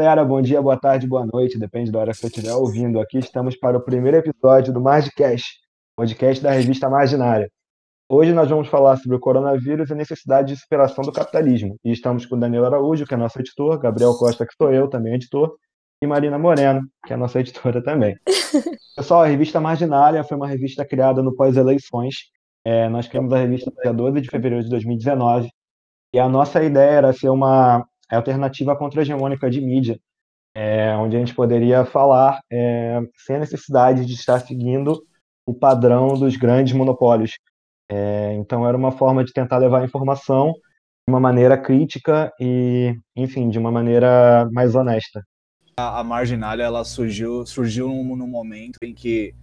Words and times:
galera, 0.00 0.24
bom 0.24 0.40
dia, 0.40 0.62
boa 0.62 0.78
tarde, 0.78 1.06
boa 1.06 1.26
noite, 1.30 1.58
depende 1.58 1.92
da 1.92 1.98
hora 1.98 2.12
que 2.12 2.16
você 2.16 2.28
estiver 2.28 2.54
ouvindo. 2.54 2.98
Aqui 2.98 3.18
estamos 3.18 3.54
para 3.54 3.76
o 3.76 3.82
primeiro 3.82 4.16
episódio 4.16 4.72
do 4.72 4.80
Margecast, 4.80 5.58
podcast 5.94 6.42
da 6.42 6.52
revista 6.52 6.88
Marginária. 6.88 7.50
Hoje 8.08 8.32
nós 8.32 8.48
vamos 8.48 8.68
falar 8.68 8.96
sobre 8.96 9.18
o 9.18 9.20
coronavírus 9.20 9.90
e 9.90 9.92
a 9.92 9.96
necessidade 9.96 10.54
de 10.54 10.58
superação 10.58 11.04
do 11.04 11.12
capitalismo. 11.12 11.76
E 11.84 11.92
estamos 11.92 12.24
com 12.24 12.34
o 12.34 12.40
Danilo 12.40 12.64
Araújo, 12.64 13.04
que 13.04 13.12
é 13.12 13.16
nosso 13.18 13.38
editor, 13.38 13.78
Gabriel 13.78 14.14
Costa, 14.14 14.46
que 14.46 14.54
sou 14.56 14.72
eu, 14.72 14.88
também 14.88 15.12
editor, 15.12 15.54
e 16.02 16.06
Marina 16.06 16.38
Moreno, 16.38 16.80
que 17.06 17.12
é 17.12 17.16
nossa 17.16 17.38
editora 17.38 17.84
também. 17.84 18.16
Pessoal, 18.96 19.24
a 19.24 19.26
revista 19.26 19.60
Marginália 19.60 20.24
foi 20.24 20.34
uma 20.34 20.48
revista 20.48 20.82
criada 20.82 21.22
no 21.22 21.36
pós-eleições. 21.36 22.14
É, 22.64 22.88
nós 22.88 23.06
criamos 23.06 23.34
a 23.34 23.36
revista 23.36 23.70
no 23.70 23.82
dia 23.82 23.92
12 23.92 24.22
de 24.22 24.30
fevereiro 24.30 24.64
de 24.64 24.70
2019 24.70 25.50
e 26.14 26.18
a 26.18 26.26
nossa 26.26 26.62
ideia 26.64 26.90
era 26.90 27.12
ser 27.12 27.28
uma 27.28 27.86
alternativa 28.16 28.76
contra-hegemônica 28.76 29.50
de 29.50 29.60
mídia, 29.60 29.98
é, 30.54 30.94
onde 30.96 31.16
a 31.16 31.18
gente 31.18 31.34
poderia 31.34 31.84
falar 31.84 32.40
é, 32.50 33.00
sem 33.16 33.36
a 33.36 33.40
necessidade 33.40 34.04
de 34.04 34.14
estar 34.14 34.40
seguindo 34.40 35.04
o 35.46 35.54
padrão 35.54 36.14
dos 36.14 36.36
grandes 36.36 36.72
monopólios. 36.72 37.38
É, 37.90 38.34
então, 38.34 38.66
era 38.66 38.76
uma 38.76 38.92
forma 38.92 39.24
de 39.24 39.32
tentar 39.32 39.58
levar 39.58 39.82
a 39.82 39.84
informação 39.84 40.52
de 40.52 41.12
uma 41.12 41.20
maneira 41.20 41.58
crítica 41.58 42.32
e, 42.40 42.96
enfim, 43.16 43.48
de 43.48 43.58
uma 43.58 43.70
maneira 43.70 44.48
mais 44.52 44.74
honesta. 44.74 45.22
A, 45.76 46.00
a 46.00 46.04
Marginália 46.04 46.62
ela 46.62 46.84
surgiu, 46.84 47.44
surgiu 47.46 47.88
num, 47.88 48.16
num 48.16 48.28
momento 48.28 48.76
em 48.82 48.94
que 48.94 49.34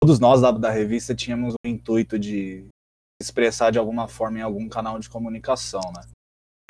todos 0.00 0.18
nós 0.18 0.40
da, 0.40 0.50
da 0.50 0.70
revista 0.70 1.14
tínhamos 1.14 1.54
o 1.54 1.68
intuito 1.68 2.18
de 2.18 2.68
expressar 3.20 3.70
de 3.70 3.78
alguma 3.78 4.08
forma 4.08 4.38
em 4.38 4.42
algum 4.42 4.68
canal 4.68 4.98
de 4.98 5.08
comunicação, 5.08 5.80
né? 5.94 6.02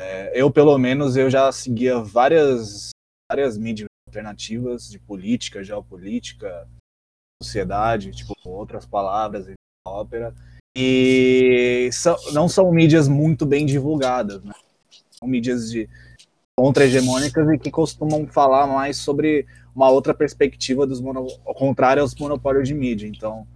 É, 0.01 0.41
eu, 0.41 0.51
pelo 0.51 0.79
menos, 0.79 1.17
eu 1.17 1.29
já 1.29 1.51
seguia 1.51 1.99
várias, 1.99 2.91
várias 3.31 3.59
mídias 3.59 3.89
alternativas 4.07 4.89
de 4.89 4.99
política, 4.99 5.65
geopolítica, 5.65 6.69
sociedade, 7.43 8.13
tipo, 8.13 8.35
outras 8.45 8.87
palavras, 8.87 9.47
ópera, 9.87 10.35
e 10.77 11.91
são, 11.93 12.17
não 12.33 12.49
são 12.49 12.71
mídias 12.71 13.09
muito 13.09 13.45
bem 13.45 13.67
divulgadas, 13.67 14.43
né? 14.45 14.55
São 15.11 15.27
mídias 15.27 15.71
de 15.71 15.89
contra-hegemônicas 16.57 17.49
e 17.51 17.59
que 17.59 17.71
costumam 17.71 18.27
falar 18.27 18.67
mais 18.67 18.97
sobre 18.97 19.47
uma 19.75 19.91
outra 19.91 20.15
perspectiva 20.15 20.87
dos 20.87 21.01
mono, 21.01 21.27
aos 21.45 22.15
monopólios 22.15 22.69
de 22.69 22.75
mídia. 22.75 23.07
Então, 23.07 23.47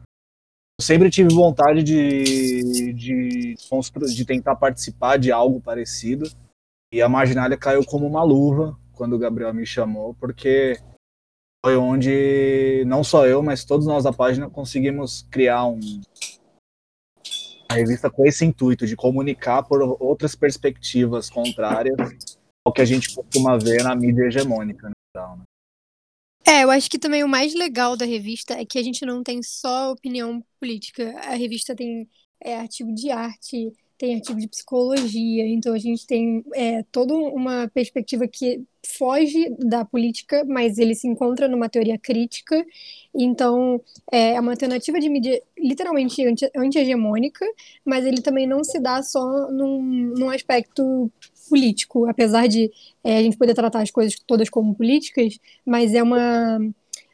sempre 0.82 1.10
tive 1.10 1.34
vontade 1.34 1.82
de, 1.82 2.92
de, 2.92 3.54
de 4.14 4.24
tentar 4.24 4.56
participar 4.56 5.16
de 5.16 5.32
algo 5.32 5.60
parecido. 5.60 6.28
E 6.92 7.00
a 7.00 7.08
Marginália 7.08 7.56
caiu 7.56 7.84
como 7.86 8.06
uma 8.06 8.22
luva 8.22 8.78
quando 8.92 9.14
o 9.14 9.18
Gabriel 9.18 9.54
me 9.54 9.64
chamou, 9.64 10.14
porque 10.14 10.78
foi 11.64 11.76
onde 11.76 12.84
não 12.86 13.02
só 13.02 13.26
eu, 13.26 13.42
mas 13.42 13.64
todos 13.64 13.86
nós 13.86 14.04
da 14.04 14.12
página 14.12 14.50
conseguimos 14.50 15.22
criar 15.30 15.64
um, 15.66 15.80
uma 17.70 17.76
revista 17.76 18.10
com 18.10 18.26
esse 18.26 18.44
intuito 18.44 18.86
de 18.86 18.96
comunicar 18.96 19.62
por 19.62 19.80
outras 20.00 20.34
perspectivas 20.34 21.30
contrárias 21.30 21.96
ao 22.66 22.72
que 22.72 22.82
a 22.82 22.84
gente 22.84 23.14
costuma 23.14 23.56
ver 23.56 23.82
na 23.82 23.94
mídia 23.94 24.24
hegemônica. 24.24 24.88
Né? 24.88 25.44
É, 26.44 26.64
eu 26.64 26.70
acho 26.70 26.90
que 26.90 26.98
também 26.98 27.22
o 27.22 27.28
mais 27.28 27.54
legal 27.54 27.96
da 27.96 28.04
revista 28.04 28.54
é 28.54 28.64
que 28.64 28.78
a 28.78 28.82
gente 28.82 29.06
não 29.06 29.22
tem 29.22 29.42
só 29.42 29.92
opinião 29.92 30.44
política. 30.60 31.14
A 31.20 31.34
revista 31.34 31.74
tem 31.74 32.08
é, 32.40 32.56
artigo 32.56 32.92
de 32.92 33.10
arte, 33.10 33.72
tem 33.96 34.16
artigo 34.16 34.40
de 34.40 34.48
psicologia, 34.48 35.46
então 35.46 35.72
a 35.72 35.78
gente 35.78 36.04
tem 36.06 36.44
é, 36.54 36.82
toda 36.90 37.14
uma 37.14 37.70
perspectiva 37.72 38.26
que 38.26 38.60
foge 38.84 39.48
da 39.60 39.84
política, 39.84 40.44
mas 40.44 40.76
ele 40.76 40.94
se 40.96 41.06
encontra 41.06 41.46
numa 41.46 41.68
teoria 41.68 41.96
crítica. 41.96 42.66
Então, 43.14 43.80
é 44.10 44.40
uma 44.40 44.50
alternativa 44.52 44.98
de 44.98 45.08
mídia 45.08 45.40
literalmente 45.56 46.20
anti-hegemônica, 46.56 47.46
mas 47.84 48.04
ele 48.04 48.20
também 48.20 48.44
não 48.44 48.64
se 48.64 48.80
dá 48.80 49.02
só 49.04 49.48
num, 49.52 49.80
num 49.80 50.30
aspecto 50.30 51.08
político, 51.52 52.08
apesar 52.08 52.46
de 52.46 52.72
é, 53.04 53.18
a 53.18 53.22
gente 53.22 53.36
poder 53.36 53.52
tratar 53.52 53.82
as 53.82 53.90
coisas 53.90 54.18
todas 54.26 54.48
como 54.48 54.74
políticas, 54.74 55.38
mas 55.66 55.92
é 55.92 56.02
uma, 56.02 56.58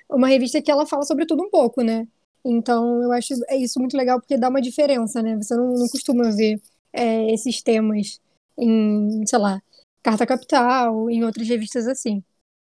uma 0.09 0.28
revista 0.28 0.62
que 0.62 0.71
ela 0.71 0.87
fala 0.87 1.03
sobre 1.03 1.26
tudo 1.26 1.43
um 1.43 1.50
pouco, 1.50 1.82
né? 1.82 2.06
Então 2.44 3.03
eu 3.03 3.10
acho 3.10 3.34
isso 3.50 3.81
muito 3.81 3.97
legal 3.97 4.21
porque 4.21 4.38
dá 4.38 4.49
uma 4.49 4.62
diferença, 4.62 5.21
né? 5.21 5.34
Você 5.37 5.56
não, 5.56 5.75
não 5.75 5.88
costuma 5.88 6.31
ver 6.31 6.62
é, 6.93 7.34
esses 7.34 7.60
temas 7.60 8.21
em, 8.56 9.26
sei 9.26 9.38
lá, 9.41 9.60
Carta 10.04 10.25
Capital, 10.25 11.10
em 11.10 11.25
outras 11.25 11.49
revistas 11.49 11.88
assim. 11.88 12.22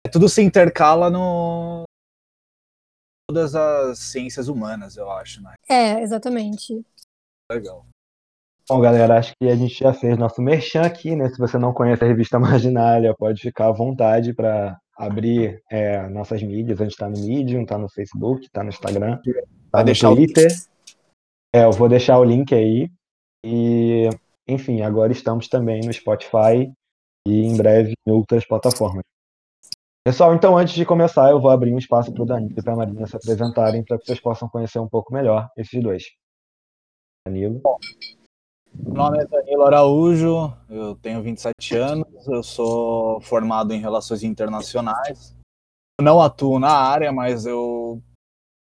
É, 0.06 0.10
tudo 0.10 0.28
se 0.28 0.41
intercala 0.41 1.10
no 1.10 1.83
todas 3.28 3.56
as 3.56 3.98
ciências 3.98 4.47
humanas, 4.47 4.97
eu 4.97 5.10
acho, 5.10 5.43
né? 5.43 5.54
É, 5.69 6.00
exatamente. 6.00 6.81
Legal. 7.50 7.84
Bom, 8.69 8.81
galera, 8.81 9.16
acho 9.19 9.32
que 9.41 9.49
a 9.49 9.54
gente 9.54 9.78
já 9.78 9.93
fez 9.93 10.19
nosso 10.19 10.43
merchan 10.43 10.82
aqui, 10.82 11.15
né? 11.15 11.28
Se 11.28 11.38
você 11.38 11.56
não 11.56 11.72
conhece 11.72 12.03
a 12.03 12.09
revista 12.09 12.37
Marginália, 12.41 13.15
pode 13.15 13.41
ficar 13.41 13.69
à 13.69 13.72
vontade 13.72 14.34
para 14.34 14.77
abrir 14.97 15.62
é, 15.71 16.09
nossas 16.09 16.43
mídias. 16.43 16.81
A 16.81 16.84
gente 16.84 16.94
está 16.94 17.09
no 17.09 17.19
Medium, 17.19 17.62
está 17.62 17.78
no 17.78 17.88
Facebook, 17.88 18.47
está 18.47 18.65
no 18.65 18.71
Instagram, 18.71 19.21
está 19.25 19.84
no 19.84 20.16
Twitter. 20.16 20.50
É, 21.54 21.65
eu 21.65 21.71
vou 21.71 21.88
deixar 21.88 22.19
o 22.19 22.25
link 22.25 22.53
aí. 22.53 22.91
E, 23.44 24.10
enfim, 24.49 24.83
agora 24.83 25.12
estamos 25.12 25.47
também 25.47 25.83
no 25.83 25.93
Spotify 25.93 26.69
e 27.25 27.44
em 27.44 27.56
breve 27.56 27.94
em 28.04 28.10
outras 28.10 28.44
plataformas. 28.44 29.04
Pessoal, 30.04 30.34
então 30.34 30.59
antes 30.59 30.75
de 30.75 30.84
começar, 30.84 31.31
eu 31.31 31.41
vou 31.41 31.50
abrir 31.50 31.72
um 31.72 31.78
espaço 31.78 32.12
para 32.12 32.22
o 32.22 32.27
Danilo 32.27 32.54
e 32.56 32.62
para 32.62 32.72
a 32.72 32.77
Marina 32.77 33.06
se 33.06 33.16
apresentarem 33.16 33.84
para 33.84 33.97
que 33.97 34.06
vocês 34.06 34.21
possam 34.21 34.48
conhecer 34.48 34.81
um 34.81 34.88
pouco 34.88 35.15
melhor 35.15 35.48
esses 35.56 35.81
dois. 35.81 36.04
Danilo. 37.27 37.60
Bom, 37.60 37.77
meu 38.78 38.94
nome 38.94 39.19
é 39.19 39.26
Danilo 39.26 39.64
Araújo, 39.64 40.53
eu 40.69 40.94
tenho 40.97 41.22
27 41.22 41.76
anos, 41.76 42.28
eu 42.28 42.42
sou 42.42 43.20
formado 43.20 43.72
em 43.72 43.81
Relações 43.81 44.22
Internacionais. 44.22 45.34
Eu 45.98 46.04
não 46.04 46.20
atuo 46.20 46.59
na 46.59 46.72
área, 46.72 47.12
mas 47.12 47.47
eu 47.47 48.03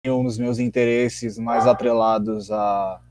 tenho 0.03 0.25
os 0.25 0.37
meus 0.37 0.59
interesses 0.59 1.37
mais 1.37 1.65
atrelados 1.65 2.51
a, 2.51 3.01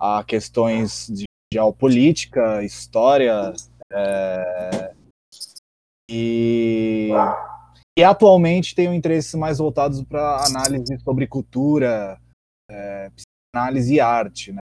a 0.00 0.24
questões 0.26 1.06
de 1.08 1.24
geopolítica, 1.52 2.62
história, 2.62 3.52
é, 3.92 4.94
e, 6.10 7.10
e 7.98 8.04
atualmente 8.04 8.74
tenho 8.74 8.92
interesses 8.92 9.34
mais 9.34 9.58
voltados 9.58 10.02
para 10.04 10.44
análise 10.46 10.98
sobre 11.00 11.26
cultura, 11.26 12.20
é, 12.70 13.10
psicanálise 13.10 13.94
e 13.94 14.00
arte, 14.00 14.52
né? 14.52 14.60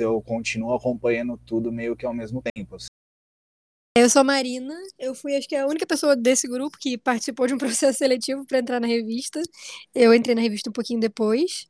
Eu 0.00 0.20
continuo 0.22 0.74
acompanhando 0.74 1.38
tudo 1.46 1.72
meio 1.72 1.96
que 1.96 2.06
ao 2.06 2.14
mesmo 2.14 2.42
tempo. 2.54 2.76
Assim. 2.76 2.88
Eu 3.96 4.08
sou 4.08 4.20
a 4.20 4.24
Marina, 4.24 4.74
eu 4.98 5.14
fui 5.14 5.36
acho 5.36 5.48
que 5.48 5.56
a 5.56 5.66
única 5.66 5.86
pessoa 5.86 6.14
desse 6.14 6.46
grupo 6.46 6.78
que 6.78 6.96
participou 6.96 7.46
de 7.46 7.54
um 7.54 7.58
processo 7.58 7.98
seletivo 7.98 8.44
para 8.46 8.58
entrar 8.58 8.80
na 8.80 8.86
revista. 8.86 9.42
Eu 9.94 10.14
entrei 10.14 10.34
na 10.34 10.40
revista 10.40 10.70
um 10.70 10.72
pouquinho 10.72 11.00
depois, 11.00 11.66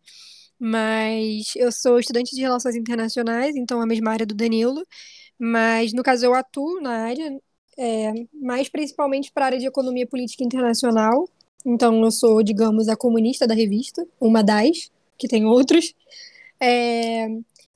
mas 0.59 1.55
eu 1.57 1.73
sou 1.73 1.99
estudante 1.99 2.35
de 2.35 2.41
Relações 2.43 2.77
Internacionais, 2.77 3.57
então 3.57 3.81
a 3.81 3.87
mesma 3.87 4.11
área 4.11 4.27
do 4.27 4.35
Danilo, 4.35 4.85
mas 5.39 5.93
no 5.93 6.03
caso 6.03 6.27
eu 6.27 6.35
atuo 6.35 6.81
na 6.81 7.05
área, 7.07 7.41
é, 7.79 8.13
mais 8.35 8.69
principalmente 8.69 9.33
para 9.33 9.45
a 9.45 9.47
área 9.47 9.59
de 9.59 9.67
Economia 9.67 10.07
Política 10.07 10.45
Internacional, 10.45 11.29
então 11.65 12.03
eu 12.05 12.11
sou, 12.11 12.43
digamos, 12.43 12.89
a 12.89 12.97
comunista 12.97 13.47
da 13.47 13.55
revista, 13.55 14.07
uma 14.21 14.43
das, 14.43 14.91
que 15.17 15.29
tem 15.29 15.45
outros. 15.45 15.95
É, 16.61 17.29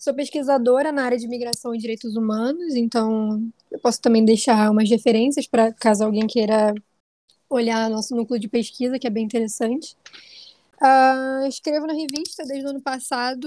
Sou 0.02 0.12
pesquisadora 0.12 0.90
na 0.90 1.04
área 1.04 1.16
de 1.16 1.28
migração 1.28 1.72
e 1.72 1.78
direitos 1.78 2.16
humanos, 2.16 2.74
então 2.74 3.40
eu 3.70 3.78
posso 3.78 4.00
também 4.00 4.24
deixar 4.24 4.68
umas 4.68 4.90
referências 4.90 5.46
para 5.46 5.72
caso 5.72 6.02
alguém 6.02 6.26
queira 6.26 6.74
olhar 7.48 7.88
nosso 7.88 8.12
núcleo 8.16 8.40
de 8.40 8.48
pesquisa, 8.48 8.98
que 8.98 9.06
é 9.06 9.10
bem 9.10 9.24
interessante. 9.24 9.96
Uh, 10.82 11.46
escrevo 11.46 11.86
na 11.86 11.92
revista 11.92 12.44
desde 12.44 12.66
o 12.66 12.70
ano 12.70 12.82
passado. 12.82 13.46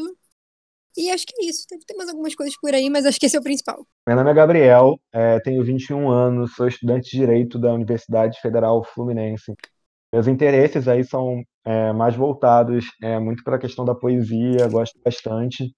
E 0.96 1.12
acho 1.12 1.26
que 1.26 1.34
é 1.42 1.46
isso. 1.46 1.66
Deve 1.70 1.84
ter 1.84 1.94
mais 1.94 2.08
algumas 2.08 2.34
coisas 2.34 2.56
por 2.58 2.74
aí, 2.74 2.90
mas 2.90 3.06
acho 3.06 3.20
que 3.20 3.26
esse 3.26 3.36
é 3.36 3.40
o 3.42 3.44
principal. 3.44 3.86
Meu 4.08 4.16
nome 4.16 4.32
é 4.32 4.34
Gabriel, 4.34 4.98
é, 5.12 5.42
tenho 5.42 5.62
21 5.62 6.10
anos, 6.10 6.56
sou 6.56 6.70
estudante 6.70 7.12
de 7.12 7.18
Direito 7.18 7.60
da 7.60 7.74
Universidade 7.74 8.40
Federal 8.40 8.82
Fluminense. 8.82 9.54
Meus 10.14 10.26
interesses 10.26 10.88
aí 10.88 11.04
são 11.04 11.44
é, 11.66 11.92
mais 11.92 12.16
voltados 12.16 12.86
é, 13.04 13.20
muito 13.20 13.44
para 13.44 13.58
a 13.58 13.60
questão 13.60 13.84
da 13.84 13.94
poesia, 13.94 14.70
gosto 14.70 14.98
bastante. 15.04 15.76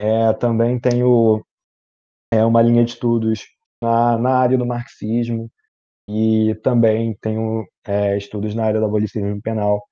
É, 0.00 0.32
também 0.34 0.78
tenho 0.78 1.44
é, 2.32 2.44
uma 2.44 2.62
linha 2.62 2.84
de 2.84 2.92
estudos 2.92 3.46
na, 3.82 4.18
na 4.18 4.38
área 4.38 4.56
do 4.56 4.66
marxismo 4.66 5.50
e 6.08 6.54
também 6.62 7.16
tenho 7.20 7.66
é, 7.86 8.16
estudos 8.16 8.54
na 8.54 8.64
área 8.64 8.80
do 8.80 8.86
abolicionismo 8.86 9.42
penal, 9.42 9.82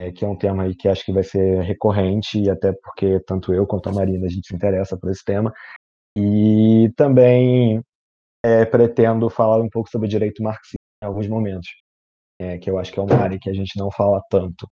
é, 0.00 0.12
que 0.12 0.24
é 0.24 0.28
um 0.28 0.36
tema 0.36 0.64
aí 0.64 0.74
que 0.74 0.88
acho 0.88 1.04
que 1.04 1.12
vai 1.12 1.22
ser 1.22 1.62
recorrente, 1.62 2.48
até 2.50 2.72
porque 2.72 3.20
tanto 3.20 3.52
eu 3.52 3.66
quanto 3.66 3.88
a 3.88 3.92
Marina 3.92 4.26
a 4.26 4.30
gente 4.30 4.46
se 4.46 4.54
interessa 4.54 4.98
por 4.98 5.10
esse 5.10 5.24
tema. 5.24 5.52
E 6.16 6.90
também 6.96 7.82
é, 8.44 8.64
pretendo 8.64 9.28
falar 9.28 9.60
um 9.60 9.68
pouco 9.68 9.90
sobre 9.90 10.08
direito 10.08 10.42
marxista 10.42 10.76
em 11.02 11.06
alguns 11.06 11.28
momentos, 11.28 11.68
é, 12.40 12.58
que 12.58 12.70
eu 12.70 12.78
acho 12.78 12.92
que 12.92 12.98
é 12.98 13.02
uma 13.02 13.16
área 13.16 13.38
que 13.40 13.50
a 13.50 13.52
gente 13.52 13.78
não 13.78 13.90
fala 13.90 14.22
tanto 14.30 14.66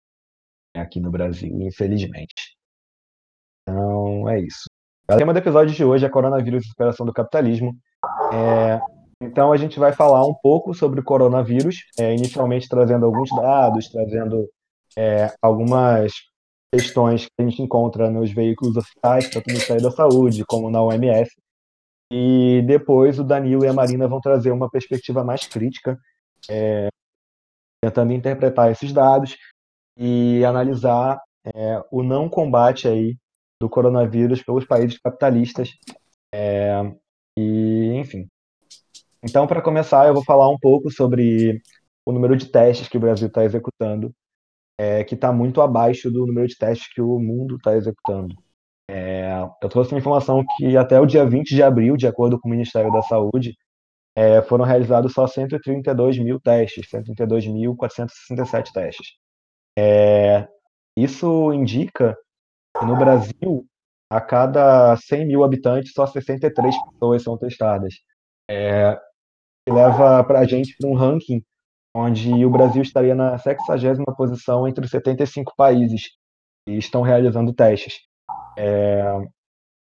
aqui 0.75 0.99
no 0.99 1.11
Brasil, 1.11 1.59
infelizmente. 1.61 2.55
Então, 3.71 4.29
é 4.29 4.39
isso. 4.39 4.65
O 5.09 5.17
tema 5.17 5.33
do 5.33 5.39
episódio 5.39 5.73
de 5.73 5.83
hoje 5.83 6.05
é 6.05 6.09
coronavírus 6.09 6.63
e 6.63 6.67
superação 6.67 7.05
do 7.05 7.13
capitalismo. 7.13 7.75
É, 8.33 8.79
então, 9.21 9.51
a 9.51 9.57
gente 9.57 9.79
vai 9.79 9.93
falar 9.93 10.25
um 10.25 10.33
pouco 10.33 10.73
sobre 10.73 10.99
o 10.99 11.03
coronavírus, 11.03 11.77
é, 11.99 12.13
inicialmente 12.13 12.67
trazendo 12.67 13.05
alguns 13.05 13.29
dados, 13.29 13.89
trazendo 13.89 14.47
é, 14.97 15.33
algumas 15.41 16.13
questões 16.73 17.25
que 17.25 17.31
a 17.39 17.43
gente 17.43 17.61
encontra 17.61 18.09
nos 18.09 18.31
veículos 18.31 18.77
oficiais, 18.77 19.29
tanto 19.29 19.47
no 19.47 19.53
Ministério 19.53 19.83
da 19.83 19.91
Saúde 19.91 20.45
como 20.45 20.69
na 20.69 20.81
OMS. 20.81 21.29
E 22.11 22.61
depois 22.65 23.19
o 23.19 23.23
Danilo 23.23 23.63
e 23.63 23.67
a 23.67 23.73
Marina 23.73 24.07
vão 24.07 24.19
trazer 24.19 24.51
uma 24.51 24.69
perspectiva 24.69 25.23
mais 25.23 25.45
crítica, 25.47 25.97
é, 26.49 26.89
tentando 27.83 28.13
interpretar 28.13 28.71
esses 28.71 28.91
dados 28.91 29.37
e 29.97 30.43
analisar 30.45 31.19
é, 31.53 31.83
o 31.91 32.03
não 32.03 32.29
combate 32.29 32.87
aí 32.87 33.15
do 33.61 33.69
coronavírus 33.69 34.41
pelos 34.43 34.65
países 34.65 34.97
capitalistas. 34.99 35.69
É, 36.33 36.81
e, 37.37 37.93
enfim. 37.95 38.27
Então, 39.23 39.45
para 39.47 39.61
começar, 39.61 40.07
eu 40.07 40.13
vou 40.13 40.23
falar 40.23 40.49
um 40.49 40.57
pouco 40.59 40.91
sobre 40.91 41.61
o 42.05 42.11
número 42.11 42.35
de 42.35 42.47
testes 42.47 42.87
que 42.89 42.97
o 42.97 42.99
Brasil 42.99 43.27
está 43.27 43.45
executando, 43.45 44.11
é, 44.77 45.03
que 45.03 45.15
está 45.15 45.31
muito 45.31 45.61
abaixo 45.61 46.11
do 46.11 46.25
número 46.25 46.47
de 46.47 46.57
testes 46.57 46.91
que 46.91 47.01
o 47.01 47.19
mundo 47.19 47.57
está 47.57 47.75
executando. 47.75 48.35
É, 48.89 49.31
eu 49.61 49.69
trouxe 49.69 49.93
uma 49.93 49.99
informação 49.99 50.43
que 50.57 50.75
até 50.75 50.99
o 50.99 51.05
dia 51.05 51.25
20 51.25 51.55
de 51.55 51.63
abril, 51.63 51.95
de 51.95 52.07
acordo 52.07 52.39
com 52.39 52.47
o 52.49 52.51
Ministério 52.51 52.91
da 52.91 53.01
Saúde, 53.03 53.55
é, 54.15 54.41
foram 54.41 54.65
realizados 54.65 55.13
só 55.13 55.27
132 55.27 56.17
mil 56.17 56.39
testes, 56.39 56.87
132.467 56.89 58.71
testes. 58.73 59.07
É, 59.77 60.47
isso 60.97 61.53
indica 61.53 62.17
no 62.83 62.97
Brasil, 62.97 63.65
a 64.09 64.19
cada 64.19 64.95
100 64.95 65.27
mil 65.27 65.43
habitantes, 65.43 65.93
só 65.93 66.05
63 66.05 66.75
pessoas 66.91 67.23
são 67.23 67.37
testadas. 67.37 67.95
É, 68.49 68.99
que 69.65 69.73
leva 69.73 70.23
para 70.23 70.39
a 70.39 70.45
gente 70.45 70.75
para 70.77 70.89
um 70.89 70.95
ranking 70.95 71.41
onde 71.95 72.45
o 72.45 72.49
Brasil 72.49 72.81
estaria 72.81 73.13
na 73.13 73.37
60 73.37 74.03
posição 74.15 74.67
entre 74.67 74.83
os 74.83 74.91
75 74.91 75.53
países 75.55 76.09
que 76.65 76.73
estão 76.75 77.01
realizando 77.01 77.53
testes. 77.53 77.99
É, 78.57 79.01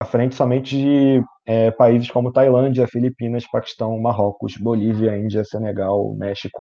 à 0.02 0.06
frente 0.06 0.36
somente 0.36 0.78
de 0.78 1.24
é, 1.46 1.72
países 1.72 2.10
como 2.10 2.32
Tailândia, 2.32 2.88
Filipinas, 2.88 3.48
Paquistão, 3.50 4.00
Marrocos, 4.00 4.58
Bolívia, 4.58 5.18
Índia, 5.18 5.44
Senegal, 5.44 6.14
México, 6.16 6.62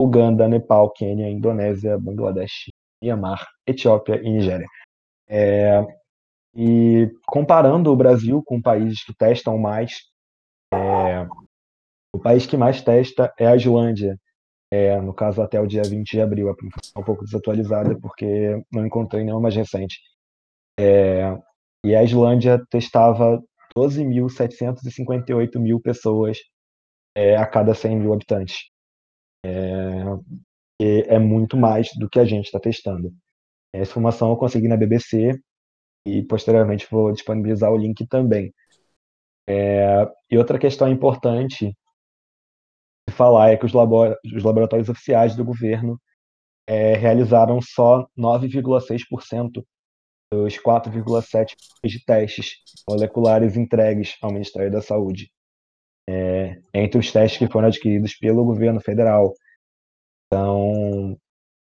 Uganda, 0.00 0.48
Nepal, 0.48 0.90
Quênia, 0.92 1.28
Indonésia, 1.28 1.98
Bangladesh, 1.98 2.70
Myanmar, 3.02 3.46
Etiópia 3.66 4.20
e 4.22 4.30
Nigéria. 4.30 4.66
É, 5.28 5.84
e 6.54 7.10
comparando 7.26 7.90
o 7.90 7.96
Brasil 7.96 8.42
com 8.44 8.60
países 8.60 9.02
que 9.04 9.14
testam 9.14 9.56
mais, 9.56 9.92
é, 10.72 11.26
o 12.14 12.18
país 12.18 12.46
que 12.46 12.56
mais 12.56 12.82
testa 12.82 13.32
é 13.38 13.46
a 13.46 13.56
Islândia. 13.56 14.18
É, 14.70 14.98
no 15.00 15.12
caso, 15.12 15.42
até 15.42 15.60
o 15.60 15.66
dia 15.66 15.82
20 15.82 16.10
de 16.10 16.20
abril. 16.20 16.48
É 16.48 16.98
um 16.98 17.04
pouco 17.04 17.24
desatualizada 17.24 17.98
porque 18.00 18.62
não 18.72 18.86
encontrei 18.86 19.22
nenhuma 19.22 19.42
mais 19.42 19.54
recente. 19.54 19.98
É, 20.78 21.36
e 21.84 21.94
a 21.94 22.02
Islândia 22.02 22.62
testava 22.70 23.42
12.758 23.76 25.58
mil 25.58 25.80
pessoas 25.80 26.38
é, 27.14 27.36
a 27.36 27.46
cada 27.46 27.74
100 27.74 27.96
mil 27.98 28.12
habitantes. 28.12 28.70
É, 29.44 31.14
é 31.14 31.18
muito 31.18 31.56
mais 31.56 31.88
do 31.98 32.08
que 32.08 32.18
a 32.18 32.24
gente 32.24 32.46
está 32.46 32.58
testando. 32.58 33.12
Essa 33.72 33.90
informação 33.90 34.30
eu 34.30 34.36
consegui 34.36 34.68
na 34.68 34.76
BBC 34.76 35.38
e 36.06 36.22
posteriormente 36.24 36.86
vou 36.90 37.12
disponibilizar 37.12 37.70
o 37.72 37.76
link 37.76 38.06
também. 38.06 38.52
É, 39.46 40.08
e 40.30 40.38
outra 40.38 40.58
questão 40.58 40.88
importante 40.88 41.74
de 43.08 43.14
falar 43.14 43.50
é 43.50 43.56
que 43.56 43.66
os, 43.66 43.72
os 43.74 44.44
laboratórios 44.44 44.88
oficiais 44.88 45.34
do 45.34 45.44
governo 45.44 46.00
é, 46.66 46.94
realizaram 46.94 47.60
só 47.60 48.06
9,6% 48.16 49.64
dos 50.32 50.56
4,7 50.56 51.54
de 51.84 52.04
testes 52.04 52.62
moleculares 52.88 53.56
entregues 53.56 54.16
ao 54.22 54.32
Ministério 54.32 54.70
da 54.70 54.80
Saúde, 54.80 55.30
é, 56.08 56.62
entre 56.72 56.98
os 56.98 57.12
testes 57.12 57.38
que 57.38 57.52
foram 57.52 57.68
adquiridos 57.68 58.14
pelo 58.14 58.44
governo 58.44 58.80
federal. 58.80 59.34
Então, 60.26 61.18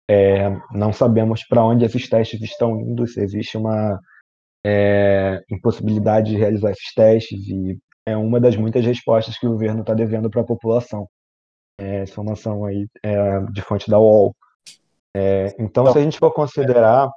é, 0.09 0.50
não 0.71 0.94
sabemos 0.94 1.45
para 1.45 1.63
onde 1.63 1.86
esses 1.86 2.09
testes 2.09 2.42
estão 2.42 2.80
indo, 2.80 3.06
se 3.07 3.21
existe 3.21 3.57
uma 3.57 4.00
é, 4.65 5.44
impossibilidade 5.51 6.31
de 6.31 6.38
realizar 6.38 6.71
esses 6.71 6.94
testes, 6.94 7.45
e 7.48 7.77
é 8.06 8.15
uma 8.15 8.39
das 8.39 8.56
muitas 8.56 8.86
respostas 8.86 9.38
que 9.38 9.45
o 9.45 9.51
governo 9.51 9.81
está 9.81 9.94
devendo 9.94 10.30
para 10.30 10.39
a 10.42 10.45
população. 10.45 11.09
É, 11.80 12.04
informação 12.04 12.65
aí 12.65 12.88
é, 13.04 13.42
de 13.51 13.62
fonte 13.62 13.88
da 13.89 14.00
UOL. 14.00 14.33
É, 15.15 15.56
então, 15.59 15.92
se 15.92 15.98
a 15.98 16.01
gente 16.01 16.18
for 16.18 16.31
considerar 16.31 17.09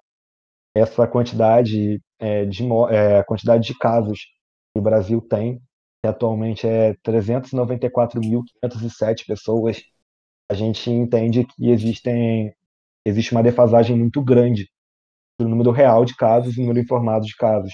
essa 0.75 1.07
quantidade 1.07 2.01
é, 2.19 2.45
de 2.45 2.65
é, 2.91 3.23
quantidade 3.23 3.67
de 3.67 3.79
casos 3.79 4.27
que 4.73 4.81
o 4.81 4.83
Brasil 4.83 5.21
tem, 5.21 5.61
que 6.03 6.09
atualmente 6.09 6.67
é 6.67 6.95
394.507 7.07 9.27
pessoas, 9.27 9.81
a 10.51 10.55
gente 10.55 10.91
entende 10.91 11.45
que 11.45 11.71
existem 11.71 12.53
existe 13.05 13.33
uma 13.33 13.43
defasagem 13.43 13.97
muito 13.97 14.23
grande 14.23 14.69
do 15.39 15.49
número 15.49 15.71
real 15.71 16.05
de 16.05 16.15
casos 16.15 16.57
e 16.57 16.61
número 16.61 16.79
informado 16.79 17.25
de 17.25 17.35
casos. 17.35 17.73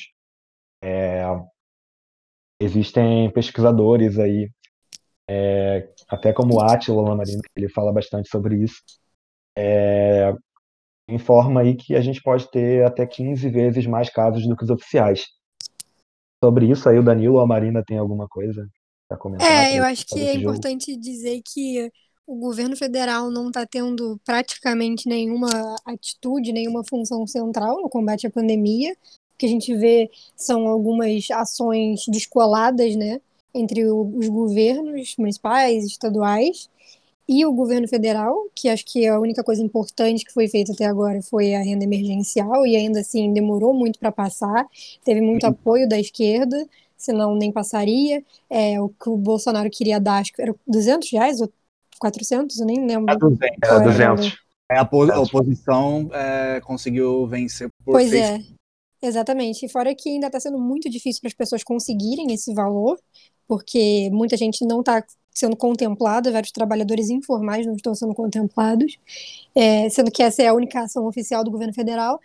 É, 0.83 1.25
existem 2.61 3.31
pesquisadores 3.33 4.19
aí, 4.19 4.51
é, 5.29 5.93
até 6.09 6.33
como 6.33 6.55
o 6.55 6.61
Attila 6.61 7.03
Lamarino, 7.03 7.43
ele 7.57 7.69
fala 7.69 7.93
bastante 7.93 8.29
sobre 8.29 8.63
isso, 8.63 8.81
é, 9.59 10.33
informa 11.09 11.63
aí 11.63 11.75
que 11.75 11.95
a 11.95 12.01
gente 12.01 12.23
pode 12.23 12.51
ter 12.51 12.85
até 12.85 13.07
15 13.07 13.49
vezes 13.49 13.87
mais 13.87 14.11
casos 14.11 14.47
do 14.47 14.57
que 14.57 14.65
os 14.65 14.71
oficiais. 14.71 15.25
Sobre 16.45 16.71
isso 16.71 16.89
aí 16.89 16.99
o 16.99 17.03
Danilo 17.03 17.35
ou 17.35 17.41
a 17.41 17.47
Marina 17.47 17.83
tem 17.85 17.99
alguma 17.99 18.29
coisa 18.29 18.69
para 19.09 19.19
comentar? 19.19 19.51
É, 19.51 19.79
eu 19.79 19.85
acho 19.85 20.05
que 20.07 20.21
é 20.21 20.35
importante 20.35 20.97
dizer 20.97 21.41
que 21.45 21.91
o 22.27 22.37
governo 22.37 22.77
federal 22.77 23.31
não 23.31 23.49
está 23.49 23.65
tendo 23.67 24.21
praticamente 24.25 25.09
nenhuma 25.09 25.77
atitude, 25.85 26.53
nenhuma 26.53 26.83
função 26.85 27.27
central 27.27 27.81
no 27.81 27.89
combate 27.89 28.27
à 28.27 28.31
pandemia. 28.31 28.93
O 29.35 29.39
que 29.39 29.47
a 29.47 29.49
gente 29.49 29.75
vê 29.77 30.11
são 30.35 30.67
algumas 30.67 31.31
ações 31.31 32.05
descoladas, 32.09 32.97
né, 32.97 33.21
entre 33.55 33.85
os 33.85 34.29
governos 34.29 35.15
municipais, 35.19 35.85
estaduais 35.85 36.69
e 37.29 37.45
o 37.45 37.53
governo 37.53 37.89
federal, 37.89 38.35
que 38.55 38.69
acho 38.69 38.85
que 38.85 39.07
a 39.07 39.19
única 39.19 39.43
coisa 39.43 39.63
importante 39.63 40.25
que 40.25 40.33
foi 40.33 40.49
feita 40.49 40.73
até 40.73 40.85
agora 40.87 41.21
foi 41.23 41.55
a 41.55 41.63
renda 41.63 41.85
emergencial 41.85 42.67
e 42.67 42.77
ainda 42.77 43.01
assim 43.01 43.33
demorou 43.33 43.75
muito 43.75 43.99
para 43.99 44.13
passar, 44.13 44.67
teve 45.05 45.21
muito 45.21 45.45
apoio 45.45 45.89
da 45.89 45.99
esquerda, 45.99 46.57
senão 46.97 47.35
nem 47.35 47.51
passaria. 47.53 48.23
É, 48.49 48.81
o 48.81 48.89
que 48.89 49.09
o 49.09 49.17
Bolsonaro 49.17 49.69
queria 49.71 49.99
dar, 50.01 50.19
acho 50.19 50.33
que 50.33 50.43
era 50.43 50.55
200 50.67 51.11
reais 51.11 51.41
ou 51.41 51.53
400, 51.99 52.59
eu 52.59 52.67
nem 52.67 52.87
lembro. 52.87 53.13
É 53.13 53.17
200. 53.17 53.47
Era 53.63 53.79
200. 53.81 54.37
É, 54.71 54.79
a, 54.79 54.89
a 55.15 55.21
oposição 55.21 56.11
é, 56.13 56.61
conseguiu 56.61 57.27
vencer 57.27 57.69
por 57.85 57.93
Pois 57.93 58.11
seis... 58.11 58.23
é, 58.23 59.07
exatamente. 59.07 59.69
Fora 59.69 59.95
que 59.95 60.09
ainda 60.09 60.27
está 60.27 60.41
sendo 60.41 60.59
muito 60.59 60.91
difícil 60.91 61.21
para 61.21 61.29
as 61.29 61.35
pessoas 61.35 61.63
conseguirem 61.63 62.33
esse 62.33 62.53
valor, 62.53 62.99
porque 63.47 64.11
muita 64.13 64.37
gente 64.37 64.65
não 64.65 64.81
está 64.81 65.05
sendo 65.33 65.55
contemplada, 65.55 66.33
vários 66.33 66.51
trabalhadores 66.51 67.11
informais 67.11 67.67
não 67.67 67.77
estão 67.77 67.95
sendo 67.95 68.15
contemplados, 68.15 68.99
é, 69.55 69.89
sendo 69.91 70.11
que 70.11 70.23
essa 70.23 70.43
é 70.43 70.49
a 70.49 70.55
única 70.55 70.81
ação 70.81 71.07
oficial 71.07 71.45
do 71.45 71.51
governo 71.51 71.75
federal. 71.75 72.19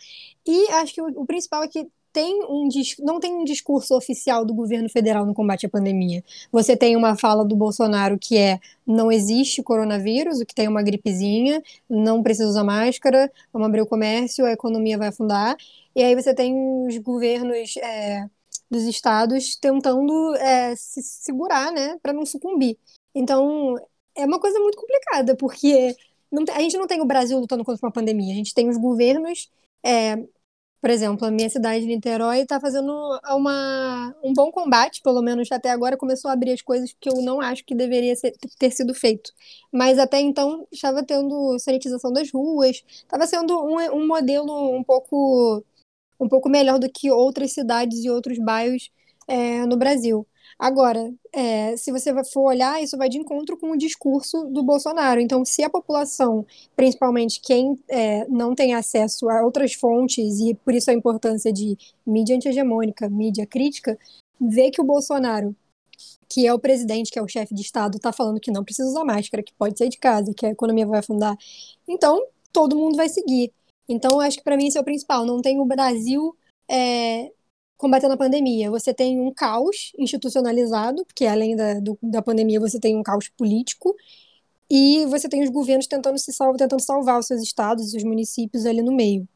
E 0.48 0.72
acho 0.72 0.94
que 0.94 1.02
o, 1.02 1.08
o 1.22 1.26
principal 1.26 1.62
é 1.64 1.68
que 1.68 1.88
tem 2.14 2.44
um 2.44 2.68
não 3.00 3.20
tem 3.20 3.34
um 3.34 3.44
discurso 3.44 3.96
oficial 3.96 4.46
do 4.46 4.54
governo 4.54 4.90
federal 4.90 5.26
no 5.26 5.34
combate 5.34 5.66
à 5.66 5.70
pandemia. 5.70 6.24
Você 6.52 6.76
tem 6.76 6.96
uma 6.96 7.18
fala 7.18 7.46
do 7.46 7.56
Bolsonaro 7.56 8.18
que 8.20 8.38
é 8.38 8.60
não 8.86 9.12
existe 9.12 9.64
coronavírus, 9.64 10.42
o 10.42 10.46
que 10.46 10.56
tem 10.56 10.68
uma 10.68 10.84
gripezinha, 10.84 11.62
não 11.90 12.22
precisa 12.22 12.50
usar 12.50 12.64
máscara, 12.64 13.32
vamos 13.54 13.68
abrir 13.68 13.82
o 13.82 13.88
comércio, 13.88 14.46
a 14.46 14.52
economia 14.52 14.98
vai 14.98 15.10
afundar. 15.10 15.56
E 15.96 16.04
aí 16.04 16.16
você 16.16 16.34
tem 16.34 16.54
os 16.88 16.98
governos 16.98 17.76
é, 17.78 18.26
dos 18.70 18.84
estados 18.84 19.56
tentando 19.56 20.36
é, 20.36 20.76
se 20.76 21.02
segurar, 21.04 21.72
né, 21.72 21.98
para 22.02 22.14
não 22.14 22.26
sucumbir. 22.26 22.78
Então 23.16 23.78
é 24.16 24.26
uma 24.26 24.40
coisa 24.40 24.60
muito 24.60 24.78
complicada, 24.78 25.36
porque 25.36 25.96
não, 26.32 26.44
a 26.54 26.60
gente 26.62 26.78
não 26.78 26.88
tem 26.88 27.02
o 27.02 27.06
Brasil 27.06 27.40
lutando 27.40 27.64
contra 27.66 27.86
uma 27.86 27.92
pandemia, 27.92 28.34
a 28.34 28.38
gente 28.38 28.54
tem 28.54 28.70
os 28.70 28.78
governos 28.78 29.50
é, 29.84 30.18
por 30.82 30.90
exemplo, 30.90 31.28
a 31.28 31.32
minha 31.32 31.50
cidade, 31.50 31.86
Niterói, 31.86 32.40
está 32.40 32.60
fazendo 32.60 32.92
uma, 33.30 34.16
um 34.24 34.34
bom 34.34 34.52
combate, 34.52 35.02
pelo 35.04 35.22
menos 35.22 35.52
até 35.52 35.70
agora 35.70 35.96
começou 35.96 36.30
a 36.30 36.34
abrir 36.34 36.52
as 36.54 36.62
coisas 36.62 36.96
que 37.00 37.08
eu 37.08 37.22
não 37.22 37.40
acho 37.40 37.64
que 37.64 37.76
deveria 37.76 38.16
ser, 38.16 38.34
ter 38.58 38.72
sido 38.72 38.94
feito. 38.96 39.32
Mas 39.72 40.00
até 40.00 40.20
então 40.20 40.68
estava 40.72 41.04
tendo 41.04 41.60
sanitização 41.60 42.12
das 42.12 42.32
ruas, 42.32 42.84
estava 42.88 43.28
sendo 43.28 43.64
um, 43.64 43.78
um 43.96 44.08
modelo 44.08 44.76
um 44.76 44.84
pouco, 44.84 45.64
um 46.20 46.28
pouco 46.28 46.50
melhor 46.50 46.80
do 46.80 46.90
que 46.92 47.12
outras 47.12 47.54
cidades 47.54 48.04
e 48.04 48.10
outros 48.10 48.40
bairros 48.40 48.90
é, 49.28 49.66
no 49.68 49.78
Brasil. 49.78 50.26
Agora, 50.62 51.12
é, 51.34 51.76
se 51.76 51.92
você 51.92 52.14
for 52.24 52.44
olhar, 52.44 52.84
isso 52.84 52.96
vai 52.96 53.10
de 53.10 53.18
encontro 53.18 53.58
com 53.58 53.72
o 53.72 53.76
discurso 53.78 54.46
do 54.46 54.62
Bolsonaro. 54.62 55.20
Então, 55.20 55.44
se 55.44 55.64
a 55.64 55.70
população, 55.72 56.46
principalmente 56.76 57.42
quem 57.42 57.80
é, 57.90 58.28
não 58.28 58.54
tem 58.54 58.76
acesso 58.76 59.28
a 59.28 59.44
outras 59.44 59.74
fontes, 59.74 60.40
e 60.40 60.54
por 60.54 60.76
isso 60.76 60.92
a 60.92 60.94
importância 60.94 61.52
de 61.52 61.76
mídia 62.06 62.36
anti-hegemônica, 62.36 63.10
mídia 63.10 63.48
crítica, 63.48 63.98
vê 64.40 64.70
que 64.70 64.80
o 64.80 64.84
Bolsonaro, 64.84 65.56
que 66.30 66.46
é 66.46 66.54
o 66.54 66.60
presidente, 66.60 67.10
que 67.10 67.18
é 67.18 67.24
o 67.24 67.28
chefe 67.28 67.56
de 67.56 67.62
Estado, 67.64 67.98
está 67.98 68.14
falando 68.14 68.40
que 68.40 68.52
não 68.52 68.64
precisa 68.64 68.88
usar 68.88 69.04
máscara, 69.04 69.42
que 69.42 69.54
pode 69.56 69.80
sair 69.80 69.90
de 69.90 69.98
casa, 69.98 70.32
que 70.32 70.46
a 70.46 70.52
economia 70.52 70.86
vai 70.86 71.00
afundar, 71.00 71.36
então 71.88 72.24
todo 72.54 72.76
mundo 72.76 72.98
vai 72.98 73.10
seguir. 73.10 73.52
Então, 73.90 74.20
acho 74.20 74.38
que 74.38 74.44
para 74.44 74.56
mim 74.56 74.68
isso 74.68 74.78
é 74.78 74.82
o 74.82 74.86
principal. 74.86 75.26
Não 75.26 75.42
tem 75.42 75.60
o 75.60 75.66
Brasil 75.66 76.36
é, 76.70 77.32
combatendo 77.82 78.14
a 78.14 78.18
pandemia. 78.18 78.70
Você 78.70 78.94
tem 78.94 79.20
um 79.20 79.34
caos 79.34 79.92
institucionalizado, 79.98 81.04
porque 81.04 81.26
além 81.26 81.56
da, 81.56 81.80
do, 81.80 81.98
da 82.00 82.22
pandemia 82.22 82.60
você 82.60 82.80
tem 82.80 82.96
um 82.96 83.02
caos 83.02 83.28
político, 83.30 83.96
e 84.70 85.04
você 85.08 85.28
tem 85.28 85.44
os 85.44 85.50
governos 85.50 85.88
tentando 85.88 86.20
se 86.20 86.32
salvar, 86.32 86.58
tentando 86.58 86.82
salvar 86.82 87.20
os 87.20 87.26
seus 87.26 87.42
estados, 87.42 87.86
os 87.86 87.92
seus 87.92 88.04
municípios 88.04 88.68
ali 88.68 88.84
no 88.84 88.96
meio. 88.96 89.28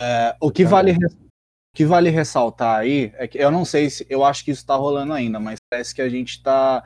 É, 0.00 0.34
o 0.40 0.50
que 0.50 0.64
vale 0.64 0.92
o 0.92 1.76
que 1.76 1.84
vale 1.84 2.10
ressaltar 2.10 2.80
aí 2.80 3.12
é 3.14 3.28
que 3.28 3.38
eu 3.38 3.50
não 3.50 3.64
sei 3.64 3.88
se 3.88 4.06
eu 4.08 4.24
acho 4.24 4.44
que 4.44 4.50
isso 4.50 4.62
está 4.62 4.74
rolando 4.74 5.12
ainda, 5.12 5.38
mas 5.38 5.58
parece 5.70 5.94
que 5.94 6.02
a 6.02 6.08
gente 6.08 6.30
está 6.30 6.82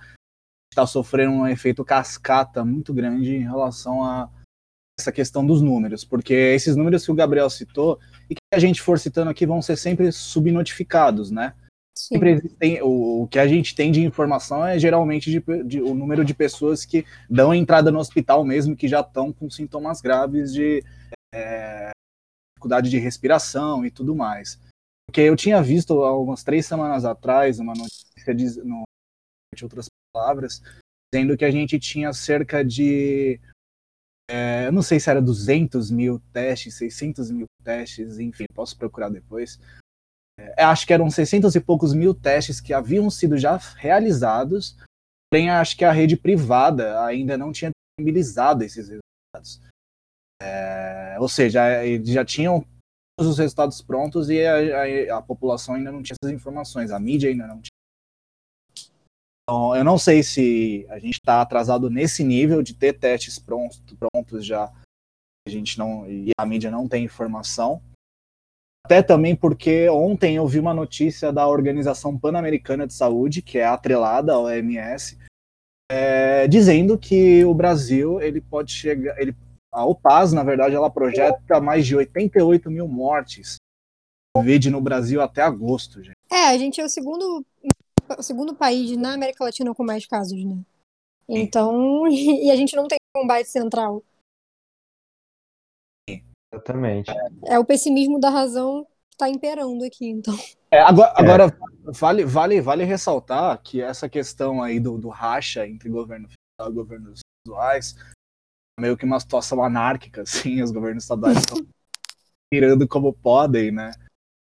tá 0.75 0.87
sofrendo 0.87 1.33
um 1.33 1.47
efeito 1.47 1.85
cascata 1.85 2.65
muito 2.65 2.93
grande 2.93 3.35
em 3.37 3.43
relação 3.43 4.05
a 4.05 4.29
essa 4.99 5.13
questão 5.13 5.47
dos 5.47 5.63
números, 5.63 6.05
porque 6.05 6.35
esses 6.35 6.77
números 6.77 7.05
que 7.05 7.13
o 7.13 7.15
Gabriel 7.15 7.49
citou 7.49 7.99
e 8.29 8.35
que 8.35 8.41
a 8.55 8.59
gente 8.59 8.83
for 8.83 8.99
citando 8.99 9.31
aqui 9.31 9.47
vão 9.47 9.63
ser 9.63 9.77
sempre 9.77 10.11
subnotificados, 10.13 11.31
né? 11.31 11.55
Sim. 11.97 12.15
Sempre 12.15 12.33
existem, 12.33 12.83
o, 12.83 13.23
o, 13.23 13.29
que 13.29 13.39
a 13.39 13.47
gente 13.47 13.75
tem 13.75 13.91
de 13.91 14.05
informação 14.05 14.67
é 14.67 14.79
geralmente 14.79 15.31
de, 15.31 15.43
de, 15.65 15.81
o 15.81 15.95
número 15.95 16.25
de 16.25 16.35
pessoas 16.35 16.85
que 16.85 17.07
dão 17.29 17.55
entrada 17.55 17.91
no 17.91 17.99
hospital 17.99 18.45
mesmo 18.45 18.77
que 18.77 18.87
já 18.87 19.01
estão 19.01 19.33
com 19.33 19.49
sintomas 19.49 20.03
graves 20.03 20.53
de 20.53 20.85
é, 21.35 21.91
dificuldade 22.55 22.91
de 22.91 22.99
respiração 22.99 23.85
e 23.85 23.91
tudo 23.91 24.15
mais. 24.15 24.61
Porque 25.07 25.21
eu 25.23 25.37
tinha 25.37 25.63
visto 25.63 26.05
algumas 26.05 26.43
três 26.43 26.67
semanas 26.67 27.05
atrás 27.05 27.59
uma 27.59 27.73
notícia 27.73 28.35
de, 28.35 28.63
no, 28.63 28.83
de 29.55 29.65
outras 29.65 29.87
palavras 30.13 30.61
dizendo 31.13 31.37
que 31.37 31.45
a 31.45 31.51
gente 31.51 31.79
tinha 31.79 32.13
cerca 32.13 32.65
de 32.65 33.41
é, 34.29 34.71
não 34.71 34.83
sei 34.83 34.99
se 34.99 35.09
era 35.09 35.23
200 35.23 35.91
mil 35.91 36.21
testes, 36.33 36.75
600 36.75 37.31
mil 37.31 37.47
testes, 37.63 38.19
enfim, 38.19 38.45
posso 38.55 38.77
procurar 38.77 39.09
depois. 39.09 39.59
É, 40.39 40.65
acho 40.65 40.87
que 40.87 40.93
eram 40.93 41.11
600 41.11 41.55
e 41.55 41.61
poucos 41.61 41.95
mil 41.95 42.15
testes 42.15 42.61
que 42.61 42.75
haviam 42.75 43.09
sido 43.09 43.39
já 43.39 43.57
realizados, 43.57 44.77
porém 45.31 45.51
acho 45.51 45.77
que 45.77 45.85
a 45.85 45.93
rede 45.93 46.17
privada 46.17 47.05
ainda 47.05 47.39
não 47.39 47.53
tinha 47.53 47.71
disponibilizado 47.71 48.65
esses 48.65 48.89
resultados. 48.89 49.61
É, 50.43 51.17
ou 51.19 51.29
seja, 51.29 51.61
já 52.05 52.25
tinham 52.25 52.65
todos 53.17 53.33
os 53.33 53.39
resultados 53.39 53.81
prontos 53.81 54.29
e 54.29 54.45
a, 54.45 55.15
a, 55.15 55.19
a 55.19 55.23
população 55.23 55.77
ainda 55.77 55.91
não 55.91 56.03
tinha 56.03 56.17
essas 56.21 56.35
informações, 56.35 56.91
a 56.91 57.01
mídia 57.01 57.31
ainda 57.31 57.47
não 57.47 57.61
tinha 57.61 57.76
então, 59.49 59.77
eu 59.77 59.85
não 59.85 59.97
sei 59.97 60.25
se 60.25 60.85
a 60.91 60.99
gente 60.99 61.21
está 61.21 61.41
atrasado 61.41 61.89
nesse 61.89 62.25
nível 62.25 62.63
de 62.63 62.75
ter 62.75 62.95
testes 62.95 63.39
prontos, 63.39 63.81
prontos 63.97 64.45
já. 64.45 64.73
A 65.47 65.51
gente 65.51 65.79
não 65.79 66.05
e 66.11 66.33
a 66.37 66.45
mídia 66.45 66.69
não 66.69 66.89
tem 66.89 67.05
informação. 67.05 67.81
Até 68.85 69.03
também 69.03 69.37
porque 69.37 69.89
ontem 69.89 70.35
eu 70.35 70.49
vi 70.49 70.59
uma 70.59 70.75
notícia 70.75 71.33
da 71.33 71.47
Organização 71.47 72.19
Pan-Americana 72.19 72.89
de 72.89 72.95
Saúde, 72.95 73.41
que 73.41 73.59
é 73.59 73.65
atrelada 73.65 74.33
ao 74.33 74.45
OMS, 74.47 75.17
é, 75.93 76.49
dizendo 76.49 76.99
que 76.99 77.45
o 77.45 77.55
Brasil 77.55 78.21
ele 78.21 78.41
pode 78.41 78.73
chegar, 78.73 79.17
ele, 79.17 79.33
a 79.73 79.85
OPAS 79.85 80.33
na 80.33 80.43
verdade 80.43 80.75
ela 80.75 80.91
projeta 80.91 81.61
mais 81.61 81.87
de 81.87 81.95
88 81.95 82.69
mil 82.69 82.89
mortes 82.89 83.59
Covid 84.37 84.69
no 84.71 84.83
Brasil 84.83 85.23
até 85.23 85.41
agosto, 85.41 86.03
gente. 86.03 86.17
É, 86.31 86.49
a 86.49 86.59
gente 86.59 86.79
é 86.79 86.85
o 86.85 86.89
segundo 86.89 87.43
o 88.19 88.23
segundo 88.23 88.55
país 88.55 88.97
na 88.97 89.15
América 89.15 89.45
Latina 89.45 89.75
com 89.75 89.85
mais 89.85 90.07
casos, 90.07 90.45
né? 90.45 90.59
Então, 91.29 92.07
e 92.09 92.51
a 92.51 92.57
gente 92.57 92.77
não 92.77 92.87
tem 92.87 92.99
um 93.17 93.21
combate 93.21 93.49
central. 93.49 94.03
Exatamente. 96.53 97.11
É 97.47 97.59
o 97.59 97.65
pessimismo 97.65 98.19
da 98.19 98.31
razão 98.31 98.87
está 99.11 99.29
imperando 99.29 99.85
aqui, 99.85 100.09
então. 100.09 100.37
É, 100.71 100.81
agora, 100.81 101.13
é. 101.17 101.23
agora 101.23 101.59
vale, 101.85 102.25
vale, 102.25 102.61
vale 102.61 102.85
ressaltar 102.85 103.61
que 103.63 103.81
essa 103.81 104.09
questão 104.09 104.63
aí 104.63 104.79
do, 104.79 104.99
do 104.99 105.09
racha 105.09 105.67
entre 105.67 105.89
governo 105.89 106.29
federal 106.29 106.73
e 106.73 106.75
governos 106.75 107.21
estaduais 107.21 107.97
é 108.79 108.83
meio 108.83 108.97
que 108.97 109.05
uma 109.05 109.19
situação 109.19 109.63
anárquica, 109.63 110.23
assim, 110.23 110.63
os 110.63 110.71
governos 110.71 111.05
estaduais 111.05 111.39
estão 111.39 111.59
tirando 112.53 112.87
como 112.87 113.13
podem, 113.13 113.71
né? 113.71 113.93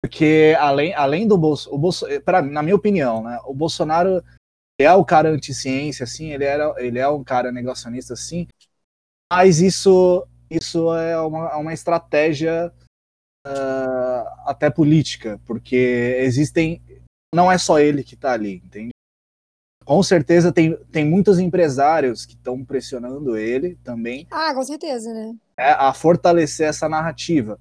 Porque 0.07 0.55
além, 0.57 0.93
além 0.93 1.27
do 1.27 1.37
Bolso, 1.37 1.69
o 1.69 1.77
Bolso 1.77 2.05
pra, 2.21 2.41
na 2.41 2.63
minha 2.63 2.77
opinião, 2.77 3.23
né, 3.23 3.37
o 3.43 3.53
Bolsonaro 3.53 4.23
é 4.79 4.89
o 4.93 5.03
cara 5.03 5.29
anti-ciência, 5.29 6.05
assim, 6.05 6.31
ele, 6.31 6.45
era, 6.45 6.73
ele 6.77 6.97
é 6.97 7.09
um 7.09 7.25
cara 7.25 7.51
negacionista, 7.51 8.13
assim, 8.13 8.47
mas 9.29 9.59
isso, 9.59 10.25
isso 10.49 10.93
é 10.93 11.19
uma, 11.19 11.57
uma 11.57 11.73
estratégia 11.73 12.71
uh, 13.45 14.29
até 14.45 14.69
política, 14.69 15.41
porque 15.45 16.15
existem, 16.19 16.81
não 17.35 17.51
é 17.51 17.57
só 17.57 17.77
ele 17.77 18.01
que 18.01 18.15
está 18.15 18.31
ali, 18.31 18.61
entende? 18.63 18.91
Com 19.83 20.01
certeza 20.01 20.53
tem, 20.53 20.77
tem 20.85 21.03
muitos 21.03 21.37
empresários 21.37 22.25
que 22.25 22.35
estão 22.35 22.63
pressionando 22.63 23.35
ele 23.35 23.75
também. 23.83 24.25
Ah, 24.31 24.53
com 24.53 24.63
certeza, 24.63 25.13
né? 25.13 25.35
É, 25.57 25.71
a 25.71 25.93
fortalecer 25.93 26.69
essa 26.69 26.87
narrativa. 26.87 27.59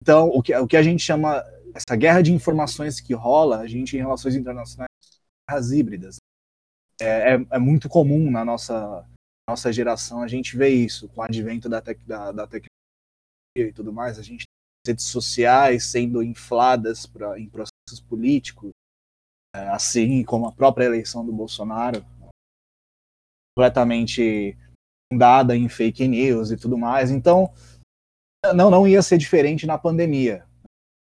Então, 0.00 0.28
o 0.28 0.42
que, 0.42 0.54
o 0.56 0.66
que 0.66 0.76
a 0.76 0.82
gente 0.82 1.02
chama 1.02 1.42
essa 1.74 1.96
guerra 1.96 2.22
de 2.22 2.32
informações 2.32 3.00
que 3.00 3.12
rola, 3.12 3.58
a 3.58 3.66
gente 3.66 3.96
em 3.96 4.00
relações 4.00 4.36
internacionais, 4.36 4.88
guerras 5.48 5.72
híbridas. 5.72 6.16
É, 7.00 7.34
é, 7.34 7.46
é 7.50 7.58
muito 7.58 7.88
comum 7.88 8.30
na 8.30 8.44
nossa, 8.44 9.04
nossa 9.50 9.72
geração 9.72 10.22
a 10.22 10.28
gente 10.28 10.56
ver 10.56 10.68
isso, 10.68 11.08
com 11.08 11.20
o 11.20 11.24
advento 11.24 11.68
da, 11.68 11.82
tec, 11.82 11.98
da, 12.06 12.30
da 12.30 12.46
tecnologia 12.46 12.70
e 13.56 13.72
tudo 13.72 13.92
mais, 13.92 14.18
a 14.18 14.22
gente 14.22 14.44
tem 14.84 14.92
redes 14.92 15.06
sociais 15.06 15.86
sendo 15.86 16.22
infladas 16.22 17.06
pra, 17.06 17.38
em 17.38 17.48
processos 17.48 18.00
políticos, 18.08 18.70
é, 19.54 19.68
assim 19.70 20.22
como 20.22 20.46
a 20.46 20.52
própria 20.52 20.84
eleição 20.84 21.26
do 21.26 21.32
Bolsonaro, 21.32 22.04
completamente 23.56 24.56
fundada 25.12 25.56
em 25.56 25.68
fake 25.68 26.06
news 26.06 26.52
e 26.52 26.56
tudo 26.56 26.78
mais. 26.78 27.10
Então, 27.10 27.52
não, 28.54 28.70
não 28.70 28.86
ia 28.86 29.02
ser 29.02 29.18
diferente 29.18 29.66
na 29.66 29.78
pandemia 29.78 30.46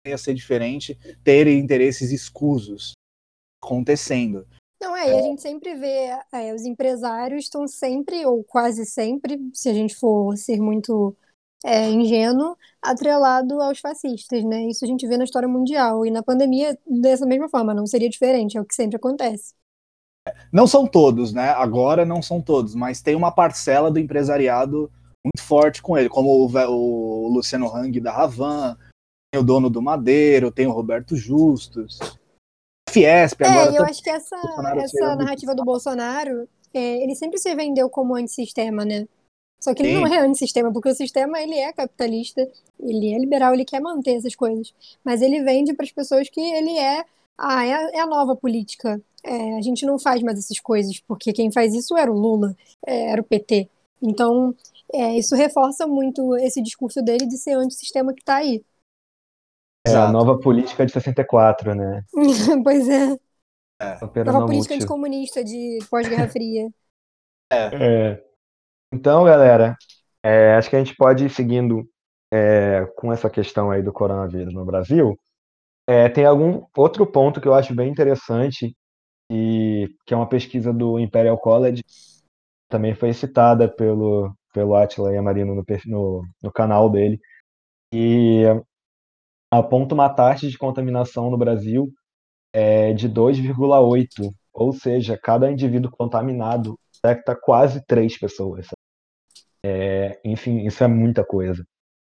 ia 0.07 0.17
ser 0.17 0.33
diferente 0.33 0.97
ter 1.23 1.47
interesses 1.47 2.11
escusos 2.11 2.93
acontecendo. 3.63 4.47
Não, 4.81 4.95
é, 4.95 5.09
e 5.09 5.19
a 5.19 5.21
gente 5.21 5.41
sempre 5.41 5.73
vê, 5.75 6.09
é, 6.31 6.53
os 6.53 6.63
empresários 6.63 7.45
estão 7.45 7.67
sempre, 7.67 8.25
ou 8.25 8.43
quase 8.43 8.85
sempre, 8.85 9.39
se 9.53 9.69
a 9.69 9.73
gente 9.73 9.95
for 9.95 10.37
ser 10.37 10.59
muito 10.59 11.15
é, 11.65 11.89
ingênuo, 11.89 12.55
atrelado 12.81 13.59
aos 13.61 13.79
fascistas, 13.79 14.43
né? 14.43 14.67
Isso 14.67 14.85
a 14.85 14.87
gente 14.87 15.07
vê 15.07 15.17
na 15.17 15.23
história 15.23 15.47
mundial. 15.47 16.05
E 16.05 16.11
na 16.11 16.21
pandemia, 16.21 16.77
dessa 16.85 17.25
mesma 17.25 17.49
forma, 17.49 17.73
não 17.73 17.87
seria 17.87 18.09
diferente, 18.09 18.57
é 18.57 18.61
o 18.61 18.65
que 18.65 18.75
sempre 18.75 18.97
acontece. 18.97 19.53
Não 20.51 20.67
são 20.67 20.85
todos, 20.85 21.33
né? 21.33 21.49
Agora 21.49 22.05
não 22.05 22.21
são 22.21 22.41
todos, 22.41 22.75
mas 22.75 23.01
tem 23.01 23.15
uma 23.15 23.31
parcela 23.31 23.89
do 23.89 23.99
empresariado 23.99 24.91
muito 25.25 25.41
forte 25.41 25.81
com 25.81 25.97
ele, 25.97 26.09
como 26.09 26.29
o, 26.29 26.45
o 26.45 27.27
Luciano 27.29 27.73
Hang 27.73 27.99
da 27.99 28.11
Ravan, 28.11 28.75
tem 28.75 28.86
o 29.37 29.43
dono 29.43 29.69
do 29.69 29.81
Madeiro, 29.81 30.51
tem 30.51 30.67
o 30.67 30.71
Roberto 30.71 31.15
Justus. 31.15 31.99
Fiesp 32.89 33.41
é, 33.41 33.47
agora. 33.47 33.75
eu 33.75 33.83
tá... 33.83 33.89
acho 33.89 34.01
que 34.01 34.09
essa, 34.09 34.35
essa 34.77 35.15
narrativa 35.15 35.53
do 35.53 35.63
Bolsonaro, 35.63 36.47
é, 36.73 37.03
ele 37.03 37.15
sempre 37.15 37.37
se 37.37 37.53
vendeu 37.53 37.89
como 37.89 38.15
antissistema, 38.15 38.85
né? 38.85 39.07
Só 39.59 39.73
que 39.73 39.81
ele 39.81 39.95
Sim. 39.95 40.01
não 40.01 40.07
é 40.07 40.19
antissistema, 40.19 40.71
porque 40.71 40.89
o 40.89 40.95
sistema 40.95 41.41
ele 41.41 41.55
é 41.55 41.73
capitalista, 41.73 42.47
ele 42.79 43.13
é 43.13 43.17
liberal, 43.17 43.53
ele 43.53 43.65
quer 43.65 43.81
manter 43.81 44.15
essas 44.15 44.35
coisas. 44.35 44.73
Mas 45.03 45.21
ele 45.21 45.43
vende 45.43 45.73
para 45.73 45.85
as 45.85 45.91
pessoas 45.91 46.29
que 46.29 46.39
ele 46.39 46.77
é, 46.77 47.03
ah, 47.37 47.65
é, 47.65 47.73
a, 47.73 47.89
é 47.93 47.99
a 47.99 48.05
nova 48.05 48.35
política. 48.35 49.01
É, 49.23 49.57
a 49.57 49.61
gente 49.61 49.85
não 49.85 49.97
faz 49.97 50.21
mais 50.21 50.37
essas 50.37 50.59
coisas, 50.59 50.99
porque 50.99 51.33
quem 51.33 51.51
faz 51.51 51.73
isso 51.73 51.97
era 51.97 52.11
o 52.11 52.17
Lula, 52.17 52.55
é, 52.85 53.11
era 53.11 53.21
o 53.21 53.23
PT. 53.23 53.67
Então, 54.01 54.55
é, 54.93 55.17
isso 55.17 55.35
reforça 55.35 55.87
muito 55.87 56.35
esse 56.37 56.61
discurso 56.61 57.01
dele 57.01 57.25
de 57.25 57.37
ser 57.37 57.53
antissistema 57.53 58.13
que 58.13 58.21
está 58.21 58.35
aí. 58.35 58.63
É 59.87 59.89
a 59.89 59.91
Exato. 59.91 60.13
nova 60.13 60.39
política 60.39 60.85
de 60.85 60.91
64, 60.91 61.73
né? 61.75 62.03
pois 62.63 62.87
é. 62.89 63.17
Opera 64.03 64.25
Nova 64.25 64.39
no 64.41 64.45
política 64.47 64.73
mútil. 64.73 64.85
anticomunista 64.85 65.43
de 65.43 65.79
pós-Guerra 65.89 66.27
Fria. 66.29 66.67
É. 67.51 68.21
Então, 68.93 69.23
galera, 69.25 69.75
é, 70.23 70.55
acho 70.55 70.69
que 70.69 70.75
a 70.75 70.79
gente 70.79 70.95
pode 70.95 71.25
ir 71.25 71.29
seguindo 71.29 71.87
é, 72.33 72.85
com 72.97 73.11
essa 73.13 73.29
questão 73.29 73.71
aí 73.71 73.81
do 73.81 73.93
coronavírus 73.93 74.53
no 74.53 74.65
Brasil. 74.65 75.17
É, 75.87 76.09
tem 76.09 76.25
algum 76.25 76.65
outro 76.75 77.05
ponto 77.05 77.39
que 77.39 77.47
eu 77.47 77.53
acho 77.53 77.73
bem 77.73 77.89
interessante 77.89 78.75
e 79.31 79.87
que 80.05 80.13
é 80.13 80.17
uma 80.17 80.27
pesquisa 80.27 80.73
do 80.73 80.99
Imperial 80.99 81.37
College, 81.37 81.83
também 82.69 82.93
foi 82.95 83.13
citada 83.13 83.69
pelo 83.69 84.33
pelo 84.53 84.75
Atila 84.75 85.13
Yamarino 85.13 85.53
no, 85.53 85.63
perf- 85.63 85.85
no, 85.85 86.23
no 86.41 86.51
canal 86.51 86.89
dele, 86.89 87.19
e 87.93 88.43
aponta 89.51 89.93
uma 89.93 90.09
taxa 90.09 90.47
de 90.47 90.57
contaminação 90.57 91.29
no 91.29 91.37
Brasil 91.37 91.91
é, 92.53 92.93
de 92.93 93.09
2,8, 93.09 94.31
ou 94.53 94.73
seja, 94.73 95.17
cada 95.17 95.51
indivíduo 95.51 95.91
contaminado 95.91 96.77
infecta 96.95 97.35
quase 97.35 97.85
três 97.85 98.17
pessoas. 98.17 98.67
É, 99.63 100.19
enfim, 100.23 100.65
isso 100.65 100.83
é 100.83 100.87
muita 100.87 101.23
coisa. 101.23 101.65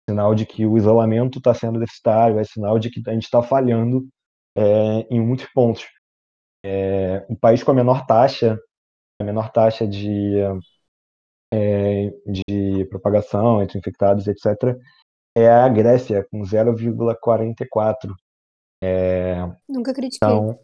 Sinal 0.09 0.33
de 0.33 0.45
que 0.45 0.65
o 0.65 0.77
isolamento 0.77 1.37
está 1.37 1.53
sendo 1.53 1.79
deficitário, 1.79 2.39
é 2.39 2.43
sinal 2.43 2.79
de 2.79 2.89
que 2.89 3.01
a 3.07 3.13
gente 3.13 3.23
está 3.23 3.43
falhando 3.43 4.07
é, 4.55 4.61
em 5.11 5.19
muitos 5.21 5.45
pontos. 5.53 5.85
É, 6.63 7.25
o 7.29 7.35
país 7.35 7.63
com 7.63 7.71
a 7.71 7.75
menor 7.75 8.05
taxa, 8.05 8.59
a 9.21 9.23
menor 9.23 9.51
taxa 9.51 9.87
de, 9.87 10.35
é, 11.53 12.09
de 12.25 12.85
propagação 12.89 13.61
entre 13.61 13.77
infectados, 13.77 14.27
etc., 14.27 14.77
é 15.41 15.51
a 15.51 15.67
Grécia, 15.67 16.25
com 16.31 16.41
0,44. 16.41 18.13
Nunca 19.67 19.93
critiquei. 19.93 20.27
Então, 20.27 20.59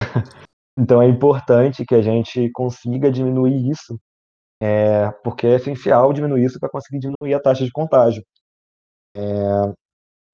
então 0.78 1.02
é 1.02 1.06
importante 1.06 1.84
que 1.84 1.94
a 1.94 2.02
gente 2.02 2.50
consiga 2.50 3.10
diminuir 3.10 3.70
isso, 3.70 3.98
é, 4.62 5.10
porque 5.22 5.46
é 5.46 5.56
essencial 5.56 6.12
diminuir 6.12 6.44
isso 6.44 6.58
para 6.58 6.68
conseguir 6.68 6.98
diminuir 6.98 7.34
a 7.34 7.40
taxa 7.40 7.64
de 7.64 7.70
contágio. 7.72 8.24
É, 9.16 9.20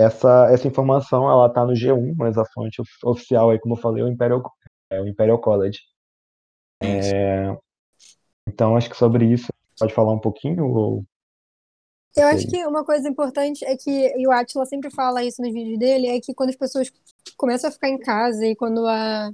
essa, 0.00 0.50
essa 0.50 0.66
informação 0.66 1.30
ela 1.30 1.46
está 1.46 1.64
no 1.64 1.72
G1, 1.72 2.14
mas 2.16 2.38
a 2.38 2.44
fonte 2.46 2.80
of- 2.80 2.90
oficial, 3.04 3.50
aí, 3.50 3.58
como 3.58 3.74
eu 3.74 3.78
falei, 3.80 4.02
é 4.02 4.06
o 4.06 4.08
Imperial, 4.08 4.42
é 4.90 5.00
o 5.00 5.06
Imperial 5.06 5.38
College. 5.38 5.78
É, 6.82 7.54
então, 8.48 8.76
acho 8.76 8.88
que 8.88 8.96
sobre 8.96 9.26
isso, 9.26 9.48
pode 9.78 9.92
falar 9.92 10.12
um 10.12 10.18
pouquinho? 10.18 10.66
Ou... 10.66 11.04
Eu 12.16 12.26
acho 12.26 12.46
que 12.48 12.66
uma 12.66 12.84
coisa 12.84 13.08
importante 13.08 13.64
é 13.64 13.76
que, 13.76 13.90
e 14.16 14.26
o 14.26 14.32
Atila 14.32 14.66
sempre 14.66 14.90
fala 14.90 15.24
isso 15.24 15.40
nos 15.40 15.52
vídeos 15.52 15.78
dele, 15.78 16.08
é 16.08 16.20
que 16.20 16.34
quando 16.34 16.50
as 16.50 16.56
pessoas 16.56 16.90
começam 17.36 17.68
a 17.68 17.72
ficar 17.72 17.88
em 17.88 17.98
casa 17.98 18.44
e 18.46 18.56
quando 18.56 18.86
a, 18.86 19.30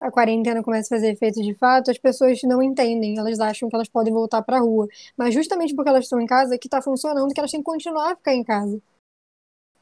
a 0.00 0.10
quarentena 0.10 0.62
começa 0.62 0.92
a 0.94 0.96
fazer 0.98 1.12
efeito 1.12 1.42
de 1.42 1.54
fato, 1.54 1.90
as 1.90 1.98
pessoas 1.98 2.40
não 2.44 2.62
entendem, 2.62 3.18
elas 3.18 3.38
acham 3.40 3.68
que 3.68 3.74
elas 3.76 3.88
podem 3.88 4.12
voltar 4.12 4.42
pra 4.42 4.60
rua. 4.60 4.88
Mas 5.16 5.34
justamente 5.34 5.74
porque 5.74 5.90
elas 5.90 6.04
estão 6.04 6.20
em 6.20 6.26
casa 6.26 6.58
que 6.58 6.68
tá 6.68 6.80
funcionando, 6.80 7.32
que 7.32 7.38
elas 7.38 7.50
têm 7.50 7.60
que 7.60 7.64
continuar 7.64 8.12
a 8.12 8.16
ficar 8.16 8.34
em 8.34 8.42
casa. 8.42 8.80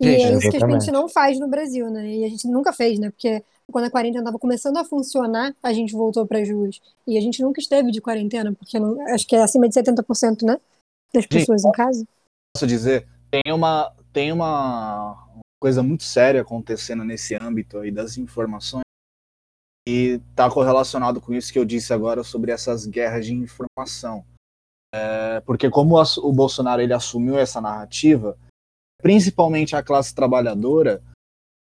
E 0.00 0.04
Gente, 0.04 0.22
é 0.22 0.30
isso 0.32 0.40
que 0.40 0.46
a 0.48 0.50
gente 0.50 0.56
exatamente. 0.56 0.90
não 0.90 1.08
faz 1.08 1.38
no 1.38 1.46
Brasil, 1.46 1.90
né? 1.90 2.08
E 2.08 2.24
a 2.24 2.28
gente 2.28 2.48
nunca 2.48 2.72
fez, 2.72 2.98
né? 2.98 3.10
Porque 3.10 3.42
quando 3.70 3.84
a 3.84 3.90
quarentena 3.90 4.22
estava 4.22 4.38
começando 4.38 4.78
a 4.78 4.84
funcionar, 4.84 5.54
a 5.62 5.72
gente 5.72 5.92
voltou 5.92 6.26
para 6.26 6.40
as 6.40 6.50
ruas. 6.50 6.80
E 7.06 7.16
a 7.16 7.20
gente 7.20 7.42
nunca 7.42 7.60
esteve 7.60 7.90
de 7.90 8.00
quarentena, 8.00 8.52
porque 8.52 8.78
não- 8.78 9.00
acho 9.12 9.26
que 9.26 9.36
é 9.36 9.42
acima 9.42 9.68
de 9.68 9.74
70%, 9.74 10.44
né? 10.44 10.58
Das 11.12 11.26
pessoas 11.26 11.64
em 11.64 11.72
casa. 11.72 12.04
posso 12.54 12.66
dizer, 12.66 13.06
tem 13.30 13.52
uma, 13.52 13.94
tem 14.12 14.32
uma 14.32 15.28
coisa 15.60 15.82
muito 15.82 16.04
séria 16.04 16.42
acontecendo 16.42 17.04
nesse 17.04 17.34
âmbito 17.34 17.78
aí 17.78 17.90
das 17.90 18.16
informações 18.16 18.82
e 19.88 20.20
está 20.30 20.50
correlacionado 20.50 21.20
com 21.20 21.34
isso 21.34 21.52
que 21.52 21.58
eu 21.58 21.64
disse 21.64 21.92
agora 21.92 22.22
sobre 22.22 22.52
essas 22.52 22.86
guerras 22.86 23.26
de 23.26 23.34
informação. 23.34 24.24
É, 24.94 25.40
porque 25.40 25.70
como 25.70 25.96
o 26.00 26.32
Bolsonaro 26.32 26.82
ele 26.82 26.92
assumiu 26.92 27.38
essa 27.38 27.60
narrativa, 27.60 28.38
principalmente 29.00 29.76
a 29.76 29.82
classe 29.82 30.14
trabalhadora 30.14 31.02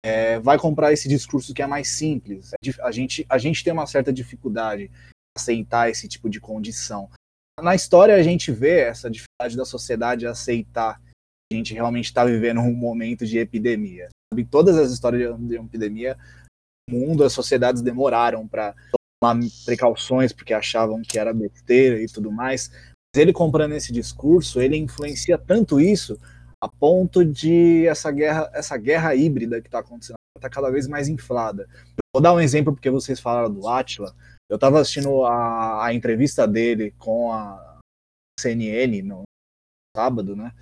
é, 0.04 0.38
vai 0.40 0.58
comprar 0.58 0.92
esse 0.92 1.08
discurso 1.08 1.54
que 1.54 1.62
é 1.62 1.66
mais 1.66 1.88
simples. 1.88 2.50
É 2.52 2.84
A 2.84 2.90
gente, 2.90 3.24
a 3.28 3.38
gente 3.38 3.62
tem 3.62 3.72
uma 3.72 3.86
certa 3.86 4.12
dificuldade 4.12 4.84
em 4.84 4.90
aceitar 5.36 5.88
esse 5.88 6.08
tipo 6.08 6.28
de 6.28 6.40
condição 6.40 7.08
na 7.60 7.74
história 7.74 8.14
a 8.14 8.22
gente 8.22 8.50
vê 8.50 8.80
essa 8.80 9.10
dificuldade 9.10 9.56
da 9.56 9.64
sociedade 9.64 10.26
aceitar 10.26 11.00
que 11.00 11.54
a 11.54 11.56
gente 11.56 11.74
realmente 11.74 12.06
está 12.06 12.24
vivendo 12.24 12.60
um 12.60 12.74
momento 12.74 13.26
de 13.26 13.38
epidemia. 13.38 14.08
Em 14.34 14.44
todas 14.44 14.76
as 14.78 14.90
histórias 14.90 15.38
de 15.38 15.56
epidemia, 15.56 16.16
o 16.88 16.94
mundo, 16.94 17.24
as 17.24 17.32
sociedades 17.32 17.82
demoraram 17.82 18.48
para 18.48 18.74
tomar 19.20 19.38
precauções 19.64 20.32
porque 20.32 20.54
achavam 20.54 21.02
que 21.02 21.18
era 21.18 21.34
besteira 21.34 22.00
e 22.00 22.06
tudo 22.06 22.32
mais. 22.32 22.70
Mas 23.14 23.20
ele 23.20 23.32
comprando 23.32 23.72
esse 23.72 23.92
discurso, 23.92 24.60
ele 24.60 24.76
influencia 24.76 25.36
tanto 25.36 25.78
isso 25.78 26.18
a 26.62 26.68
ponto 26.68 27.24
de 27.24 27.86
essa 27.86 28.10
guerra, 28.10 28.50
essa 28.54 28.76
guerra 28.76 29.14
híbrida 29.14 29.60
que 29.60 29.68
está 29.68 29.80
acontecendo 29.80 30.16
está 30.36 30.48
cada 30.48 30.70
vez 30.70 30.88
mais 30.88 31.08
inflada. 31.08 31.68
Vou 32.14 32.22
dar 32.22 32.32
um 32.32 32.40
exemplo 32.40 32.72
porque 32.72 32.90
vocês 32.90 33.20
falaram 33.20 33.52
do 33.52 33.68
Atila. 33.68 34.14
Eu 34.52 34.56
estava 34.56 34.80
assistindo 34.80 35.24
a, 35.24 35.86
a 35.86 35.94
entrevista 35.94 36.46
dele 36.46 36.90
com 36.98 37.32
a 37.32 37.78
CNN 38.38 39.00
no 39.00 39.22
sábado, 39.96 40.36
né? 40.36 40.52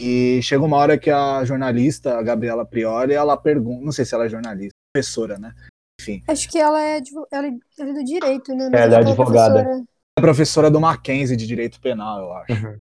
E 0.00 0.40
chegou 0.42 0.66
uma 0.66 0.76
hora 0.78 0.98
que 0.98 1.08
a 1.08 1.44
jornalista, 1.44 2.18
a 2.18 2.22
Gabriela 2.24 2.66
Prioli, 2.66 3.14
ela 3.14 3.36
pergunta, 3.36 3.84
não 3.84 3.92
sei 3.92 4.04
se 4.04 4.12
ela 4.12 4.24
é 4.24 4.28
jornalista, 4.28 4.72
professora, 4.92 5.38
né? 5.38 5.54
Enfim, 6.00 6.20
Acho 6.26 6.48
que 6.50 6.58
ela 6.58 6.82
é, 6.82 7.00
ela 7.30 7.46
é 7.46 7.50
ela 7.78 7.90
é 7.90 7.92
do 7.92 8.04
direito, 8.04 8.52
né? 8.56 8.68
É, 8.74 8.82
ela 8.86 8.94
é 8.96 8.98
advogada. 8.98 9.54
professora- 9.62 9.84
é 10.18 10.20
professora 10.20 10.70
do 10.72 10.80
Mackenzie 10.80 11.36
de 11.36 11.46
Direito 11.46 11.80
Penal, 11.80 12.18
eu 12.22 12.32
acho. 12.32 12.78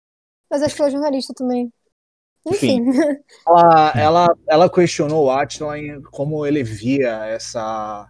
Mas 0.51 0.61
acho 0.61 0.75
que 0.75 0.81
ela 0.83 0.89
é 0.89 0.91
jornalista 0.91 1.33
também. 1.35 1.73
Enfim. 2.45 2.87
Enfim. 2.87 2.99
ela, 3.47 3.91
ela, 3.95 4.27
ela 4.47 4.69
questionou 4.71 5.25
o 5.25 5.31
Atila 5.31 5.79
em 5.79 5.99
como 6.03 6.45
ele 6.45 6.63
via 6.63 7.25
essa, 7.25 8.07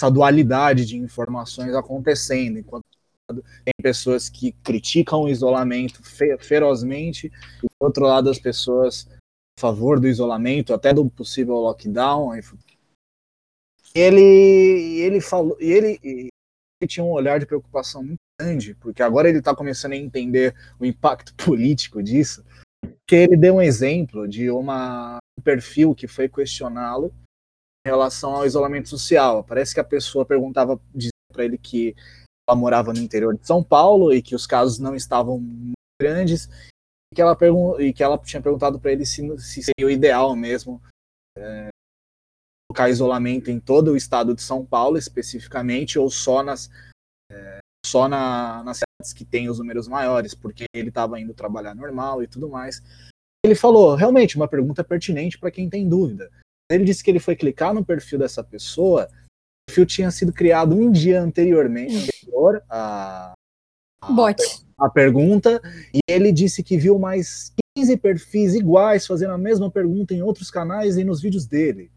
essa 0.00 0.10
dualidade 0.10 0.86
de 0.86 0.96
informações 0.96 1.74
acontecendo, 1.74 2.58
enquanto 2.58 2.84
tem 3.30 3.74
pessoas 3.82 4.30
que 4.30 4.52
criticam 4.52 5.22
o 5.22 5.28
isolamento 5.28 6.02
fe- 6.02 6.38
ferozmente, 6.38 7.30
e 7.62 7.66
do 7.66 7.70
outro 7.78 8.04
lado 8.06 8.30
as 8.30 8.38
pessoas 8.38 9.06
a 9.58 9.60
favor 9.60 10.00
do 10.00 10.08
isolamento, 10.08 10.72
até 10.72 10.92
do 10.94 11.08
possível 11.10 11.56
lockdown. 11.56 12.32
Ele, 13.94 15.00
ele 15.00 15.20
falou, 15.20 15.56
ele, 15.60 16.00
ele 16.02 16.30
tinha 16.86 17.04
um 17.04 17.10
olhar 17.10 17.38
de 17.38 17.46
preocupação 17.46 18.02
muito 18.02 18.20
grande, 18.40 18.74
porque 18.74 19.02
agora 19.02 19.28
ele 19.28 19.38
está 19.38 19.54
começando 19.54 19.92
a 19.92 19.96
entender 19.96 20.54
o 20.78 20.86
impacto 20.86 21.34
político 21.44 22.02
disso 22.02 22.42
que 23.06 23.14
ele 23.14 23.36
deu 23.36 23.56
um 23.56 23.62
exemplo 23.62 24.26
de 24.26 24.50
uma, 24.50 25.18
um 25.38 25.42
perfil 25.42 25.94
que 25.94 26.06
foi 26.06 26.28
questioná-lo 26.28 27.12
relação 27.86 28.34
ao 28.34 28.46
isolamento 28.46 28.88
social. 28.88 29.44
Parece 29.44 29.74
que 29.74 29.80
a 29.80 29.84
pessoa 29.84 30.24
perguntava 30.24 30.80
para 31.32 31.44
ele 31.44 31.58
que 31.58 31.94
ela 32.48 32.56
morava 32.56 32.92
no 32.92 32.98
interior 32.98 33.36
de 33.36 33.46
São 33.46 33.62
Paulo 33.62 34.12
e 34.12 34.22
que 34.22 34.34
os 34.34 34.46
casos 34.46 34.78
não 34.78 34.94
estavam 34.94 35.42
grandes 36.00 36.48
e 37.12 37.14
que 37.14 37.22
ela, 37.22 37.36
e 37.78 37.92
que 37.92 38.02
ela 38.02 38.18
tinha 38.18 38.42
perguntado 38.42 38.78
para 38.78 38.92
ele 38.92 39.06
se, 39.06 39.22
se 39.38 39.62
seria 39.62 39.86
o 39.86 39.90
ideal 39.90 40.34
mesmo 40.34 40.80
é, 41.36 41.68
colocar 42.68 42.88
isolamento 42.88 43.50
em 43.50 43.58
todo 43.58 43.92
o 43.92 43.96
estado 43.96 44.34
de 44.34 44.42
São 44.42 44.64
Paulo 44.64 44.96
especificamente 44.96 45.98
ou 45.98 46.10
só 46.10 46.42
nas 46.42 46.70
é, 47.30 47.58
só 47.84 48.08
na, 48.08 48.62
nas 48.62 48.78
cidades 48.78 49.12
que 49.12 49.24
têm 49.24 49.48
os 49.48 49.58
números 49.58 49.88
maiores, 49.88 50.34
porque 50.34 50.64
ele 50.74 50.90
estava 50.90 51.18
indo 51.18 51.32
trabalhar 51.32 51.74
normal 51.74 52.22
e 52.22 52.26
tudo 52.26 52.48
mais. 52.48 52.82
Ele 53.44 53.54
falou, 53.54 53.94
realmente, 53.94 54.36
uma 54.36 54.46
pergunta 54.46 54.84
pertinente 54.84 55.38
para 55.38 55.50
quem 55.50 55.68
tem 55.68 55.88
dúvida. 55.88 56.30
Ele 56.70 56.84
disse 56.84 57.02
que 57.02 57.10
ele 57.10 57.18
foi 57.18 57.34
clicar 57.34 57.74
no 57.74 57.84
perfil 57.84 58.18
dessa 58.18 58.44
pessoa, 58.44 59.06
o 59.06 59.70
perfil 59.70 59.86
tinha 59.86 60.10
sido 60.10 60.32
criado 60.32 60.74
um 60.74 60.90
dia 60.90 61.20
anteriormente, 61.20 61.96
anterior 61.96 62.62
a, 62.70 63.32
a, 64.02 64.12
Bot. 64.12 64.40
a 64.78 64.88
pergunta, 64.88 65.60
e 65.92 65.98
ele 66.08 66.30
disse 66.30 66.62
que 66.62 66.78
viu 66.78 66.98
mais 66.98 67.52
15 67.76 67.96
perfis 67.96 68.54
iguais 68.54 69.06
fazendo 69.06 69.32
a 69.32 69.38
mesma 69.38 69.70
pergunta 69.70 70.14
em 70.14 70.22
outros 70.22 70.50
canais 70.50 70.96
e 70.96 71.04
nos 71.04 71.20
vídeos 71.20 71.46
dele. 71.46 71.90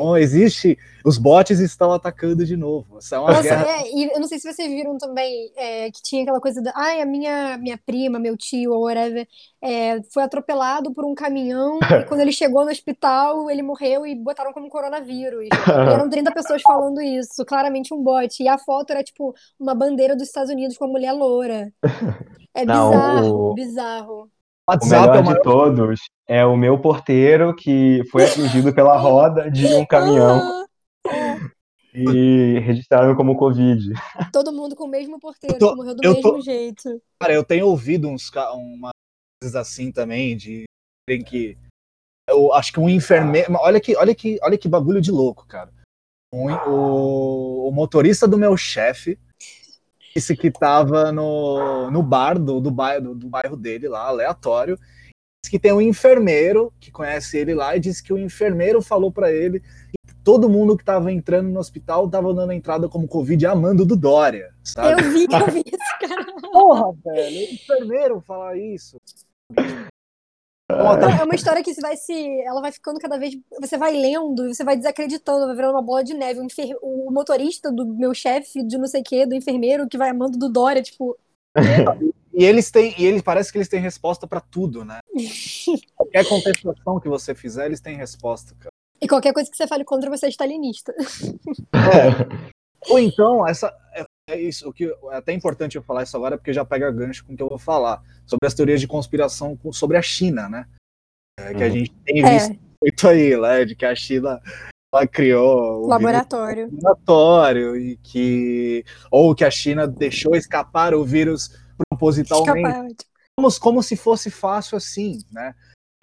Então, 0.00 0.16
existe. 0.16 0.78
Os 1.04 1.18
bots 1.18 1.58
estão 1.58 1.92
atacando 1.92 2.46
de 2.46 2.56
novo. 2.56 2.98
É 3.10 3.18
uma 3.18 3.32
Nossa, 3.32 3.42
guerra. 3.42 3.66
é, 3.66 3.90
e 3.92 4.04
eu 4.14 4.20
não 4.20 4.28
sei 4.28 4.38
se 4.38 4.52
vocês 4.52 4.68
viram 4.70 4.96
também 4.96 5.50
é, 5.56 5.90
que 5.90 6.00
tinha 6.00 6.22
aquela 6.22 6.40
coisa 6.40 6.62
da. 6.62 6.72
Ai, 6.76 7.00
a 7.00 7.06
minha, 7.06 7.58
minha 7.58 7.76
prima, 7.84 8.16
meu 8.18 8.36
tio, 8.36 8.72
ou 8.72 8.84
whatever, 8.84 9.26
é, 9.60 10.00
foi 10.12 10.22
atropelado 10.22 10.94
por 10.94 11.04
um 11.04 11.14
caminhão 11.16 11.80
e 12.00 12.04
quando 12.04 12.20
ele 12.20 12.30
chegou 12.30 12.64
no 12.64 12.70
hospital, 12.70 13.50
ele 13.50 13.62
morreu 13.62 14.06
e 14.06 14.14
botaram 14.14 14.52
como 14.52 14.68
coronavírus. 14.68 15.46
E 15.46 15.92
eram 15.92 16.08
30 16.08 16.30
pessoas 16.32 16.62
falando 16.62 17.00
isso, 17.00 17.44
claramente 17.44 17.92
um 17.92 18.00
bot. 18.00 18.40
E 18.40 18.46
a 18.46 18.56
foto 18.56 18.90
era 18.92 19.02
tipo 19.02 19.34
uma 19.58 19.74
bandeira 19.74 20.14
dos 20.14 20.28
Estados 20.28 20.50
Unidos 20.50 20.76
com 20.78 20.84
uma 20.84 20.92
mulher 20.92 21.12
loura. 21.12 21.72
É 22.54 22.64
Não, 22.64 22.90
bizarro, 22.90 23.50
o- 23.50 23.54
bizarro. 23.54 24.30
O 24.68 24.72
WhatsApp 24.72 25.00
melhor 25.00 25.16
é 25.16 25.18
o 25.18 25.22
de 25.22 25.28
maior 25.30 25.42
todos 25.42 25.98
é 26.28 26.44
o 26.44 26.56
meu 26.56 26.78
porteiro 26.78 27.56
que 27.56 28.02
foi 28.10 28.24
atingido 28.26 28.74
pela 28.74 28.98
roda 28.98 29.50
de 29.50 29.66
um 29.74 29.86
caminhão 29.86 30.38
Ah, 31.10 31.34
e 31.94 32.58
registraram 32.60 33.16
como 33.16 33.34
Covid. 33.36 33.80
todo 34.30 34.52
mundo 34.52 34.76
com 34.76 34.84
o 34.84 34.88
mesmo 34.88 35.18
porteiro, 35.18 35.58
tô- 35.58 35.70
que 35.70 35.76
morreu 35.76 35.94
do 35.94 36.02
mesmo 36.02 36.22
tô- 36.22 36.40
jeito. 36.40 37.00
Cara, 37.18 37.32
eu 37.32 37.42
tenho 37.42 37.66
ouvido 37.66 38.06
uns 38.08 38.30
umas 38.54 38.92
coisas 39.42 39.56
assim 39.56 39.90
também, 39.90 40.36
de 40.36 40.64
terem 41.08 41.24
que. 41.24 41.56
Eu 42.28 42.52
acho 42.52 42.72
que 42.74 42.78
um 42.78 42.90
enfermeiro. 42.90 43.52
Olha 43.54 43.80
que, 43.80 43.96
olha 43.96 44.14
que, 44.14 44.38
olha 44.42 44.58
que 44.58 44.68
bagulho 44.68 45.00
de 45.00 45.10
louco, 45.10 45.46
cara. 45.46 45.72
Um- 46.32 46.52
o, 46.70 47.68
o 47.68 47.72
motorista 47.72 48.28
do 48.28 48.36
meu 48.36 48.54
chefe 48.56 49.18
disse 50.18 50.36
que 50.36 50.50
tava 50.50 51.12
no, 51.12 51.90
no 51.90 52.02
bar 52.02 52.38
do, 52.38 52.60
do, 52.60 52.70
bairro, 52.70 53.14
do 53.14 53.28
bairro 53.28 53.56
dele 53.56 53.88
lá, 53.88 54.08
aleatório. 54.08 54.76
Disse 54.76 55.50
que 55.50 55.58
tem 55.58 55.72
um 55.72 55.80
enfermeiro 55.80 56.72
que 56.80 56.90
conhece 56.90 57.38
ele 57.38 57.54
lá 57.54 57.76
e 57.76 57.80
disse 57.80 58.02
que 58.02 58.12
o 58.12 58.18
enfermeiro 58.18 58.82
falou 58.82 59.12
pra 59.12 59.32
ele 59.32 59.60
que 59.60 60.14
todo 60.24 60.50
mundo 60.50 60.76
que 60.76 60.84
tava 60.84 61.12
entrando 61.12 61.48
no 61.48 61.60
hospital 61.60 62.10
tava 62.10 62.34
dando 62.34 62.52
entrada 62.52 62.88
como 62.88 63.06
Covid 63.06 63.46
amando 63.46 63.86
do 63.86 63.96
Dória, 63.96 64.52
sabe? 64.64 65.02
Eu 65.02 65.10
vi, 65.12 65.26
eu 65.30 65.46
vi 65.46 65.62
esse 65.72 66.08
cara. 66.08 66.26
Porra, 66.52 66.92
velho, 67.04 67.36
o 67.36 67.54
enfermeiro 67.54 68.20
falar 68.20 68.56
isso. 68.56 68.96
Tá- 70.68 71.20
É 71.20 71.24
uma 71.24 71.34
história 71.34 71.62
que 71.64 71.72
vai 71.80 71.96
se. 71.96 72.12
Ela 72.42 72.60
vai 72.60 72.70
ficando 72.70 73.00
cada 73.00 73.18
vez. 73.18 73.34
Você 73.60 73.78
vai 73.78 73.92
lendo, 73.96 74.52
você 74.54 74.62
vai 74.62 74.76
desacreditando, 74.76 75.46
vai 75.46 75.56
virando 75.56 75.72
uma 75.74 75.82
bola 75.82 76.04
de 76.04 76.12
neve. 76.12 76.40
O, 76.40 76.44
enfer- 76.44 76.76
o 76.82 77.10
motorista 77.10 77.72
do 77.72 77.86
meu 77.86 78.12
chefe, 78.12 78.62
de 78.62 78.76
não 78.76 78.86
sei 78.86 79.00
o 79.00 79.04
quê, 79.04 79.24
do 79.26 79.34
enfermeiro, 79.34 79.88
que 79.88 79.96
vai 79.96 80.10
amando 80.10 80.36
do 80.38 80.48
Dória, 80.50 80.82
tipo. 80.82 81.16
E 82.34 82.44
eles 82.44 82.70
têm, 82.70 82.94
e 82.98 83.04
eles 83.06 83.22
parece 83.22 83.50
que 83.50 83.58
eles 83.58 83.68
têm 83.68 83.80
resposta 83.80 84.26
pra 84.26 84.40
tudo, 84.40 84.84
né? 84.84 84.98
Qualquer 85.96 86.28
contestação 86.28 87.00
que 87.00 87.08
você 87.08 87.34
fizer, 87.34 87.66
eles 87.66 87.80
têm 87.80 87.96
resposta, 87.96 88.54
cara. 88.60 88.70
E 89.00 89.08
qualquer 89.08 89.32
coisa 89.32 89.50
que 89.50 89.56
você 89.56 89.66
fale 89.66 89.84
contra, 89.84 90.10
você 90.10 90.26
é 90.26 90.28
stalinista. 90.28 90.92
Ou 92.88 92.98
então, 92.98 93.46
essa 93.46 93.72
é, 94.28 94.34
é 94.34 94.40
isso, 94.40 94.68
o 94.68 94.72
que 94.72 94.84
é 94.84 95.16
até 95.16 95.32
importante 95.32 95.76
eu 95.76 95.82
falar 95.82 96.02
isso 96.02 96.16
agora 96.16 96.36
porque 96.36 96.52
já 96.52 96.64
pega 96.64 96.90
gancho 96.90 97.24
com 97.24 97.32
o 97.32 97.36
que 97.36 97.42
eu 97.42 97.48
vou 97.48 97.58
falar 97.58 98.02
sobre 98.26 98.46
as 98.46 98.54
teorias 98.54 98.80
de 98.80 98.86
conspiração 98.86 99.56
com- 99.56 99.72
sobre 99.72 99.96
a 99.96 100.02
China, 100.02 100.48
né? 100.48 100.66
É, 101.40 101.54
que 101.54 101.62
a 101.62 101.66
Uhum. 101.66 101.72
gente 101.72 101.94
tem 102.04 102.24
É, 102.24 102.28
visto 102.30 102.58
muito 102.82 103.08
aí, 103.08 103.36
né? 103.40 103.64
De 103.64 103.74
que 103.74 103.84
a 103.86 103.94
China 103.94 104.40
ela 104.94 105.06
criou 105.06 105.84
o 105.84 105.88
laboratório. 105.88 106.68
vírus 106.68 106.82
laboratório 106.82 107.76
e 107.76 107.96
que 107.98 108.84
ou 109.10 109.34
que 109.34 109.44
a 109.44 109.50
China 109.50 109.86
deixou 109.86 110.34
escapar 110.34 110.94
o 110.94 111.04
vírus 111.04 111.50
propositalmente 111.90 112.68
Escapar. 112.68 112.88
tipo, 112.88 113.10
como, 113.36 113.60
como 113.60 113.82
se 113.82 113.96
fosse 113.96 114.30
fácil 114.30 114.76
assim, 114.76 115.20
né? 115.30 115.54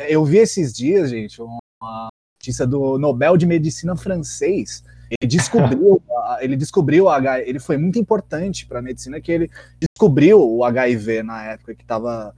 Eu 0.07 0.23
vi 0.25 0.37
esses 0.37 0.73
dias, 0.73 1.09
gente, 1.09 1.41
uma 1.41 2.09
notícia 2.39 2.65
do 2.67 2.97
Nobel 2.97 3.37
de 3.37 3.45
Medicina 3.45 3.95
francês. 3.95 4.83
Ele 5.21 5.27
descobriu, 5.29 6.01
a- 6.09 6.39
ele 6.41 6.55
descobriu 6.55 7.05
o 7.05 7.09
H, 7.09 7.41
ele 7.41 7.59
foi 7.59 7.77
muito 7.77 7.99
importante 7.99 8.65
para 8.65 8.79
a 8.79 8.81
medicina 8.81 9.21
que 9.21 9.31
ele 9.31 9.49
descobriu 9.79 10.39
o 10.41 10.63
HIV 10.63 11.21
na 11.23 11.43
época 11.45 11.75
que 11.75 11.83
estava 11.83 12.35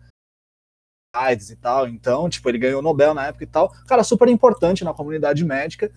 AIDS 1.15 1.49
e 1.49 1.55
tal. 1.55 1.87
Então, 1.87 2.29
tipo, 2.29 2.47
ele 2.49 2.57
ganhou 2.57 2.79
o 2.79 2.83
Nobel 2.83 3.13
na 3.13 3.27
época 3.27 3.43
e 3.43 3.47
tal. 3.47 3.69
Cara, 3.87 4.03
super 4.03 4.27
importante 4.27 4.83
na 4.83 4.93
comunidade 4.93 5.43
médica. 5.45 5.91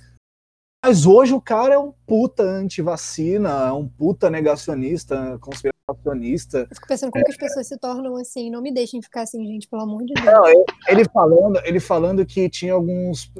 Mas 0.84 1.04
hoje 1.04 1.34
o 1.34 1.40
cara 1.40 1.74
é 1.74 1.78
um 1.78 1.92
puta 2.06 2.42
anti-vacina, 2.42 3.50
é 3.68 3.72
um 3.72 3.86
puta 3.86 4.30
negacionista, 4.30 5.38
conspiracionista. 5.38 6.66
Eu 6.70 6.74
fico 6.74 6.88
pensando 6.88 7.10
como 7.12 7.24
que 7.24 7.30
as 7.32 7.36
pessoas 7.36 7.66
se 7.66 7.76
tornam 7.78 8.16
assim. 8.16 8.48
Não 8.50 8.62
me 8.62 8.72
deixem 8.72 9.02
ficar 9.02 9.22
assim, 9.22 9.44
gente, 9.46 9.68
pelo 9.68 9.82
amor 9.82 10.04
de 10.04 10.14
Deus. 10.14 10.24
Não, 10.24 10.46
ele- 10.48 10.64
ele 10.88 11.04
falando, 11.04 11.60
ele 11.66 11.80
falando 11.80 12.24
que 12.24 12.48
tinha 12.48 12.72
alguns 12.72 13.30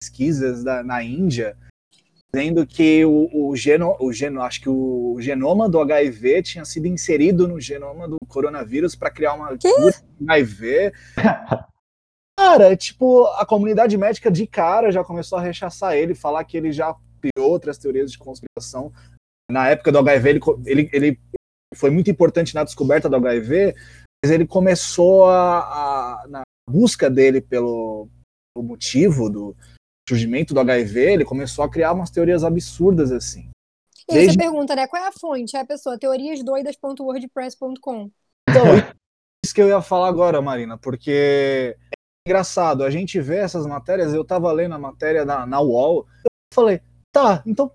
pesquisas 0.00 0.62
da- 0.62 0.84
na 0.84 1.02
Índia 1.02 1.56
dizendo 2.32 2.66
que 2.66 3.04
o, 3.04 3.28
o 3.32 3.56
geno, 3.56 3.96
o 3.98 4.12
geno, 4.12 4.42
acho 4.42 4.60
que 4.60 4.68
o 4.68 5.16
genoma 5.20 5.68
do 5.68 5.80
HIV 5.80 6.42
tinha 6.42 6.64
sido 6.64 6.86
inserido 6.86 7.48
no 7.48 7.60
genoma 7.60 8.06
do 8.06 8.16
coronavírus 8.28 8.94
para 8.94 9.10
criar 9.10 9.34
uma 9.34 9.56
Quê? 9.56 9.72
cura 9.72 9.94
do 10.20 10.30
HIV. 10.32 10.92
Cara, 12.38 12.76
tipo, 12.76 13.24
a 13.36 13.44
comunidade 13.44 13.96
médica 13.96 14.30
de 14.30 14.46
cara 14.46 14.92
já 14.92 15.02
começou 15.02 15.38
a 15.38 15.42
rechaçar 15.42 15.96
ele, 15.96 16.14
falar 16.14 16.44
que 16.44 16.56
ele 16.56 16.70
já 16.70 16.94
criou 17.20 17.50
outras 17.50 17.78
teorias 17.78 18.12
de 18.12 18.18
conspiração. 18.18 18.92
Na 19.50 19.68
época 19.68 19.90
do 19.90 19.98
HIV, 19.98 20.30
ele, 20.30 20.40
ele, 20.66 20.90
ele 20.92 21.20
foi 21.74 21.90
muito 21.90 22.10
importante 22.10 22.54
na 22.54 22.62
descoberta 22.62 23.08
do 23.08 23.16
HIV, 23.16 23.74
mas 24.24 24.30
ele 24.30 24.46
começou 24.46 25.24
a, 25.26 25.58
a- 26.22 26.26
na 26.28 26.42
busca 26.70 27.08
dele 27.10 27.40
pelo, 27.40 28.08
pelo 28.54 28.66
motivo 28.66 29.28
do 29.30 29.56
surgimento 30.08 30.54
do 30.54 30.60
HIV, 30.60 31.12
ele 31.12 31.24
começou 31.24 31.64
a 31.64 31.70
criar 31.70 31.92
umas 31.92 32.10
teorias 32.10 32.42
absurdas 32.44 33.12
assim. 33.12 33.50
E 34.08 34.12
aí 34.12 34.18
Desde- 34.20 34.34
você 34.34 34.38
pergunta, 34.38 34.74
né? 34.74 34.86
Qual 34.86 35.02
é 35.02 35.08
a 35.08 35.12
fonte? 35.12 35.54
É 35.56 35.60
a 35.60 35.66
pessoa, 35.66 35.98
teoriasdoidas.wordpress.com. 35.98 38.10
Então, 38.48 38.64
isso 39.44 39.54
que 39.54 39.60
eu 39.60 39.68
ia 39.68 39.82
falar 39.82 40.08
agora, 40.08 40.40
Marina, 40.40 40.78
porque 40.78 41.10
é 41.10 41.76
engraçado, 42.26 42.82
a 42.84 42.90
gente 42.90 43.20
vê 43.20 43.36
essas 43.36 43.66
matérias, 43.66 44.14
eu 44.14 44.24
tava 44.24 44.50
lendo 44.50 44.74
a 44.74 44.78
matéria 44.78 45.24
na, 45.24 45.46
na 45.46 45.60
UOL, 45.60 46.06
eu 46.24 46.30
falei, 46.54 46.80
tá, 47.12 47.42
então 47.46 47.70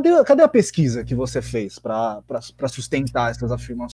cadê, 0.00 0.24
cadê 0.24 0.42
a 0.42 0.48
pesquisa 0.48 1.04
que 1.04 1.14
você 1.14 1.42
fez 1.42 1.78
para 1.78 2.22
sustentar 2.68 3.30
essas 3.30 3.50
afirmações? 3.50 3.92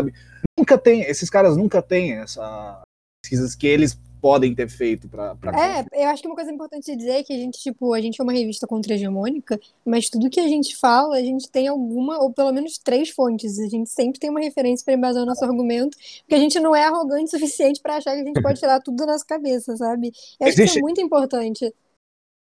sabe? 0.00 0.12
Nunca 0.58 0.76
tem, 0.78 1.02
esses 1.02 1.30
caras 1.30 1.56
nunca 1.56 1.80
têm 1.80 2.14
essa 2.14 2.82
pesquisas 3.22 3.54
que 3.54 3.66
eles 3.66 3.98
podem 4.26 4.52
ter 4.52 4.68
feito 4.68 5.08
para 5.08 5.36
É, 5.54 6.02
eu 6.02 6.08
acho 6.08 6.20
que 6.20 6.26
uma 6.26 6.34
coisa 6.34 6.50
importante 6.50 6.86
de 6.86 6.96
dizer 6.96 7.12
é 7.12 7.22
que 7.22 7.32
a 7.32 7.36
gente, 7.36 7.60
tipo, 7.60 7.94
a 7.94 8.00
gente 8.00 8.20
é 8.20 8.24
uma 8.24 8.32
revista 8.32 8.66
contra-hegemônica, 8.66 9.56
mas 9.84 10.10
tudo 10.10 10.28
que 10.28 10.40
a 10.40 10.48
gente 10.48 10.76
fala, 10.76 11.16
a 11.16 11.20
gente 11.20 11.48
tem 11.48 11.68
alguma, 11.68 12.18
ou 12.18 12.32
pelo 12.32 12.52
menos 12.52 12.76
três 12.76 13.10
fontes. 13.10 13.60
A 13.60 13.68
gente 13.68 13.88
sempre 13.88 14.18
tem 14.18 14.28
uma 14.28 14.40
referência 14.40 14.84
para 14.84 14.94
embasar 14.94 15.22
o 15.22 15.26
nosso 15.26 15.44
argumento, 15.44 15.96
porque 16.22 16.34
a 16.34 16.40
gente 16.40 16.58
não 16.58 16.74
é 16.74 16.82
arrogante 16.82 17.26
o 17.36 17.38
suficiente 17.38 17.80
para 17.80 17.98
achar 17.98 18.16
que 18.16 18.22
a 18.22 18.24
gente 18.24 18.42
pode 18.42 18.58
tirar 18.58 18.80
tudo 18.80 18.96
da 18.96 19.06
nossa 19.06 19.24
cabeça, 19.24 19.76
sabe? 19.76 20.08
Eu 20.40 20.48
acho 20.48 20.56
que 20.56 20.62
isso 20.62 20.62
Existe- 20.62 20.78
é 20.78 20.82
muito 20.82 21.00
importante. 21.00 21.72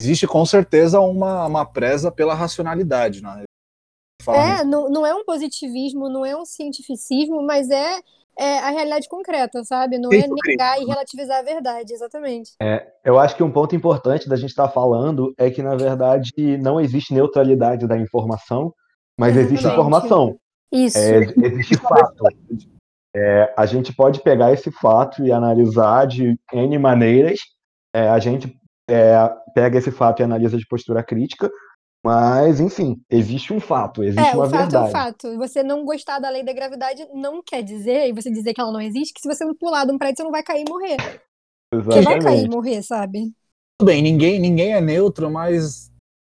Existe 0.02 0.26
com 0.28 0.46
certeza 0.46 1.02
uma, 1.02 1.46
uma 1.46 1.66
presa 1.66 2.10
pela 2.10 2.34
racionalidade, 2.34 3.22
né? 3.22 3.44
Falando 4.24 4.62
É, 4.62 4.64
não, 4.64 4.90
não 4.90 5.06
é 5.06 5.14
um 5.14 5.26
positivismo, 5.26 6.08
não 6.08 6.26
é 6.26 6.38
um 6.38 6.46
cientificismo, 6.46 7.42
mas 7.46 7.70
é, 7.70 8.00
é 8.38 8.60
a 8.60 8.70
realidade 8.70 9.08
concreta, 9.08 9.64
sabe? 9.64 9.98
Não 9.98 10.10
é 10.12 10.22
Senso 10.22 10.36
crítico, 10.36 10.48
negar 10.48 10.82
e 10.82 10.86
relativizar 10.86 11.40
a 11.40 11.44
verdade, 11.44 11.94
exatamente. 11.94 12.52
Eu 13.04 13.20
acho 13.20 13.36
que 13.36 13.44
um 13.44 13.52
ponto 13.52 13.76
importante 13.76 14.28
da 14.28 14.36
gente 14.36 14.50
estar 14.50 14.70
falando 14.70 15.34
é 15.38 15.50
que, 15.50 15.64
na 15.64 15.76
verdade, 15.76 16.32
não 16.62 16.80
existe 16.80 17.14
neutralidade 17.14 17.88
da 17.88 17.98
informação, 17.98 18.74
mas 19.18 19.36
existe 19.36 19.66
Exatamente. 19.66 19.80
informação. 19.80 20.38
Isso. 20.72 20.98
É, 20.98 21.20
existe 21.44 21.78
fato. 21.78 22.24
É, 23.16 23.54
a 23.56 23.66
gente 23.66 23.96
pode 23.96 24.22
pegar 24.22 24.52
esse 24.52 24.70
fato 24.72 25.26
e 25.26 25.32
analisar 25.32 26.06
de 26.06 26.38
N 26.52 26.78
maneiras. 26.78 27.40
É, 27.96 28.10
a 28.10 28.20
gente 28.20 28.54
é, 28.90 29.16
pega 29.54 29.78
esse 29.78 29.92
fato 29.92 30.22
e 30.22 30.24
analisa 30.24 30.58
de 30.58 30.68
postura 30.68 31.02
crítica, 31.02 31.50
mas, 32.06 32.60
enfim, 32.60 33.02
existe 33.10 33.52
um 33.54 33.60
fato, 33.60 34.04
existe 34.04 34.34
É, 34.34 34.36
uma 34.36 34.46
o 34.46 34.50
fato 34.50 34.76
verdade. 34.76 34.78
é 34.78 34.82
o 34.82 34.86
fato. 34.86 35.38
Você 35.38 35.62
não 35.64 35.84
gostar 35.84 36.20
da 36.20 36.30
lei 36.30 36.44
da 36.44 36.54
gravidade 36.54 37.06
não 37.14 37.42
quer 37.44 37.62
dizer, 37.64 38.08
e 38.08 38.14
você 38.14 38.32
dizer 38.32 38.54
que 38.54 38.62
ela 38.62 38.72
não 38.72 38.80
existe, 38.82 39.14
que 39.14 39.22
se 39.22 39.28
você 39.28 39.46
pular 39.56 39.86
de 39.86 39.92
um 39.92 39.98
prédio, 39.98 40.18
você 40.18 40.24
não 40.24 40.32
vai 40.32 40.44
cair 40.44 40.66
e 40.66 40.70
morrer. 40.70 40.98
Você 41.90 42.02
vai 42.02 42.18
cair 42.20 42.44
e 42.44 42.46
Exatamente. 42.46 42.50
morrer, 42.50 42.84
sabe? 42.84 43.34
Tudo 43.78 43.88
bem, 43.88 44.02
ninguém, 44.02 44.40
ninguém 44.40 44.74
é 44.74 44.82
neutro, 44.82 45.30
mas 45.30 45.92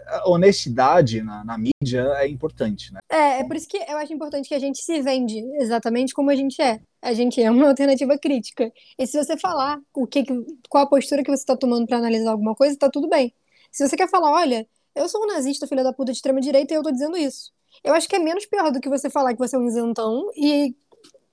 a 0.08 0.30
honestidade 0.30 1.22
na, 1.24 1.44
na 1.44 1.58
mídia 1.58 2.02
é 2.18 2.28
importante, 2.28 2.94
né? 2.94 3.00
É, 3.10 3.40
é 3.42 3.44
por 3.44 3.56
isso 3.58 3.68
que 3.68 3.78
eu 3.78 3.98
acho 3.98 4.14
importante 4.14 4.48
que 4.48 4.56
a 4.56 4.60
gente 4.60 4.82
se 4.84 5.02
vende 5.02 5.38
exatamente 5.62 6.14
como 6.14 6.30
a 6.30 6.36
gente 6.36 6.62
é. 6.62 6.80
A 7.02 7.14
gente 7.14 7.42
é 7.42 7.52
uma 7.52 7.68
alternativa 7.70 8.18
crítica. 8.18 8.72
E 8.98 9.06
se 9.06 9.18
você 9.22 9.38
falar 9.38 9.80
o 9.94 10.08
que, 10.08 10.24
que- 10.24 10.34
qual 10.70 10.86
a 10.86 10.90
postura 10.90 11.24
que 11.24 11.30
você 11.30 11.42
está 11.44 11.58
tomando 11.58 11.86
para 11.88 11.98
analisar 11.98 12.32
alguma 12.32 12.56
coisa, 12.56 12.78
tá 12.78 12.90
tudo 12.90 13.10
bem. 13.10 13.34
Se 13.72 13.88
você 13.88 13.96
quer 13.98 14.10
falar, 14.10 14.32
olha, 14.32 14.66
eu 14.96 15.08
sou 15.10 15.24
um 15.24 15.28
nazista, 15.28 15.68
filha 15.68 15.84
da 15.84 15.94
puta 15.94 16.12
de 16.12 16.18
extrema 16.18 16.40
direita, 16.42 16.74
e 16.74 16.78
eu 16.78 16.84
tô 16.84 16.92
dizendo 16.92 17.18
isso. 17.18 17.52
Eu 17.84 17.94
acho 17.94 18.08
que 18.08 18.16
é 18.16 18.20
menos 18.20 18.46
pior 18.46 18.72
do 18.72 18.80
que 18.80 18.90
você 18.90 19.10
falar 19.10 19.34
que 19.34 19.40
você 19.40 19.56
é 19.56 19.60
um 19.60 19.68
isentão 19.68 20.30
e 20.36 20.76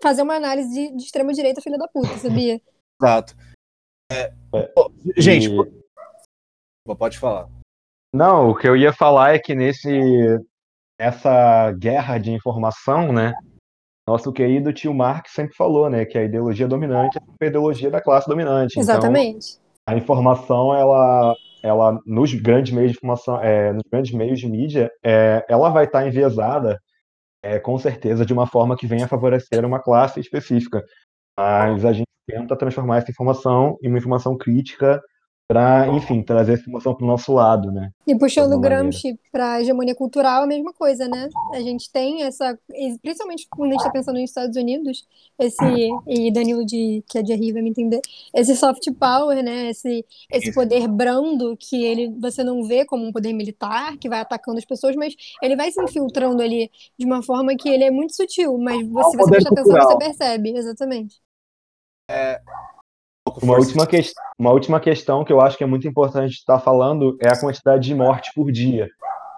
fazer 0.03 0.23
uma 0.23 0.35
análise 0.37 0.73
de, 0.73 0.97
de 0.97 1.03
extrema 1.03 1.33
direita, 1.33 1.61
filha 1.61 1.79
da 1.79 1.89
puta, 1.89 2.17
sabia? 2.19 2.61
Exato. 3.03 3.37
É, 4.11 4.33
É, 4.55 4.63
pô, 4.75 4.91
gente, 5.17 5.49
E- 5.51 5.83
pô, 6.87 6.97
pode 6.97 7.19
falar. 7.19 7.49
Não, 8.15 8.51
o 8.51 8.57
que 8.57 8.67
eu 8.67 8.77
ia 8.77 8.93
falar 8.93 9.35
é 9.35 9.39
que 9.39 9.55
nesse 9.55 9.91
essa 10.99 11.71
guerra 11.73 12.19
de 12.19 12.33
informação, 12.33 13.13
né? 13.13 13.35
Nosso 14.09 14.33
querido 14.33 14.73
tio 14.73 14.95
Marx 14.95 15.33
sempre 15.33 15.55
falou, 15.55 15.91
né, 15.91 16.07
que 16.07 16.17
a 16.17 16.25
ideologia 16.25 16.67
dominante 16.67 17.19
é 17.19 17.45
a 17.45 17.47
ideologia 17.47 17.91
da 17.91 18.01
classe 18.01 18.27
dominante. 18.27 18.81
Exatamente. 18.81 19.59
Então, 19.59 19.69
a 19.87 19.97
informação, 19.97 20.75
ela, 20.75 21.37
ela 21.63 21.99
nos 22.07 22.33
grandes 22.35 22.73
meios 22.73 22.93
de 22.93 22.99
informação, 22.99 23.41
é, 23.43 23.73
nos 23.73 23.83
grandes 23.91 24.13
meios 24.13 24.41
de 24.41 24.49
mídia, 24.49 24.91
é, 25.05 25.45
ela 25.49 25.71
vai 25.71 25.85
estar 25.85 26.07
enviesada, 26.07 26.79
é, 27.43 27.59
com 27.59 27.79
certeza, 27.79 28.25
de 28.27 28.33
uma 28.33 28.47
forma 28.47 28.77
que 28.77 28.87
venha 28.87 29.09
favorecer 29.09 29.65
uma 29.65 29.81
classe 29.81 30.21
específica. 30.21 30.83
Mas 31.39 31.85
a 31.85 31.93
gente 31.93 32.09
tenta 32.27 32.57
transformar 32.57 32.99
essa 32.99 33.11
informação 33.11 33.77
em 33.83 33.89
uma 33.89 33.99
informação 33.99 34.37
crítica 34.37 35.01
para, 35.49 35.89
enfim, 35.89 36.23
trazer 36.23 36.53
essa 36.53 36.63
informação 36.63 36.95
para 36.95 37.05
o 37.05 37.07
nosso 37.07 37.33
lado, 37.33 37.73
né? 37.73 37.91
E 38.07 38.15
puxando 38.15 38.53
o. 38.53 38.61
Gramsci 38.61 39.19
para 39.33 39.55
a 39.55 39.61
hegemonia 39.63 39.95
cultural, 39.95 40.43
a 40.43 40.47
mesma 40.47 40.75
coisa, 40.75 41.09
né? 41.09 41.27
A 41.55 41.61
gente 41.61 41.91
tem 41.91 42.23
essa, 42.23 42.59
principalmente 43.01 43.49
quando 43.49 43.71
a 43.71 43.73
gente 43.73 43.81
está 43.81 43.91
pensando 43.91 44.21
nos 44.21 44.29
Estados 44.29 44.55
Unidos, 44.59 45.09
esse 45.39 45.89
e 46.07 46.31
Danilo 46.31 46.67
de 46.67 47.03
que 47.09 47.17
é 47.17 47.23
de 47.23 47.33
RI 47.33 47.53
vai 47.53 47.63
me 47.63 47.71
entender, 47.71 48.03
esse 48.35 48.55
soft 48.55 48.93
power, 49.01 49.43
né? 49.43 49.71
Esse 49.71 50.05
esse 50.31 50.53
poder 50.53 50.87
brando 50.87 51.57
que 51.57 51.83
ele 51.83 52.15
você 52.21 52.45
não 52.45 52.65
vê 52.65 52.85
como 52.85 53.07
um 53.07 53.13
poder 53.13 53.33
militar 53.33 53.97
que 53.97 54.09
vai 54.09 54.21
atacando 54.21 54.59
as 54.59 54.67
pessoas, 54.67 54.95
mas 54.97 55.15
ele 55.43 55.57
vai 55.57 55.73
se 55.73 55.83
infiltrando 55.83 56.43
ali 56.43 56.71
de 56.99 57.07
uma 57.07 57.23
forma 57.23 57.57
que 57.57 57.71
ele 57.71 57.85
é 57.85 57.91
muito 57.91 58.15
sutil, 58.15 58.59
mas 58.59 58.87
você, 58.87 59.11
se 59.13 59.17
você 59.17 59.31
prestar 59.31 59.51
atenção, 59.51 59.77
você 59.77 59.97
percebe, 59.97 60.51
exatamente. 60.51 61.17
Uma 63.43 63.57
última, 63.57 63.87
ques- 63.87 64.13
uma 64.39 64.51
última 64.53 64.81
questão 64.81 65.25
que 65.25 65.33
eu 65.33 65.41
acho 65.41 65.57
que 65.57 65.65
é 65.65 65.67
muito 65.67 65.87
importante 65.87 66.33
estar 66.35 66.59
falando 66.59 67.17
é 67.21 67.29
a 67.29 67.39
quantidade 67.41 67.85
de 67.87 67.95
mortes 67.95 68.33
por 68.35 68.51
dia. 68.51 68.89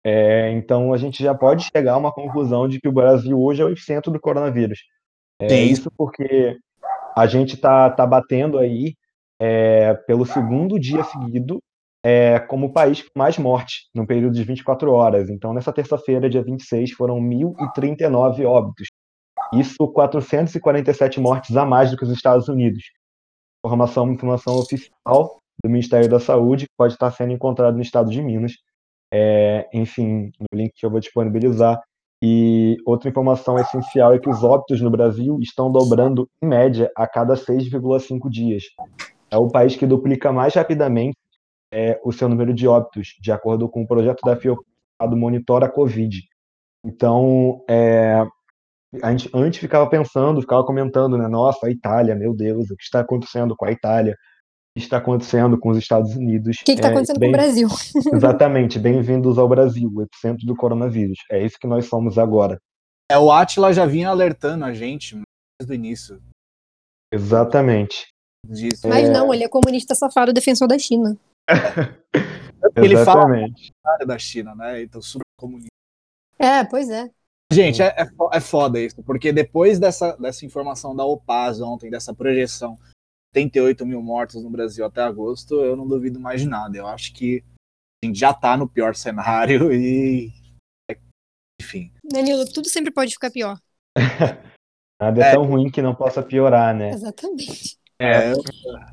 É, 0.05 0.50
então 0.53 0.92
a 0.92 0.96
gente 0.96 1.22
já 1.22 1.35
pode 1.35 1.68
chegar 1.74 1.94
a 1.94 1.98
uma 1.98 2.12
conclusão 2.12 2.66
de 2.68 2.81
que 2.81 2.88
o 2.88 2.92
Brasil 2.92 3.38
hoje 3.38 3.61
é 3.61 3.64
o 3.64 3.70
epicentro 3.70 4.11
do 4.11 4.20
coronavírus. 4.20 4.79
É 5.38 5.48
Sim. 5.48 5.64
isso 5.64 5.90
porque 5.96 6.57
a 7.16 7.26
gente 7.26 7.55
está 7.55 7.90
tá 7.90 8.07
batendo 8.07 8.59
aí 8.59 8.94
é, 9.40 9.94
pelo 10.07 10.24
segundo 10.24 10.79
dia 10.79 11.03
seguido 11.05 11.61
é, 12.03 12.38
como 12.38 12.66
o 12.66 12.72
país 12.72 13.03
com 13.03 13.18
mais 13.18 13.37
mortes 13.38 13.88
no 13.94 14.07
período 14.07 14.35
de 14.35 14.44
24 14.44 14.90
horas. 14.92 15.29
Então, 15.29 15.53
nessa 15.53 15.72
terça-feira, 15.72 16.31
dia 16.31 16.42
26, 16.42 16.92
foram 16.92 17.20
1.039 17.20 18.44
óbitos. 18.46 18.88
Isso 19.53 19.76
447 19.92 21.20
mortes 21.20 21.57
a 21.57 21.64
mais 21.64 21.90
do 21.90 21.96
que 21.96 22.05
os 22.05 22.11
Estados 22.11 22.48
Unidos. 22.48 22.85
Informação, 23.64 24.10
informação 24.10 24.56
oficial 24.56 25.38
do 25.62 25.68
Ministério 25.70 26.08
da 26.08 26.18
Saúde, 26.18 26.64
que 26.64 26.74
pode 26.76 26.94
estar 26.94 27.10
sendo 27.10 27.32
encontrado 27.32 27.74
no 27.74 27.82
estado 27.82 28.10
de 28.10 28.22
Minas. 28.22 28.52
É, 29.12 29.68
enfim, 29.74 30.30
no 30.38 30.46
link 30.58 30.72
que 30.74 30.86
eu 30.86 30.90
vou 30.90 31.00
disponibilizar. 31.00 31.80
E 32.22 32.76
outra 32.84 33.08
informação 33.08 33.58
essencial 33.58 34.12
é 34.14 34.18
que 34.18 34.28
os 34.28 34.44
óbitos 34.44 34.80
no 34.80 34.90
Brasil 34.90 35.38
estão 35.40 35.72
dobrando, 35.72 36.28
em 36.42 36.46
média, 36.46 36.90
a 36.94 37.06
cada 37.06 37.34
6,5 37.34 38.28
dias. 38.28 38.64
É 39.30 39.38
o 39.38 39.48
país 39.48 39.76
que 39.76 39.86
duplica 39.86 40.30
mais 40.30 40.54
rapidamente 40.54 41.16
é, 41.72 42.00
o 42.04 42.12
seu 42.12 42.28
número 42.28 42.52
de 42.52 42.66
óbitos, 42.68 43.16
de 43.20 43.32
acordo 43.32 43.68
com 43.68 43.82
o 43.82 43.86
projeto 43.86 44.20
da 44.22 44.36
Fiocruz 44.36 44.66
do 45.08 45.16
Monitora 45.16 45.68
Covid. 45.68 46.20
Então, 46.84 47.64
é, 47.68 48.26
a 49.03 49.11
gente 49.11 49.31
antes 49.35 49.61
ficava 49.61 49.88
pensando, 49.88 50.40
ficava 50.40 50.64
comentando, 50.64 51.16
né? 51.16 51.29
Nossa, 51.29 51.66
a 51.66 51.70
Itália, 51.70 52.14
meu 52.14 52.35
Deus, 52.35 52.70
o 52.70 52.76
que 52.76 52.83
está 52.83 53.00
acontecendo 53.00 53.55
com 53.57 53.64
a 53.64 53.70
Itália? 53.72 54.12
O 54.14 54.79
que 54.79 54.85
está 54.85 54.98
acontecendo 54.98 55.59
com 55.59 55.70
os 55.70 55.79
Estados 55.79 56.14
Unidos? 56.16 56.57
O 56.61 56.64
que 56.64 56.72
está 56.72 56.88
É, 56.88 56.90
acontecendo 56.92 57.18
bem- 57.18 57.31
com 57.33 57.37
o 57.37 57.40
Brasil? 57.40 57.68
Exatamente, 58.14 58.79
bem-vindos 58.79 59.38
ao 59.38 59.48
Brasil, 59.48 59.90
o 59.94 60.03
epicentro 60.03 60.46
do 60.46 60.55
coronavírus. 60.57 61.18
É 61.31 61.44
isso 61.44 61.57
que 61.61 61.66
nós 61.66 61.87
somos 61.87 62.18
agora. 62.18 62.59
É, 63.11 63.18
o 63.18 63.31
Atila 63.33 63.72
já 63.72 63.87
vinha 63.87 64.09
alertando 64.09 64.64
a 64.64 64.72
gente 64.72 65.20
desde 65.61 65.72
o 65.72 65.74
início 65.74 66.20
Exatamente. 67.12 68.09
disso. 68.46 68.88
Mas 68.88 69.09
É. 69.09 69.12
não, 69.12 69.33
ele 69.35 69.44
é 69.44 69.48
comunista 69.48 69.94
safado 69.94 70.33
defensor 70.33 70.68
da 70.68 70.79
China. 70.79 71.16
Ele 72.76 72.96
fala 73.05 73.26
da 74.07 74.18
China, 74.18 74.55
né? 74.55 74.83
Então, 74.83 75.00
super 75.03 75.24
comunista. 75.38 75.68
É, 76.38 76.62
pois 76.64 76.88
é. 76.90 77.11
Gente, 77.52 77.82
é, 77.82 77.86
é 77.88 78.08
é 78.32 78.40
foda 78.40 78.80
isso, 78.80 79.02
porque 79.02 79.32
depois 79.32 79.78
dessa, 79.78 80.16
dessa 80.16 80.46
informação 80.46 80.94
da 80.94 81.04
OPAS 81.04 81.60
ontem, 81.60 81.90
dessa 81.90 82.14
projeção, 82.14 82.78
78 83.34 83.84
mil 83.84 84.00
mortos 84.02 84.42
no 84.42 84.50
Brasil 84.50 84.84
até 84.84 85.02
agosto, 85.02 85.54
eu 85.60 85.76
não 85.76 85.86
duvido 85.86 86.20
mais 86.20 86.40
de 86.40 86.46
nada. 86.46 86.76
Eu 86.76 86.86
acho 86.86 87.12
que 87.12 87.42
a 88.02 88.06
gente 88.06 88.18
já 88.18 88.32
tá 88.32 88.56
no 88.56 88.68
pior 88.68 88.94
cenário 88.94 89.72
e. 89.72 90.32
Enfim. 91.60 91.92
Danilo, 92.04 92.44
tudo 92.52 92.68
sempre 92.68 92.92
pode 92.92 93.12
ficar 93.12 93.30
pior. 93.30 93.58
Nada 95.00 95.24
é, 95.24 95.28
É. 95.28 95.32
tão 95.32 95.44
ruim 95.44 95.70
que 95.70 95.82
não 95.82 95.94
possa 95.94 96.22
piorar, 96.22 96.74
né? 96.74 96.90
Exatamente. 96.90 97.79
É, 98.00 98.32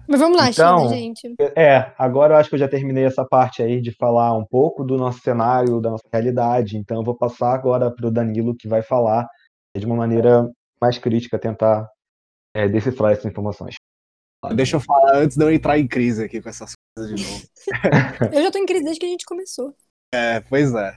Mas 0.08 0.20
vamos 0.20 0.38
lá, 0.38 0.50
Então- 0.50 0.80
China, 0.80 0.89
gente. 0.89 1.36
É, 1.56 1.93
agora 1.98 2.34
eu 2.34 2.38
acho 2.38 2.50
que 2.50 2.56
eu 2.56 2.60
já 2.60 2.67
terminei 2.67 3.06
essa 3.06 3.24
parte 3.26 3.63
aí 3.63 3.80
de 3.80 3.91
falar 3.91 4.38
um 4.38 4.43
pouco 4.46 4.84
do 4.84 4.98
nosso 4.98 5.20
cenário, 5.22 5.80
da 5.80 5.91
nossa 5.91 6.04
realidade. 6.12 6.78
Então 6.78 6.98
eu 6.98 7.04
vou 7.04 7.15
passar 7.15 7.54
agora 7.54 7.89
para 7.89 8.06
o 8.08 8.12
Danilo, 8.12 8.54
que 8.56 8.67
vai 8.67 8.82
falar 8.82 9.26
de 9.78 9.86
uma 9.86 9.96
maneira 9.96 10.50
mais 10.82 10.98
crítica, 10.98 11.39
tentar 11.39 11.88
é, 12.56 12.67
decifrar 12.67 13.13
essas 13.13 13.26
informações. 13.26 13.76
deixa 14.54 14.76
eu 14.76 14.80
falar 14.82 15.15
antes 15.17 15.38
de 15.38 15.43
eu 15.43 15.52
entrar 15.52 15.78
em 15.80 15.88
crise 15.88 16.24
aqui 16.26 16.41
com 16.41 16.50
essas 16.50 16.74
coisas 16.98 17.15
de 17.15 17.24
novo. 17.26 17.43
Eu 18.36 18.43
já 18.43 18.52
tô 18.52 18.58
em 18.60 18.65
crise 18.65 18.84
desde 18.84 19.00
que 19.00 19.06
a 19.06 19.10
gente 19.10 19.26
começou. 19.26 19.74
É, 20.13 20.39
pois 20.41 20.74
é. 20.74 20.96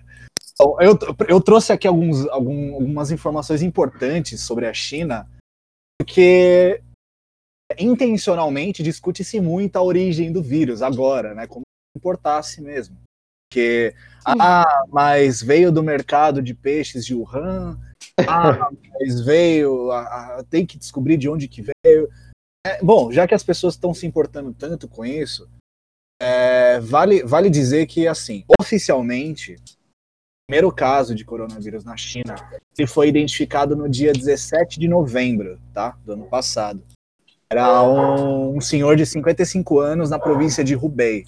Então, 0.55 0.77
eu, 0.81 0.99
eu 1.29 1.41
trouxe 1.41 1.73
aqui 1.73 1.87
alguns, 1.89 2.27
algum- 2.29 2.75
algumas 2.75 3.11
informações 3.11 3.63
importantes 3.63 4.41
sobre 4.43 4.67
a 4.67 4.73
China, 4.75 5.27
porque 5.99 6.81
intencionalmente 7.79 8.83
discute-se 8.83 9.41
muito 9.41 9.77
a 9.77 9.83
origem 9.83 10.33
do 10.33 10.43
vírus 10.43 10.83
agora, 10.83 11.35
né? 11.35 11.47
Como 11.47 11.63
se 11.63 11.99
importasse 11.99 12.61
mesmo. 12.61 12.97
Porque, 13.51 13.95
ah, 14.25 14.85
mas 14.89 15.43
veio 15.43 15.73
do 15.73 15.83
mercado 15.83 16.41
de 16.41 16.55
peixes 16.55 17.05
de 17.05 17.15
Wuhan, 17.15 17.79
ah, 18.29 18.71
mas 19.01 19.21
veio, 19.21 19.91
ah, 19.91 20.45
tem 20.49 20.65
que 20.65 20.79
descobrir 20.79 21.17
de 21.17 21.29
onde 21.29 21.49
que 21.49 21.63
veio. 21.63 22.09
É, 22.65 22.83
bom, 22.83 23.11
já 23.11 23.27
que 23.27 23.35
as 23.35 23.43
pessoas 23.43 23.75
estão 23.75 23.93
se 23.93 24.07
importando 24.07 24.55
tanto 24.55 24.87
com 24.87 25.05
isso, 25.05 25.49
é, 26.21 26.79
vale, 26.81 27.25
vale 27.25 27.49
dizer 27.51 27.87
que, 27.87 28.07
assim, 28.07 28.45
oficialmente, 28.61 29.55
o 29.55 30.51
primeiro 30.51 30.71
caso 30.71 31.15
de 31.15 31.25
coronavírus 31.25 31.85
na 31.85 31.97
China 31.97 32.35
ele 32.77 32.87
foi 32.87 33.09
identificado 33.09 33.75
no 33.75 33.89
dia 33.89 34.13
17 34.13 34.79
de 34.79 34.87
novembro, 34.87 35.61
tá? 35.73 35.99
Do 36.05 36.13
ano 36.13 36.27
passado. 36.27 36.83
Era 37.53 37.83
um, 37.83 38.61
senhor 38.61 38.97
de 38.97 39.05
55 39.05 39.81
anos 39.81 40.09
na 40.09 40.21
província 40.21 40.63
de 40.63 40.77
Hubei. 40.77 41.25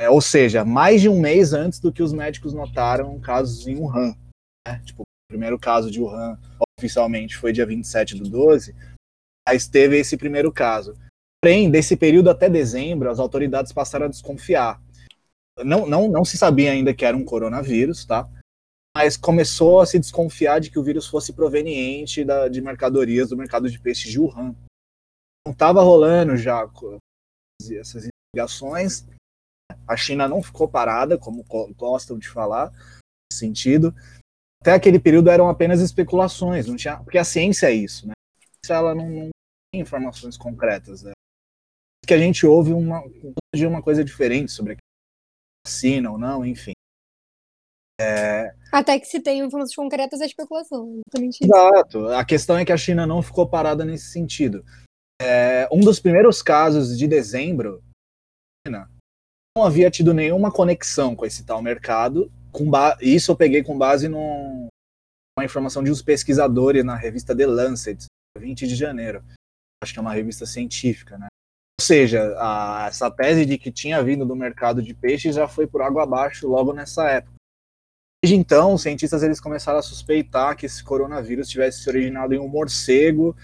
É, 0.00 0.08
ou 0.08 0.20
seja, 0.20 0.64
mais 0.64 1.02
de 1.02 1.08
um 1.08 1.20
mês 1.20 1.52
antes 1.52 1.78
do 1.78 1.92
que 1.92 2.02
os 2.02 2.12
médicos 2.12 2.54
notaram 2.54 3.20
casos 3.20 3.66
em 3.66 3.76
Wuhan. 3.76 4.14
né? 4.66 4.80
Tipo, 4.84 5.02
o 5.02 5.04
primeiro 5.28 5.58
caso 5.58 5.90
de 5.90 6.00
Wuhan 6.00 6.38
oficialmente 6.78 7.36
foi 7.36 7.52
dia 7.52 7.66
27 7.66 8.14
do 8.14 8.28
12, 8.28 8.74
mas 9.46 9.66
teve 9.66 9.98
esse 9.98 10.16
primeiro 10.16 10.50
caso. 10.50 10.96
Porém, 11.42 11.70
desse 11.70 11.96
período 11.96 12.30
até 12.30 12.48
dezembro, 12.48 13.10
as 13.10 13.18
autoridades 13.18 13.72
passaram 13.72 14.06
a 14.06 14.10
desconfiar. 14.10 14.80
Não, 15.64 15.86
não, 15.86 16.08
não 16.08 16.24
se 16.24 16.36
sabia 16.36 16.72
ainda 16.72 16.94
que 16.94 17.04
era 17.04 17.16
um 17.16 17.24
coronavírus, 17.24 18.04
tá? 18.04 18.28
Mas 18.96 19.16
começou 19.16 19.80
a 19.80 19.86
se 19.86 19.98
desconfiar 19.98 20.60
de 20.60 20.70
que 20.70 20.78
o 20.78 20.82
vírus 20.82 21.06
fosse 21.06 21.32
proveniente 21.32 22.24
da, 22.24 22.48
de 22.48 22.60
mercadorias 22.60 23.28
do 23.28 23.36
mercado 23.36 23.70
de 23.70 23.78
peixes 23.78 24.10
de 24.10 24.18
Wuhan. 24.18 24.54
Não 25.46 25.52
estava 25.52 25.80
rolando 25.80 26.36
já 26.36 26.68
essas 27.78 28.08
investigações. 28.34 29.06
A 29.86 29.96
China 29.96 30.26
não 30.26 30.42
ficou 30.42 30.68
parada, 30.68 31.16
como 31.16 31.44
co- 31.44 31.72
gostam 31.74 32.18
de 32.18 32.28
falar, 32.28 32.72
nesse 32.72 33.38
sentido. 33.38 33.94
Até 34.60 34.72
aquele 34.72 34.98
período 34.98 35.30
eram 35.30 35.48
apenas 35.48 35.80
especulações, 35.80 36.66
não 36.66 36.74
tinha, 36.74 36.98
porque 36.98 37.18
a 37.18 37.24
ciência 37.24 37.68
é 37.68 37.74
isso, 37.74 38.08
né? 38.08 38.14
Ela 38.68 38.92
não, 38.92 39.08
não 39.08 39.30
tem 39.72 39.80
informações 39.80 40.36
concretas. 40.36 41.04
Né? 41.04 41.12
Que 42.04 42.14
a 42.14 42.18
gente 42.18 42.44
ouve 42.44 42.72
uma, 42.72 43.04
de 43.54 43.64
uma 43.64 43.80
coisa 43.80 44.02
diferente 44.04 44.50
sobre 44.50 44.72
a 44.72 44.76
vacina 45.64 46.10
ou 46.10 46.18
não, 46.18 46.44
enfim. 46.44 46.72
Até 48.72 48.98
que 48.98 49.06
se 49.06 49.20
tem 49.20 49.38
informações 49.38 49.76
concretas, 49.76 50.20
é 50.20 50.26
especulação. 50.26 51.00
Exato. 51.40 52.08
A 52.08 52.24
questão 52.24 52.58
é 52.58 52.64
que 52.64 52.72
a 52.72 52.76
China 52.76 53.06
não 53.06 53.22
ficou 53.22 53.48
parada 53.48 53.84
nesse 53.84 54.10
sentido. 54.10 54.64
É, 55.20 55.68
um 55.72 55.80
dos 55.80 55.98
primeiros 55.98 56.42
casos 56.42 56.96
de 56.96 57.08
dezembro, 57.08 57.82
não 59.56 59.64
havia 59.64 59.90
tido 59.90 60.12
nenhuma 60.12 60.52
conexão 60.52 61.16
com 61.16 61.24
esse 61.24 61.44
tal 61.44 61.62
mercado. 61.62 62.30
Com 62.52 62.70
Isso 63.00 63.32
eu 63.32 63.36
peguei 63.36 63.62
com 63.62 63.78
base 63.78 64.08
num- 64.08 64.68
numa 65.36 65.44
informação 65.44 65.82
de 65.82 65.90
uns 65.90 66.02
pesquisadores 66.02 66.84
na 66.84 66.94
revista 66.94 67.34
The 67.34 67.46
Lancet, 67.46 68.04
20 68.38 68.66
de 68.66 68.74
janeiro. 68.74 69.24
Acho 69.82 69.92
que 69.92 69.98
é 69.98 70.02
uma 70.02 70.12
revista 70.12 70.44
científica, 70.44 71.16
né? 71.16 71.28
Ou 71.80 71.84
seja, 71.84 72.34
a- 72.38 72.86
essa 72.88 73.10
tese 73.10 73.46
de 73.46 73.56
que 73.56 73.70
tinha 73.70 74.02
vindo 74.02 74.26
do 74.26 74.36
mercado 74.36 74.82
de 74.82 74.92
peixes 74.94 75.34
já 75.34 75.46
foi 75.48 75.66
por 75.66 75.80
água 75.80 76.02
abaixo 76.02 76.48
logo 76.48 76.72
nessa 76.72 77.08
época. 77.08 77.34
Desde 78.22 78.38
então, 78.38 78.74
os 78.74 78.82
cientistas 78.82 79.22
eles 79.22 79.40
começaram 79.40 79.78
a 79.78 79.82
suspeitar 79.82 80.56
que 80.56 80.66
esse 80.66 80.82
coronavírus 80.82 81.48
tivesse 81.48 81.82
se 81.82 81.88
originado 81.88 82.34
em 82.34 82.38
um 82.38 82.48
morcego 82.48 83.36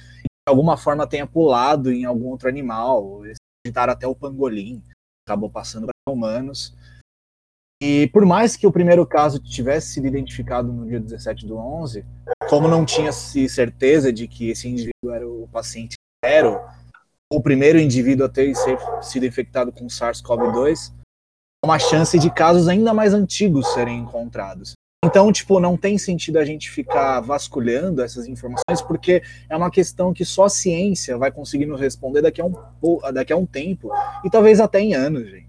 alguma 0.49 0.77
forma 0.77 1.07
tenha 1.07 1.27
pulado 1.27 1.93
em 1.93 2.05
algum 2.05 2.29
outro 2.29 2.49
animal. 2.49 3.25
Eles 3.25 3.37
até 3.77 4.07
o 4.07 4.15
pangolim, 4.15 4.83
acabou 5.27 5.49
passando 5.49 5.87
para 5.87 6.13
humanos. 6.13 6.75
E 7.83 8.09
por 8.09 8.25
mais 8.25 8.57
que 8.57 8.67
o 8.67 8.73
primeiro 8.73 9.05
caso 9.07 9.41
tivesse 9.41 9.95
sido 9.95 10.07
identificado 10.07 10.73
no 10.73 10.87
dia 10.87 11.01
17 11.01 11.47
do 11.47 11.57
11, 11.57 12.05
como 12.49 12.69
não 12.69 12.85
tinha-se 12.85 13.49
certeza 13.49 14.13
de 14.13 14.29
que 14.29 14.51
esse 14.51 14.69
indivíduo 14.69 15.13
era 15.13 15.29
o 15.29 15.49
paciente 15.49 15.95
zero, 16.25 16.61
o 17.33 17.41
primeiro 17.41 17.81
indivíduo 17.81 18.27
a 18.27 18.29
ter 18.29 18.53
sido 19.03 19.27
infectado 19.27 19.73
com 19.73 19.87
SARS-CoV-2, 19.87 20.93
uma 21.65 21.79
chance 21.79 22.19
de 22.19 22.31
casos 22.31 22.69
ainda 22.69 22.93
mais 22.93 23.15
antigos 23.15 23.73
serem 23.73 23.99
encontrados. 23.99 24.75
Então, 25.05 25.33
tipo, 25.33 25.59
não 25.59 25.77
tem 25.77 25.99
sentido 25.99 26.38
a 26.38 26.45
gente 26.45 26.71
ficar 26.71 27.21
vasculhando 27.21 28.03
essas 28.03 28.29
informações, 28.29 28.81
porque 28.87 29.21
é 29.51 29.57
uma 29.57 29.69
questão 29.69 30.15
que 30.15 30.25
só 30.25 30.45
a 30.45 30.49
ciência 30.49 31.19
vai 31.19 31.33
conseguir 31.33 31.67
nos 31.67 31.81
responder 31.81 32.23
daqui 32.23 32.41
a 32.41 32.45
um, 32.45 32.55
daqui 33.12 33.33
a 33.33 33.37
um 33.37 33.45
tempo, 33.45 33.91
e 34.25 34.31
talvez 34.31 34.61
até 34.61 34.81
em 34.81 34.95
anos, 34.95 35.29
gente. 35.29 35.49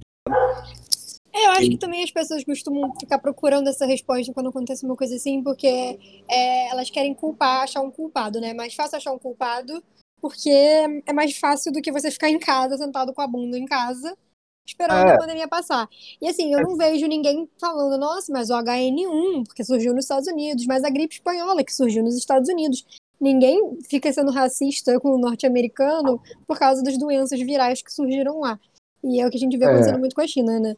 É, 1.31 1.45
eu 1.45 1.51
acho 1.51 1.69
que 1.69 1.77
também 1.77 2.03
as 2.03 2.09
pessoas 2.09 2.43
costumam 2.43 2.93
ficar 2.99 3.19
procurando 3.19 3.67
essa 3.67 3.85
resposta 3.85 4.33
quando 4.33 4.49
acontece 4.49 4.85
uma 4.85 4.95
coisa 4.95 5.15
assim, 5.15 5.43
porque 5.43 5.99
é, 6.27 6.69
elas 6.69 6.89
querem 6.89 7.13
culpar, 7.13 7.63
achar 7.63 7.81
um 7.81 7.91
culpado, 7.91 8.41
né? 8.41 8.49
É 8.49 8.53
mais 8.53 8.73
fácil 8.73 8.97
achar 8.97 9.11
um 9.11 9.19
culpado, 9.19 9.83
porque 10.19 10.49
é 10.49 11.13
mais 11.13 11.37
fácil 11.37 11.71
do 11.71 11.81
que 11.81 11.91
você 11.91 12.09
ficar 12.09 12.29
em 12.29 12.39
casa, 12.39 12.77
sentado 12.77 13.13
com 13.13 13.21
a 13.21 13.27
bunda 13.27 13.57
em 13.57 13.65
casa, 13.65 14.17
esperando 14.65 15.09
é. 15.09 15.15
a 15.15 15.17
pandemia 15.17 15.47
passar. 15.47 15.87
E 16.21 16.27
assim, 16.27 16.53
eu 16.53 16.61
não 16.61 16.75
vejo 16.75 17.05
ninguém 17.07 17.49
falando, 17.59 17.97
nossa, 17.99 18.31
mas 18.31 18.49
o 18.49 18.53
HN1, 18.53 19.45
porque 19.45 19.63
surgiu 19.63 19.93
nos 19.93 20.05
Estados 20.05 20.27
Unidos, 20.27 20.65
mas 20.65 20.83
a 20.83 20.89
gripe 20.89 21.15
espanhola, 21.15 21.63
que 21.63 21.73
surgiu 21.73 22.03
nos 22.03 22.15
Estados 22.15 22.49
Unidos. 22.49 22.85
Ninguém 23.19 23.77
fica 23.83 24.11
sendo 24.11 24.31
racista 24.31 24.99
com 24.99 25.15
o 25.15 25.17
norte-americano 25.17 26.21
por 26.45 26.57
causa 26.57 26.83
das 26.83 26.97
doenças 26.97 27.39
virais 27.39 27.81
que 27.81 27.93
surgiram 27.93 28.39
lá. 28.39 28.59
E 29.03 29.21
é 29.21 29.27
o 29.27 29.29
que 29.29 29.37
a 29.37 29.39
gente 29.39 29.57
vê 29.57 29.65
é. 29.65 29.67
acontecendo 29.67 29.95
é. 29.95 29.99
muito 29.99 30.15
com 30.15 30.21
a 30.21 30.27
China, 30.27 30.59
né? 30.59 30.75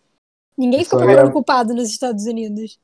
Ninguém 0.57 0.83
fica 0.83 0.97
procurando 0.97 1.29
é... 1.29 1.33
culpado 1.33 1.73
nos 1.73 1.89
Estados 1.89 2.25
Unidos. 2.25 2.79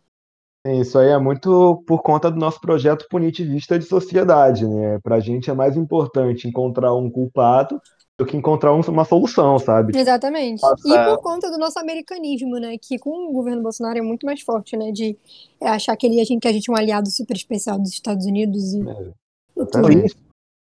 Isso 0.68 1.00
aí 1.00 1.10
é 1.10 1.18
muito 1.18 1.84
por 1.88 2.04
conta 2.04 2.30
do 2.30 2.38
nosso 2.38 2.62
projeto 2.62 3.08
punitivista 3.10 3.80
de 3.80 3.86
sociedade, 3.86 4.68
né? 4.68 5.00
Pra 5.02 5.20
gente 5.20 5.50
é 5.50 5.54
mais 5.54 5.76
importante 5.76 6.48
encontrar 6.48 6.94
um 6.94 7.10
culpado 7.10 7.82
do 8.22 8.26
que 8.26 8.38
encontrar 8.38 8.72
uma 8.72 9.04
solução, 9.04 9.58
sabe? 9.58 9.98
Exatamente. 9.98 10.62
Nossa. 10.62 10.88
E 10.88 11.06
por 11.10 11.24
conta 11.24 11.50
do 11.50 11.58
nosso 11.58 11.80
americanismo, 11.80 12.60
né? 12.60 12.78
Que 12.78 13.00
com 13.00 13.30
o 13.30 13.34
governo 13.34 13.64
Bolsonaro 13.64 13.98
é 13.98 14.02
muito 14.02 14.28
mais 14.28 14.42
forte, 14.42 14.78
né? 14.78 14.92
De 14.92 15.18
achar 15.60 15.98
que, 15.98 16.06
ele, 16.06 16.24
que 16.40 16.48
a 16.48 16.54
gente 16.54 16.70
é 16.70 16.74
um 16.74 16.78
aliado 16.78 17.10
super 17.10 17.36
especial 17.36 17.80
dos 17.80 17.90
Estados 17.90 18.28
Unidos 18.28 18.74
e, 18.74 18.88
é. 18.88 19.12
e 19.58 19.66
tudo. 19.66 19.92
Isso, 19.92 20.18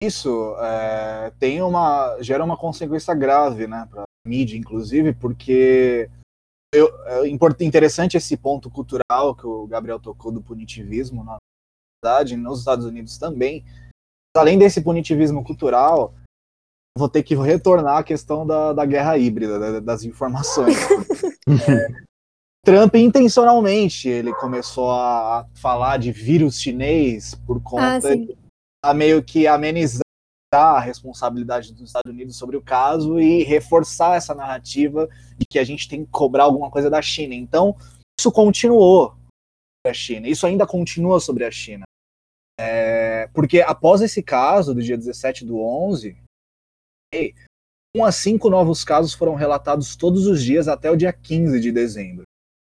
isso 0.02 0.56
é, 0.58 1.34
tem 1.38 1.62
uma, 1.62 2.18
gera 2.22 2.46
uma 2.46 2.56
consequência 2.56 3.14
grave, 3.14 3.68
né? 3.68 3.86
Pra 3.92 4.04
mídia, 4.26 4.58
inclusive, 4.58 5.14
porque 5.14 6.10
eu, 6.74 6.90
é 7.06 7.28
interessante 7.28 8.16
esse 8.16 8.38
ponto 8.38 8.72
cultural 8.72 9.36
que 9.36 9.46
o 9.46 9.68
Gabriel 9.68 10.00
tocou 10.00 10.32
do 10.32 10.42
punitivismo 10.42 11.26
na 11.26 11.36
verdade, 12.02 12.38
nos 12.38 12.60
Estados 12.60 12.86
Unidos 12.86 13.18
também. 13.18 13.66
Além 14.34 14.58
desse 14.58 14.82
punitivismo 14.82 15.44
cultural, 15.44 16.14
vou 16.98 17.10
ter 17.10 17.24
que 17.24 17.36
retornar 17.36 17.98
à 17.98 18.04
questão 18.04 18.46
da, 18.46 18.74
da 18.74 18.86
guerra 18.86 19.18
híbrida, 19.18 19.60
da, 19.60 19.80
das 19.80 20.04
informações. 20.04 20.78
é, 21.68 21.88
Trump, 22.66 22.96
intencionalmente, 22.96 24.08
ele 24.08 24.34
começou 24.36 24.90
a 24.90 25.46
falar 25.54 25.98
de 25.98 26.12
vírus 26.12 26.62
chinês 26.62 27.36
por 27.36 27.62
conta 27.62 28.10
ah, 28.10 28.16
de 28.16 28.38
a 28.84 28.94
meio 28.94 29.24
que 29.24 29.48
amenizar 29.48 30.04
a 30.54 30.80
responsabilidade 30.80 31.74
dos 31.74 31.82
Estados 31.82 32.12
Unidos 32.12 32.38
sobre 32.38 32.56
o 32.56 32.62
caso 32.62 33.20
e 33.20 33.44
reforçar 33.44 34.18
essa 34.18 34.36
narrativa 34.36 35.10
de 35.38 35.46
que 35.50 35.58
a 35.58 35.64
gente 35.64 35.88
tem 35.90 36.06
que 36.06 36.12
cobrar 36.12 36.44
alguma 36.44 36.70
coisa 36.70 36.90
da 36.90 37.02
China. 37.02 37.34
Então, 37.34 37.76
isso 38.20 38.32
continuou 38.32 39.10
sobre 39.10 39.90
a 39.90 39.94
China, 39.94 40.28
isso 40.28 40.46
ainda 40.46 40.68
continua 40.68 41.20
sobre 41.20 41.44
a 41.44 41.52
China. 41.52 41.84
É, 42.60 43.28
porque 43.34 43.62
após 43.62 44.02
esse 44.02 44.22
caso, 44.22 44.76
do 44.76 44.82
dia 44.82 44.98
17 44.98 45.44
do 45.44 45.60
11, 45.60 46.16
um 47.96 48.04
a 48.04 48.12
cinco 48.12 48.50
novos 48.50 48.84
casos 48.84 49.14
foram 49.14 49.36
relatados 49.36 49.96
todos 49.96 50.26
os 50.26 50.44
dias 50.44 50.68
até 50.68 50.90
o 50.90 50.96
dia 50.96 51.14
15 51.14 51.60
de 51.60 51.72
dezembro. 51.72 52.24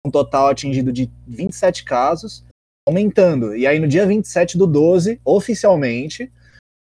Um 0.05 0.11
total 0.11 0.47
atingido 0.47 0.91
de 0.91 1.11
27 1.27 1.83
casos, 1.83 2.45
aumentando. 2.87 3.55
E 3.55 3.65
aí, 3.65 3.79
no 3.79 3.87
dia 3.87 4.05
27 4.05 4.57
do 4.57 4.67
12, 4.67 5.19
oficialmente, 5.25 6.31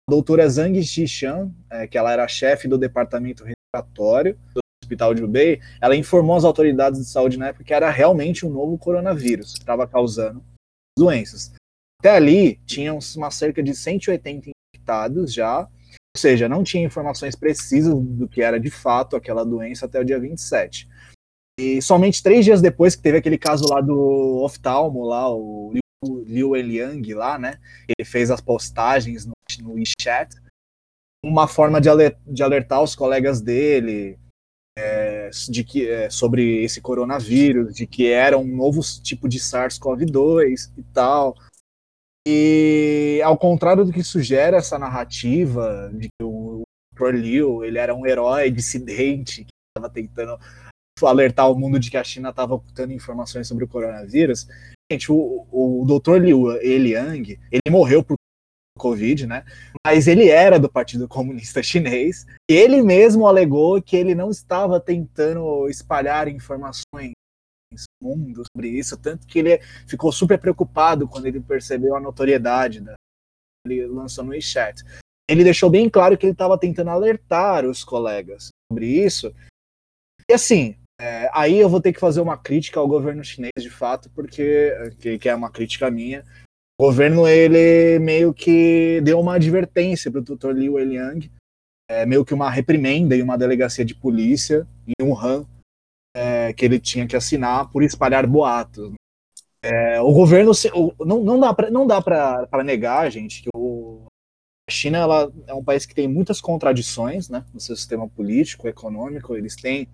doutora 0.08 0.48
Zhang 0.48 0.82
Xishan, 0.82 1.52
é, 1.70 1.86
que 1.86 1.96
ela 1.96 2.12
era 2.12 2.26
chefe 2.26 2.66
do 2.66 2.78
departamento 2.78 3.44
respiratório 3.44 4.38
do 4.54 4.60
hospital 4.82 5.14
de 5.14 5.22
Hubei, 5.22 5.60
ela 5.80 5.94
informou 5.94 6.36
as 6.36 6.44
autoridades 6.44 7.00
de 7.00 7.06
saúde 7.06 7.38
na 7.38 7.48
época 7.48 7.64
que 7.64 7.74
era 7.74 7.90
realmente 7.90 8.44
um 8.44 8.50
novo 8.50 8.76
coronavírus 8.76 9.52
que 9.52 9.60
estava 9.60 9.86
causando 9.86 10.42
doenças. 10.98 11.52
Até 12.00 12.10
ali, 12.10 12.56
tinham 12.66 12.98
uma 13.16 13.30
cerca 13.30 13.62
de 13.62 13.74
180 13.74 14.50
infectados 14.50 15.32
já, 15.32 15.68
ou 16.14 16.20
seja, 16.20 16.48
não 16.48 16.62
tinha 16.62 16.84
informações 16.84 17.34
precisas 17.34 17.94
do 17.94 18.28
que 18.28 18.42
era 18.42 18.60
de 18.60 18.70
fato 18.70 19.16
aquela 19.16 19.44
doença 19.44 19.86
até 19.86 19.98
o 20.00 20.04
dia 20.04 20.20
27. 20.20 20.88
E 21.58 21.80
somente 21.80 22.22
três 22.22 22.44
dias 22.44 22.60
depois 22.60 22.94
que 22.94 23.02
teve 23.02 23.18
aquele 23.18 23.38
caso 23.38 23.64
lá 23.68 23.80
do 23.80 24.42
oftalmo, 24.42 25.04
lá, 25.04 25.30
o 25.32 25.72
Liu 26.26 26.56
Eliang 26.56 27.14
lá, 27.14 27.38
né? 27.38 27.58
Ele 27.88 28.04
fez 28.04 28.30
as 28.30 28.40
postagens 28.40 29.24
no, 29.24 29.32
no 29.60 29.74
WeChat, 29.74 30.34
uma 31.24 31.46
forma 31.46 31.80
de, 31.80 31.88
de 32.26 32.42
alertar 32.42 32.82
os 32.82 32.96
colegas 32.96 33.40
dele 33.40 34.18
é, 34.76 35.30
de 35.48 35.62
que, 35.62 35.88
é, 35.88 36.10
sobre 36.10 36.64
esse 36.64 36.80
coronavírus, 36.80 37.74
de 37.74 37.86
que 37.86 38.10
era 38.10 38.36
um 38.36 38.46
novo 38.46 38.80
tipo 39.02 39.28
de 39.28 39.38
SARS-CoV-2 39.38 40.72
e 40.76 40.82
tal. 40.82 41.36
E 42.26 43.20
ao 43.24 43.36
contrário 43.36 43.84
do 43.84 43.92
que 43.92 44.02
sugere 44.02 44.56
essa 44.56 44.78
narrativa 44.78 45.90
de 45.94 46.08
que 46.08 46.24
o 46.24 46.62
Dr. 46.94 47.14
Liu 47.14 47.64
ele 47.64 47.78
era 47.78 47.94
um 47.94 48.06
herói 48.06 48.50
dissidente 48.50 49.44
que 49.44 49.50
estava 49.76 49.92
tentando 49.92 50.38
alertar 51.02 51.50
o 51.50 51.58
mundo 51.58 51.80
de 51.80 51.90
que 51.90 51.96
a 51.96 52.04
China 52.04 52.30
estava 52.30 52.54
ocultando 52.54 52.92
informações 52.92 53.48
sobre 53.48 53.64
o 53.64 53.68
coronavírus, 53.68 54.46
Gente, 54.92 55.10
o, 55.10 55.46
o 55.50 55.86
Dr. 55.86 56.18
Liu 56.18 56.52
Eliang, 56.60 57.40
ele 57.50 57.70
morreu 57.70 58.04
por 58.04 58.16
Covid, 58.78 59.26
né? 59.26 59.42
Mas 59.86 60.06
ele 60.06 60.28
era 60.28 60.58
do 60.58 60.70
Partido 60.70 61.08
Comunista 61.08 61.62
Chinês. 61.64 62.26
E 62.50 62.54
ele 62.54 62.82
mesmo 62.82 63.26
alegou 63.26 63.80
que 63.80 63.96
ele 63.96 64.14
não 64.14 64.30
estava 64.30 64.78
tentando 64.78 65.66
espalhar 65.68 66.28
informações 66.28 67.12
mundo 68.02 68.42
sobre 68.54 68.68
isso, 68.68 68.96
tanto 68.96 69.26
que 69.26 69.38
ele 69.38 69.58
ficou 69.86 70.12
super 70.12 70.38
preocupado 70.38 71.06
quando 71.08 71.26
ele 71.26 71.40
percebeu 71.40 71.96
a 71.96 72.00
notoriedade 72.00 72.80
da 72.80 72.94
ele 73.64 73.86
lançou 73.86 74.24
no 74.24 74.30
WeChat. 74.30 74.82
Ele 75.28 75.44
deixou 75.44 75.70
bem 75.70 75.88
claro 75.88 76.18
que 76.18 76.26
ele 76.26 76.32
estava 76.32 76.58
tentando 76.58 76.90
alertar 76.90 77.64
os 77.64 77.84
colegas 77.84 78.48
sobre 78.70 78.86
isso. 78.86 79.32
E 80.28 80.34
assim, 80.34 80.76
é, 81.00 81.30
aí 81.32 81.58
eu 81.58 81.68
vou 81.68 81.80
ter 81.80 81.92
que 81.92 82.00
fazer 82.00 82.20
uma 82.20 82.36
crítica 82.36 82.80
ao 82.80 82.88
governo 82.88 83.24
chinês, 83.24 83.52
de 83.60 83.70
fato, 83.70 84.10
porque 84.10 84.72
que, 84.98 85.18
que 85.18 85.28
é 85.28 85.34
uma 85.34 85.50
crítica 85.50 85.90
minha. 85.90 86.24
O 86.80 86.84
governo 86.84 87.26
ele 87.28 87.98
meio 87.98 88.34
que 88.34 89.00
deu 89.02 89.20
uma 89.20 89.34
advertência 89.34 90.10
para 90.10 90.20
o 90.20 90.24
Dr. 90.24 90.50
Liu 90.50 90.78
Eliang, 90.78 91.30
é, 91.88 92.06
meio 92.06 92.24
que 92.24 92.34
uma 92.34 92.50
reprimenda 92.50 93.16
em 93.16 93.22
uma 93.22 93.38
delegacia 93.38 93.84
de 93.84 93.94
polícia 93.94 94.66
em 94.86 95.04
Wuhan, 95.04 95.46
é, 96.14 96.52
que 96.52 96.64
ele 96.64 96.78
tinha 96.78 97.06
que 97.06 97.16
assinar 97.16 97.70
por 97.70 97.82
espalhar 97.82 98.26
boatos. 98.26 98.92
É, 99.64 100.00
o 100.00 100.12
governo 100.12 100.50
o, 100.74 101.04
não, 101.04 101.22
não 101.22 101.38
dá 101.38 101.56
não 101.70 101.86
dá 101.86 102.02
para 102.02 102.64
negar, 102.64 103.10
gente, 103.10 103.42
que 103.42 103.48
o, 103.54 104.06
a 104.68 104.72
China 104.72 104.98
ela 104.98 105.32
é 105.46 105.54
um 105.54 105.62
país 105.62 105.86
que 105.86 105.94
tem 105.94 106.08
muitas 106.08 106.40
contradições, 106.40 107.28
né, 107.28 107.44
no 107.54 107.60
seu 107.60 107.76
sistema 107.76 108.08
político, 108.08 108.66
econômico. 108.66 109.36
Eles 109.36 109.54
têm 109.54 109.88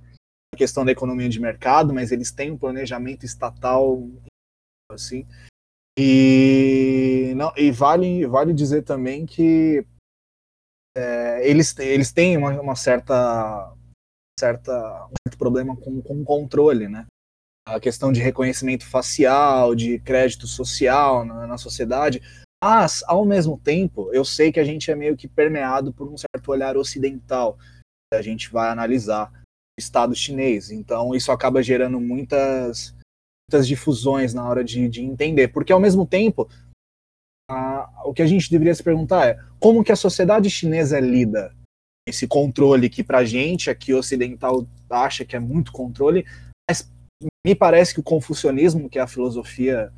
questão 0.57 0.85
da 0.85 0.93
economia 0.93 1.29
de 1.29 1.41
mercado, 1.41 1.95
mas 1.95 2.11
eles 2.11 2.33
têm 2.33 2.51
um 2.51 2.59
planejamento 2.59 3.25
estatal 3.25 4.03
assim. 4.91 5.27
E, 5.99 7.33
não, 7.37 7.53
e 7.57 7.71
vale, 7.71 8.27
vale 8.27 8.53
dizer 8.53 8.83
também 8.83 9.27
que 9.27 9.85
é, 10.97 11.49
eles, 11.49 11.77
eles 11.79 12.13
têm 12.13 12.37
uma, 12.37 12.61
uma, 12.61 12.77
certa, 12.77 13.73
certa 14.39 14.73
um 15.07 15.15
certo 15.27 15.39
problema 15.39 15.77
com, 15.77 16.01
com 16.01 16.21
o 16.21 16.25
controle, 16.25 16.89
né? 16.89 17.07
A 17.67 17.79
questão 17.79 18.11
de 18.13 18.21
reconhecimento 18.21 18.87
facial, 18.87 19.75
de 19.75 19.99
crédito 19.99 20.47
social 20.47 21.25
na, 21.25 21.47
na 21.47 21.59
sociedade, 21.59 22.23
mas, 22.63 23.05
ao 23.07 23.25
mesmo 23.25 23.59
tempo, 23.59 24.13
eu 24.13 24.25
sei 24.25 24.51
que 24.51 24.59
a 24.59 24.65
gente 24.65 24.91
é 24.91 24.95
meio 24.95 25.17
que 25.17 25.29
permeado 25.29 25.93
por 25.93 26.09
um 26.09 26.17
certo 26.17 26.49
olhar 26.51 26.77
ocidental. 26.77 27.57
A 28.13 28.23
gente 28.23 28.51
vai 28.51 28.71
analisar 28.71 29.31
Estado 29.79 30.15
chinês. 30.15 30.71
Então 30.71 31.15
isso 31.15 31.31
acaba 31.31 31.63
gerando 31.63 32.01
muitas, 32.01 32.95
muitas 33.49 33.67
difusões 33.67 34.35
na 34.35 34.47
hora 34.47 34.65
de, 34.65 34.89
de 34.89 35.03
entender, 35.03 35.49
porque 35.49 35.73
ao 35.73 35.81
mesmo 35.81 36.05
tempo 36.05 36.49
a, 37.49 37.89
o 38.05 38.13
que 38.13 38.23
a 38.23 38.27
gente 38.27 38.51
deveria 38.51 38.75
se 38.75 38.83
perguntar 38.83 39.27
é 39.29 39.39
como 39.61 39.85
que 39.85 39.93
a 39.93 39.97
sociedade 39.97 40.51
chinesa 40.51 40.99
lida 40.99 41.55
esse 42.09 42.27
controle 42.27 42.89
que 42.89 43.05
para 43.05 43.25
gente 43.25 43.69
aqui 43.69 43.93
ocidental 43.93 44.67
acha 44.89 45.25
que 45.25 45.37
é 45.37 45.39
muito 45.39 45.73
controle, 45.73 46.25
mas 46.69 46.91
me 47.47 47.55
parece 47.55 47.93
que 47.93 48.01
o 48.01 48.05
confucionismo, 48.05 48.89
que 48.89 48.99
é 48.99 49.03
a 49.03 49.07
filosofia 49.07 49.93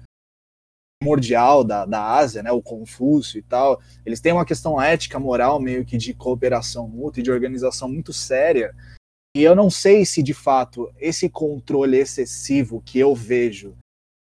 primordial 1.01 1.65
da, 1.65 1.87
da 1.87 2.15
Ásia, 2.17 2.43
né, 2.43 2.53
o 2.53 2.63
Confúcio 2.63 3.39
e 3.39 3.43
tal, 3.43 3.81
eles 4.05 4.21
têm 4.21 4.33
uma 4.33 4.45
questão 4.45 4.81
ética, 4.81 5.19
moral, 5.19 5.61
meio 5.61 5.85
que 5.85 5.97
de 5.97 6.13
cooperação 6.13 6.87
mútua 6.89 7.21
e 7.21 7.23
de 7.23 7.31
organização 7.31 7.89
muito 7.89 8.13
séria. 8.13 8.75
E 9.35 9.43
eu 9.43 9.55
não 9.55 9.71
sei 9.71 10.05
se 10.05 10.23
de 10.23 10.35
fato 10.35 10.93
esse 10.99 11.29
controle 11.29 11.97
excessivo 11.97 12.83
que 12.83 12.99
eu 12.99 13.15
vejo 13.15 13.77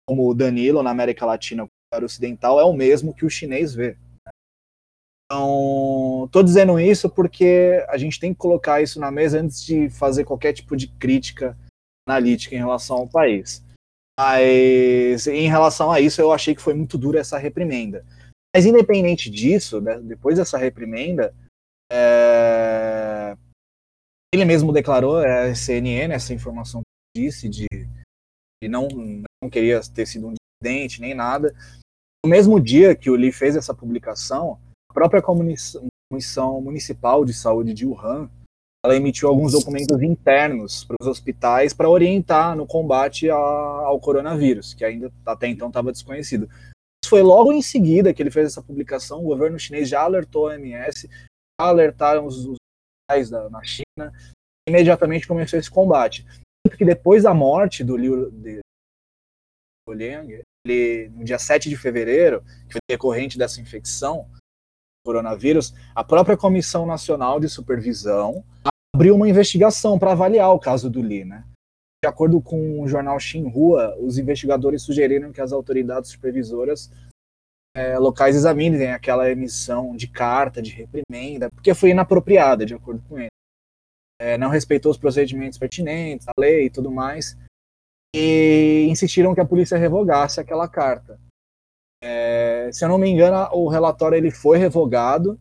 como 0.08 0.30
o 0.30 0.34
Danilo 0.34 0.84
na 0.84 0.92
América 0.92 1.26
Latina 1.26 1.68
para 1.92 2.06
ocidental 2.06 2.60
é 2.60 2.64
o 2.64 2.74
mesmo 2.74 3.14
que 3.14 3.26
o 3.26 3.30
chinês 3.30 3.74
vê. 3.74 3.98
Então, 5.26 5.93
tô 6.28 6.44
dizendo 6.44 6.80
isso 6.80 7.10
porque 7.10 7.84
a 7.90 7.98
gente 7.98 8.20
tem 8.20 8.34
que 8.34 8.40
colocar 8.40 8.82
isso 8.82 9.00
na 9.00 9.12
mesa 9.12 9.40
antes 9.40 9.64
de 9.64 9.90
fazer 9.90 10.24
qualquer 10.24 10.54
tipo 10.54 10.76
de 10.76 10.88
crítica 10.88 11.58
analítica 12.08 12.56
em 12.56 12.60
relação 12.60 12.98
ao 12.98 13.08
país. 13.08 13.64
Mas 14.20 15.26
em 15.28 15.48
relação 15.48 15.92
a 15.92 16.00
isso, 16.00 16.22
eu 16.22 16.32
achei 16.32 16.54
que 16.54 16.62
foi 16.62 16.74
muito 16.74 16.98
dura 16.98 17.20
essa 17.20 17.38
reprimenda. 17.38 18.06
Mas 18.56 18.66
independente 18.66 19.30
disso, 19.30 19.82
né, 19.82 20.00
depois 20.00 20.38
dessa 20.38 20.58
reprimenda, 20.58 21.34
é... 21.92 23.36
ele 24.34 24.46
mesmo 24.46 24.72
declarou, 24.72 25.22
é, 25.22 25.50
a 25.50 25.56
CNN, 25.56 26.14
essa 26.14 26.34
informação 26.34 26.82
que 26.82 27.24
disse, 27.24 27.50
de, 27.50 27.66
de 28.62 28.70
não, 28.70 28.88
não 29.42 29.50
queria 29.50 29.82
ter 29.82 30.06
sido 30.06 30.28
um 30.28 30.34
dissidente 30.34 31.02
nem 31.02 31.16
nada. 31.16 31.56
No 32.24 32.30
mesmo 32.30 32.60
dia 32.60 32.96
que 32.96 33.10
o 33.10 33.16
Lee 33.16 33.32
fez 33.32 33.56
essa 33.56 33.74
publicação, 33.74 34.60
a 34.90 34.94
própria 34.94 35.22
Comissão 36.14 36.62
Municipal 36.62 37.26
de 37.26 37.34
Saúde 37.34 37.74
de 37.74 37.88
Wuhan 37.88 38.30
ela 38.86 38.96
emitiu 38.96 39.30
alguns 39.30 39.54
documentos 39.54 40.00
internos 40.04 40.84
para 40.84 40.98
os 41.02 41.08
hospitais 41.08 41.74
para 41.74 41.90
orientar 41.90 42.56
no 42.56 42.68
combate 42.68 43.30
a, 43.32 43.36
ao 43.36 44.00
coronavírus, 44.00 44.74
que 44.76 44.86
ainda 44.86 45.12
até 45.26 45.48
então 45.48 45.70
estava 45.70 45.92
desconhecido. 45.92 46.48
Foi 47.06 47.24
logo 47.24 47.52
em 47.52 47.62
seguida 47.62 48.14
que 48.14 48.22
ele 48.22 48.30
fez 48.30 48.48
essa 48.48 48.62
publicação, 48.62 49.22
o 49.22 49.28
governo 49.28 49.58
chinês 49.58 49.90
já 49.90 50.02
alertou 50.02 50.50
a 50.50 50.52
OMS, 50.52 51.08
já 51.10 51.68
alertaram 51.68 52.28
os 52.28 52.46
hospitais 52.46 53.30
da, 53.30 53.50
na 53.50 53.64
China, 53.64 54.12
imediatamente 54.68 55.28
começou 55.28 55.58
esse 55.58 55.72
combate. 55.72 56.26
Porque 56.68 56.86
depois 56.86 57.24
da 57.24 57.34
morte 57.34 57.84
do 57.84 57.96
Liu 57.96 58.30
de, 58.30 58.60
Liang, 59.90 60.42
ele, 60.66 61.10
no 61.10 61.24
dia 61.24 61.40
7 61.40 61.70
de 61.70 61.78
fevereiro, 61.78 62.44
que 62.68 62.74
foi 62.74 62.82
decorrente 62.90 63.38
dessa 63.38 63.62
infecção, 63.62 64.30
coronavírus, 65.04 65.74
a 65.94 66.04
própria 66.04 66.38
Comissão 66.38 66.86
Nacional 66.86 67.40
de 67.40 67.50
Supervisão 67.50 68.44
abriu 68.96 69.16
uma 69.16 69.28
investigação 69.28 70.00
para 70.00 70.14
avaliar 70.14 70.54
o 70.54 70.60
caso 70.60 70.90
do 70.90 71.02
Li, 71.02 71.26
né? 71.26 71.44
De 72.04 72.08
acordo 72.08 72.42
com 72.42 72.82
o 72.82 72.88
jornal 72.88 73.20
Xinhua, 73.20 73.96
os 74.00 74.18
investigadores 74.18 74.82
sugeriram 74.82 75.32
que 75.32 75.42
as 75.42 75.52
autoridades 75.52 76.12
supervisoras 76.12 76.92
é, 77.76 77.98
locais 77.98 78.36
examinem 78.36 78.92
aquela 78.92 79.30
emissão 79.30 79.96
de 79.96 80.08
carta 80.08 80.62
de 80.62 80.72
reprimenda, 80.72 81.50
porque 81.50 81.74
foi 81.74 81.90
inapropriada, 81.90 82.66
de 82.66 82.74
acordo 82.74 83.02
com 83.08 83.18
ele. 83.18 83.30
É, 84.20 84.38
não 84.38 84.50
respeitou 84.50 84.92
os 84.92 84.98
procedimentos 84.98 85.58
pertinentes, 85.58 86.28
a 86.28 86.34
lei 86.40 86.66
e 86.66 86.70
tudo 86.70 86.92
mais, 86.92 87.38
e 88.16 88.86
insistiram 88.90 89.34
que 89.34 89.42
a 89.42 89.46
polícia 89.46 89.78
revogasse 89.78 90.40
aquela 90.40 90.68
carta. 90.68 91.20
É, 92.06 92.70
se 92.74 92.84
eu 92.84 92.90
não 92.90 92.98
me 92.98 93.10
engano, 93.10 93.50
o 93.54 93.70
relatório 93.70 94.18
ele 94.18 94.30
foi 94.30 94.58
revogado 94.58 95.40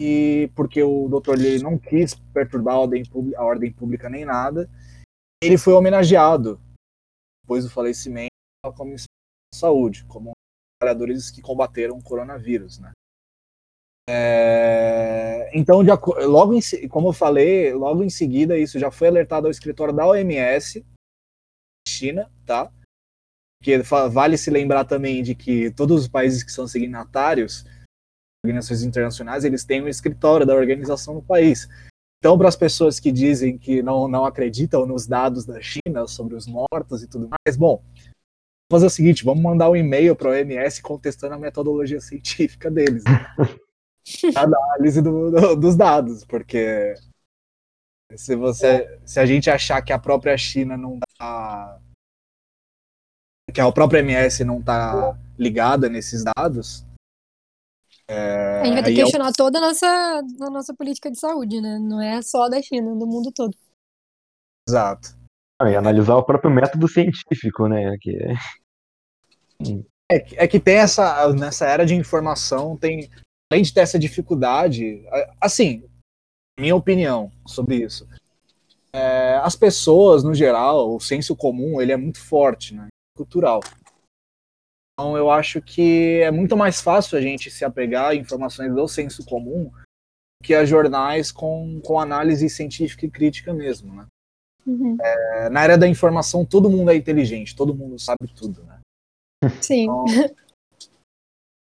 e 0.00 0.48
porque 0.54 0.80
o 0.80 1.08
Dr. 1.08 1.36
Lee 1.36 1.60
não 1.60 1.76
quis 1.76 2.14
perturbar 2.32 2.76
a 2.76 2.80
ordem, 2.80 3.02
a 3.36 3.44
ordem 3.44 3.72
pública 3.72 4.08
nem 4.08 4.24
nada, 4.24 4.70
ele 5.42 5.58
foi 5.58 5.72
homenageado 5.72 6.60
depois 7.42 7.64
do 7.64 7.70
falecimento 7.70 8.30
da 8.64 8.72
Comissão 8.72 9.06
de 9.52 9.58
Saúde, 9.58 10.04
como 10.04 10.30
trabalhadores 10.80 11.32
que 11.32 11.42
combateram 11.42 11.98
o 11.98 12.02
coronavírus, 12.02 12.78
né? 12.78 12.92
É, 14.08 15.50
então, 15.52 15.82
de, 15.82 15.90
logo 16.26 16.54
em, 16.54 16.88
como 16.88 17.08
eu 17.08 17.12
falei, 17.12 17.72
logo 17.74 18.04
em 18.04 18.10
seguida 18.10 18.56
isso 18.56 18.78
já 18.78 18.90
foi 18.90 19.08
alertado 19.08 19.46
ao 19.46 19.50
escritório 19.50 19.94
da 19.94 20.06
OMS, 20.06 20.84
China, 21.88 22.30
tá? 22.46 22.72
Que 23.62 23.78
vale 24.10 24.36
se 24.36 24.50
lembrar 24.50 24.84
também 24.84 25.22
de 25.22 25.34
que 25.34 25.70
todos 25.70 26.02
os 26.02 26.08
países 26.08 26.42
que 26.42 26.52
são 26.52 26.66
signatários 26.66 27.64
organizações 28.44 28.82
internacionais, 28.82 29.44
eles 29.44 29.64
têm 29.64 29.82
um 29.82 29.88
escritório 29.88 30.44
da 30.44 30.54
organização 30.54 31.14
no 31.14 31.22
país. 31.22 31.68
Então, 32.18 32.36
para 32.36 32.48
as 32.48 32.56
pessoas 32.56 33.00
que 33.00 33.10
dizem 33.10 33.56
que 33.56 33.82
não, 33.82 34.08
não 34.08 34.24
acreditam 34.24 34.86
nos 34.86 35.06
dados 35.06 35.44
da 35.44 35.60
China 35.60 36.06
sobre 36.06 36.34
os 36.34 36.46
mortos 36.46 37.02
e 37.02 37.08
tudo 37.08 37.28
mais, 37.28 37.56
bom, 37.56 37.82
vamos 37.86 38.70
fazer 38.70 38.86
o 38.86 38.90
seguinte, 38.90 39.24
vamos 39.24 39.42
mandar 39.42 39.70
um 39.70 39.76
e-mail 39.76 40.14
para 40.14 40.28
a 40.28 40.32
OMS 40.32 40.82
contestando 40.82 41.34
a 41.34 41.38
metodologia 41.38 42.00
científica 42.00 42.70
deles. 42.70 43.04
Né? 43.04 43.26
a 44.36 44.42
análise 44.42 45.00
do, 45.00 45.30
do, 45.30 45.56
dos 45.56 45.76
dados, 45.76 46.24
porque 46.24 46.94
se 48.16 48.36
você 48.36 49.00
se 49.04 49.18
a 49.20 49.26
gente 49.26 49.50
achar 49.50 49.80
que 49.82 49.92
a 49.92 49.98
própria 49.98 50.36
China 50.36 50.76
não 50.76 50.98
tá 51.18 51.80
que 53.52 53.60
a 53.60 53.70
própria 53.70 54.00
MS 54.00 54.44
não 54.44 54.58
está 54.58 55.16
ligada 55.38 55.88
nesses 55.88 56.24
dados, 56.24 56.84
é, 58.08 58.60
a 58.60 58.64
gente 58.64 58.74
vai 58.74 58.82
ter 58.82 58.94
que 58.94 59.00
é 59.00 59.04
questionar 59.04 59.28
é 59.28 59.32
toda 59.36 59.58
a 59.58 59.60
nossa, 59.60 59.86
a 59.86 60.50
nossa 60.50 60.74
política 60.74 61.10
de 61.10 61.18
saúde, 61.18 61.60
né? 61.60 61.78
Não 61.78 62.00
é 62.00 62.20
só 62.20 62.48
da 62.48 62.60
China, 62.60 62.94
do 62.94 63.06
mundo 63.06 63.32
todo. 63.34 63.56
Exato. 64.68 65.16
Ah, 65.60 65.70
e 65.70 65.76
analisar 65.76 66.16
o 66.16 66.24
próprio 66.24 66.50
método 66.50 66.88
científico, 66.88 67.68
né? 67.68 67.96
Que... 68.00 68.18
É, 70.10 70.44
é 70.44 70.48
que 70.48 70.60
tem 70.60 70.76
essa. 70.76 71.32
Nessa 71.32 71.66
era 71.66 71.86
de 71.86 71.94
informação, 71.94 72.76
tem. 72.76 73.08
Além 73.50 73.62
de 73.62 73.72
ter 73.72 73.80
essa 73.80 73.98
dificuldade, 73.98 75.04
assim, 75.40 75.84
minha 76.58 76.74
opinião 76.74 77.30
sobre 77.46 77.76
isso. 77.76 78.08
É, 78.94 79.36
as 79.36 79.56
pessoas, 79.56 80.22
no 80.22 80.34
geral, 80.34 80.94
o 80.94 81.00
senso 81.00 81.36
comum, 81.36 81.80
ele 81.80 81.92
é 81.92 81.96
muito 81.96 82.18
forte, 82.18 82.74
né? 82.74 82.88
Cultural. 83.16 83.60
Então 84.94 85.16
eu 85.16 85.30
acho 85.30 85.60
que 85.60 86.20
é 86.20 86.30
muito 86.30 86.56
mais 86.56 86.80
fácil 86.80 87.18
a 87.18 87.20
gente 87.20 87.50
se 87.50 87.64
apegar 87.64 88.10
a 88.10 88.14
informações 88.14 88.74
do 88.74 88.86
senso 88.86 89.24
comum 89.24 89.70
que 90.42 90.54
a 90.54 90.64
jornais 90.64 91.30
com, 91.30 91.80
com 91.84 92.00
análise 92.00 92.48
científica 92.50 93.06
e 93.06 93.10
crítica 93.10 93.54
mesmo, 93.54 93.94
né? 93.94 94.06
Uhum. 94.66 94.96
É, 95.00 95.48
na 95.48 95.62
era 95.62 95.78
da 95.78 95.88
informação, 95.88 96.44
todo 96.44 96.70
mundo 96.70 96.90
é 96.90 96.96
inteligente, 96.96 97.56
todo 97.56 97.74
mundo 97.74 97.98
sabe 97.98 98.32
tudo, 98.34 98.62
né? 98.64 98.80
Sim. 99.60 99.84
Então, 99.84 100.04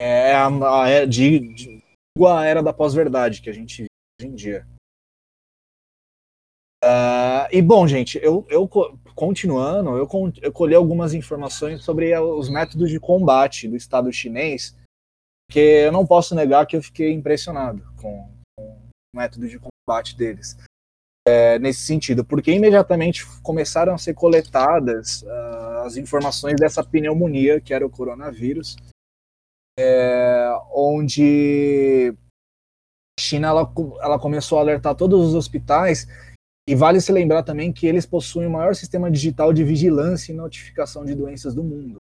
é 0.02 0.34
a, 0.34 0.47
a, 0.47 0.84
a, 0.84 1.06
de, 1.06 1.39
de, 1.54 1.84
a 2.26 2.45
era 2.45 2.62
da 2.62 2.74
pós-verdade 2.74 3.41
que 3.41 3.49
a 3.49 3.54
gente 3.54 3.84
vive 3.84 3.89
hoje 4.20 4.28
em 4.28 4.36
dia. 4.36 4.68
Uh, 6.84 7.45
e 7.52 7.62
bom, 7.62 7.88
gente, 7.88 8.20
eu, 8.24 8.45
eu 8.49 8.68
continuando, 9.16 9.97
eu, 9.97 10.07
eu 10.41 10.51
colhi 10.51 10.76
algumas 10.76 11.14
informações 11.14 11.84
sobre 11.84 12.18
os 12.18 12.49
métodos 12.49 12.89
de 12.89 12.99
combate 12.99 13.68
do 13.68 13.76
Estado 13.76 14.12
chinês, 14.12 14.76
que 15.49 15.59
eu 15.59 15.91
não 15.91 16.05
posso 16.05 16.34
negar 16.34 16.66
que 16.66 16.78
eu 16.78 16.82
fiquei 16.82 17.12
impressionado 17.12 17.84
com, 18.01 18.30
com 18.57 18.64
o 19.14 19.18
método 19.18 19.47
de 19.47 19.59
combate 19.59 20.16
deles. 20.16 20.57
É, 21.28 21.59
nesse 21.59 21.82
sentido, 21.82 22.26
porque 22.26 22.51
imediatamente 22.51 23.24
começaram 23.43 23.93
a 23.93 23.97
ser 23.97 24.16
coletadas 24.16 25.22
uh, 25.22 25.84
as 25.86 25.95
informações 25.95 26.55
dessa 26.55 26.84
pneumonia, 26.84 27.62
que 27.62 27.76
era 27.76 27.86
o 27.86 27.91
coronavírus, 27.91 28.76
é, 29.78 30.49
onde 30.74 32.16
a 33.20 33.22
China 33.22 33.49
ela, 33.49 33.72
ela 34.01 34.20
começou 34.20 34.57
a 34.57 34.62
alertar 34.62 34.95
todos 34.95 35.28
os 35.28 35.36
hospitais 35.36 36.07
e 36.72 36.76
vale 36.76 37.02
se 37.02 37.12
lembrar 37.12 37.44
também 37.44 37.70
que 37.74 37.86
eles 37.86 38.06
possuem 38.06 38.48
o 38.48 38.52
maior 38.52 38.74
sistema 38.76 39.12
digital 39.12 39.52
de 39.52 39.62
vigilância 39.62 40.32
e 40.32 40.36
notificação 40.36 41.04
de 41.04 41.14
doenças 41.14 41.54
do 41.54 41.62
mundo. 41.62 41.98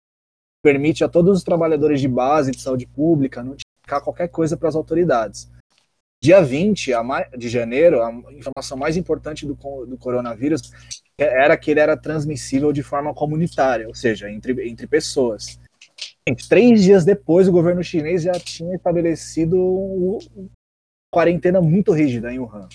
Permite 0.62 1.04
a 1.04 1.10
todos 1.10 1.40
os 1.40 1.44
trabalhadores 1.44 2.00
de 2.00 2.08
base 2.08 2.52
de 2.52 2.62
saúde 2.62 2.86
pública 2.86 3.42
notificar 3.42 4.00
qualquer 4.04 4.28
coisa 4.28 4.56
para 4.56 4.70
as 4.70 4.76
autoridades. 4.76 5.50
Dia 6.22 6.40
20 6.40 6.92
de 7.36 7.50
janeiro, 7.50 8.04
a 8.04 8.12
informação 8.32 8.78
mais 8.78 8.96
importante 8.96 9.44
do, 9.44 9.56
do 9.88 9.98
coronavírus 9.98 10.72
era 11.18 11.58
que 11.58 11.72
ele 11.72 11.80
era 11.80 11.98
transmissível 11.98 12.72
de 12.72 12.84
forma 12.84 13.12
comunitária, 13.12 13.88
ou 13.88 13.96
seja, 13.96 14.30
entre, 14.30 14.70
entre 14.70 14.86
pessoas. 14.86 15.60
Três 16.48 16.84
dias 16.84 17.04
depois, 17.04 17.48
o 17.48 17.52
governo 17.52 17.84
chinês 17.84 18.22
já 18.22 18.34
tinha 18.34 18.76
estabelecido 18.76 19.60
uma 19.60 20.20
quarentena 21.12 21.60
muito 21.60 21.92
rígida 21.92 22.32
em 22.32 22.38
Wuhan. 22.38 22.70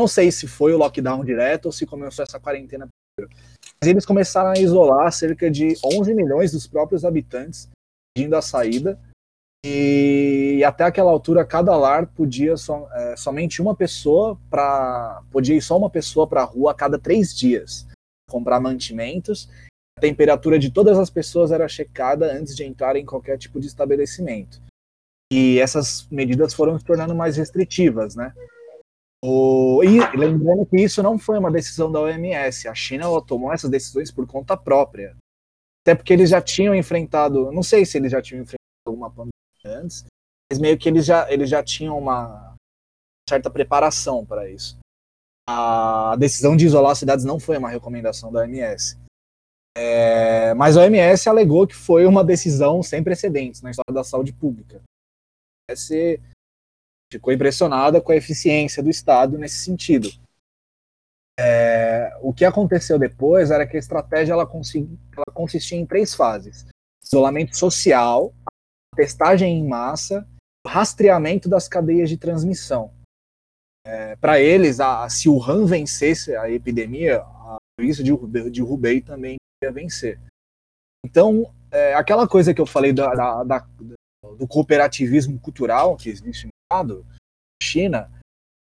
Não 0.00 0.08
sei 0.08 0.32
se 0.32 0.48
foi 0.48 0.72
o 0.72 0.78
lockdown 0.78 1.22
direto 1.22 1.66
ou 1.66 1.72
se 1.72 1.84
começou 1.84 2.22
essa 2.22 2.40
quarentena 2.40 2.88
primeiro. 3.14 3.36
Mas 3.78 3.90
eles 3.90 4.06
começaram 4.06 4.48
a 4.48 4.58
isolar 4.58 5.12
cerca 5.12 5.50
de 5.50 5.76
11 5.84 6.14
milhões 6.14 6.52
dos 6.52 6.66
próprios 6.66 7.04
habitantes 7.04 7.68
pedindo 8.16 8.34
a 8.34 8.40
saída. 8.40 8.98
E 9.62 10.64
até 10.64 10.84
aquela 10.84 11.10
altura, 11.10 11.44
cada 11.44 11.76
lar 11.76 12.06
podia 12.06 12.56
so, 12.56 12.88
é, 12.94 13.14
somente 13.14 13.60
uma 13.60 13.76
pessoa 13.76 14.40
para. 14.48 15.22
Podia 15.30 15.54
ir 15.54 15.60
só 15.60 15.76
uma 15.76 15.90
pessoa 15.90 16.26
para 16.26 16.40
a 16.40 16.46
rua 16.46 16.70
a 16.70 16.74
cada 16.74 16.98
três 16.98 17.36
dias 17.36 17.86
comprar 18.26 18.58
mantimentos. 18.58 19.50
a 19.98 20.00
temperatura 20.00 20.58
de 20.58 20.70
todas 20.70 20.98
as 20.98 21.10
pessoas 21.10 21.52
era 21.52 21.68
checada 21.68 22.32
antes 22.32 22.56
de 22.56 22.64
entrar 22.64 22.96
em 22.96 23.04
qualquer 23.04 23.36
tipo 23.36 23.60
de 23.60 23.66
estabelecimento. 23.66 24.62
E 25.30 25.58
essas 25.60 26.08
medidas 26.10 26.54
foram 26.54 26.78
se 26.78 26.86
tornando 26.86 27.14
mais 27.14 27.36
restritivas, 27.36 28.16
né? 28.16 28.32
O... 29.22 29.82
E 29.84 29.98
lembrando 30.16 30.64
que 30.66 30.76
isso 30.76 31.02
não 31.02 31.18
foi 31.18 31.38
uma 31.38 31.50
decisão 31.50 31.92
da 31.92 32.00
OMS, 32.00 32.66
a 32.68 32.74
China 32.74 33.06
tomou 33.26 33.52
essas 33.52 33.70
decisões 33.70 34.10
por 34.10 34.26
conta 34.26 34.56
própria. 34.56 35.16
Até 35.82 35.94
porque 35.94 36.12
eles 36.12 36.30
já 36.30 36.40
tinham 36.40 36.74
enfrentado, 36.74 37.50
não 37.52 37.62
sei 37.62 37.84
se 37.84 37.98
eles 37.98 38.12
já 38.12 38.20
tinham 38.20 38.42
enfrentado 38.42 38.58
alguma 38.86 39.10
pandemia 39.10 39.32
antes, 39.66 40.04
mas 40.50 40.58
meio 40.58 40.78
que 40.78 40.88
eles 40.88 41.04
já, 41.04 41.30
eles 41.30 41.48
já 41.48 41.62
tinham 41.62 41.98
uma 41.98 42.54
certa 43.28 43.50
preparação 43.50 44.24
para 44.24 44.48
isso. 44.48 44.78
A 45.48 46.16
decisão 46.16 46.56
de 46.56 46.66
isolar 46.66 46.92
as 46.92 46.98
cidades 46.98 47.24
não 47.24 47.40
foi 47.40 47.56
uma 47.58 47.68
recomendação 47.68 48.32
da 48.32 48.40
OMS. 48.40 48.98
É, 49.76 50.52
mas 50.54 50.76
a 50.76 50.82
OMS 50.82 51.28
alegou 51.28 51.66
que 51.66 51.74
foi 51.74 52.04
uma 52.04 52.24
decisão 52.24 52.82
sem 52.82 53.02
precedentes 53.02 53.62
na 53.62 53.70
história 53.70 53.94
da 53.94 54.04
saúde 54.04 54.32
pública. 54.32 54.82
OMS 55.70 56.20
ficou 57.12 57.32
impressionada 57.32 58.00
com 58.00 58.12
a 58.12 58.16
eficiência 58.16 58.82
do 58.82 58.90
Estado 58.90 59.36
nesse 59.36 59.64
sentido. 59.64 60.08
É, 61.38 62.16
o 62.20 62.32
que 62.32 62.44
aconteceu 62.44 62.98
depois 62.98 63.50
era 63.50 63.66
que 63.66 63.76
a 63.76 63.80
estratégia 63.80 64.32
ela, 64.32 64.42
ela 64.42 65.34
consistia 65.34 65.78
em 65.78 65.86
três 65.86 66.14
fases: 66.14 66.66
isolamento 67.02 67.56
social, 67.56 68.34
testagem 68.94 69.58
em 69.58 69.66
massa, 69.66 70.28
rastreamento 70.66 71.48
das 71.48 71.66
cadeias 71.66 72.08
de 72.08 72.16
transmissão. 72.16 72.92
É, 73.86 74.14
Para 74.16 74.38
eles, 74.38 74.80
a, 74.80 75.08
se 75.08 75.28
o 75.28 75.42
Han 75.42 75.64
vencesse 75.64 76.36
a 76.36 76.50
epidemia, 76.50 77.20
a 77.20 77.56
província 77.76 78.04
de, 78.04 78.50
de 78.50 78.62
Hubei 78.62 79.00
também 79.00 79.36
ia 79.64 79.72
vencer. 79.72 80.20
Então, 81.04 81.50
é, 81.70 81.94
aquela 81.94 82.28
coisa 82.28 82.52
que 82.52 82.60
eu 82.60 82.66
falei 82.66 82.92
da, 82.92 83.14
da, 83.14 83.44
da, 83.44 83.66
do 84.36 84.46
cooperativismo 84.46 85.38
cultural 85.38 85.96
que 85.96 86.08
existe 86.08 86.46
no 86.46 86.50
Estado, 86.64 87.06
China, 87.62 88.10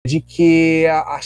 de 0.05 0.21
que 0.21 0.85
a, 0.87 1.19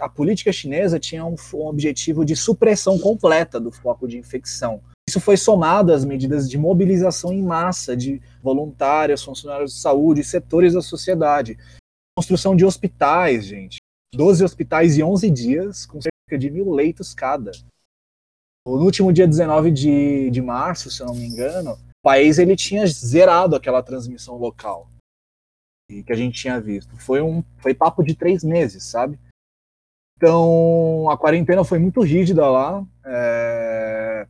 a 0.00 0.08
política 0.08 0.52
chinesa 0.52 0.98
tinha 0.98 1.24
um, 1.24 1.34
um, 1.54 1.66
objetivo 1.66 2.24
de 2.24 2.36
supressão 2.36 2.98
completa 2.98 3.60
do 3.60 3.70
foco 3.70 4.06
de 4.06 4.18
infecção. 4.18 4.82
Isso 5.08 5.20
foi 5.20 5.36
somado 5.36 5.92
às 5.92 6.04
medidas 6.04 6.48
de 6.48 6.56
mobilização 6.56 7.32
em 7.32 7.42
massa 7.42 7.96
de 7.96 8.22
voluntários, 8.42 9.24
funcionários 9.24 9.74
de 9.74 9.80
saúde, 9.80 10.22
setores 10.22 10.74
da 10.74 10.82
sociedade. 10.82 11.58
Construção 12.16 12.54
de 12.54 12.64
hospitais, 12.64 13.46
gente. 13.46 13.78
12 14.14 14.44
hospitais 14.44 14.98
em 14.98 15.02
11 15.02 15.30
dias, 15.30 15.86
com 15.86 16.00
cerca 16.00 16.38
de 16.38 16.50
mil 16.50 16.70
leitos 16.72 17.14
cada. 17.14 17.52
No 18.66 18.84
último 18.84 19.12
dia 19.12 19.26
19 19.26 19.70
de, 19.70 20.30
de 20.30 20.42
março, 20.42 20.90
se 20.90 21.02
eu 21.02 21.06
não 21.06 21.14
me 21.14 21.26
engano, 21.26 21.78
país 22.02 22.38
ele 22.38 22.56
tinha 22.56 22.86
zerado 22.86 23.54
aquela 23.54 23.82
transmissão 23.82 24.36
local 24.36 24.90
que 26.04 26.12
a 26.12 26.16
gente 26.16 26.40
tinha 26.40 26.60
visto. 26.60 26.96
Foi 26.96 27.20
um 27.20 27.42
foi 27.58 27.74
papo 27.74 28.02
de 28.02 28.14
três 28.14 28.44
meses, 28.44 28.84
sabe? 28.84 29.18
Então, 30.16 31.10
a 31.10 31.18
quarentena 31.18 31.64
foi 31.64 31.78
muito 31.78 32.00
rígida 32.02 32.48
lá. 32.48 32.86
É... 33.04 34.28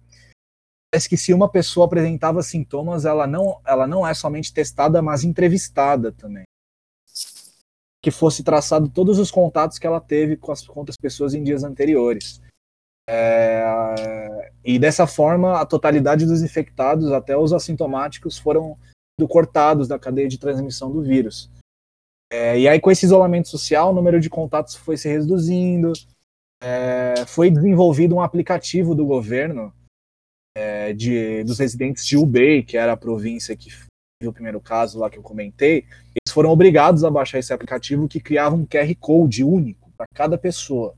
Parece 0.91 1.09
que 1.09 1.17
se 1.17 1.35
uma 1.35 1.49
pessoa 1.49 1.87
apresentava 1.87 2.43
sintomas, 2.43 3.05
ela 3.05 3.27
não, 3.27 3.61
ela 3.67 3.87
não 3.87 4.07
é 4.07 4.15
somente 4.15 4.53
testada, 4.53 5.03
mas 5.03 5.23
entrevistada 5.25 6.13
também. 6.13 6.45
Que 8.03 8.11
fosse 8.11 8.43
traçado 8.43 8.89
todos 8.89 9.19
os 9.19 9.31
contatos 9.31 9.79
que 9.79 9.87
ela 9.87 10.01
teve 10.01 10.37
com 10.37 10.51
as, 10.51 10.67
com 10.67 10.81
outras 10.81 10.97
pessoas 10.97 11.35
em 11.35 11.45
dias 11.45 11.63
anteriores. 11.63 12.41
É... 13.09 14.53
E 14.65 14.79
dessa 14.79 15.07
forma, 15.07 15.61
a 15.61 15.67
totalidade 15.67 16.27
dos 16.27 16.43
infectados, 16.43 17.13
até 17.13 17.37
os 17.37 17.53
assintomáticos, 17.53 18.39
foram 18.39 18.77
cortados 19.29 19.87
da 19.87 19.99
cadeia 19.99 20.29
de 20.29 20.39
transmissão 20.39 20.91
do 20.91 21.03
vírus. 21.03 21.51
É, 22.33 22.59
e 22.59 22.69
aí, 22.69 22.81
com 22.81 22.91
esse 22.91 23.05
isolamento 23.05 23.49
social, 23.49 23.91
o 23.91 23.95
número 23.95 24.21
de 24.21 24.31
contatos 24.31 24.77
foi 24.77 24.97
se 24.97 25.09
reduzindo. 25.09 25.93
É, 26.63 27.27
foi 27.27 27.51
desenvolvido 27.51 28.15
um 28.15 28.21
aplicativo 28.21 28.95
do 28.95 29.05
governo 29.05 29.75
é, 30.57 30.93
de, 30.93 31.43
dos 31.45 31.59
residentes 31.59 32.07
de 32.07 32.17
Hubei, 32.17 32.63
que 32.63 32.77
era 32.77 32.93
a 32.93 32.97
província 32.97 33.57
que 33.57 33.71
teve 33.71 34.29
o 34.29 34.33
primeiro 34.33 34.61
caso 34.61 34.99
lá 34.99 35.11
que 35.11 35.19
eu 35.19 35.23
comentei. 35.23 35.87
Eles 36.15 36.33
foram 36.33 36.51
obrigados 36.51 37.03
a 37.03 37.11
baixar 37.11 37.39
esse 37.39 37.53
aplicativo 37.53 38.07
que 38.07 38.21
criava 38.21 38.55
um 38.55 38.67
QR 38.67 38.95
Code 39.01 39.43
único 39.43 39.91
para 39.97 40.07
cada 40.15 40.39
pessoa. 40.39 40.95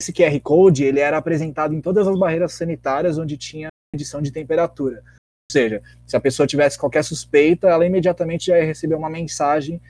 Esse 0.00 0.12
QR 0.12 0.38
Code 0.40 0.84
ele 0.84 1.00
era 1.00 1.18
apresentado 1.18 1.74
em 1.74 1.80
todas 1.80 2.06
as 2.06 2.18
barreiras 2.18 2.52
sanitárias 2.52 3.18
onde 3.18 3.36
tinha 3.36 3.68
medição 3.92 4.22
de 4.22 4.30
temperatura. 4.30 5.02
Ou 5.50 5.52
seja, 5.52 5.82
se 6.06 6.16
a 6.16 6.20
pessoa 6.20 6.46
tivesse 6.46 6.78
qualquer 6.78 7.02
suspeita, 7.02 7.68
ela 7.68 7.86
imediatamente 7.86 8.46
já 8.46 8.58
ia 8.58 8.64
receber 8.64 8.94
uma 8.94 9.10
mensagem 9.10 9.80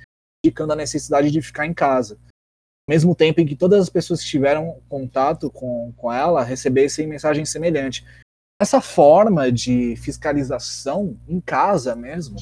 indicando 0.44 0.72
a 0.72 0.76
necessidade 0.76 1.30
de 1.30 1.42
ficar 1.42 1.66
em 1.66 1.74
casa. 1.74 2.14
Ao 2.88 2.94
mesmo 2.94 3.14
tempo 3.14 3.40
em 3.40 3.46
que 3.46 3.56
todas 3.56 3.82
as 3.82 3.90
pessoas 3.90 4.22
que 4.22 4.28
tiveram 4.28 4.80
contato 4.88 5.50
com, 5.50 5.92
com 5.96 6.12
ela 6.12 6.42
recebessem 6.42 7.06
mensagem 7.06 7.44
semelhante. 7.44 8.04
Essa 8.60 8.80
forma 8.80 9.52
de 9.52 9.94
fiscalização 9.96 11.18
em 11.28 11.40
casa 11.40 11.94
mesmo, 11.94 12.36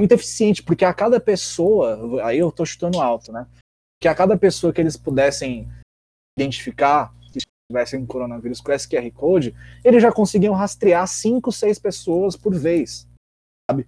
muito 0.00 0.12
eficiente, 0.12 0.62
porque 0.62 0.84
a 0.84 0.94
cada 0.94 1.20
pessoa, 1.20 2.24
aí 2.26 2.38
eu 2.38 2.48
estou 2.48 2.64
chutando 2.64 3.00
alto, 3.00 3.30
né? 3.30 3.46
Que 4.00 4.08
a 4.08 4.14
cada 4.14 4.36
pessoa 4.36 4.72
que 4.72 4.80
eles 4.80 4.96
pudessem 4.96 5.68
identificar 6.38 7.14
que 7.32 7.40
tivessem 7.70 8.04
coronavírus 8.06 8.60
com 8.60 8.72
esse 8.72 8.88
QR 8.88 9.10
Code, 9.12 9.54
eles 9.84 10.02
já 10.02 10.12
conseguiam 10.12 10.54
rastrear 10.54 11.06
cinco, 11.06 11.50
seis 11.52 11.78
pessoas 11.78 12.36
por 12.36 12.54
vez, 12.54 13.08
sabe? 13.70 13.86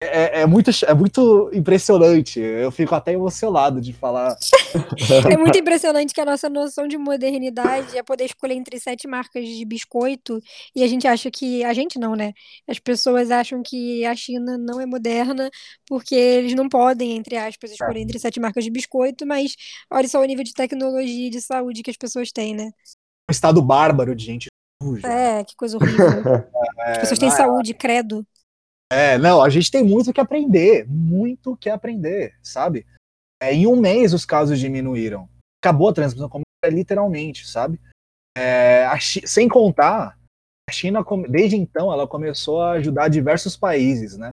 É, 0.00 0.42
é, 0.42 0.46
muito, 0.46 0.70
é 0.86 0.94
muito 0.94 1.50
impressionante. 1.52 2.38
Eu 2.38 2.70
fico 2.70 2.94
até 2.94 3.12
emocionado 3.12 3.80
de 3.80 3.92
falar. 3.92 4.36
é 5.28 5.36
muito 5.36 5.58
impressionante 5.58 6.14
que 6.14 6.20
a 6.20 6.24
nossa 6.24 6.48
noção 6.48 6.86
de 6.86 6.96
modernidade 6.96 7.98
é 7.98 8.02
poder 8.02 8.26
escolher 8.26 8.54
entre 8.54 8.78
sete 8.78 9.08
marcas 9.08 9.44
de 9.44 9.64
biscoito 9.64 10.40
e 10.74 10.84
a 10.84 10.86
gente 10.86 11.06
acha 11.08 11.30
que. 11.32 11.64
A 11.64 11.74
gente 11.74 11.98
não, 11.98 12.14
né? 12.14 12.32
As 12.68 12.78
pessoas 12.78 13.32
acham 13.32 13.60
que 13.60 14.04
a 14.04 14.14
China 14.14 14.56
não 14.56 14.80
é 14.80 14.86
moderna 14.86 15.50
porque 15.84 16.14
eles 16.14 16.54
não 16.54 16.68
podem, 16.68 17.16
entre 17.16 17.36
aspas, 17.36 17.72
escolher 17.72 18.00
entre 18.00 18.20
sete 18.20 18.38
marcas 18.38 18.62
de 18.62 18.70
biscoito, 18.70 19.26
mas 19.26 19.56
olha 19.90 20.06
só 20.06 20.20
o 20.20 20.24
nível 20.24 20.44
de 20.44 20.52
tecnologia 20.52 21.26
e 21.26 21.30
de 21.30 21.40
saúde 21.40 21.82
que 21.82 21.90
as 21.90 21.96
pessoas 21.96 22.30
têm, 22.30 22.54
né? 22.54 22.70
Um 23.28 23.32
estado 23.32 23.60
bárbaro 23.60 24.14
de 24.14 24.24
gente 24.24 24.46
suja. 24.80 25.08
É, 25.08 25.44
que 25.44 25.56
coisa 25.56 25.76
horrível. 25.76 26.06
As 26.86 26.98
pessoas 26.98 27.18
têm 27.18 27.30
saúde, 27.30 27.74
credo. 27.74 28.24
É, 28.90 29.18
não, 29.18 29.42
a 29.42 29.50
gente 29.50 29.70
tem 29.70 29.84
muito 29.84 30.12
que 30.12 30.20
aprender, 30.20 30.86
muito 30.88 31.56
que 31.56 31.68
aprender, 31.68 32.34
sabe? 32.42 32.86
É, 33.40 33.52
em 33.52 33.66
um 33.66 33.76
mês 33.76 34.14
os 34.14 34.24
casos 34.24 34.58
diminuíram. 34.58 35.28
Acabou 35.62 35.88
a 35.88 35.92
transmissão 35.92 36.28
comunitária 36.28 36.74
literalmente, 36.74 37.46
sabe? 37.46 37.80
É, 38.36 38.88
sem 39.26 39.48
contar, 39.48 40.18
a 40.68 40.72
China, 40.72 41.04
desde 41.28 41.56
então, 41.56 41.92
ela 41.92 42.06
começou 42.06 42.62
a 42.62 42.72
ajudar 42.72 43.08
diversos 43.08 43.56
países, 43.56 44.16
né? 44.16 44.30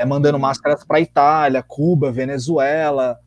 É, 0.00 0.04
mandando 0.04 0.38
máscaras 0.38 0.84
para 0.84 1.00
Itália, 1.00 1.62
Cuba, 1.62 2.12
Venezuela. 2.12 3.20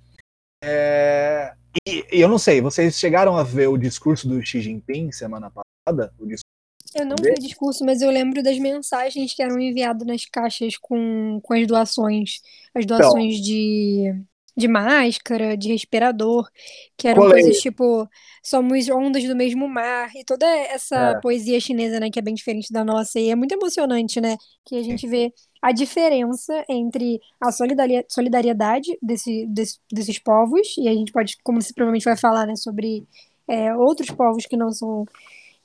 É, 0.63 1.53
e, 1.87 2.05
e, 2.11 2.21
eu 2.21 2.27
não 2.27 2.37
sei, 2.37 2.61
vocês 2.61 2.97
chegaram 2.97 3.37
a 3.37 3.43
ver 3.43 3.67
o 3.67 3.77
discurso 3.77 4.27
do 4.27 4.41
Xi 4.41 4.61
Jinping 4.61 5.11
semana 5.11 5.51
passada? 5.51 6.13
O 6.19 6.25
discurso 6.25 6.48
eu 6.95 7.05
não 7.05 7.15
vi 7.21 7.31
o 7.31 7.35
discurso, 7.35 7.85
mas 7.85 8.01
eu 8.01 8.09
lembro 8.09 8.41
das 8.41 8.57
mensagens 8.57 9.33
que 9.33 9.43
eram 9.43 9.59
enviadas 9.59 10.05
nas 10.05 10.25
caixas 10.25 10.75
com, 10.77 11.39
com 11.43 11.53
as 11.53 11.67
doações. 11.67 12.41
As 12.73 12.83
então. 12.83 12.97
doações 12.97 13.35
então, 13.35 13.43
de, 13.43 14.23
de 14.57 14.67
máscara, 14.67 15.55
de 15.55 15.69
respirador, 15.69 16.49
que 16.97 17.07
eram 17.07 17.23
colei. 17.23 17.43
coisas 17.43 17.61
tipo 17.61 18.07
somos 18.43 18.89
ondas 18.89 19.23
do 19.25 19.35
mesmo 19.35 19.67
mar, 19.67 20.09
e 20.15 20.23
toda 20.23 20.45
essa 20.45 20.95
é. 20.95 21.21
poesia 21.21 21.59
chinesa, 21.59 21.99
né, 21.99 22.09
que 22.09 22.17
é 22.17 22.21
bem 22.21 22.33
diferente 22.33 22.71
da 22.73 22.83
nossa, 22.83 23.19
e 23.19 23.29
é 23.29 23.35
muito 23.35 23.53
emocionante, 23.53 24.19
né, 24.19 24.37
que 24.65 24.75
a 24.75 24.83
gente 24.83 25.05
vê 25.07 25.31
a 25.61 25.71
diferença 25.71 26.65
entre 26.69 27.19
a 27.39 27.51
solidariedade 27.51 28.97
desse, 29.01 29.45
desse, 29.47 29.77
desses 29.91 30.17
povos, 30.17 30.75
e 30.77 30.87
a 30.87 30.93
gente 30.93 31.11
pode, 31.11 31.37
como 31.43 31.61
você 31.61 31.73
provavelmente 31.73 32.05
vai 32.05 32.17
falar, 32.17 32.47
né, 32.47 32.55
sobre 32.55 33.05
é, 33.47 33.75
outros 33.75 34.09
povos 34.09 34.45
que 34.45 34.57
não 34.57 34.71
são 34.71 35.05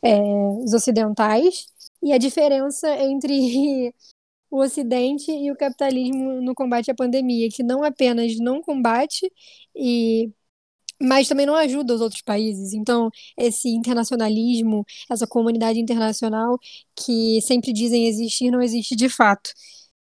é, 0.05 0.21
os 0.65 0.75
ocidentais 0.75 1.67
e 2.03 2.13
a 2.13 2.19
diferença 2.19 2.89
entre 3.03 3.95
o 4.51 4.61
Ocidente 4.61 5.31
e 5.33 5.51
o 5.51 5.57
capitalismo 5.57 6.41
no 6.41 6.55
combate 6.55 6.91
à 6.91 6.95
pandemia, 6.95 7.49
que 7.51 7.63
não 7.63 7.83
apenas 7.83 8.39
não 8.39 8.63
combate 8.63 9.31
e 9.75 10.31
mas 11.03 11.29
também 11.29 11.45
não 11.45 11.57
ajuda 11.57 11.95
os 11.95 12.01
outros 12.01 12.23
países. 12.23 12.73
Então, 12.73 13.11
esse 13.37 13.69
internacionalismo, 13.69 14.85
essa 15.11 15.27
comunidade 15.27 15.81
internacional 15.81 16.57
que 16.95 17.41
sempre 17.43 17.73
dizem 17.73 18.07
existir, 18.07 18.51
não 18.51 18.63
existe 18.63 18.95
de 18.95 19.09
fato. 19.09 19.51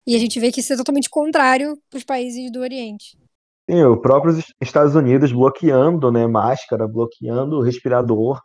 E 0.06 0.14
a 0.14 0.18
gente 0.18 0.38
vê 0.38 0.52
que 0.52 0.60
isso 0.60 0.72
é 0.72 0.76
totalmente 0.76 1.10
contrário 1.10 1.76
para 1.90 1.98
os 1.98 2.04
países 2.04 2.50
do 2.52 2.60
Oriente. 2.60 3.18
Sim, 3.68 3.82
o 3.82 4.00
próprio 4.00 4.42
Estados 4.62 4.94
Unidos 4.94 5.32
bloqueando 5.32 6.10
né, 6.10 6.26
máscara, 6.26 6.88
bloqueando 6.88 7.60
respirador, 7.60 8.40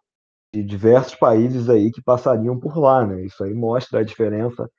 de 0.54 0.64
diversos 0.64 1.16
países 1.16 1.68
aí 1.68 1.92
que 1.92 2.02
passariam 2.02 2.60
por 2.60 2.78
lá, 2.78 3.06
né? 3.06 3.24
Isso 3.24 3.44
aí 3.44 3.54
mostra 3.54 4.00
a 4.00 4.04
diferença 4.04 4.70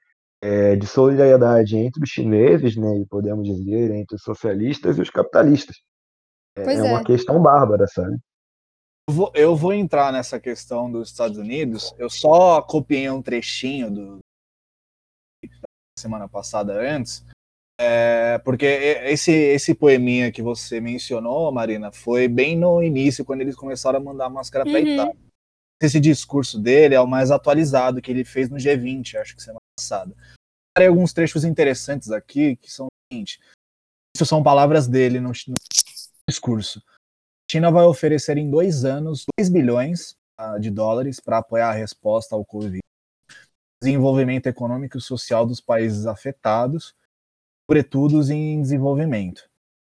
é, 0.41 0.77
de 0.77 0.87
solidariedade 0.87 1.77
entre 1.77 2.03
os 2.05 2.11
chineses, 2.11 2.77
né? 2.77 2.99
E 2.99 3.07
podemos 3.07 3.49
dizer 3.49 3.91
entre 3.91 4.15
os 4.15 4.23
socialistas 4.23 4.97
e 4.97 5.03
os 5.03 5.11
capitalistas. 5.11 5.77
É, 6.57 6.63
Pois 6.63 6.79
é 6.79 6.83
uma 6.85 7.01
é. 7.01 7.05
questão 7.05 7.43
bárbara, 7.43 7.87
sabe? 7.89 8.17
Eu 9.09 9.15
vou, 9.15 9.33
eu 9.35 9.57
vou 9.57 9.73
entrar 9.73 10.13
nessa 10.13 10.39
questão 10.39 10.91
dos 10.91 11.11
Estados 11.11 11.37
Unidos. 11.37 11.93
Eu 11.99 12.09
só 12.09 12.63
copiei 12.63 13.11
um 13.11 13.21
trechinho 13.21 13.91
do 13.91 14.19
semana 15.99 16.29
passada 16.29 16.73
antes, 16.81 17.25
é, 17.81 18.39
porque 18.39 18.67
esse 18.67 19.31
esse 19.33 19.75
poeminha 19.75 20.31
que 20.31 20.43
você 20.43 20.81
mencionou, 20.81 21.51
Marina, 21.53 21.93
foi 21.93 22.29
bem 22.29 22.57
no 22.57 22.83
início 22.83 23.25
quando 23.25 23.41
eles 23.41 23.57
começaram 23.57 23.99
a 23.99 24.03
mandar 24.03 24.29
máscara 24.29 24.65
para 24.65 24.81
Uhum. 24.81 24.87
Itália. 24.87 25.24
Esse 25.85 26.01
discurso 26.01 26.59
dele 26.59 26.95
é 26.95 27.01
o 27.01 27.07
mais 27.07 27.31
atualizado 27.31 28.01
que 28.01 28.11
ele 28.11 28.25
fez 28.25 28.49
no 28.49 28.57
G20, 28.57 29.17
acho 29.17 29.37
que 29.37 29.43
semana 29.43 29.61
passada. 29.79 30.17
Tem 30.75 30.87
alguns 30.87 31.13
trechos 31.13 31.45
interessantes 31.45 32.11
aqui 32.11 32.57
que 32.57 32.73
são 32.73 32.87
o 32.87 33.13
seguinte: 33.13 33.39
isso 34.17 34.25
são 34.25 34.43
palavras 34.43 34.89
dele 34.89 35.21
no, 35.21 35.29
no 35.29 35.55
discurso. 36.27 36.83
A 36.89 37.53
China 37.53 37.71
vai 37.71 37.85
oferecer 37.85 38.39
em 38.39 38.51
dois 38.51 38.87
anos 38.87 39.27
2 39.39 39.51
bilhões 39.51 40.17
ah, 40.39 40.59
de 40.59 40.71
dólares 40.71 41.21
para 41.21 41.39
apoiar 41.39 41.69
a 41.69 41.75
resposta 41.75 42.35
ao 42.35 42.47
Covid, 42.47 42.81
desenvolvimento 43.83 44.47
econômico 44.47 44.97
e 44.97 45.03
social 45.03 45.45
dos 45.45 45.61
países 45.61 46.07
afetados, 46.07 46.95
sobretudo 47.69 48.23
em 48.33 48.63
desenvolvimento. 48.63 49.47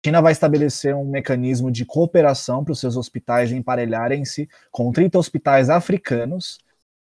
China 0.06 0.22
vai 0.22 0.32
estabelecer 0.32 0.95
um 0.95 1.04
mecanismo 1.04 1.70
de 1.70 1.86
cooperação 1.86 2.64
para 2.64 2.72
os 2.72 2.80
seus 2.80 2.95
hospitais 2.95 3.52
emparelharem-se 3.52 4.47
com 4.72 4.91
30 4.91 5.20
hospitais 5.20 5.70
africanos, 5.70 6.58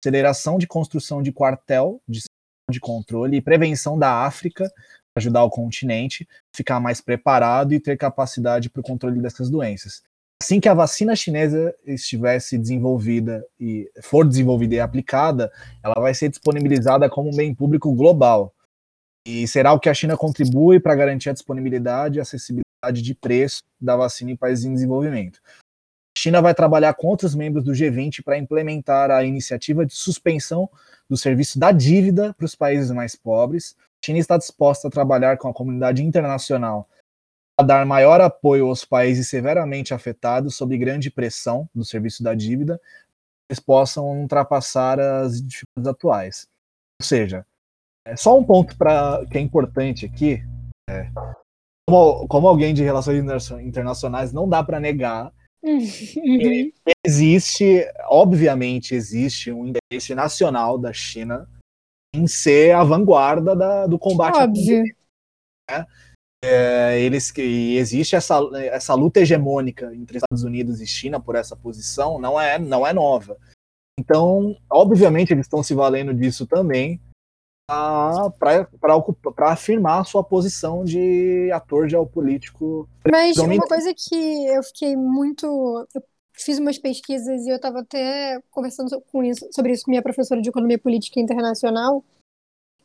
aceleração 0.04 0.58
de 0.58 0.66
construção 0.66 1.22
de 1.22 1.30
quartel 1.30 2.02
de, 2.08 2.22
de 2.68 2.80
controle 2.80 3.36
e 3.36 3.42
prevenção 3.42 3.96
da 3.96 4.24
África, 4.24 4.68
para 5.14 5.20
ajudar 5.20 5.44
o 5.44 5.50
continente 5.50 6.26
a 6.52 6.56
ficar 6.56 6.80
mais 6.80 7.00
preparado 7.00 7.72
e 7.72 7.78
ter 7.78 7.96
capacidade 7.96 8.68
para 8.68 8.80
o 8.80 8.84
controle 8.84 9.20
dessas 9.20 9.48
doenças. 9.48 10.02
Assim 10.42 10.58
que 10.58 10.68
a 10.68 10.74
vacina 10.74 11.14
chinesa 11.14 11.72
estivesse 11.86 12.58
desenvolvida 12.58 13.46
e 13.60 13.88
for 14.02 14.26
desenvolvida 14.26 14.74
e 14.74 14.80
aplicada, 14.80 15.52
ela 15.84 15.94
vai 16.00 16.12
ser 16.14 16.28
disponibilizada 16.30 17.08
como 17.08 17.28
um 17.32 17.36
bem 17.36 17.54
público 17.54 17.92
global. 17.94 18.52
E 19.26 19.46
será 19.46 19.72
o 19.72 19.78
que 19.78 19.88
a 19.88 19.94
China 19.94 20.16
contribui 20.16 20.80
para 20.80 20.94
garantir 20.94 21.30
a 21.30 21.32
disponibilidade 21.32 22.18
e 22.18 22.20
acessibilidade 22.20 23.02
de 23.02 23.14
preço 23.14 23.62
da 23.80 23.96
vacina 23.96 24.32
em 24.32 24.36
países 24.36 24.64
em 24.64 24.74
desenvolvimento. 24.74 25.40
A 26.16 26.18
China 26.18 26.42
vai 26.42 26.54
trabalhar 26.54 26.94
com 26.94 27.06
outros 27.06 27.34
membros 27.34 27.64
do 27.64 27.72
G20 27.72 28.22
para 28.24 28.36
implementar 28.36 29.10
a 29.10 29.24
iniciativa 29.24 29.86
de 29.86 29.94
suspensão 29.94 30.68
do 31.08 31.16
serviço 31.16 31.58
da 31.58 31.72
dívida 31.72 32.34
para 32.34 32.44
os 32.44 32.54
países 32.54 32.90
mais 32.90 33.14
pobres. 33.14 33.76
A 33.78 34.06
China 34.06 34.18
está 34.18 34.36
disposta 34.36 34.88
a 34.88 34.90
trabalhar 34.90 35.38
com 35.38 35.48
a 35.48 35.54
comunidade 35.54 36.02
internacional 36.02 36.88
a 37.58 37.62
dar 37.62 37.86
maior 37.86 38.20
apoio 38.20 38.66
aos 38.66 38.84
países 38.84 39.28
severamente 39.28 39.94
afetados 39.94 40.56
sob 40.56 40.76
grande 40.76 41.10
pressão 41.10 41.68
do 41.74 41.84
serviço 41.84 42.22
da 42.22 42.34
dívida, 42.34 42.80
eles 43.48 43.60
possam 43.60 44.04
ultrapassar 44.20 44.98
as 44.98 45.42
dificuldades 45.42 45.90
atuais. 45.90 46.48
Ou 47.00 47.06
seja, 47.06 47.46
é 48.06 48.16
só 48.16 48.38
um 48.38 48.44
ponto 48.44 48.76
pra, 48.76 49.24
que 49.30 49.38
é 49.38 49.40
importante 49.40 50.06
aqui. 50.06 50.42
É, 50.90 51.10
como, 51.88 52.26
como 52.28 52.48
alguém 52.48 52.74
de 52.74 52.82
relações 52.82 53.22
interna- 53.22 53.62
internacionais, 53.62 54.32
não 54.32 54.48
dá 54.48 54.62
para 54.62 54.80
negar 54.80 55.32
Uhum. 55.64 56.72
existe, 57.06 57.86
obviamente, 58.06 58.96
existe 58.96 59.52
um 59.52 59.64
interesse 59.68 60.12
nacional 60.12 60.76
da 60.76 60.92
China 60.92 61.48
em 62.12 62.26
ser 62.26 62.74
a 62.74 62.82
vanguarda 62.82 63.54
da- 63.54 63.86
do 63.86 63.96
combate 63.96 64.38
à 64.38 64.44
Óbvio. 64.44 64.82
É, 66.44 66.98
eles 67.00 67.30
que 67.30 67.40
e 67.40 67.76
existe 67.76 68.16
essa, 68.16 68.40
essa 68.56 68.94
luta 68.94 69.20
hegemônica 69.20 69.94
entre 69.94 70.18
Estados 70.18 70.42
Unidos 70.42 70.80
e 70.80 70.86
China 70.86 71.20
por 71.20 71.36
essa 71.36 71.54
posição 71.54 72.18
não 72.18 72.40
é 72.40 72.58
não 72.58 72.84
é 72.84 72.92
nova. 72.92 73.38
Então, 73.98 74.56
obviamente, 74.68 75.32
eles 75.32 75.46
estão 75.46 75.62
se 75.62 75.72
valendo 75.74 76.12
disso 76.12 76.44
também 76.44 77.00
para 78.38 79.52
afirmar 79.52 80.00
a 80.00 80.04
sua 80.04 80.22
posição 80.22 80.84
de 80.84 81.50
ator 81.52 81.88
geopolítico. 81.88 82.88
Mas 83.10 83.36
uma 83.36 83.66
coisa 83.66 83.92
que 83.94 84.46
eu 84.46 84.62
fiquei 84.62 84.96
muito. 84.96 85.86
Eu 85.94 86.02
fiz 86.34 86.58
umas 86.58 86.78
pesquisas 86.78 87.44
e 87.46 87.50
eu 87.50 87.56
estava 87.56 87.80
até 87.80 88.40
conversando 88.50 89.00
com 89.12 89.22
isso- 89.22 89.48
sobre 89.52 89.72
isso 89.72 89.84
com 89.84 89.90
minha 89.90 90.02
professora 90.02 90.40
de 90.40 90.48
Economia 90.48 90.78
Política 90.78 91.20
Internacional. 91.20 92.04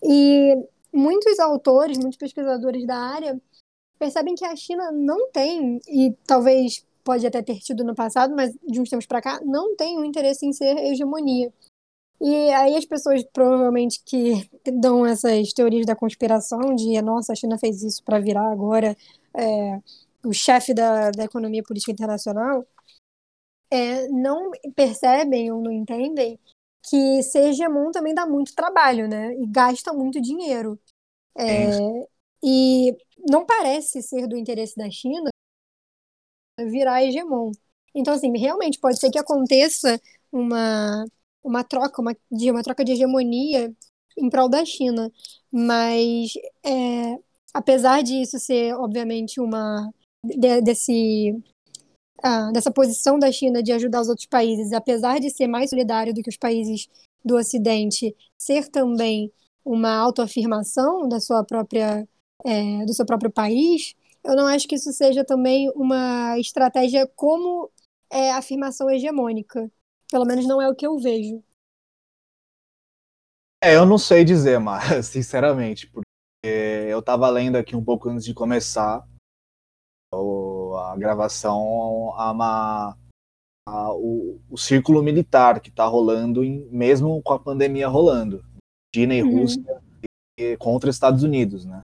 E 0.03 0.55
muitos 0.93 1.39
autores, 1.39 1.97
muitos 1.97 2.17
pesquisadores 2.17 2.85
da 2.85 2.97
área 2.97 3.39
percebem 3.97 4.35
que 4.35 4.45
a 4.45 4.55
China 4.55 4.91
não 4.91 5.31
tem, 5.31 5.79
e 5.88 6.13
talvez 6.25 6.85
pode 7.03 7.25
até 7.25 7.41
ter 7.41 7.57
tido 7.59 7.83
no 7.83 7.95
passado, 7.95 8.35
mas 8.35 8.53
de 8.67 8.79
uns 8.79 8.89
tempos 8.89 9.07
para 9.07 9.21
cá, 9.21 9.39
não 9.43 9.75
tem 9.75 9.97
um 9.97 10.03
interesse 10.03 10.45
em 10.45 10.53
ser 10.53 10.77
hegemonia. 10.77 11.51
E 12.20 12.49
aí 12.51 12.76
as 12.76 12.86
pessoas 12.86 13.24
provavelmente 13.32 14.01
que 14.03 14.49
dão 14.80 15.05
essas 15.05 15.53
teorias 15.53 15.86
da 15.86 15.95
conspiração 15.95 16.76
de 16.76 16.99
nossa, 17.01 17.34
a 17.34 17.36
China 17.36 17.57
fez 17.59 17.84
isso 17.84 18.03
para 18.03 18.20
virar 18.20 18.51
agora 18.51 18.95
é, 19.34 19.80
o 20.26 20.34
chefe 20.34 20.74
da, 20.74 21.11
da 21.11 21.24
economia 21.24 21.63
política 21.63 21.91
internacional, 21.91 22.65
é, 23.72 24.07
não 24.07 24.51
percebem 24.76 25.51
ou 25.51 25.61
não 25.61 25.72
entendem 25.72 26.39
que 26.89 27.22
ser 27.24 27.49
hegemon 27.49 27.91
também 27.91 28.13
dá 28.13 28.26
muito 28.26 28.55
trabalho, 28.55 29.07
né? 29.07 29.34
E 29.36 29.45
gasta 29.45 29.93
muito 29.93 30.22
dinheiro. 30.22 30.80
É, 31.38 31.70
e 32.43 32.95
não 33.30 33.45
parece 33.45 34.01
ser 34.01 34.28
do 34.28 34.38
interesse 34.38 34.76
da 34.76 34.89
China 34.89 35.30
virar 36.59 37.03
hegemon. 37.03 37.51
Então, 37.93 38.13
assim, 38.13 38.36
realmente 38.38 38.80
pode 38.80 38.99
ser 38.99 39.11
que 39.11 39.20
aconteça 39.20 39.99
uma, 40.32 41.05
uma 41.48 41.64
troca, 41.64 42.02
uma, 42.02 42.16
de, 42.32 42.52
uma 42.52 42.64
troca 42.64 42.84
de 42.84 42.93
hegemonia 42.93 43.74
em 44.18 44.30
prol 44.30 44.50
da 44.50 44.66
China. 44.66 45.12
Mas, 45.52 46.34
é, 46.66 47.18
apesar 47.54 48.02
disso 48.04 48.39
ser, 48.39 48.74
obviamente, 48.76 49.39
uma. 49.39 49.91
de- 50.24 50.62
desse, 50.62 51.36
ah, 52.24 52.52
dessa 52.52 52.72
posição 52.72 53.20
da 53.20 53.32
China 53.32 53.62
de 53.64 53.72
ajudar 53.72 54.02
os 54.02 54.10
outros 54.10 54.28
países, 54.28 54.74
apesar 54.74 55.20
de 55.20 55.30
ser 55.30 55.48
mais 55.48 55.70
solidário 55.70 56.14
do 56.14 56.22
que 56.22 56.30
os 56.30 56.38
países 56.38 56.88
do 57.24 57.36
Ocidente, 57.38 58.16
ser 58.38 58.70
também 58.70 59.32
uma 59.66 59.95
autoafirmação 59.98 61.08
da 61.10 61.20
sua 61.20 61.43
própria, 61.43 62.08
é, 62.45 62.86
do 62.86 62.93
seu 62.93 63.06
próprio 63.06 63.32
país, 63.32 63.95
eu 64.24 64.36
não 64.36 64.45
acho 64.48 64.68
que 64.68 64.76
isso 64.76 64.91
seja 64.93 65.24
também 65.26 65.70
uma 65.76 66.38
estratégia 66.39 67.08
como 67.16 67.70
é, 68.12 68.32
afirmação 68.32 68.89
hegemônica. 68.89 69.72
Pelo 70.12 70.26
menos 70.26 70.45
não 70.47 70.62
é 70.62 70.70
o 70.70 70.76
que 70.76 70.86
eu 70.88 70.97
vejo. 70.99 71.43
É, 73.64 73.76
eu 73.76 73.86
não 73.86 73.97
sei 73.97 74.24
dizer, 74.24 74.60
mas 74.62 75.08
sinceramente, 75.08 75.89
porque 75.89 76.08
eu 76.89 77.01
tava 77.01 77.30
lendo 77.30 77.55
aqui 77.58 77.76
um 77.76 77.84
pouco 77.84 78.10
antes 78.10 78.26
de 78.26 78.34
começar 78.34 79.05
a 80.14 80.95
gravação 80.97 82.14
a 82.16 82.32
uma, 82.32 82.97
a- 83.68 83.93
o, 83.93 84.39
o 84.49 84.58
círculo 84.58 85.03
militar 85.03 85.60
que 85.60 85.72
tá 85.72 85.86
rolando, 85.86 86.43
em- 86.43 86.66
mesmo 86.70 87.22
com 87.22 87.34
a 87.34 87.39
pandemia 87.39 87.88
rolando, 87.88 88.43
China 88.95 89.14
e 89.14 89.22
Uhum. 89.22 89.41
Rússia 89.41 89.82
e- 90.39 90.58
contra 90.58 90.89
os 90.89 90.95
Estados 90.95 91.24
Unidos, 91.24 91.66
né? 91.66 91.82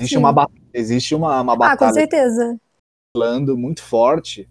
Existe 0.00 0.16
Sim. 0.16 0.24
uma, 0.24 0.48
existe 0.72 1.14
uma, 1.14 1.40
uma 1.40 1.54
Ah, 1.54 1.56
com 1.56 1.58
batalha 1.58 1.94
certeza. 1.94 2.60
rolando 3.16 3.56
muito 3.56 3.82
forte. 3.82 4.48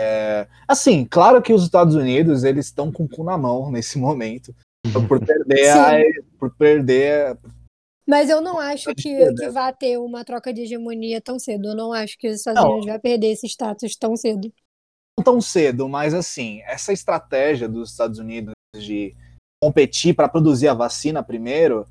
É, 0.00 0.46
assim, 0.68 1.04
claro 1.04 1.42
que 1.42 1.52
os 1.52 1.64
Estados 1.64 1.96
Unidos 1.96 2.44
eles 2.44 2.66
estão 2.66 2.92
com 2.92 3.02
o 3.02 3.08
cu 3.08 3.24
na 3.24 3.36
mão 3.36 3.68
nesse 3.68 3.98
momento 3.98 4.54
por 5.08 5.18
perder, 5.18 5.70
a, 5.70 5.98
por 6.38 6.54
perder 6.54 7.36
Mas 8.06 8.30
eu 8.30 8.40
não 8.40 8.60
acho 8.60 8.94
que, 8.94 9.02
que 9.34 9.46
né? 9.46 9.50
vá 9.50 9.72
ter 9.72 9.98
uma 9.98 10.24
troca 10.24 10.54
de 10.54 10.62
hegemonia 10.62 11.20
tão 11.20 11.36
cedo. 11.36 11.68
Eu 11.68 11.74
não 11.74 11.92
acho 11.92 12.16
que 12.16 12.28
os 12.28 12.36
Estados 12.36 12.62
Não. 12.62 12.70
Unidos 12.70 12.86
vai 12.86 12.98
perder 13.00 13.32
esse 13.32 13.46
status 13.48 13.96
tão 13.96 14.16
cedo. 14.16 14.52
não 15.18 15.24
tão 15.24 15.40
cedo, 15.40 15.88
mas 15.88 16.14
assim, 16.14 16.60
essa 16.62 16.92
estratégia 16.92 17.68
dos 17.68 17.90
Estados 17.90 18.20
Unidos 18.20 18.52
de 18.76 19.16
competir 19.60 20.14
para 20.14 20.28
produzir 20.28 20.68
a 20.68 20.74
vacina 20.74 21.24
primeiro 21.24 21.84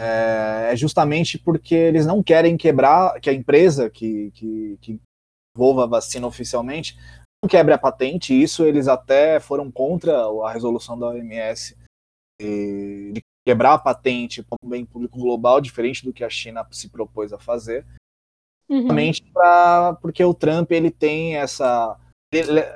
é, 0.00 0.70
é 0.72 0.76
justamente 0.76 1.36
porque 1.36 1.74
eles 1.74 2.06
não 2.06 2.22
querem 2.22 2.56
quebrar, 2.56 3.20
que 3.20 3.28
a 3.28 3.34
empresa 3.34 3.90
que, 3.90 4.30
que, 4.30 4.78
que 4.80 5.00
envolva 5.54 5.84
a 5.84 5.88
vacina 5.88 6.26
oficialmente 6.26 6.96
quebre 7.48 7.74
a 7.74 7.78
patente, 7.78 8.34
isso 8.34 8.64
eles 8.64 8.88
até 8.88 9.40
foram 9.40 9.70
contra 9.70 10.12
a 10.44 10.52
resolução 10.52 10.98
da 10.98 11.08
OMS 11.08 11.76
de 12.40 13.20
quebrar 13.46 13.74
a 13.74 13.78
patente 13.78 14.42
como 14.42 14.70
bem 14.70 14.84
público 14.84 15.18
global, 15.18 15.60
diferente 15.60 16.04
do 16.04 16.12
que 16.12 16.24
a 16.24 16.30
China 16.30 16.66
se 16.70 16.88
propôs 16.88 17.32
a 17.32 17.38
fazer 17.38 17.84
Uhum. 18.70 18.82
justamente 18.82 19.22
pra, 19.32 19.98
porque 20.00 20.24
o 20.24 20.32
Trump 20.32 20.70
ele 20.70 20.92
tem 20.92 21.36
essa 21.36 21.98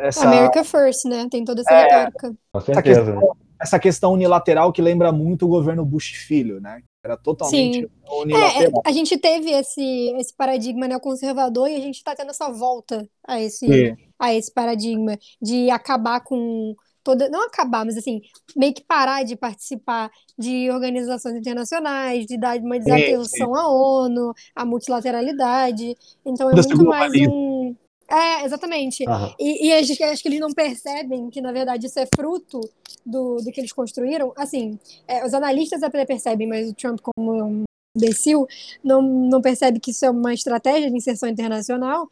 essa... 0.01 0.27
America 0.27 0.65
First, 0.65 1.05
né? 1.05 1.29
Tem 1.31 1.45
toda 1.45 1.61
essa 1.61 1.73
é, 1.73 1.83
retórica. 1.85 2.35
Com 2.53 2.61
certeza. 2.61 2.81
Essa 2.81 3.05
questão, 3.05 3.37
essa 3.61 3.79
questão, 3.79 4.13
unilateral 4.13 4.73
que 4.73 4.83
lembra 4.83 5.13
muito 5.13 5.47
o 5.47 5.49
governo 5.49 5.85
Bush 5.85 6.11
filho, 6.27 6.61
né? 6.61 6.83
Era 7.05 7.19
totalmente 7.19 7.81
Sim. 7.81 7.87
unilateral. 8.11 8.83
É, 8.85 8.89
a 8.89 8.91
gente 8.91 9.19
teve 9.19 9.51
esse, 9.51 10.15
esse 10.19 10.35
paradigma 10.35 10.89
neoconservador 10.89 11.69
e 11.69 11.77
a 11.77 11.81
gente 11.81 11.97
está 11.97 12.17
tendo 12.17 12.31
essa 12.31 12.51
volta 12.51 13.07
a 13.29 13.39
esse, 13.39 13.95
a 14.19 14.33
esse 14.33 14.51
paradigma 14.51 15.19
de 15.41 15.69
acabar 15.69 16.21
com 16.21 16.75
toda. 17.05 17.29
Não 17.29 17.47
acabar, 17.47 17.85
mas 17.85 17.99
assim, 17.99 18.23
meio 18.57 18.73
que 18.73 18.83
parar 18.83 19.23
de 19.23 19.37
participar 19.37 20.11
de 20.39 20.71
organizações 20.71 21.37
internacionais, 21.37 22.25
de 22.25 22.39
dar 22.39 22.59
uma 22.59 22.79
desatenção 22.79 23.55
à 23.55 23.69
ONU, 23.69 24.33
à 24.57 24.65
multilateralidade. 24.65 25.95
Então 26.25 26.51
é 26.51 26.55
muito 26.55 26.85
mais 26.87 27.13
um 27.29 27.77
é, 28.15 28.45
exatamente. 28.45 29.05
Uhum. 29.09 29.35
E, 29.39 29.67
e 29.69 29.73
acho, 29.73 29.93
acho, 30.05 30.23
que 30.23 30.29
eles 30.29 30.41
não 30.41 30.53
percebem 30.53 31.31
que, 31.31 31.41
na 31.41 31.53
verdade, 31.53 31.87
isso 31.87 31.99
é 31.99 32.07
fruto 32.15 32.61
do, 33.05 33.37
do 33.37 33.51
que 33.51 33.61
eles 33.61 33.73
construíram. 33.73 34.33
Assim, 34.37 34.79
é, 35.07 35.25
os 35.25 35.35
analistas 35.35 35.83
até 35.83 36.05
percebem, 36.05 36.47
mas 36.47 36.71
o 36.71 36.75
Trump, 36.75 37.01
como 37.01 37.45
um 37.45 37.65
imbecil, 37.97 38.47
não, 38.83 39.03
não 39.03 39.41
percebe 39.41 39.81
que 39.81 39.91
isso 39.91 40.05
é 40.05 40.11
uma 40.11 40.33
estratégia 40.35 40.91
de 40.91 40.97
inserção 40.97 41.29
internacional, 41.29 42.09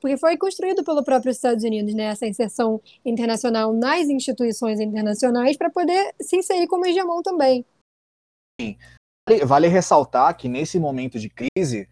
porque 0.00 0.16
foi 0.16 0.36
construído 0.36 0.84
pelo 0.84 1.02
próprio 1.02 1.30
Estados 1.30 1.64
Unidos, 1.64 1.94
né? 1.94 2.04
Essa 2.04 2.26
inserção 2.26 2.80
internacional 3.04 3.72
nas 3.72 4.08
instituições 4.08 4.78
internacionais 4.80 5.56
para 5.56 5.70
poder 5.70 6.14
se 6.20 6.36
inserir 6.36 6.66
como 6.66 6.86
hegemon 6.86 7.22
também. 7.22 7.64
Sim. 8.60 8.76
Vale 9.44 9.66
ressaltar 9.68 10.36
que 10.36 10.48
nesse 10.48 10.78
momento 10.78 11.18
de 11.18 11.28
crise, 11.28 11.88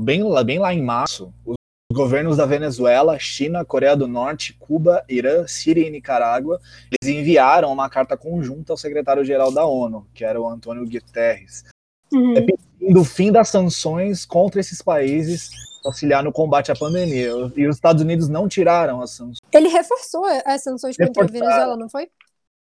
bem, 0.00 0.22
bem 0.46 0.58
lá 0.58 0.72
em 0.72 0.82
março, 0.82 1.32
os 1.44 1.56
governos 1.92 2.36
da 2.36 2.46
Venezuela, 2.46 3.18
China, 3.18 3.64
Coreia 3.64 3.96
do 3.96 4.06
Norte, 4.06 4.54
Cuba, 4.58 5.04
Irã, 5.08 5.46
Síria 5.46 5.86
e 5.86 5.90
Nicarágua, 5.90 6.60
eles 6.90 7.16
enviaram 7.16 7.72
uma 7.72 7.88
carta 7.88 8.16
conjunta 8.16 8.72
ao 8.72 8.76
secretário-geral 8.76 9.52
da 9.52 9.64
ONU, 9.64 10.06
que 10.14 10.24
era 10.24 10.40
o 10.40 10.48
Antônio 10.48 10.88
Guterres, 10.88 11.64
uhum. 12.12 12.34
pedindo 12.34 13.00
o 13.00 13.04
fim 13.04 13.32
das 13.32 13.48
sanções 13.48 14.24
contra 14.24 14.60
esses 14.60 14.80
países 14.80 15.50
auxiliar 15.84 16.22
no 16.22 16.32
combate 16.32 16.70
à 16.70 16.76
pandemia. 16.76 17.30
E 17.56 17.66
os 17.66 17.76
Estados 17.76 18.02
Unidos 18.02 18.28
não 18.28 18.48
tiraram 18.48 19.00
as 19.00 19.10
sanções. 19.10 19.38
Ele 19.52 19.68
reforçou 19.68 20.24
as 20.44 20.62
sanções 20.62 20.96
contra 20.96 21.24
a 21.24 21.26
Venezuela, 21.26 21.76
não 21.76 21.88
foi? 21.88 22.08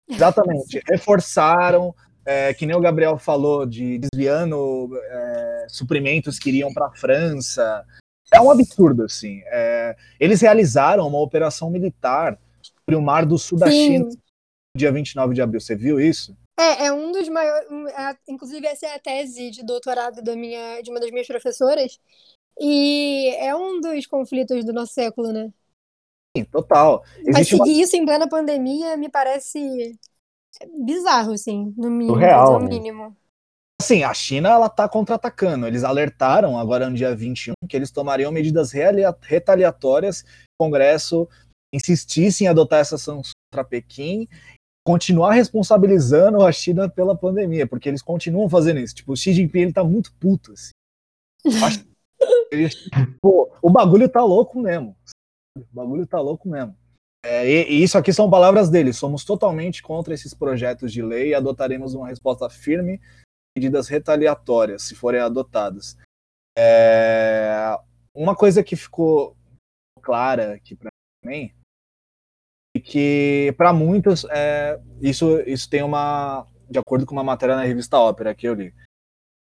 Exatamente. 0.08 0.82
Reforçaram, 0.88 1.94
é, 2.24 2.52
que 2.54 2.66
nem 2.66 2.76
o 2.76 2.80
Gabriel 2.80 3.18
falou, 3.18 3.66
de 3.66 3.98
desviando 3.98 4.90
é, 4.96 5.66
suprimentos 5.68 6.38
que 6.38 6.50
iriam 6.50 6.72
para 6.72 6.86
a 6.86 6.92
França, 6.92 7.84
é 8.32 8.40
um 8.40 8.50
absurdo, 8.50 9.04
assim. 9.04 9.42
É, 9.46 9.96
eles 10.18 10.40
realizaram 10.40 11.06
uma 11.06 11.18
operação 11.18 11.70
militar 11.70 12.38
sobre 12.62 12.96
o 12.96 13.02
mar 13.02 13.26
do 13.26 13.38
sul 13.38 13.58
da 13.58 13.66
Sim. 13.66 13.86
China, 13.86 14.08
dia 14.76 14.92
29 14.92 15.34
de 15.34 15.42
abril. 15.42 15.60
Você 15.60 15.74
viu 15.74 16.00
isso? 16.00 16.36
É, 16.58 16.86
é 16.86 16.92
um 16.92 17.10
dos 17.10 17.28
maiores. 17.28 17.66
É, 17.96 18.16
inclusive, 18.28 18.66
essa 18.66 18.86
é 18.86 18.94
a 18.94 18.98
tese 18.98 19.50
de 19.50 19.64
doutorado 19.64 20.22
da 20.22 20.36
minha, 20.36 20.80
de 20.82 20.90
uma 20.90 21.00
das 21.00 21.10
minhas 21.10 21.26
professoras. 21.26 21.98
E 22.58 23.34
é 23.38 23.54
um 23.56 23.80
dos 23.80 24.06
conflitos 24.06 24.64
do 24.64 24.72
nosso 24.72 24.92
século, 24.92 25.32
né? 25.32 25.50
Sim, 26.36 26.44
total. 26.44 27.02
Existe 27.14 27.32
Mas 27.32 27.48
seguir 27.48 27.74
uma... 27.74 27.82
isso 27.82 27.96
em 27.96 28.04
plena 28.04 28.28
pandemia 28.28 28.96
me 28.96 29.08
parece 29.08 29.98
bizarro, 30.84 31.32
assim, 31.32 31.74
no 31.76 31.90
mínimo. 31.90 32.16
Real, 32.16 32.60
no 32.60 32.68
mínimo. 32.68 33.16
Assim, 33.80 34.04
a 34.04 34.12
China 34.12 34.50
ela 34.50 34.68
tá 34.68 34.86
contra-atacando. 34.86 35.66
Eles 35.66 35.84
alertaram 35.84 36.58
agora 36.58 36.90
no 36.90 36.94
dia 36.94 37.16
21 37.16 37.54
que 37.66 37.74
eles 37.74 37.90
tomariam 37.90 38.30
medidas 38.30 38.72
retaliatórias 39.22 40.18
se 40.18 40.24
o 40.24 40.64
Congresso 40.64 41.26
insistisse 41.74 42.44
em 42.44 42.46
adotar 42.46 42.80
essas 42.80 43.00
sanções 43.00 43.30
contra 43.50 43.64
Pequim 43.64 44.28
continuar 44.86 45.32
responsabilizando 45.32 46.42
a 46.42 46.52
China 46.52 46.90
pela 46.90 47.16
pandemia, 47.16 47.66
porque 47.66 47.88
eles 47.88 48.02
continuam 48.02 48.50
fazendo 48.50 48.80
isso. 48.80 48.96
Tipo, 48.96 49.12
o 49.12 49.16
Xi 49.16 49.32
Jinping 49.32 49.60
ele 49.60 49.72
tá 49.72 49.82
muito 49.82 50.12
puto. 50.20 50.52
Assim. 50.52 50.72
Ele, 52.52 52.68
pô, 53.22 53.50
o 53.62 53.70
bagulho 53.70 54.10
tá 54.10 54.22
louco 54.22 54.60
mesmo. 54.60 54.94
O 55.56 55.64
bagulho 55.72 56.06
tá 56.06 56.20
louco 56.20 56.46
mesmo. 56.46 56.76
É, 57.24 57.48
e, 57.48 57.78
e, 57.78 57.82
isso 57.82 57.96
aqui 57.96 58.12
são 58.12 58.28
palavras 58.28 58.68
dele. 58.68 58.92
Somos 58.92 59.24
totalmente 59.24 59.82
contra 59.82 60.12
esses 60.12 60.34
projetos 60.34 60.92
de 60.92 61.00
lei 61.00 61.30
e 61.30 61.34
adotaremos 61.34 61.94
uma 61.94 62.08
resposta 62.08 62.50
firme 62.50 63.00
medidas 63.56 63.88
retaliatórias, 63.88 64.82
se 64.82 64.94
forem 64.94 65.20
adotadas. 65.20 65.96
É, 66.56 67.76
uma 68.14 68.34
coisa 68.34 68.62
que 68.62 68.76
ficou 68.76 69.36
clara 70.02 70.54
aqui 70.54 70.74
para 70.74 70.90
mim 71.24 71.52
é 72.76 72.80
que 72.80 73.54
para 73.56 73.72
muitos 73.72 74.24
é, 74.30 74.80
isso 75.00 75.40
isso 75.40 75.68
tem 75.68 75.82
uma 75.82 76.46
de 76.68 76.78
acordo 76.78 77.04
com 77.04 77.12
uma 77.12 77.24
matéria 77.24 77.56
na 77.56 77.64
revista 77.64 77.98
Ópera 77.98 78.34
que 78.34 78.46
eu 78.48 78.54
li 78.54 78.74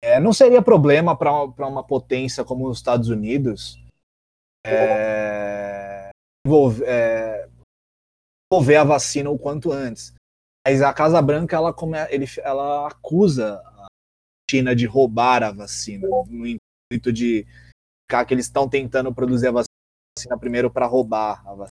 é, 0.01 0.19
não 0.19 0.31
seria 0.31 0.61
problema 0.61 1.17
para 1.17 1.67
uma 1.67 1.85
potência 1.85 2.43
como 2.43 2.67
os 2.67 2.77
Estados 2.77 3.09
Unidos 3.09 3.77
é, 4.65 6.09
envolver, 6.45 6.85
é, 6.87 7.49
envolver 8.51 8.75
a 8.77 8.83
vacina 8.83 9.29
o 9.29 9.37
quanto 9.37 9.71
antes 9.71 10.13
mas 10.65 10.81
a 10.81 10.93
Casa 10.93 11.21
Branca 11.21 11.55
ela, 11.55 11.75
ele, 12.09 12.25
ela 12.39 12.87
acusa 12.87 13.61
China 14.49 14.75
de 14.75 14.85
roubar 14.85 15.43
a 15.43 15.51
vacina, 15.51 16.07
no 16.29 16.45
intuito 16.45 17.11
de 17.11 17.45
ficar 18.03 18.25
que 18.25 18.33
eles 18.33 18.45
estão 18.45 18.69
tentando 18.69 19.13
produzir 19.13 19.47
a 19.47 19.51
vacina 19.51 20.39
primeiro 20.39 20.69
para 20.69 20.85
roubar 20.85 21.41
a 21.47 21.53
vacina. 21.55 21.69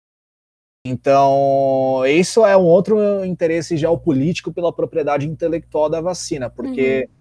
Então, 0.85 2.05
isso 2.05 2.45
é 2.45 2.55
um 2.55 2.63
outro 2.63 3.25
interesse 3.25 3.75
geopolítico 3.75 4.53
pela 4.53 4.71
propriedade 4.71 5.27
intelectual 5.27 5.89
da 5.89 5.99
vacina, 5.99 6.49
porque 6.49 7.07
uhum. 7.09 7.15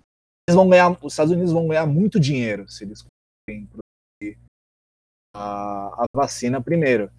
eles 0.49 0.55
vão 0.55 0.69
ganhar, 0.69 0.97
os 1.03 1.13
Estados 1.13 1.33
Unidos 1.33 1.53
vão 1.53 1.67
ganhar 1.67 1.87
muito 1.87 2.21
dinheiro 2.21 2.69
se 2.69 2.85
eles 2.85 3.03
conseguirem 3.03 3.67
produzir 3.67 4.39
a, 5.35 6.03
a 6.03 6.05
vacina 6.15 6.63
primeiro. 6.63 7.11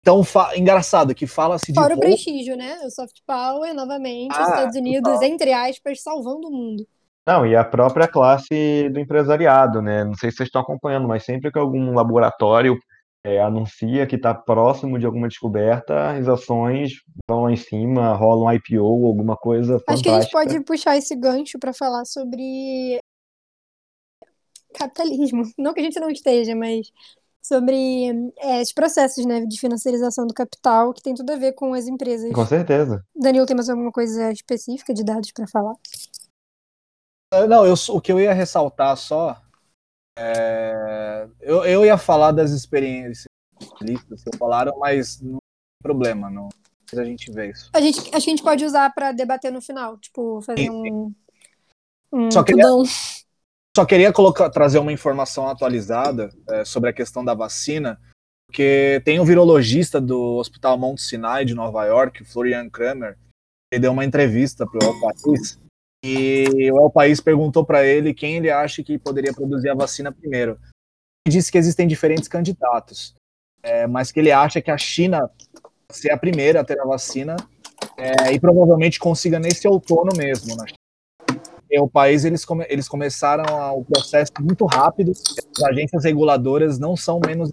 Então, 0.00 0.22
engraçado 0.56 1.14
que 1.14 1.26
fala-se 1.26 1.70
de. 1.70 1.74
Fora 1.74 1.94
o 1.94 2.00
prestígio, 2.00 2.56
né? 2.56 2.78
O 2.86 2.90
soft 2.90 3.20
power, 3.26 3.74
novamente, 3.74 4.32
ah, 4.32 4.42
os 4.42 4.48
Estados 4.48 4.76
Unidos, 4.76 5.12
total. 5.12 5.28
entre 5.28 5.52
aspas, 5.52 6.02
salvando 6.02 6.48
o 6.48 6.50
mundo. 6.50 6.88
Não, 7.30 7.46
e 7.46 7.54
a 7.54 7.62
própria 7.62 8.08
classe 8.08 8.88
do 8.88 8.98
empresariado, 8.98 9.80
né? 9.80 10.02
Não 10.02 10.14
sei 10.14 10.32
se 10.32 10.38
vocês 10.38 10.48
estão 10.48 10.62
acompanhando, 10.62 11.06
mas 11.06 11.24
sempre 11.24 11.52
que 11.52 11.60
algum 11.60 11.94
laboratório 11.94 12.76
é, 13.24 13.40
anuncia 13.40 14.04
que 14.04 14.16
está 14.16 14.34
próximo 14.34 14.98
de 14.98 15.06
alguma 15.06 15.28
descoberta, 15.28 16.10
as 16.10 16.26
ações 16.26 16.90
vão 17.28 17.44
lá 17.44 17.52
em 17.52 17.56
cima, 17.56 18.14
rolam 18.14 18.46
um 18.46 18.52
IPO, 18.52 19.06
alguma 19.06 19.36
coisa 19.36 19.76
Acho 19.76 19.84
fantástica. 19.84 20.10
que 20.10 20.16
a 20.16 20.20
gente 20.22 20.32
pode 20.32 20.60
puxar 20.64 20.96
esse 20.96 21.14
gancho 21.14 21.56
para 21.60 21.72
falar 21.72 22.04
sobre 22.04 22.98
capitalismo. 24.74 25.44
Não 25.56 25.72
que 25.72 25.78
a 25.78 25.84
gente 25.84 26.00
não 26.00 26.10
esteja, 26.10 26.56
mas 26.56 26.90
sobre 27.40 28.32
é, 28.38 28.60
os 28.60 28.72
processos 28.72 29.24
né, 29.24 29.46
de 29.46 29.58
financiarização 29.58 30.26
do 30.26 30.34
capital, 30.34 30.92
que 30.92 31.02
tem 31.02 31.14
tudo 31.14 31.32
a 31.32 31.36
ver 31.36 31.52
com 31.52 31.74
as 31.74 31.86
empresas. 31.86 32.32
Com 32.32 32.44
certeza. 32.44 33.04
Danilo, 33.14 33.46
tem 33.46 33.56
mais 33.56 33.70
alguma 33.70 33.92
coisa 33.92 34.32
específica 34.32 34.92
de 34.92 35.04
dados 35.04 35.30
para 35.32 35.46
falar? 35.46 35.74
Ah, 37.32 37.46
não, 37.46 37.64
eu, 37.64 37.74
o 37.90 38.00
que 38.00 38.10
eu 38.10 38.18
ia 38.18 38.32
ressaltar 38.32 38.96
só. 38.96 39.40
É, 40.18 41.28
eu, 41.40 41.64
eu 41.64 41.84
ia 41.84 41.96
falar 41.96 42.32
das 42.32 42.50
experiências 42.50 43.24
que 43.78 44.36
falaram, 44.36 44.76
mas 44.78 45.20
não 45.20 45.38
tem 45.38 45.82
problema, 45.82 46.28
não. 46.28 46.48
A 46.92 47.04
gente 47.04 47.30
vê 47.30 47.50
isso. 47.50 47.70
A 47.72 47.80
gente, 47.80 48.14
a 48.14 48.18
gente 48.18 48.42
pode 48.42 48.64
usar 48.64 48.92
para 48.92 49.12
debater 49.12 49.52
no 49.52 49.62
final, 49.62 49.96
tipo, 49.98 50.42
fazer 50.42 50.62
sim, 50.62 50.70
um. 50.70 51.14
um 52.12 52.30
só 52.32 52.42
queria, 52.42 52.66
só 53.76 53.84
queria 53.84 54.12
colocar, 54.12 54.50
trazer 54.50 54.80
uma 54.80 54.92
informação 54.92 55.48
atualizada 55.48 56.30
é, 56.48 56.64
sobre 56.64 56.90
a 56.90 56.92
questão 56.92 57.24
da 57.24 57.32
vacina, 57.32 58.00
porque 58.48 59.00
tem 59.04 59.20
um 59.20 59.24
virologista 59.24 60.00
do 60.00 60.36
Hospital 60.36 60.76
Mount 60.76 60.98
Sinai 60.98 61.44
de 61.44 61.54
Nova 61.54 61.84
York, 61.84 62.24
Florian 62.24 62.68
Kramer, 62.68 63.16
ele 63.72 63.82
deu 63.82 63.92
uma 63.92 64.04
entrevista 64.04 64.66
para 64.66 64.84
o 64.84 65.00
país 65.00 65.59
e 66.02 66.70
o 66.72 66.84
El 66.84 66.90
País 66.90 67.20
perguntou 67.20 67.64
para 67.64 67.84
ele 67.84 68.14
quem 68.14 68.36
ele 68.36 68.50
acha 68.50 68.82
que 68.82 68.98
poderia 68.98 69.32
produzir 69.32 69.68
a 69.68 69.74
vacina 69.74 70.10
primeiro. 70.10 70.58
Ele 71.26 71.34
disse 71.34 71.52
que 71.52 71.58
existem 71.58 71.86
diferentes 71.86 72.28
candidatos, 72.28 73.14
é, 73.62 73.86
mas 73.86 74.10
que 74.10 74.18
ele 74.18 74.32
acha 74.32 74.62
que 74.62 74.70
a 74.70 74.78
China 74.78 75.30
ser 75.90 76.12
a 76.12 76.16
primeira 76.16 76.60
a 76.60 76.64
ter 76.64 76.80
a 76.80 76.84
vacina 76.84 77.36
é, 77.96 78.32
e 78.32 78.40
provavelmente 78.40 78.98
consiga 78.98 79.38
nesse 79.38 79.68
outono 79.68 80.12
mesmo. 80.16 80.56
Né? 80.56 80.64
O 81.78 81.88
país 81.88 82.24
eles, 82.24 82.44
come, 82.44 82.66
eles 82.68 82.88
começaram 82.88 83.78
o 83.78 83.84
processo 83.84 84.32
muito 84.40 84.64
rápido. 84.66 85.12
As 85.12 85.62
agências 85.64 86.04
reguladoras 86.04 86.78
não 86.78 86.96
são 86.96 87.20
menos 87.24 87.52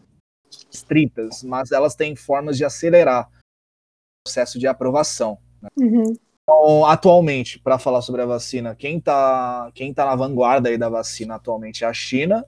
estritas, 0.71 1.43
mas 1.43 1.71
elas 1.71 1.95
têm 1.95 2.15
formas 2.15 2.57
de 2.57 2.65
acelerar 2.65 3.27
o 3.27 4.23
processo 4.25 4.57
de 4.57 4.67
aprovação. 4.67 5.37
Né? 5.61 5.69
Uhum. 5.77 6.17
Então, 6.49 6.85
atualmente, 6.85 7.59
para 7.59 7.77
falar 7.77 8.01
sobre 8.01 8.21
a 8.21 8.25
vacina, 8.25 8.73
quem 8.73 8.99
está 8.99 9.69
quem 9.75 9.93
tá 9.93 10.05
na 10.05 10.15
vanguarda 10.15 10.69
aí 10.69 10.77
da 10.77 10.87
vacina 10.87 11.35
atualmente 11.35 11.83
é 11.83 11.87
a 11.87 11.93
China, 11.93 12.45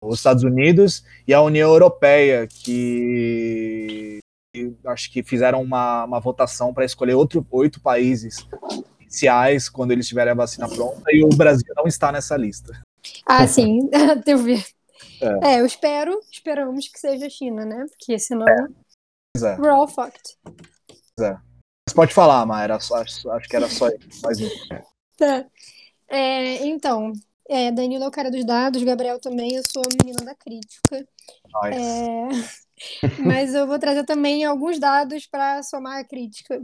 os 0.00 0.16
Estados 0.16 0.42
Unidos 0.42 1.04
e 1.28 1.34
a 1.34 1.42
União 1.42 1.70
Europeia, 1.70 2.46
que 2.48 4.18
acho 4.86 5.12
que 5.12 5.22
fizeram 5.22 5.60
uma, 5.60 6.04
uma 6.04 6.20
votação 6.20 6.72
para 6.72 6.86
escolher 6.86 7.12
outro, 7.14 7.46
oito 7.50 7.82
países 7.82 8.48
iniciais 8.98 9.68
quando 9.68 9.90
eles 9.90 10.08
tiverem 10.08 10.32
a 10.32 10.36
vacina 10.36 10.66
pronta 10.66 11.02
e 11.12 11.22
o 11.22 11.28
Brasil 11.28 11.70
não 11.76 11.86
está 11.86 12.10
nessa 12.10 12.38
lista. 12.38 12.72
Ah, 13.26 13.46
sim, 13.46 13.90
devo 14.24 14.44
ver. 14.44 14.64
É. 15.20 15.56
é. 15.56 15.60
eu 15.60 15.66
espero, 15.66 16.18
esperamos 16.32 16.88
que 16.88 16.98
seja 16.98 17.26
a 17.26 17.30
China, 17.30 17.66
né? 17.66 17.84
Porque 17.90 18.18
senão. 18.18 18.48
É. 18.48 18.66
É. 19.36 19.56
We're 19.58 19.70
all 19.70 19.88
fucked. 19.88 20.38
É. 21.20 21.36
Mas 21.86 21.94
pode 21.94 22.14
falar, 22.14 22.44
Maia, 22.46 22.74
acho, 22.74 22.94
acho 23.30 23.48
que 23.48 23.56
era 23.56 23.68
só 23.68 23.88
isso. 23.88 24.50
Tá. 25.16 25.46
É, 26.08 26.66
então, 26.66 27.12
é, 27.48 27.70
Danilo 27.70 28.04
é 28.04 28.08
o 28.08 28.10
cara 28.10 28.30
dos 28.30 28.44
dados, 28.44 28.82
Gabriel 28.82 29.20
também, 29.20 29.54
eu 29.54 29.62
sou 29.62 29.82
a 29.82 30.04
menina 30.04 30.24
da 30.24 30.34
crítica. 30.34 31.06
Nice. 31.62 31.78
É, 31.78 32.28
mas 33.24 33.54
eu 33.54 33.66
vou 33.66 33.78
trazer 33.78 34.04
também 34.04 34.44
alguns 34.44 34.78
dados 34.78 35.26
para 35.26 35.62
somar 35.62 35.98
a 35.98 36.04
crítica. 36.04 36.62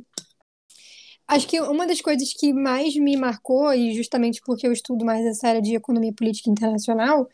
Acho 1.29 1.47
que 1.47 1.61
uma 1.61 1.87
das 1.87 2.01
coisas 2.01 2.33
que 2.33 2.53
mais 2.53 2.97
me 2.97 3.17
marcou, 3.17 3.73
e 3.73 3.95
justamente 3.95 4.41
porque 4.45 4.67
eu 4.67 4.73
estudo 4.73 5.05
mais 5.05 5.25
essa 5.25 5.47
área 5.47 5.63
de 5.63 5.77
economia 5.77 6.13
política 6.13 6.51
internacional, 6.51 7.29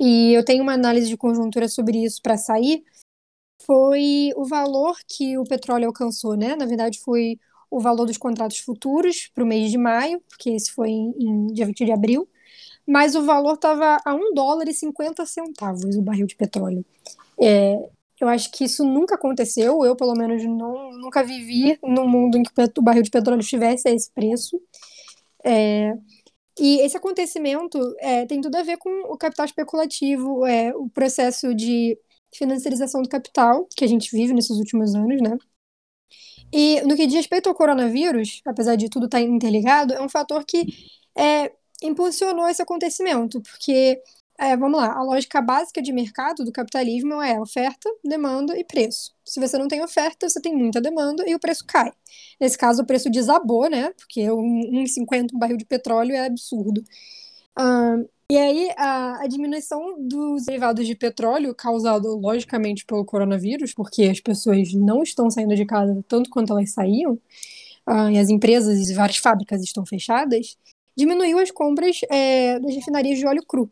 e 0.00 0.32
eu 0.32 0.42
tenho 0.42 0.62
uma 0.62 0.72
análise 0.72 1.08
de 1.08 1.18
conjuntura 1.18 1.68
sobre 1.68 2.02
isso 2.02 2.22
para 2.22 2.38
sair, 2.38 2.82
foi 3.66 4.30
o 4.36 4.44
valor 4.44 4.96
que 5.06 5.38
o 5.38 5.44
petróleo 5.44 5.86
alcançou, 5.86 6.36
né? 6.36 6.56
Na 6.56 6.66
verdade, 6.66 7.00
foi 7.00 7.38
o 7.70 7.80
valor 7.80 8.06
dos 8.06 8.18
contratos 8.18 8.58
futuros 8.58 9.30
para 9.34 9.42
o 9.42 9.46
mês 9.46 9.70
de 9.70 9.78
maio, 9.78 10.20
porque 10.28 10.50
esse 10.50 10.70
foi 10.72 10.90
em, 10.90 11.14
em 11.18 11.46
dia 11.48 11.66
20 11.66 11.84
de 11.84 11.92
abril, 11.92 12.28
mas 12.86 13.14
o 13.14 13.24
valor 13.24 13.54
estava 13.54 13.98
a 14.04 14.14
1 14.14 14.34
dólar 14.34 14.68
e 14.68 14.74
50 14.74 15.24
centavos 15.24 15.96
o 15.96 16.02
barril 16.02 16.26
de 16.26 16.36
petróleo. 16.36 16.84
É, 17.40 17.78
eu 18.20 18.28
acho 18.28 18.52
que 18.52 18.64
isso 18.64 18.84
nunca 18.84 19.14
aconteceu, 19.14 19.84
eu 19.84 19.96
pelo 19.96 20.14
menos 20.14 20.44
não, 20.44 20.92
nunca 20.92 21.24
vivi 21.24 21.78
num 21.82 22.06
mundo 22.06 22.36
em 22.36 22.42
que 22.42 22.50
o 22.78 22.82
barril 22.82 23.02
de 23.02 23.10
petróleo 23.10 23.40
estivesse 23.40 23.88
a 23.88 23.92
esse 23.92 24.10
preço. 24.12 24.60
É, 25.44 25.94
e 26.58 26.80
esse 26.80 26.96
acontecimento 26.96 27.78
é, 27.98 28.26
tem 28.26 28.40
tudo 28.40 28.56
a 28.56 28.62
ver 28.62 28.76
com 28.76 28.90
o 29.12 29.16
capital 29.16 29.46
especulativo, 29.46 30.46
é, 30.46 30.74
o 30.76 30.88
processo 30.88 31.54
de 31.54 31.98
financiarização 32.34 33.02
do 33.02 33.08
capital 33.08 33.66
que 33.76 33.84
a 33.84 33.88
gente 33.88 34.10
vive 34.10 34.32
nesses 34.32 34.56
últimos 34.58 34.94
anos, 34.94 35.20
né? 35.20 35.36
E 36.52 36.82
no 36.82 36.96
que 36.96 37.06
diz 37.06 37.16
respeito 37.16 37.48
ao 37.48 37.54
coronavírus, 37.54 38.42
apesar 38.44 38.76
de 38.76 38.88
tudo 38.90 39.06
estar 39.06 39.20
interligado, 39.20 39.94
é 39.94 40.02
um 40.02 40.08
fator 40.08 40.44
que 40.44 40.66
é, 41.16 41.50
impulsionou 41.82 42.48
esse 42.48 42.60
acontecimento, 42.62 43.40
porque, 43.40 44.00
é, 44.38 44.56
vamos 44.56 44.78
lá, 44.78 44.92
a 44.92 45.02
lógica 45.02 45.40
básica 45.40 45.80
de 45.80 45.92
mercado 45.92 46.44
do 46.44 46.52
capitalismo 46.52 47.22
é 47.22 47.40
oferta, 47.40 47.88
demanda 48.04 48.58
e 48.58 48.64
preço. 48.64 49.14
Se 49.24 49.40
você 49.40 49.56
não 49.56 49.68
tem 49.68 49.82
oferta, 49.82 50.28
você 50.28 50.40
tem 50.40 50.54
muita 50.54 50.80
demanda 50.80 51.24
e 51.26 51.34
o 51.34 51.40
preço 51.40 51.64
cai. 51.66 51.90
Nesse 52.40 52.58
caso, 52.58 52.82
o 52.82 52.86
preço 52.86 53.10
desabou, 53.10 53.70
né? 53.70 53.90
Porque 53.92 54.20
1,50 54.22 55.34
um 55.34 55.38
barril 55.38 55.56
de 55.56 55.64
petróleo 55.64 56.14
é 56.14 56.26
absurdo. 56.26 56.82
Uh, 57.58 58.08
e 58.32 58.38
aí, 58.38 58.70
a, 58.78 59.24
a, 59.24 59.26
diminuição 59.26 59.94
dos 59.98 60.46
derivados 60.46 60.86
de 60.86 60.94
petróleo, 60.94 61.54
causado 61.54 62.08
logicamente 62.16 62.82
pelo 62.86 63.04
coronavírus, 63.04 63.74
porque 63.74 64.04
as 64.04 64.20
pessoas 64.20 64.72
não 64.72 65.02
estão 65.02 65.30
saindo 65.30 65.54
de 65.54 65.66
casa 65.66 66.02
tanto 66.08 66.30
quanto 66.30 66.50
elas 66.50 66.70
saíam, 66.70 67.12
uh, 67.86 68.08
e 68.10 68.18
as 68.18 68.30
empresas 68.30 68.88
e 68.88 68.94
várias 68.94 69.18
fábricas 69.18 69.62
estão 69.62 69.84
fechadas, 69.84 70.56
diminuiu 70.96 71.38
as 71.38 71.50
compras 71.50 72.00
é, 72.10 72.58
das 72.58 72.74
refinarias 72.74 73.18
de 73.18 73.26
óleo 73.26 73.44
cru. 73.46 73.70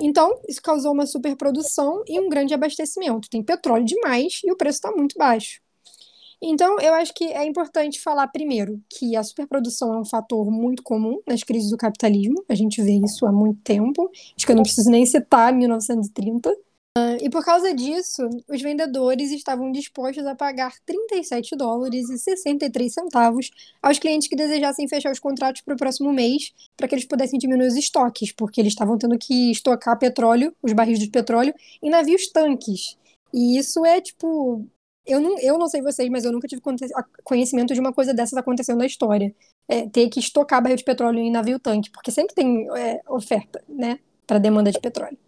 Então, 0.00 0.40
isso 0.48 0.62
causou 0.62 0.92
uma 0.92 1.04
superprodução 1.04 2.04
e 2.06 2.20
um 2.20 2.28
grande 2.28 2.54
abastecimento. 2.54 3.28
Tem 3.28 3.42
petróleo 3.42 3.84
demais 3.84 4.40
e 4.44 4.52
o 4.52 4.56
preço 4.56 4.76
está 4.78 4.92
muito 4.92 5.18
baixo. 5.18 5.60
Então, 6.40 6.78
eu 6.80 6.94
acho 6.94 7.12
que 7.14 7.24
é 7.24 7.44
importante 7.44 8.00
falar 8.00 8.28
primeiro 8.28 8.80
que 8.88 9.16
a 9.16 9.22
superprodução 9.24 9.92
é 9.94 10.00
um 10.00 10.04
fator 10.04 10.48
muito 10.50 10.82
comum 10.82 11.20
nas 11.26 11.42
crises 11.42 11.70
do 11.70 11.76
capitalismo. 11.76 12.44
A 12.48 12.54
gente 12.54 12.80
vê 12.80 12.92
isso 12.92 13.26
há 13.26 13.32
muito 13.32 13.60
tempo. 13.62 14.10
Acho 14.36 14.46
que 14.46 14.52
eu 14.52 14.56
não 14.56 14.62
preciso 14.62 14.90
nem 14.90 15.04
citar 15.04 15.52
1930. 15.52 16.50
Uh, 16.98 17.16
e 17.20 17.30
por 17.30 17.44
causa 17.44 17.72
disso, 17.74 18.28
os 18.48 18.60
vendedores 18.60 19.30
estavam 19.30 19.70
dispostos 19.70 20.26
a 20.26 20.34
pagar 20.34 20.72
37 20.84 21.54
dólares 21.56 22.08
e 22.08 22.18
63 22.18 22.92
centavos 22.92 23.50
aos 23.80 23.98
clientes 23.98 24.26
que 24.26 24.34
desejassem 24.34 24.88
fechar 24.88 25.12
os 25.12 25.20
contratos 25.20 25.62
para 25.62 25.74
o 25.74 25.76
próximo 25.76 26.12
mês, 26.12 26.52
para 26.76 26.88
que 26.88 26.94
eles 26.94 27.04
pudessem 27.04 27.38
diminuir 27.38 27.68
os 27.68 27.76
estoques, 27.76 28.32
porque 28.32 28.60
eles 28.60 28.72
estavam 28.72 28.98
tendo 28.98 29.16
que 29.16 29.50
estocar 29.50 29.98
petróleo, 29.98 30.52
os 30.60 30.72
barris 30.72 30.98
de 30.98 31.08
petróleo, 31.08 31.54
em 31.80 31.90
navios 31.90 32.28
tanques. 32.28 32.96
E 33.32 33.58
isso 33.58 33.84
é 33.84 34.00
tipo 34.00 34.66
eu 35.08 35.20
não, 35.20 35.38
eu 35.40 35.58
não 35.58 35.68
sei 35.68 35.82
vocês, 35.82 36.08
mas 36.10 36.24
eu 36.24 36.32
nunca 36.32 36.46
tive 36.46 36.62
conhecimento 37.24 37.74
de 37.74 37.80
uma 37.80 37.92
coisa 37.92 38.14
dessas 38.14 38.38
acontecendo 38.38 38.78
na 38.78 38.86
história. 38.86 39.34
É, 39.66 39.88
ter 39.88 40.08
que 40.08 40.20
estocar 40.20 40.62
barril 40.62 40.76
de 40.76 40.84
petróleo 40.84 41.18
em 41.18 41.30
navio 41.30 41.58
tanque, 41.58 41.90
porque 41.90 42.10
sempre 42.10 42.34
tem 42.34 42.68
é, 42.76 43.00
oferta, 43.08 43.62
né, 43.68 43.98
para 44.26 44.38
demanda 44.38 44.70
de 44.70 44.80
petróleo. 44.80 45.18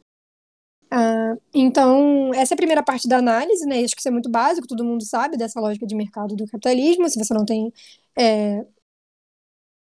Ah, 0.92 1.36
então, 1.54 2.34
essa 2.34 2.54
é 2.54 2.56
a 2.56 2.56
primeira 2.56 2.82
parte 2.82 3.08
da 3.08 3.18
análise, 3.18 3.64
né? 3.66 3.78
Acho 3.84 3.94
que 3.94 4.00
isso 4.00 4.08
é 4.08 4.10
muito 4.10 4.28
básico, 4.30 4.66
todo 4.66 4.84
mundo 4.84 5.04
sabe 5.04 5.36
dessa 5.36 5.60
lógica 5.60 5.86
de 5.86 5.94
mercado 5.94 6.34
do 6.34 6.46
capitalismo. 6.46 7.08
Se 7.08 7.18
você 7.18 7.32
não 7.32 7.44
tem. 7.44 7.72
É, 8.18 8.64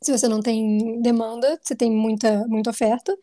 se 0.04 0.12
você 0.12 0.28
não 0.28 0.42
tem 0.42 1.02
demanda, 1.02 1.60
você 1.62 1.76
tem 1.76 1.92
muita, 1.92 2.46
muita 2.48 2.70
oferta. 2.72 3.16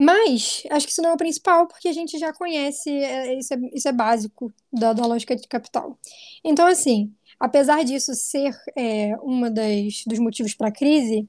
Mas 0.00 0.62
acho 0.70 0.86
que 0.86 0.92
isso 0.92 1.02
não 1.02 1.10
é 1.10 1.12
o 1.12 1.18
principal, 1.18 1.66
porque 1.66 1.86
a 1.86 1.92
gente 1.92 2.18
já 2.18 2.32
conhece, 2.32 2.88
é, 2.88 3.38
isso, 3.38 3.52
é, 3.52 3.58
isso 3.74 3.86
é 3.86 3.92
básico 3.92 4.50
da, 4.72 4.94
da 4.94 5.04
lógica 5.04 5.36
de 5.36 5.46
capital. 5.46 5.98
Então, 6.42 6.66
assim, 6.66 7.14
apesar 7.38 7.84
disso 7.84 8.14
ser 8.14 8.58
é, 8.74 9.14
uma 9.18 9.50
das, 9.50 10.02
dos 10.06 10.18
motivos 10.18 10.54
para 10.54 10.68
a 10.68 10.72
crise, 10.72 11.28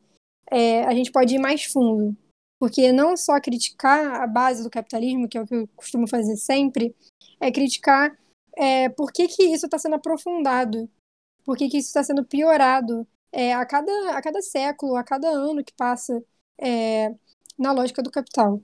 é, 0.49 0.85
a 0.85 0.93
gente 0.93 1.11
pode 1.11 1.35
ir 1.35 1.39
mais 1.39 1.65
fundo. 1.65 2.15
Porque 2.57 2.93
não 2.93 3.17
só 3.17 3.41
criticar 3.41 4.21
a 4.21 4.27
base 4.27 4.63
do 4.63 4.69
capitalismo, 4.69 5.27
que 5.27 5.37
é 5.37 5.41
o 5.41 5.47
que 5.47 5.55
eu 5.55 5.67
costumo 5.75 6.07
fazer 6.07 6.37
sempre, 6.37 6.95
é 7.41 7.51
criticar 7.51 8.17
é, 8.55 8.87
por 8.87 9.11
que, 9.11 9.27
que 9.27 9.43
isso 9.43 9.65
está 9.65 9.77
sendo 9.79 9.95
aprofundado, 9.95 10.89
por 11.43 11.57
que, 11.57 11.67
que 11.67 11.77
isso 11.77 11.87
está 11.87 12.03
sendo 12.03 12.23
piorado 12.23 13.05
é, 13.33 13.53
a, 13.53 13.65
cada, 13.65 13.91
a 14.11 14.21
cada 14.21 14.41
século, 14.41 14.95
a 14.95 15.03
cada 15.03 15.27
ano 15.27 15.63
que 15.63 15.73
passa. 15.73 16.23
É, 16.57 17.13
na 17.57 17.71
lógica 17.71 18.01
do 18.01 18.11
capital. 18.11 18.61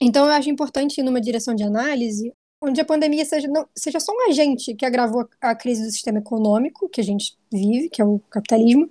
Então, 0.00 0.26
eu 0.26 0.32
acho 0.32 0.50
importante 0.50 1.00
ir 1.00 1.04
numa 1.04 1.20
direção 1.20 1.54
de 1.54 1.64
análise 1.64 2.32
onde 2.60 2.80
a 2.80 2.84
pandemia 2.84 3.24
seja, 3.24 3.46
não, 3.48 3.68
seja 3.74 4.00
só 4.00 4.12
um 4.12 4.28
agente 4.28 4.74
que 4.74 4.84
agravou 4.84 5.28
a, 5.40 5.50
a 5.50 5.54
crise 5.54 5.84
do 5.84 5.90
sistema 5.90 6.18
econômico 6.18 6.88
que 6.88 7.00
a 7.00 7.04
gente 7.04 7.38
vive, 7.52 7.88
que 7.88 8.02
é 8.02 8.04
o 8.04 8.18
capitalismo, 8.30 8.88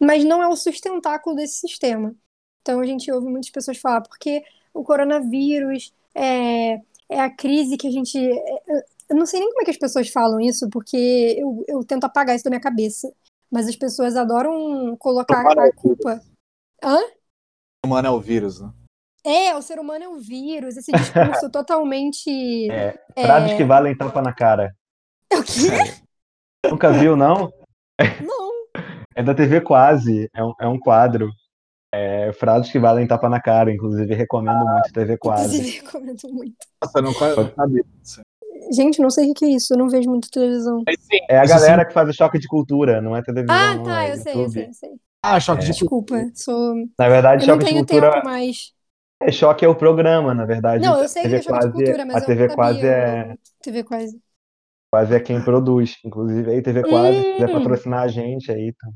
mas 0.00 0.24
não 0.24 0.42
é 0.42 0.48
o 0.48 0.56
sustentáculo 0.56 1.36
desse 1.36 1.60
sistema. 1.60 2.14
Então, 2.60 2.80
a 2.80 2.86
gente 2.86 3.10
ouve 3.12 3.28
muitas 3.28 3.50
pessoas 3.50 3.78
falar, 3.78 4.00
porque 4.00 4.42
o 4.72 4.82
coronavírus 4.82 5.92
é, 6.14 6.80
é 7.08 7.20
a 7.20 7.30
crise 7.30 7.76
que 7.76 7.86
a 7.86 7.90
gente. 7.90 8.18
É, 8.18 8.84
eu 9.10 9.16
não 9.16 9.26
sei 9.26 9.38
nem 9.38 9.48
como 9.50 9.62
é 9.62 9.64
que 9.64 9.70
as 9.70 9.76
pessoas 9.76 10.08
falam 10.08 10.40
isso, 10.40 10.68
porque 10.70 11.36
eu, 11.38 11.64
eu 11.68 11.84
tento 11.84 12.04
apagar 12.04 12.34
isso 12.34 12.44
da 12.44 12.50
minha 12.50 12.60
cabeça. 12.60 13.12
Mas 13.50 13.68
as 13.68 13.76
pessoas 13.76 14.16
adoram 14.16 14.96
colocar 14.96 15.46
a 15.46 15.72
culpa. 15.72 16.20
Hã? 16.82 16.98
Humano 17.84 18.08
é 18.08 18.10
o 18.10 18.20
vírus, 18.20 18.60
né? 18.60 18.70
É, 19.24 19.54
o 19.54 19.62
ser 19.62 19.78
humano 19.78 20.04
é 20.04 20.08
o 20.08 20.18
vírus, 20.18 20.76
esse 20.76 20.92
discurso 20.92 21.48
totalmente. 21.52 22.70
É, 22.70 22.98
frases 23.22 23.52
é... 23.52 23.56
que 23.56 23.64
valem 23.64 23.96
tapa 23.96 24.20
na 24.20 24.34
cara. 24.34 24.74
É 25.30 25.38
o 25.38 25.42
quê? 25.42 25.70
Nunca 26.70 26.92
viu, 26.92 27.16
não? 27.16 27.50
Não. 28.20 28.54
É 29.14 29.22
da 29.22 29.34
TV 29.34 29.60
Quase, 29.60 30.28
é 30.34 30.44
um, 30.44 30.52
é 30.60 30.68
um 30.68 30.78
quadro. 30.78 31.30
É, 31.94 32.32
frases 32.32 32.72
que 32.72 32.78
valem 32.78 33.06
tapa 33.06 33.28
na 33.28 33.40
cara, 33.40 33.72
inclusive 33.72 34.12
recomendo 34.14 34.64
muito 34.66 34.92
TV 34.92 35.16
Quase. 35.16 35.56
Inclusive 35.56 35.84
recomendo 35.84 36.28
muito. 36.32 36.56
Nossa, 36.82 37.00
não 37.00 37.12
sabia 37.12 37.84
Gente, 38.72 39.00
não 39.00 39.10
sei 39.10 39.30
o 39.30 39.34
que 39.34 39.44
é 39.44 39.48
isso, 39.48 39.74
eu 39.74 39.78
não 39.78 39.88
vejo 39.88 40.10
muito 40.10 40.30
televisão. 40.30 40.82
É 41.28 41.38
a 41.38 41.46
galera 41.46 41.84
que 41.84 41.92
faz 41.92 42.08
o 42.08 42.12
choque 42.12 42.38
de 42.38 42.48
cultura, 42.48 43.00
não 43.00 43.16
é 43.16 43.22
televisão. 43.22 43.54
Ah, 43.54 43.78
tá, 43.82 44.04
é 44.04 44.12
eu 44.12 44.16
sei, 44.16 44.34
eu 44.34 44.48
sei, 44.48 44.66
eu 44.66 44.72
sei. 44.72 44.90
Ah, 45.24 45.40
choque 45.40 45.62
é. 45.62 45.66
de 45.66 45.72
Desculpa, 45.72 46.16
sou. 46.34 46.74
Na 46.98 47.08
verdade, 47.08 47.42
eu 47.42 47.46
choque 47.46 47.64
não 47.64 47.70
tenho 47.70 47.84
de 47.86 47.90
cultura. 47.92 48.12
Tempo 48.12 48.26
mais. 48.26 48.72
É 49.22 49.32
choque 49.32 49.64
é 49.64 49.68
o 49.68 49.74
programa, 49.74 50.34
na 50.34 50.44
verdade. 50.44 50.84
Não, 50.84 51.00
eu 51.00 51.08
sei 51.08 51.22
TV 51.22 51.40
que 51.40 51.40
é 51.40 51.42
choque 51.42 51.58
quase, 51.58 51.68
de 51.68 51.72
cultura, 51.84 52.04
mas 52.06 52.16
a 52.22 52.26
TV 52.26 52.44
eu 52.44 52.54
quase 52.54 52.74
sabia, 52.80 52.90
é. 52.92 53.36
TV 53.62 53.84
quase. 53.84 54.20
Quase 54.92 55.14
é 55.14 55.20
quem 55.20 55.42
produz. 55.42 55.96
Inclusive, 56.04 56.50
aí 56.50 56.62
TV 56.62 56.82
quase, 56.82 57.16
se 57.20 57.32
quiser 57.34 57.48
Hum. 57.48 57.52
patrocinar 57.54 58.02
a 58.02 58.08
gente 58.08 58.52
aí, 58.52 58.72
tá. 58.72 58.88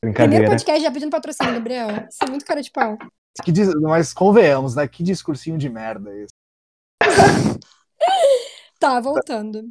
Primeiro 0.00 0.18
Brincadeira. 0.18 0.48
podcast 0.50 0.82
já 0.82 0.90
pedindo 0.90 1.10
patrocínio, 1.10 1.54
Gabriel. 1.54 1.88
Isso 2.10 2.18
é 2.24 2.30
muito 2.30 2.44
cara 2.44 2.60
de 2.62 2.70
pau. 2.70 2.96
Que 3.44 3.52
dis- 3.52 3.72
Mas 3.80 4.12
convenhamos, 4.12 4.74
né? 4.74 4.88
Que 4.88 5.02
discursinho 5.04 5.56
de 5.58 5.68
merda 5.68 6.10
esse. 6.16 6.34
Tá, 8.78 8.98
voltando. 8.98 9.68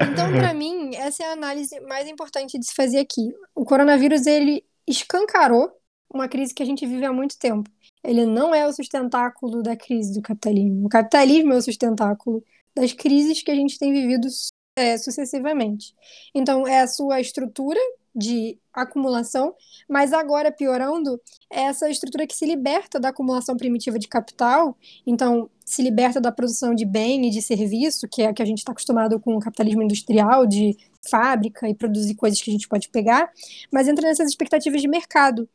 Então, 0.00 0.30
pra 0.32 0.52
mim, 0.54 0.94
essa 0.94 1.22
é 1.22 1.26
a 1.30 1.32
análise 1.32 1.78
mais 1.80 2.06
importante 2.06 2.58
de 2.58 2.66
se 2.66 2.74
fazer 2.74 2.98
aqui. 2.98 3.32
O 3.54 3.64
coronavírus, 3.64 4.26
ele 4.26 4.62
escancarou 4.86 5.70
uma 6.12 6.28
crise 6.28 6.54
que 6.54 6.62
a 6.62 6.66
gente 6.66 6.86
vive 6.86 7.04
há 7.04 7.12
muito 7.12 7.38
tempo. 7.38 7.68
Ele 8.02 8.24
não 8.24 8.54
é 8.54 8.66
o 8.66 8.72
sustentáculo 8.72 9.62
da 9.62 9.76
crise 9.76 10.14
do 10.14 10.22
capitalismo. 10.22 10.86
O 10.86 10.88
capitalismo 10.88 11.52
é 11.52 11.56
o 11.56 11.62
sustentáculo 11.62 12.42
das 12.74 12.92
crises 12.92 13.42
que 13.42 13.50
a 13.50 13.54
gente 13.54 13.78
tem 13.78 13.92
vivido 13.92 14.28
é, 14.76 14.96
sucessivamente. 14.98 15.94
Então, 16.34 16.66
é 16.66 16.80
a 16.80 16.86
sua 16.86 17.20
estrutura 17.20 17.80
de 18.14 18.58
acumulação, 18.72 19.54
mas 19.88 20.12
agora 20.12 20.52
piorando 20.52 21.20
é 21.50 21.62
essa 21.62 21.90
estrutura 21.90 22.26
que 22.26 22.34
se 22.34 22.46
liberta 22.46 23.00
da 23.00 23.08
acumulação 23.08 23.56
primitiva 23.56 23.98
de 23.98 24.06
capital, 24.06 24.76
então 25.04 25.50
se 25.64 25.82
liberta 25.82 26.20
da 26.20 26.30
produção 26.30 26.74
de 26.74 26.84
bem 26.84 27.26
e 27.26 27.30
de 27.30 27.42
serviço, 27.42 28.06
que 28.08 28.22
é 28.22 28.26
a 28.26 28.32
que 28.32 28.42
a 28.42 28.44
gente 28.44 28.58
está 28.58 28.70
acostumado 28.70 29.18
com 29.18 29.34
o 29.34 29.40
capitalismo 29.40 29.82
industrial, 29.82 30.46
de 30.46 30.76
fábrica 31.08 31.68
e 31.68 31.74
produzir 31.74 32.14
coisas 32.14 32.40
que 32.40 32.50
a 32.50 32.52
gente 32.52 32.68
pode 32.68 32.88
pegar, 32.88 33.30
mas 33.72 33.88
entra 33.88 34.08
nessas 34.08 34.28
expectativas 34.28 34.80
de 34.80 34.88
mercado. 34.88 35.48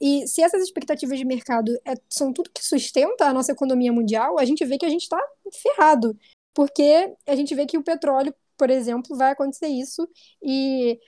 E 0.00 0.26
se 0.26 0.42
essas 0.42 0.62
expectativas 0.62 1.18
de 1.18 1.24
mercado 1.24 1.76
é, 1.84 1.94
são 2.08 2.32
tudo 2.32 2.50
que 2.50 2.64
sustenta 2.64 3.26
a 3.26 3.32
nossa 3.32 3.52
economia 3.52 3.92
mundial, 3.92 4.38
a 4.38 4.44
gente 4.44 4.64
vê 4.64 4.78
que 4.78 4.86
a 4.86 4.90
gente 4.90 5.02
está 5.02 5.20
ferrado, 5.52 6.16
porque 6.54 7.14
a 7.26 7.36
gente 7.36 7.54
vê 7.54 7.66
que 7.66 7.78
o 7.78 7.82
petróleo, 7.82 8.34
por 8.56 8.70
exemplo, 8.70 9.16
vai 9.16 9.32
acontecer 9.32 9.68
isso 9.68 10.08
e 10.42 10.98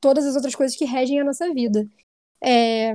todas 0.00 0.26
as 0.26 0.34
outras 0.36 0.54
coisas 0.54 0.76
que 0.76 0.84
regem 0.84 1.20
a 1.20 1.24
nossa 1.24 1.52
vida. 1.52 1.88
É, 2.42 2.94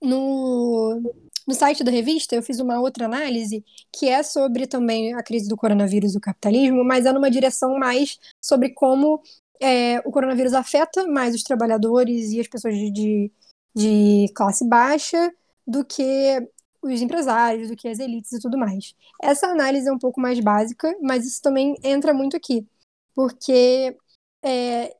no, 0.00 1.00
no 1.46 1.54
site 1.54 1.82
da 1.82 1.90
revista, 1.90 2.34
eu 2.34 2.42
fiz 2.42 2.60
uma 2.60 2.80
outra 2.80 3.06
análise 3.06 3.64
que 3.92 4.08
é 4.08 4.22
sobre 4.22 4.66
também 4.66 5.14
a 5.14 5.22
crise 5.22 5.48
do 5.48 5.56
coronavírus 5.56 6.14
e 6.14 6.18
o 6.18 6.20
capitalismo, 6.20 6.84
mas 6.84 7.06
é 7.06 7.12
numa 7.12 7.30
direção 7.30 7.78
mais 7.78 8.18
sobre 8.40 8.70
como 8.70 9.22
é, 9.60 9.98
o 10.00 10.10
coronavírus 10.10 10.54
afeta 10.54 11.06
mais 11.06 11.34
os 11.34 11.42
trabalhadores 11.42 12.30
e 12.32 12.40
as 12.40 12.48
pessoas 12.48 12.74
de, 12.74 13.32
de 13.74 14.26
classe 14.34 14.66
baixa 14.68 15.32
do 15.66 15.84
que 15.84 16.02
os 16.82 17.02
empresários, 17.02 17.68
do 17.68 17.76
que 17.76 17.88
as 17.88 17.98
elites 17.98 18.32
e 18.32 18.40
tudo 18.40 18.56
mais. 18.58 18.94
Essa 19.22 19.48
análise 19.48 19.88
é 19.88 19.92
um 19.92 19.98
pouco 19.98 20.20
mais 20.20 20.38
básica, 20.40 20.94
mas 21.02 21.26
isso 21.26 21.42
também 21.42 21.76
entra 21.82 22.14
muito 22.14 22.36
aqui, 22.36 22.66
porque 23.14 23.96
é, 24.42 24.96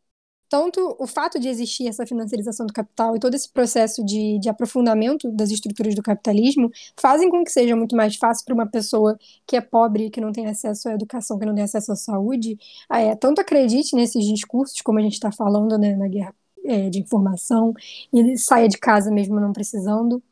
tanto 0.48 0.96
o 0.98 1.06
fato 1.06 1.38
de 1.38 1.48
existir 1.48 1.86
essa 1.88 2.06
financiarização 2.06 2.66
do 2.66 2.72
capital 2.72 3.14
e 3.16 3.20
todo 3.20 3.34
esse 3.34 3.48
processo 3.50 4.04
de, 4.04 4.38
de 4.38 4.48
aprofundamento 4.48 5.30
das 5.30 5.50
estruturas 5.50 5.94
do 5.94 6.02
capitalismo 6.02 6.70
fazem 6.98 7.28
com 7.30 7.44
que 7.44 7.50
seja 7.50 7.76
muito 7.76 7.94
mais 7.96 8.16
fácil 8.16 8.44
para 8.44 8.54
uma 8.54 8.66
pessoa 8.66 9.18
que 9.46 9.56
é 9.56 9.60
pobre, 9.60 10.10
que 10.10 10.20
não 10.20 10.32
tem 10.32 10.46
acesso 10.46 10.88
à 10.88 10.92
educação, 10.94 11.38
que 11.38 11.46
não 11.46 11.54
tem 11.54 11.64
acesso 11.64 11.92
à 11.92 11.96
saúde, 11.96 12.58
é, 12.90 13.14
tanto 13.16 13.40
acredite 13.40 13.94
nesses 13.94 14.24
discursos, 14.24 14.80
como 14.80 14.98
a 14.98 15.02
gente 15.02 15.14
está 15.14 15.30
falando 15.32 15.78
né, 15.78 15.94
na 15.96 16.08
guerra 16.08 16.34
é, 16.64 16.88
de 16.90 17.00
informação, 17.00 17.74
e 18.12 18.36
saia 18.38 18.68
de 18.68 18.78
casa 18.78 19.10
mesmo 19.10 19.40
não 19.40 19.52
precisando, 19.52 20.22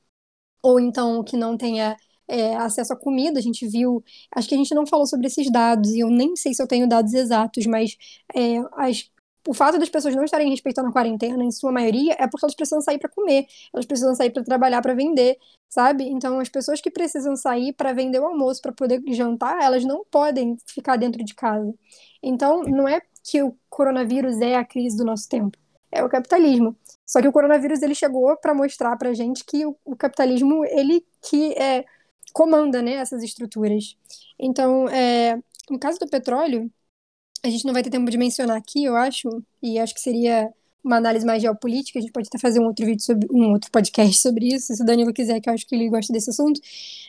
ou 0.63 0.81
então 0.81 1.23
que 1.25 1.37
não 1.37 1.57
tenha 1.57 1.97
é, 2.29 2.57
acesso 2.57 2.93
à 2.93 2.97
comida, 2.97 3.39
a 3.39 3.43
gente 3.43 3.67
viu, 3.69 4.03
acho 4.35 4.49
que 4.49 4.55
a 4.55 4.59
gente 4.59 4.75
não 4.75 4.87
falou 4.87 5.07
sobre 5.07 5.27
esses 5.27 5.51
dados, 5.51 5.91
e 5.93 6.01
eu 6.01 6.11
nem 6.11 6.35
sei 6.37 6.55
se 6.55 6.63
eu 6.63 6.67
tenho 6.67 6.89
dados 6.89 7.15
exatos, 7.15 7.67
mas 7.67 7.97
é, 8.35 8.59
as 8.73 9.11
o 9.47 9.55
fato 9.55 9.79
das 9.79 9.89
pessoas 9.89 10.15
não 10.15 10.25
estarem 10.25 10.51
respeitando 10.51 10.89
a 10.89 10.93
quarentena, 10.93 11.43
em 11.43 11.51
sua 11.51 11.73
maioria, 11.73 12.17
é 12.19 12.27
porque 12.27 12.45
elas 12.45 12.55
precisam 12.55 12.81
sair 12.81 12.99
para 12.99 13.09
comer, 13.09 13.47
elas 13.73 13.87
precisam 13.87 14.15
sair 14.15 14.31
para 14.31 14.43
trabalhar, 14.43 14.83
para 14.83 14.95
vender, 14.95 15.39
sabe? 15.69 16.05
Então, 16.05 16.41
as 16.41 16.49
pessoas 16.49 16.81
que 16.81 16.91
precisam 16.91 17.37
sair 17.37 17.73
para 17.73 17.93
vender 17.93 18.19
o 18.19 18.27
almoço, 18.27 18.61
para 18.61 18.73
poder 18.73 19.03
jantar, 19.09 19.63
elas 19.63 19.85
não 19.85 20.05
podem 20.11 20.57
ficar 20.67 20.97
dentro 20.97 21.25
de 21.25 21.35
casa. 21.35 21.73
Então, 22.23 22.63
não 22.63 22.89
é 22.89 23.01
que 23.23 23.43
o 23.43 23.57
coronavírus 23.69 24.41
é 24.41 24.57
a 24.57 24.65
crise 24.65 24.97
do 24.97 25.05
nosso 25.05 25.29
tempo, 25.29 25.57
é 25.91 26.03
o 26.05 26.09
capitalismo. 26.09 26.77
Só 27.05 27.21
que 27.21 27.29
o 27.29 27.33
coronavírus 27.33 27.83
ele 27.83 27.95
chegou 27.95 28.37
para 28.37 28.55
mostrar 28.55 28.97
para 28.97 29.15
gente 29.15 29.45
que 29.45 29.65
o, 29.65 29.77
o, 29.85 29.95
capitalismo 29.95 30.65
ele 30.65 31.05
que 31.23 31.53
é, 31.53 31.85
comanda 32.33 32.83
né, 32.83 32.95
essas 32.95 33.23
estruturas. 33.23 33.97
Então, 34.39 34.89
é, 34.89 35.39
no 35.71 35.79
caso 35.79 35.99
do 35.99 36.09
petróleo, 36.09 36.71
a 37.47 37.51
gente 37.51 37.65
não 37.65 37.73
vai 37.73 37.83
ter 37.83 37.91
tempo 37.91 38.11
de 38.11 38.19
mencionar 38.19 38.57
aqui, 38.57 38.85
eu 38.85 38.97
acho, 38.97 39.29
e 39.63 39.79
acho 39.79 39.95
que 39.95 40.01
seria 40.01 40.51
uma 40.87 40.97
análise 40.97 41.27
mais 41.27 41.43
geopolítica, 41.43 41.99
a 41.99 42.03
gente 42.03 42.13
pode 42.13 42.29
até 42.29 42.39
fazer 42.39 42.61
um 42.61 42.67
outro 42.67 42.87
vídeo 42.87 43.03
sobre 43.03 43.27
um 43.33 43.51
outro 43.51 43.71
podcast 43.73 44.19
sobre 44.19 44.55
isso, 44.55 44.73
se 44.73 44.83
o 44.83 44.87
Danilo 44.87 45.13
quiser, 45.13 45.41
que 45.41 45.49
eu 45.49 45.53
acho 45.53 45.67
que 45.67 45.75
ele 45.75 45.89
gosta 45.89 46.13
desse 46.13 46.31
assunto. 46.31 46.61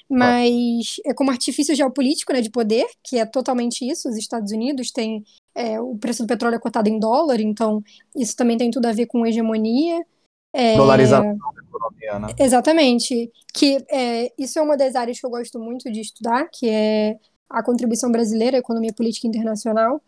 Mas 0.09 0.95
é 1.05 1.13
como 1.13 1.29
artifício 1.29 1.75
geopolítico, 1.75 2.33
né, 2.33 2.41
de 2.41 2.49
poder, 2.49 2.87
que 3.03 3.17
é 3.17 3.25
totalmente 3.25 3.87
isso. 3.87 4.09
Os 4.09 4.17
Estados 4.17 4.51
Unidos 4.51 4.89
têm 4.89 5.23
é, 5.53 5.79
o 5.79 5.95
preço 5.95 6.23
do 6.23 6.27
petróleo 6.27 6.55
é 6.55 6.59
cotado 6.59 6.89
em 6.89 6.99
dólar, 6.99 7.39
então 7.39 7.83
isso 8.15 8.35
também 8.35 8.57
tem 8.57 8.71
tudo 8.71 8.87
a 8.87 8.93
ver 8.93 9.05
com 9.05 9.25
hegemonia. 9.25 10.03
É, 10.53 10.75
Dolarização 10.75 11.37
da 11.37 11.61
economia, 11.61 12.19
né? 12.19 12.27
Exatamente. 12.39 13.31
Que 13.53 13.77
é, 13.89 14.31
isso 14.39 14.57
é 14.57 14.61
uma 14.61 14.75
das 14.75 14.95
áreas 14.95 15.19
que 15.19 15.25
eu 15.25 15.29
gosto 15.29 15.59
muito 15.59 15.91
de 15.91 16.01
estudar, 16.01 16.47
que 16.51 16.67
é 16.67 17.15
a 17.49 17.61
contribuição 17.61 18.11
brasileira 18.11 18.57
à 18.57 18.59
economia 18.59 18.93
política 18.93 19.27
internacional. 19.27 20.01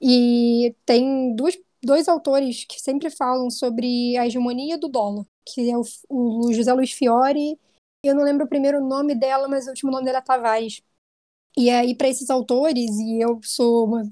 E 0.00 0.74
tem 0.84 1.34
duas, 1.34 1.58
dois 1.82 2.08
autores 2.08 2.64
que 2.64 2.80
sempre 2.80 3.10
falam 3.10 3.50
sobre 3.50 4.16
a 4.18 4.26
hegemonia 4.26 4.78
do 4.78 4.88
dólar, 4.88 5.24
que 5.44 5.70
é 5.70 5.76
o, 5.76 5.82
o 6.08 6.52
José 6.52 6.72
Luiz 6.72 6.92
Fiore, 6.92 7.58
eu 8.02 8.14
não 8.14 8.24
lembro 8.24 8.46
o 8.46 8.48
primeiro 8.48 8.80
nome 8.86 9.14
dela, 9.14 9.48
mas 9.48 9.66
o 9.66 9.70
último 9.70 9.90
nome 9.90 10.04
dela 10.04 10.18
é 10.18 10.22
Tavares. 10.22 10.82
E 11.56 11.70
aí, 11.70 11.94
para 11.96 12.08
esses 12.08 12.30
autores, 12.30 12.90
e 12.98 13.20
eu 13.20 13.40
sou 13.42 13.86
uma, 13.86 14.02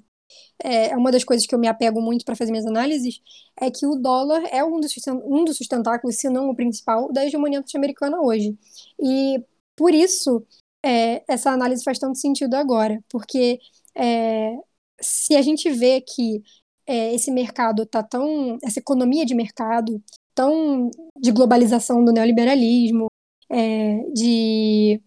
é, 0.62 0.91
é 0.91 0.97
uma 0.97 1.12
das 1.12 1.24
coisas 1.24 1.47
que 1.47 1.55
eu 1.55 1.59
me 1.59 1.68
apego 1.68 2.01
muito 2.01 2.24
para 2.24 2.37
fazer 2.37 2.51
minhas 2.53 2.66
análises, 2.66 3.20
é 3.61 3.70
que 3.70 3.87
o 3.87 3.97
dólar 3.97 4.43
é 4.53 4.64
um 4.64 4.80
dos, 4.80 4.93
um 5.24 5.45
dos 5.45 5.57
sustentáculos, 5.57 6.16
se 6.16 6.28
não 6.30 6.51
o 6.51 6.57
principal, 6.57 7.12
da 7.12 7.24
hegemonia 7.26 7.61
norte-americana 7.61 8.20
hoje. 8.20 8.59
E 9.01 9.45
por 9.76 9.95
isso, 9.95 10.47
é, 10.85 11.24
essa 11.28 11.51
análise 11.51 11.85
faz 11.85 11.99
tanto 11.99 12.18
sentido 12.18 12.55
agora, 12.55 13.03
porque 13.09 13.61
é, 13.95 14.57
se 15.01 15.37
a 15.37 15.43
gente 15.43 15.71
vê 15.71 16.01
que 16.01 16.43
é, 16.87 17.15
esse 17.15 17.31
mercado 17.31 17.87
tá 17.87 18.03
tão. 18.03 18.59
essa 18.63 18.79
economia 18.81 19.25
de 19.25 19.35
mercado, 19.35 20.03
tão 20.35 20.91
de 21.21 21.33
globalização 21.33 22.05
do 22.05 22.13
neoliberalismo, 22.13 23.07
é, 23.51 23.99
de 24.13 25.01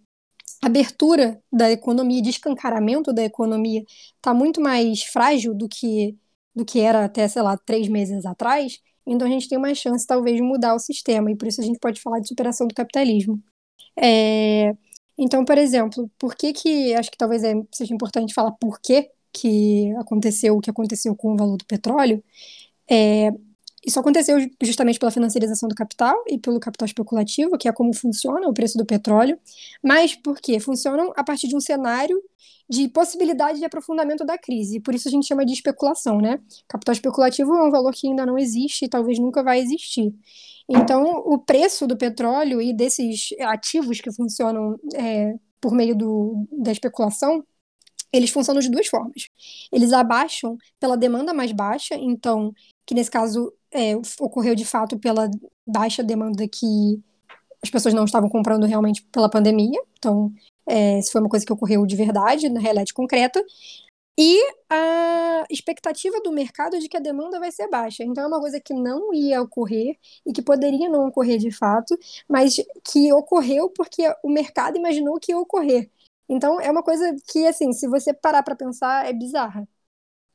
abertura 0.62 1.42
da 1.52 1.72
economia, 1.72 2.22
de 2.22 2.30
escancaramento 2.30 3.14
da 3.14 3.24
economia, 3.24 3.84
está 4.16 4.34
muito 4.34 4.62
mais 4.62 5.04
frágil 5.04 5.54
do 5.54 5.68
que, 5.70 6.18
do 6.56 6.66
que 6.66 6.80
era 6.80 7.06
até, 7.06 7.28
sei 7.28 7.42
lá, 7.42 7.58
três 7.58 7.88
meses 7.88 8.26
atrás, 8.26 8.80
então 9.06 9.28
a 9.28 9.32
gente 9.32 9.48
tem 9.48 9.58
uma 9.58 9.74
chance, 9.76 10.06
talvez, 10.06 10.36
de 10.36 10.42
mudar 10.42 10.76
o 10.76 10.80
sistema, 10.80 11.32
e 11.32 11.36
por 11.36 11.48
isso 11.48 11.62
a 11.62 11.64
gente 11.64 11.80
pode 11.80 12.02
falar 12.02 12.20
de 12.20 12.28
superação 12.28 12.68
do 12.68 12.76
capitalismo. 12.76 13.42
É, 13.98 14.76
então, 15.18 15.46
por 15.46 15.58
exemplo, 15.58 16.10
por 16.20 16.36
que 16.36 16.54
que, 16.54 16.94
acho 16.96 17.12
que 17.12 17.18
talvez 17.18 17.44
é, 17.44 17.54
seja 17.72 17.94
importante 17.94 18.34
falar 18.34 18.52
por 18.54 18.80
quê 18.82 19.12
que 19.40 19.94
aconteceu 19.98 20.58
o 20.58 20.62
que 20.62 20.70
aconteceu 20.70 21.16
com 21.16 21.34
o 21.34 21.38
valor 21.38 21.58
do 21.58 21.66
petróleo, 21.66 22.24
é, 22.90 23.32
isso 23.86 24.00
aconteceu 24.00 24.38
justamente 24.62 25.00
pela 25.00 25.12
financiarização 25.12 25.70
do 25.70 25.76
capital 25.76 26.16
e 26.28 26.38
pelo 26.38 26.60
capital 26.60 26.86
especulativo, 26.86 27.58
que 27.58 27.70
é 27.70 27.72
como 27.72 27.94
funciona 27.94 28.48
o 28.48 28.54
preço 28.54 28.78
do 28.78 28.86
petróleo, 28.86 29.40
mas 29.82 30.16
por 30.16 30.40
quê? 30.40 30.60
Funcionam 30.60 31.14
a 31.16 31.24
partir 31.24 31.48
de 31.48 31.56
um 31.56 31.62
cenário 31.62 32.22
de 32.70 32.90
possibilidade 32.90 33.60
de 33.60 33.66
aprofundamento 33.66 34.26
da 34.26 34.38
crise, 34.38 34.82
por 34.82 34.94
isso 34.94 35.08
a 35.08 35.12
gente 35.12 35.26
chama 35.26 35.46
de 35.46 35.54
especulação, 35.54 36.20
né? 36.20 36.38
Capital 36.68 36.94
especulativo 36.94 37.56
é 37.56 37.64
um 37.64 37.72
valor 37.72 37.94
que 37.94 38.08
ainda 38.08 38.26
não 38.26 38.38
existe 38.38 38.86
e 38.86 38.90
talvez 38.90 39.20
nunca 39.20 39.42
vai 39.42 39.60
existir. 39.60 40.14
Então, 40.68 41.24
o 41.26 41.38
preço 41.38 41.88
do 41.88 41.96
petróleo 41.96 42.62
e 42.62 42.74
desses 42.74 43.30
ativos 43.40 44.02
que 44.02 44.12
funcionam 44.12 44.78
é, 44.96 45.36
por 45.62 45.72
meio 45.74 45.96
do, 45.96 46.46
da 46.52 46.74
especulação 46.74 47.42
eles 48.12 48.30
funcionam 48.30 48.62
de 48.62 48.70
duas 48.70 48.88
formas. 48.88 49.28
Eles 49.72 49.94
abaixam 49.94 50.58
pela 50.80 50.98
demanda 50.98 51.34
mais 51.34 51.52
baixa, 51.52 51.96
então, 51.96 52.54
que 52.86 52.96
nesse 52.96 53.12
caso 53.12 53.52
é, 53.72 53.96
ocorreu 54.20 54.56
de 54.56 54.66
fato 54.66 54.98
pela 54.98 55.30
baixa 55.66 56.04
demanda 56.04 56.48
que 56.48 57.02
as 57.62 57.70
pessoas 57.70 57.94
não 57.94 58.06
estavam 58.06 58.30
comprando 58.30 58.66
realmente 58.66 59.04
pela 59.12 59.30
pandemia. 59.30 59.82
Então, 59.98 60.32
é, 60.68 61.00
isso 61.00 61.12
foi 61.12 61.22
uma 61.22 61.30
coisa 61.30 61.46
que 61.46 61.54
ocorreu 61.54 61.86
de 61.86 61.96
verdade, 61.96 62.50
na 62.50 62.60
realidade 62.60 62.94
concreta. 62.94 63.44
E 64.20 64.40
a 64.70 65.44
expectativa 65.50 66.20
do 66.22 66.32
mercado 66.32 66.76
é 66.76 66.80
de 66.80 66.90
que 66.90 66.98
a 66.98 67.00
demanda 67.00 67.40
vai 67.40 67.52
ser 67.52 67.70
baixa. 67.70 68.04
Então, 68.04 68.24
é 68.24 68.28
uma 68.28 68.40
coisa 68.40 68.60
que 68.60 68.74
não 68.74 69.14
ia 69.14 69.42
ocorrer 69.42 69.96
e 70.26 70.34
que 70.34 70.42
poderia 70.42 70.90
não 70.90 71.08
ocorrer 71.08 71.38
de 71.38 71.52
fato, 71.52 71.98
mas 72.28 72.56
que 72.84 73.14
ocorreu 73.14 73.70
porque 73.70 74.04
o 74.24 74.30
mercado 74.30 74.78
imaginou 74.78 75.20
que 75.20 75.32
ia 75.32 75.38
ocorrer. 75.38 75.92
Então, 76.30 76.60
é 76.60 76.70
uma 76.70 76.84
coisa 76.84 77.16
que, 77.28 77.48
assim, 77.48 77.72
se 77.72 77.88
você 77.88 78.14
parar 78.14 78.44
para 78.44 78.56
pensar, 78.56 79.06
é 79.06 79.14
bizarra. 79.14 79.68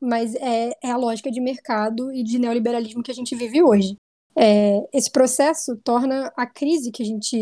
Mas 0.01 0.35
é, 0.35 0.77
é, 0.83 0.91
a 0.91 0.97
lógica 0.97 1.31
de 1.31 1.41
mercado 1.41 2.13
e 2.13 2.25
de 2.25 2.39
neoliberalismo 2.39 3.03
que 3.03 3.11
a 3.11 3.15
gente 3.15 3.37
vive 3.37 3.63
hoje. 3.63 3.97
É, 4.37 4.89
esse 4.93 5.11
processo 5.11 5.77
torna 5.85 6.33
a 6.37 6.47
crise 6.47 6.91
que 6.91 7.03
a 7.03 7.07
gente 7.07 7.37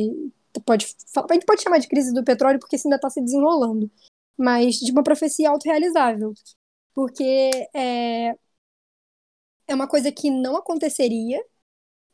pode 0.64 0.86
a 1.16 1.34
gente 1.34 1.46
pode 1.46 1.62
chamar 1.62 1.78
de 1.78 1.88
crise 1.88 2.12
do 2.12 2.24
petróleo 2.24 2.58
porque 2.58 2.76
isso 2.76 2.88
ainda 2.88 2.96
está 2.96 3.08
se 3.08 3.20
desenrolando, 3.22 3.88
mas 4.36 4.76
de 4.76 4.90
uma 4.90 5.02
profecia 5.04 5.50
autorrealizável, 5.50 6.34
porque 6.94 7.50
é, 7.74 8.34
é 9.68 9.74
uma 9.74 9.86
coisa 9.86 10.10
que 10.10 10.30
não 10.30 10.56
aconteceria, 10.56 11.40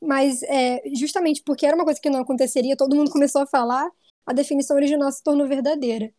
mas 0.00 0.42
é, 0.42 0.82
justamente 0.94 1.42
porque 1.42 1.66
era 1.66 1.76
uma 1.76 1.84
coisa 1.84 2.00
que 2.00 2.10
não 2.10 2.20
aconteceria, 2.20 2.76
todo 2.76 2.96
mundo 2.96 3.10
começou 3.10 3.42
a 3.42 3.46
falar, 3.46 3.90
a 4.26 4.32
definição 4.32 4.76
original 4.76 5.10
se 5.12 5.22
tornou 5.22 5.48
verdadeira. 5.48 6.12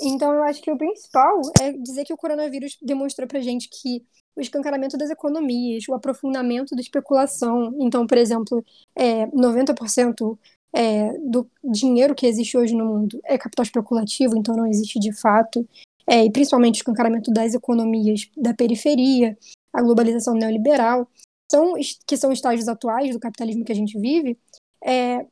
Então, 0.00 0.32
eu 0.32 0.42
acho 0.42 0.62
que 0.62 0.70
o 0.70 0.78
principal 0.78 1.40
é 1.60 1.72
dizer 1.72 2.04
que 2.04 2.12
o 2.12 2.16
coronavírus 2.16 2.76
demonstrou 2.80 3.26
pra 3.26 3.40
gente 3.40 3.68
que 3.68 4.04
o 4.36 4.40
escancaramento 4.40 4.96
das 4.96 5.10
economias, 5.10 5.88
o 5.88 5.94
aprofundamento 5.94 6.74
da 6.74 6.80
especulação. 6.80 7.74
Então, 7.80 8.06
por 8.06 8.16
exemplo, 8.16 8.64
é, 8.94 9.26
90% 9.26 10.38
é, 10.72 11.12
do 11.18 11.50
dinheiro 11.64 12.14
que 12.14 12.26
existe 12.26 12.56
hoje 12.56 12.74
no 12.74 12.84
mundo 12.84 13.20
é 13.24 13.36
capital 13.36 13.64
especulativo, 13.64 14.36
então 14.36 14.54
não 14.54 14.66
existe 14.66 15.00
de 15.00 15.12
fato. 15.12 15.66
É, 16.06 16.24
e 16.24 16.30
principalmente 16.30 16.76
o 16.76 16.78
escancaramento 16.78 17.30
das 17.32 17.52
economias 17.52 18.30
da 18.36 18.54
periferia, 18.54 19.36
a 19.72 19.82
globalização 19.82 20.34
neoliberal, 20.34 21.08
são, 21.50 21.74
que 22.06 22.16
são 22.16 22.32
estágios 22.32 22.68
atuais 22.68 23.12
do 23.12 23.20
capitalismo 23.20 23.64
que 23.64 23.72
a 23.72 23.74
gente 23.74 23.98
vive, 23.98 24.38
é, 24.84 25.26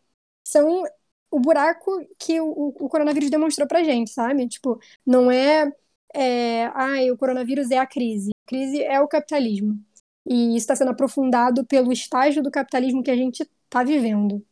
são 0.46 0.84
o 1.30 1.40
buraco 1.40 1.90
que 2.18 2.40
o, 2.40 2.74
o 2.80 2.88
coronavírus 2.88 3.30
demonstrou 3.30 3.66
pra 3.66 3.84
gente, 3.84 4.10
sabe? 4.10 4.48
Tipo, 4.48 4.80
não 5.04 5.30
é, 5.30 5.72
é 6.14 6.66
ah, 6.66 7.12
o 7.12 7.16
coronavírus 7.16 7.70
é 7.70 7.78
a 7.78 7.86
crise. 7.86 8.30
A 8.30 8.48
crise 8.48 8.82
é 8.82 9.00
o 9.00 9.08
capitalismo. 9.08 9.78
E 10.28 10.48
isso 10.50 10.58
está 10.58 10.74
sendo 10.76 10.90
aprofundado 10.90 11.64
pelo 11.64 11.92
estágio 11.92 12.42
do 12.42 12.50
capitalismo 12.50 13.02
que 13.02 13.10
a 13.10 13.16
gente 13.16 13.48
está 13.64 13.84
vivendo. 13.84 14.44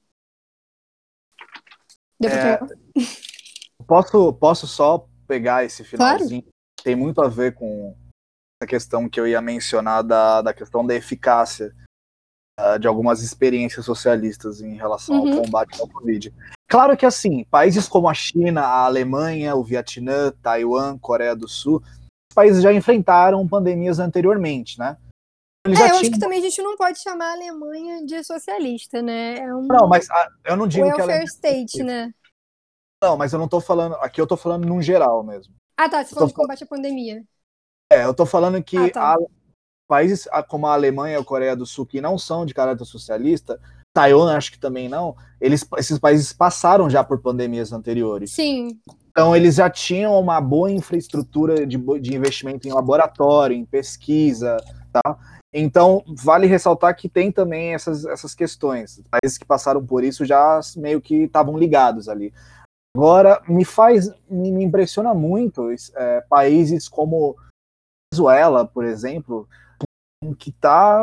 É, 2.22 2.58
posso, 3.86 4.32
posso 4.34 4.66
só 4.66 5.06
pegar 5.26 5.64
esse 5.64 5.84
finalzinho? 5.84 6.42
Claro. 6.42 6.54
Tem 6.82 6.94
muito 6.94 7.22
a 7.22 7.28
ver 7.28 7.54
com 7.54 7.96
a 8.62 8.66
questão 8.66 9.08
que 9.08 9.18
eu 9.18 9.26
ia 9.26 9.40
mencionar 9.40 10.02
da, 10.02 10.42
da 10.42 10.54
questão 10.54 10.86
da 10.86 10.94
eficácia 10.94 11.74
uh, 12.58 12.78
de 12.78 12.86
algumas 12.86 13.22
experiências 13.22 13.84
socialistas 13.84 14.60
em 14.60 14.76
relação 14.76 15.22
uhum. 15.22 15.32
ao 15.32 15.42
combate 15.42 15.80
ao 15.80 15.88
Covid. 15.88 16.32
Claro 16.68 16.96
que 16.96 17.06
assim, 17.06 17.44
países 17.44 17.86
como 17.86 18.08
a 18.08 18.14
China, 18.14 18.62
a 18.62 18.84
Alemanha, 18.84 19.54
o 19.54 19.62
Vietnã, 19.62 20.32
Taiwan, 20.42 20.98
Coreia 20.98 21.36
do 21.36 21.46
Sul, 21.46 21.82
países 22.34 22.62
já 22.62 22.72
enfrentaram 22.72 23.46
pandemias 23.46 23.98
anteriormente, 23.98 24.78
né? 24.78 24.96
Eles 25.66 25.80
é, 25.80 25.82
eu 25.82 25.86
tinham... 25.86 26.00
acho 26.00 26.10
que 26.10 26.18
também 26.18 26.38
a 26.40 26.42
gente 26.42 26.60
não 26.60 26.76
pode 26.76 26.98
chamar 26.98 27.30
a 27.30 27.32
Alemanha 27.32 28.04
de 28.04 28.22
socialista, 28.22 29.00
né? 29.00 29.38
É 29.38 29.54
um... 29.54 29.66
Não, 29.66 29.88
mas 29.88 30.10
a, 30.10 30.28
eu 30.44 30.56
não 30.56 30.66
digo 30.66 30.84
welfare 30.84 31.06
que 31.06 31.12
Welfare 31.12 31.24
state, 31.26 31.82
né? 31.82 32.12
Não, 33.02 33.16
mas 33.16 33.32
eu 33.32 33.38
não 33.38 33.48
tô 33.48 33.60
falando. 33.60 33.94
Aqui 33.96 34.20
eu 34.20 34.26
tô 34.26 34.36
falando 34.36 34.66
num 34.66 34.82
geral 34.82 35.22
mesmo. 35.22 35.54
Ah, 35.76 35.88
tá. 35.88 36.04
Você 36.04 36.14
falou 36.14 36.28
de 36.28 36.34
combate 36.34 36.64
à 36.64 36.66
pandemia. 36.66 37.22
É, 37.90 38.04
eu 38.04 38.14
tô 38.14 38.26
falando 38.26 38.62
que 38.62 38.76
ah, 38.76 38.90
tá. 38.90 39.14
a, 39.14 39.18
países 39.88 40.28
como 40.48 40.66
a 40.66 40.72
Alemanha 40.72 41.16
e 41.16 41.20
a 41.20 41.24
Coreia 41.24 41.56
do 41.56 41.66
Sul, 41.66 41.86
que 41.86 42.00
não 42.00 42.18
são 42.18 42.44
de 42.44 42.54
caráter 42.54 42.84
socialista, 42.84 43.60
Taiwan 43.94 44.36
acho 44.36 44.52
que 44.52 44.58
também 44.58 44.88
não, 44.88 45.14
eles, 45.40 45.66
esses 45.78 45.98
países 45.98 46.32
passaram 46.32 46.90
já 46.90 47.04
por 47.04 47.20
pandemias 47.20 47.72
anteriores. 47.72 48.32
Sim. 48.32 48.78
Então 49.10 49.34
eles 49.36 49.54
já 49.54 49.70
tinham 49.70 50.18
uma 50.18 50.40
boa 50.40 50.70
infraestrutura 50.70 51.64
de, 51.64 51.78
de 52.00 52.16
investimento 52.16 52.66
em 52.66 52.72
laboratório, 52.72 53.56
em 53.56 53.64
pesquisa, 53.64 54.56
tá? 54.92 55.16
Então 55.52 56.02
vale 56.08 56.48
ressaltar 56.48 56.96
que 56.96 57.08
tem 57.08 57.30
também 57.30 57.74
essas, 57.74 58.04
essas 58.04 58.34
questões. 58.34 59.00
Países 59.08 59.38
que 59.38 59.44
passaram 59.44 59.86
por 59.86 60.02
isso 60.02 60.24
já 60.24 60.58
meio 60.76 61.00
que 61.00 61.22
estavam 61.22 61.56
ligados 61.56 62.08
ali. 62.08 62.34
Agora 62.96 63.40
me 63.48 63.64
faz, 63.64 64.08
me, 64.28 64.50
me 64.50 64.64
impressiona 64.64 65.14
muito 65.14 65.68
é, 65.94 66.20
países 66.28 66.88
como 66.88 67.36
Venezuela, 68.12 68.66
por 68.66 68.84
exemplo, 68.84 69.48
que 70.32 70.52
tá 70.52 71.02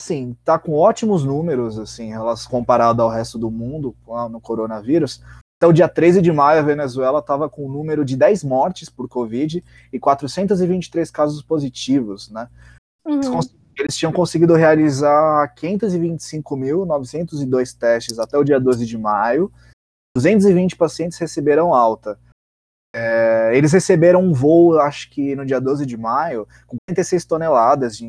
assim, 0.00 0.34
tá 0.42 0.58
com 0.58 0.72
ótimos 0.72 1.24
números 1.24 1.78
assim, 1.78 2.12
comparado 2.48 3.02
ao 3.02 3.10
resto 3.10 3.38
do 3.38 3.50
mundo 3.50 3.94
no 4.30 4.40
coronavírus. 4.40 5.22
Até 5.60 5.68
o 5.68 5.74
dia 5.74 5.90
13 5.90 6.22
de 6.22 6.32
maio, 6.32 6.60
a 6.60 6.64
Venezuela 6.64 7.18
estava 7.18 7.50
com 7.50 7.66
um 7.66 7.70
número 7.70 8.02
de 8.02 8.16
10 8.16 8.44
mortes 8.44 8.88
por 8.88 9.06
Covid 9.10 9.62
e 9.92 10.00
423 10.00 11.10
casos 11.10 11.42
positivos, 11.42 12.30
né? 12.30 12.48
Uhum. 13.04 13.40
Eles 13.78 13.94
tinham 13.94 14.10
conseguido 14.10 14.54
realizar 14.54 15.54
525.902 15.54 17.78
testes 17.78 18.18
até 18.18 18.38
o 18.38 18.44
dia 18.44 18.58
12 18.58 18.86
de 18.86 18.96
maio. 18.96 19.52
220 20.16 20.76
pacientes 20.76 21.18
receberam 21.18 21.74
alta. 21.74 22.18
É, 22.94 23.50
eles 23.54 23.72
receberam 23.72 24.22
um 24.22 24.32
voo, 24.32 24.78
acho 24.80 25.10
que 25.10 25.34
no 25.36 25.46
dia 25.46 25.60
12 25.60 25.86
de 25.86 25.96
maio, 25.96 26.48
com 26.66 26.76
46 26.88 27.24
toneladas 27.24 27.96
de 27.98 28.04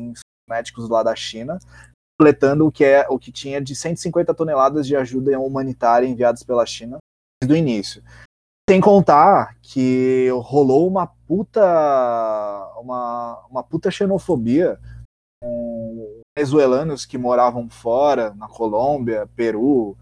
médicos 0.52 0.88
lá 0.88 1.02
da 1.02 1.16
China, 1.16 1.58
completando 2.18 2.66
o 2.66 2.72
que, 2.72 2.84
é, 2.84 3.06
o 3.08 3.18
que 3.18 3.32
tinha 3.32 3.60
de 3.60 3.74
150 3.74 4.34
toneladas 4.34 4.86
de 4.86 4.94
ajuda 4.94 5.38
humanitária 5.40 6.06
enviadas 6.06 6.42
pela 6.42 6.66
China 6.66 6.98
desde 7.42 7.54
o 7.54 7.56
início. 7.56 8.02
Sem 8.68 8.80
contar 8.80 9.56
que 9.60 10.28
rolou 10.42 10.86
uma 10.86 11.06
puta 11.06 11.62
uma, 12.78 13.44
uma 13.50 13.62
puta 13.62 13.90
xenofobia 13.90 14.78
com 15.42 16.20
venezuelanos 16.36 17.04
que 17.04 17.18
moravam 17.18 17.68
fora, 17.68 18.32
na 18.34 18.48
Colômbia, 18.48 19.28
Peru, 19.34 19.96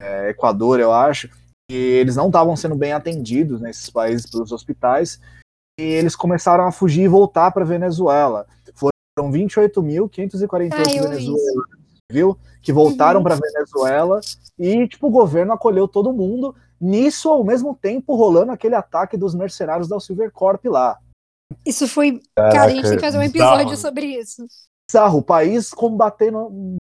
é, 0.00 0.30
Equador, 0.30 0.80
eu 0.80 0.92
acho, 0.92 1.28
e 1.70 1.74
eles 1.74 2.16
não 2.16 2.28
estavam 2.28 2.56
sendo 2.56 2.76
bem 2.76 2.92
atendidos 2.92 3.60
nesses 3.60 3.90
países 3.90 4.30
pelos 4.30 4.52
hospitais, 4.52 5.20
e 5.78 5.82
eles 5.82 6.16
começaram 6.16 6.66
a 6.66 6.72
fugir 6.72 7.02
e 7.02 7.08
voltar 7.08 7.50
para 7.50 7.64
Venezuela. 7.64 8.46
Foram 9.18 9.32
28.548 9.32 11.02
venezuelanos, 11.02 11.42
viu? 12.08 12.38
Que 12.62 12.72
voltaram 12.72 13.18
uhum. 13.18 13.24
para 13.24 13.34
Venezuela 13.34 14.20
e 14.56 14.86
tipo 14.86 15.08
o 15.08 15.10
governo 15.10 15.52
acolheu 15.52 15.88
todo 15.88 16.12
mundo. 16.12 16.54
Nisso, 16.80 17.28
ao 17.28 17.42
mesmo 17.42 17.74
tempo, 17.74 18.14
rolando 18.14 18.52
aquele 18.52 18.76
ataque 18.76 19.16
dos 19.16 19.34
mercenários 19.34 19.88
da 19.88 19.98
Silvercorp 19.98 20.64
lá. 20.66 20.96
Isso 21.66 21.88
foi. 21.88 22.20
Caraca, 22.36 22.54
cara, 22.54 22.70
a 22.70 22.74
gente 22.74 22.84
tem 22.84 22.96
que 22.96 23.04
fazer 23.04 23.18
um 23.18 23.22
episódio 23.22 23.70
bizarro. 23.70 23.76
sobre 23.76 24.06
isso. 24.06 24.46
Bizarro, 24.88 25.18
o 25.18 25.22
país 25.22 25.70
combatendo 25.70 26.76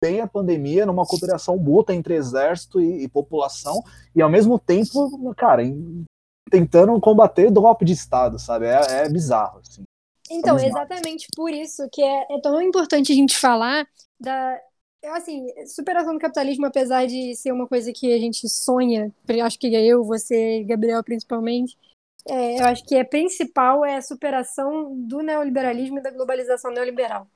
bem 0.00 0.20
a 0.20 0.28
pandemia 0.28 0.86
numa 0.86 1.04
cooperação 1.04 1.58
mútua 1.58 1.94
entre 1.94 2.14
exército 2.14 2.80
e, 2.80 3.02
e 3.02 3.08
população, 3.08 3.82
e 4.14 4.22
ao 4.22 4.30
mesmo 4.30 4.60
tempo, 4.60 5.34
cara, 5.34 5.64
em, 5.64 6.04
tentando 6.48 6.98
combater 7.00 7.50
golpe 7.50 7.84
de 7.84 7.92
Estado, 7.94 8.38
sabe? 8.38 8.66
É, 8.66 9.04
é 9.04 9.08
bizarro, 9.08 9.58
assim. 9.58 9.82
Então, 10.30 10.58
é 10.58 10.66
exatamente 10.66 11.26
por 11.34 11.52
isso 11.52 11.88
que 11.92 12.02
é, 12.02 12.26
é 12.30 12.40
tão 12.40 12.62
importante 12.62 13.12
a 13.12 13.14
gente 13.14 13.36
falar 13.36 13.86
da, 14.18 14.60
assim, 15.06 15.46
superação 15.66 16.14
do 16.14 16.20
capitalismo, 16.20 16.66
apesar 16.66 17.06
de 17.06 17.34
ser 17.34 17.52
uma 17.52 17.66
coisa 17.66 17.92
que 17.92 18.12
a 18.12 18.18
gente 18.18 18.48
sonha, 18.48 19.12
acho 19.44 19.58
que 19.58 19.66
eu, 19.66 20.04
você, 20.04 20.62
Gabriel 20.64 21.02
principalmente, 21.02 21.76
é, 22.28 22.60
eu 22.60 22.66
acho 22.66 22.84
que 22.84 22.94
é 22.94 23.02
principal 23.02 23.84
é 23.84 23.96
a 23.96 24.02
superação 24.02 24.94
do 24.94 25.22
neoliberalismo 25.22 25.98
e 25.98 26.02
da 26.02 26.10
globalização 26.10 26.70
neoliberal 26.70 27.26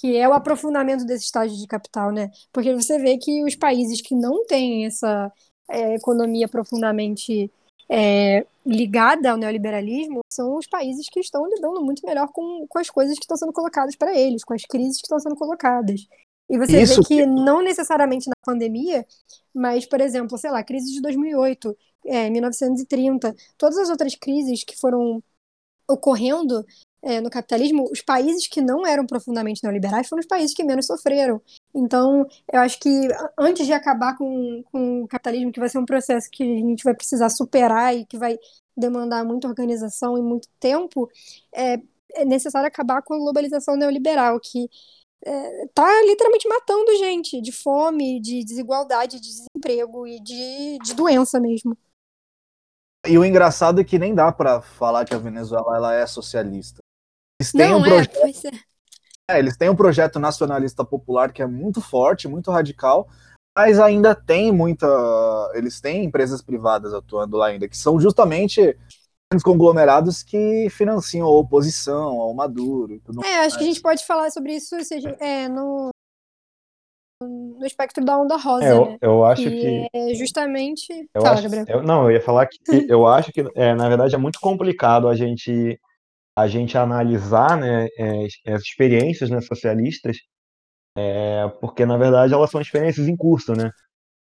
que 0.00 0.16
é 0.16 0.28
o 0.28 0.32
aprofundamento 0.32 1.04
desse 1.04 1.24
estágio 1.24 1.56
de 1.56 1.66
capital, 1.66 2.12
né? 2.12 2.30
Porque 2.52 2.72
você 2.72 2.98
vê 2.98 3.18
que 3.18 3.42
os 3.44 3.56
países 3.56 4.00
que 4.00 4.14
não 4.14 4.46
têm 4.46 4.86
essa 4.86 5.32
é, 5.68 5.94
economia 5.94 6.48
profundamente 6.48 7.50
é, 7.90 8.46
ligada 8.64 9.30
ao 9.30 9.36
neoliberalismo 9.36 10.20
são 10.30 10.56
os 10.56 10.66
países 10.66 11.08
que 11.08 11.20
estão 11.20 11.46
lidando 11.48 11.80
muito 11.82 12.04
melhor 12.06 12.28
com, 12.28 12.66
com 12.68 12.78
as 12.78 12.90
coisas 12.90 13.18
que 13.18 13.24
estão 13.24 13.36
sendo 13.36 13.52
colocadas 13.52 13.96
para 13.96 14.16
eles, 14.16 14.44
com 14.44 14.54
as 14.54 14.62
crises 14.62 14.98
que 14.98 15.06
estão 15.06 15.18
sendo 15.18 15.36
colocadas. 15.36 16.06
E 16.50 16.58
você 16.58 16.82
Isso. 16.82 17.02
vê 17.02 17.08
que 17.08 17.26
não 17.26 17.62
necessariamente 17.62 18.28
na 18.28 18.34
pandemia, 18.44 19.06
mas, 19.54 19.86
por 19.86 20.00
exemplo, 20.00 20.38
sei 20.38 20.50
lá, 20.50 20.62
crise 20.62 20.92
de 20.92 21.00
2008, 21.02 21.76
é, 22.06 22.30
1930, 22.30 23.34
todas 23.56 23.78
as 23.78 23.90
outras 23.90 24.14
crises 24.14 24.64
que 24.64 24.78
foram 24.78 25.22
ocorrendo 25.88 26.64
é, 27.02 27.20
no 27.20 27.30
capitalismo, 27.30 27.88
os 27.90 28.00
países 28.00 28.46
que 28.48 28.60
não 28.60 28.86
eram 28.86 29.06
profundamente 29.06 29.62
neoliberais 29.62 30.08
foram 30.08 30.20
os 30.20 30.26
países 30.26 30.54
que 30.54 30.64
menos 30.64 30.86
sofreram. 30.86 31.40
Então, 31.74 32.26
eu 32.52 32.60
acho 32.60 32.78
que 32.80 33.08
antes 33.38 33.66
de 33.66 33.72
acabar 33.72 34.16
com, 34.16 34.62
com 34.70 35.02
o 35.02 35.08
capitalismo, 35.08 35.52
que 35.52 35.60
vai 35.60 35.68
ser 35.68 35.78
um 35.78 35.86
processo 35.86 36.28
que 36.30 36.42
a 36.42 36.46
gente 36.46 36.84
vai 36.84 36.94
precisar 36.94 37.30
superar 37.30 37.96
e 37.96 38.04
que 38.04 38.18
vai 38.18 38.38
demandar 38.76 39.24
muita 39.24 39.48
organização 39.48 40.16
e 40.18 40.22
muito 40.22 40.48
tempo, 40.60 41.08
é, 41.52 41.80
é 42.14 42.24
necessário 42.24 42.68
acabar 42.68 43.02
com 43.02 43.14
a 43.14 43.18
globalização 43.18 43.76
neoliberal, 43.76 44.40
que 44.40 44.68
está 45.20 46.00
é, 46.00 46.06
literalmente 46.06 46.48
matando 46.48 46.96
gente 46.96 47.40
de 47.40 47.52
fome, 47.52 48.20
de 48.20 48.44
desigualdade, 48.44 49.20
de 49.20 49.28
desemprego 49.28 50.06
e 50.06 50.20
de, 50.20 50.78
de 50.78 50.94
doença 50.94 51.40
mesmo. 51.40 51.76
E 53.06 53.16
o 53.16 53.24
engraçado 53.24 53.80
é 53.80 53.84
que 53.84 53.98
nem 53.98 54.14
dá 54.14 54.30
para 54.32 54.60
falar 54.60 55.04
que 55.04 55.14
a 55.14 55.18
Venezuela 55.18 55.76
ela 55.76 55.94
é 55.94 56.06
socialista. 56.06 56.80
Eles 57.40 57.52
têm 57.52 57.70
Não 57.70 57.78
um 57.78 57.84
é, 57.84 57.88
projeto. 57.88 58.52
É, 59.30 59.38
eles 59.38 59.56
têm 59.56 59.68
um 59.68 59.76
projeto 59.76 60.18
nacionalista 60.18 60.84
popular 60.84 61.32
que 61.32 61.42
é 61.42 61.46
muito 61.46 61.80
forte, 61.80 62.26
muito 62.26 62.50
radical, 62.50 63.08
mas 63.56 63.78
ainda 63.78 64.14
tem 64.14 64.50
muita. 64.50 64.86
Eles 65.54 65.80
têm 65.80 66.04
empresas 66.04 66.42
privadas 66.42 66.92
atuando 66.92 67.36
lá 67.36 67.48
ainda, 67.48 67.68
que 67.68 67.76
são 67.76 68.00
justamente 68.00 68.76
os 69.34 69.42
conglomerados 69.42 70.22
que 70.22 70.68
financiam 70.70 71.26
a 71.26 71.30
oposição 71.30 72.20
ao 72.20 72.34
Maduro 72.34 72.94
e 72.94 73.00
tudo 73.00 73.22
É, 73.22 73.40
acho 73.40 73.58
que 73.58 73.64
a 73.64 73.66
gente 73.66 73.82
pode 73.82 74.04
falar 74.06 74.30
sobre 74.30 74.54
isso 74.54 74.82
seja, 74.82 75.10
é, 75.20 75.48
no, 75.48 75.90
no 77.22 77.66
espectro 77.66 78.04
da 78.04 78.16
onda 78.18 78.36
rosa, 78.36 78.64
É, 78.64 78.72
eu, 78.72 78.84
né? 78.84 78.98
eu 79.02 79.24
acho 79.24 79.42
Que 79.42 79.50
que. 79.50 79.88
é 79.92 80.14
justamente. 80.14 80.92
Eu 81.14 81.22
Fala, 81.22 81.34
acho, 81.34 81.42
Gabriel. 81.42 81.66
eu- 81.68 81.82
não, 81.82 82.04
eu 82.04 82.12
ia 82.12 82.20
falar 82.20 82.46
que 82.46 82.58
eu 82.88 83.06
acho 83.06 83.32
que, 83.32 83.44
é, 83.54 83.74
na 83.74 83.88
verdade, 83.88 84.14
é 84.14 84.18
muito 84.18 84.40
complicado 84.40 85.08
a 85.08 85.14
gente, 85.14 85.78
a 86.38 86.46
gente 86.46 86.78
analisar, 86.78 87.56
né, 87.56 87.88
é, 87.98 88.26
as 88.54 88.62
experiências, 88.62 89.28
né, 89.28 89.40
socialistas, 89.40 90.18
é, 90.96 91.48
porque, 91.60 91.84
na 91.84 91.96
verdade, 91.96 92.32
elas 92.32 92.48
são 92.48 92.60
experiências 92.60 93.08
em 93.08 93.16
curso, 93.16 93.54
né? 93.54 93.70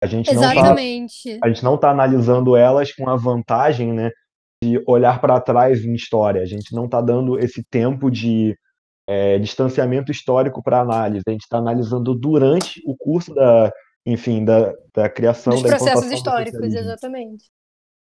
A 0.01 0.07
gente 0.07 0.33
não 0.33 0.43
tá, 0.43 0.55
Exatamente. 0.55 1.39
a 1.43 1.49
gente 1.49 1.65
não 1.65 1.75
está 1.75 1.91
analisando 1.91 2.57
elas 2.57 2.93
com 2.93 3.09
a 3.09 3.17
vantagem, 3.17 3.93
né, 3.93 4.11
de 4.63 4.81
olhar 4.87 5.21
para 5.21 5.41
trás 5.41 5.85
em 5.85 5.95
história. 5.95 6.41
A 6.41 6.47
gente 6.47 6.73
não 6.73 6.85
está 6.85 7.01
dando 7.01 7.37
esse 7.37 7.65
tempo 7.69 8.09
de 8.11 8.57
é, 9.09 9.39
distanciamento 9.41 10.13
histórico 10.13 10.63
para 10.63 10.81
análise. 10.81 11.25
A 11.27 11.33
gente 11.33 11.43
está 11.43 11.59
analisando 11.59 12.15
durante 12.15 12.81
o 12.87 12.97
curso 12.97 13.35
da, 13.35 13.73
enfim, 14.07 14.45
da, 14.45 14.73
da 14.95 15.09
criação, 15.09 15.55
Dos 15.55 15.63
da 15.63 15.71
processos 15.71 16.13
históricos, 16.13 16.75
exatamente. 16.75 17.45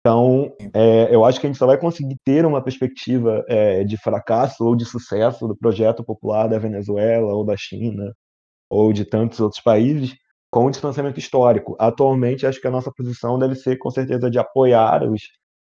Então, 0.02 0.52
é, 0.74 1.14
eu 1.14 1.24
acho 1.24 1.40
que 1.40 1.46
a 1.46 1.50
gente 1.50 1.60
só 1.60 1.68
vai 1.68 1.78
conseguir 1.78 2.18
ter 2.26 2.44
uma 2.44 2.62
perspectiva 2.64 3.46
é, 3.48 3.84
de 3.84 3.98
fracasso 3.98 4.66
ou 4.66 4.76
de 4.76 4.84
sucesso 4.84 5.48
do 5.48 5.56
projeto 5.56 6.04
popular 6.04 6.48
da 6.48 6.58
Venezuela 6.58 7.32
ou 7.34 7.46
da 7.46 7.56
China 7.56 8.12
ou 8.68 8.92
de 8.92 9.06
tantos 9.06 9.40
outros 9.40 9.62
países 9.62 10.16
com 10.52 10.66
o 10.66 10.72
distanciamento 10.72 11.20
histórico. 11.20 11.76
Atualmente, 11.80 12.48
acho 12.48 12.60
que 12.60 12.68
a 12.68 12.72
nossa 12.72 12.92
posição 12.92 13.38
deve 13.38 13.54
ser, 13.54 13.78
com 13.78 13.92
certeza, 13.92 14.30
de 14.30 14.40
apoiar 14.40 15.04
os 15.04 15.22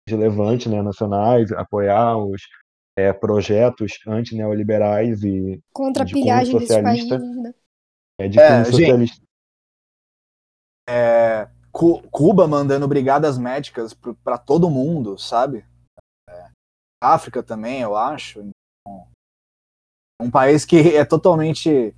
relevantes 0.07 0.67
né, 0.67 0.81
nacionais, 0.81 1.51
apoiar 1.53 2.17
os 2.17 2.41
é, 2.97 3.13
projetos 3.13 3.93
antineoliberais 4.05 5.23
e 5.23 5.61
Contra 5.73 6.03
a 6.03 6.05
pilhagem 6.05 6.57
desses 6.57 6.81
países, 6.81 7.09
né? 7.09 7.53
é, 8.19 8.27
de 8.27 8.39
É, 8.39 8.65
gente. 8.65 8.71
socialista. 8.71 9.27
É, 10.89 11.47
Cuba 11.77 12.47
mandando 12.47 12.87
brigadas 12.87 13.37
médicas 13.37 13.93
para 14.23 14.35
todo 14.35 14.69
mundo, 14.69 15.15
sabe? 15.19 15.63
É, 16.27 16.49
África 16.99 17.43
também, 17.43 17.81
eu 17.81 17.95
acho. 17.95 18.39
Então, 18.39 19.07
um 20.19 20.31
país 20.31 20.65
que 20.65 20.95
é 20.95 21.05
totalmente 21.05 21.95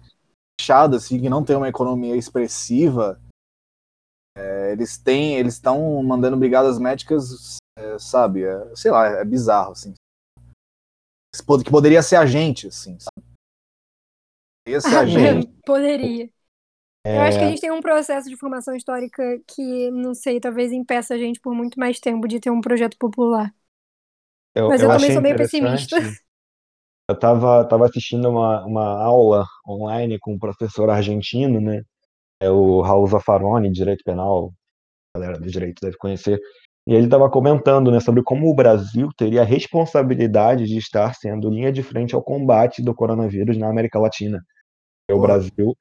fechado, 0.60 0.98
assim, 0.98 1.18
que 1.18 1.30
não 1.30 1.46
tem 1.46 1.56
uma 1.56 1.70
economia 1.70 2.18
expressiva. 2.18 3.22
É, 4.38 4.74
eles 4.74 4.98
têm, 4.98 5.38
eles 5.38 5.54
estão 5.54 6.04
mandando 6.04 6.36
brigadas 6.36 6.78
médicas, 6.78 7.56
é, 7.78 7.98
sabe? 7.98 8.44
É, 8.44 8.76
sei 8.76 8.92
lá, 8.92 9.08
é 9.08 9.24
bizarro, 9.24 9.72
assim. 9.72 9.94
Que 11.34 11.72
poderia 11.72 12.04
ser 12.04 12.18
a 12.18 12.26
gente, 12.26 12.68
assim, 12.68 12.98
sabe? 13.00 13.26
Poderia 14.66 14.82
ser 14.82 14.98
a 14.98 15.06
gente. 15.08 15.48
Poderia. 15.66 16.30
Eu 17.14 17.22
acho 17.22 17.38
que 17.38 17.44
a 17.44 17.48
É, 17.48 17.50
gente 17.50 17.62
tem 17.62 17.72
um 17.72 17.82
processo 17.82 18.30
de 18.30 18.38
formação 18.38 18.76
histórica 18.76 19.24
que, 19.48 19.92
não 19.92 20.14
sei, 20.14 20.40
talvez 20.40 20.72
impeça 20.72 21.16
a 21.16 21.18
gente 21.18 21.40
por 21.40 21.54
muito 21.56 21.80
mais 21.80 22.00
tempo 22.00 22.28
de 22.28 22.40
ter 22.40 22.52
um 22.52 22.62
projeto 22.62 22.98
popular. 22.98 23.54
eu, 24.56 24.68
Mas 24.68 24.82
eu 24.82 24.90
eu 24.90 24.92
também 24.92 25.12
sou 25.12 25.22
interessante. 25.22 25.36
pessimista. 25.36 25.96
Eu 27.10 27.16
estava 27.16 27.66
tava 27.68 27.86
assistindo 27.86 28.30
uma, 28.30 28.64
uma 28.66 29.04
aula 29.04 29.46
online 29.68 30.20
com 30.20 30.34
um 30.34 30.40
professor 30.40 30.90
argentino, 30.90 31.60
né? 31.60 31.82
É 32.42 32.50
o 32.52 32.82
Raul 32.82 33.08
Zaffaroni, 33.08 33.72
Direito 33.72 34.04
Penal, 34.06 34.54
a 35.16 35.20
galera 35.20 35.40
do 35.40 35.48
direito 35.50 35.80
deve 35.82 35.98
conhecer. 35.98 36.40
E 36.88 36.94
ele 36.96 37.06
estava 37.06 37.30
comentando, 37.30 37.92
né, 37.92 38.00
sobre 38.00 38.24
como 38.24 38.50
o 38.50 38.56
Brasil 38.56 39.10
teria 39.18 39.42
a 39.42 39.46
responsabilidade 39.46 40.66
de 40.66 40.78
estar 40.78 41.16
sendo 41.16 41.50
linha 41.50 41.72
de 41.72 41.84
frente 41.84 42.16
ao 42.16 42.24
combate 42.24 42.82
do 42.84 42.96
coronavírus 42.96 43.58
na 43.58 43.70
América 43.70 44.00
Latina. 44.00 44.44
O. 45.12 45.20
Brasil 45.20 45.76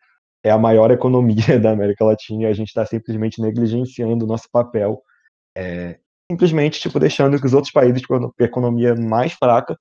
é 0.48 0.50
a 0.50 0.58
maior 0.58 0.90
economia 0.90 1.36
da 1.60 1.70
América 1.70 2.04
Latina 2.04 2.44
e 2.44 2.46
a 2.46 2.52
gente 2.52 2.68
está 2.68 2.84
simplesmente 2.86 3.40
negligenciando 3.40 4.24
o 4.24 4.28
nosso 4.28 4.48
papel, 4.50 5.02
é, 5.56 5.98
simplesmente 6.30 6.80
tipo 6.80 6.98
deixando 6.98 7.38
que 7.38 7.46
os 7.46 7.54
outros 7.54 7.72
países 7.72 8.04
com 8.04 8.32
economia 8.40 8.94
mais 8.94 9.32
fraca 9.32 9.78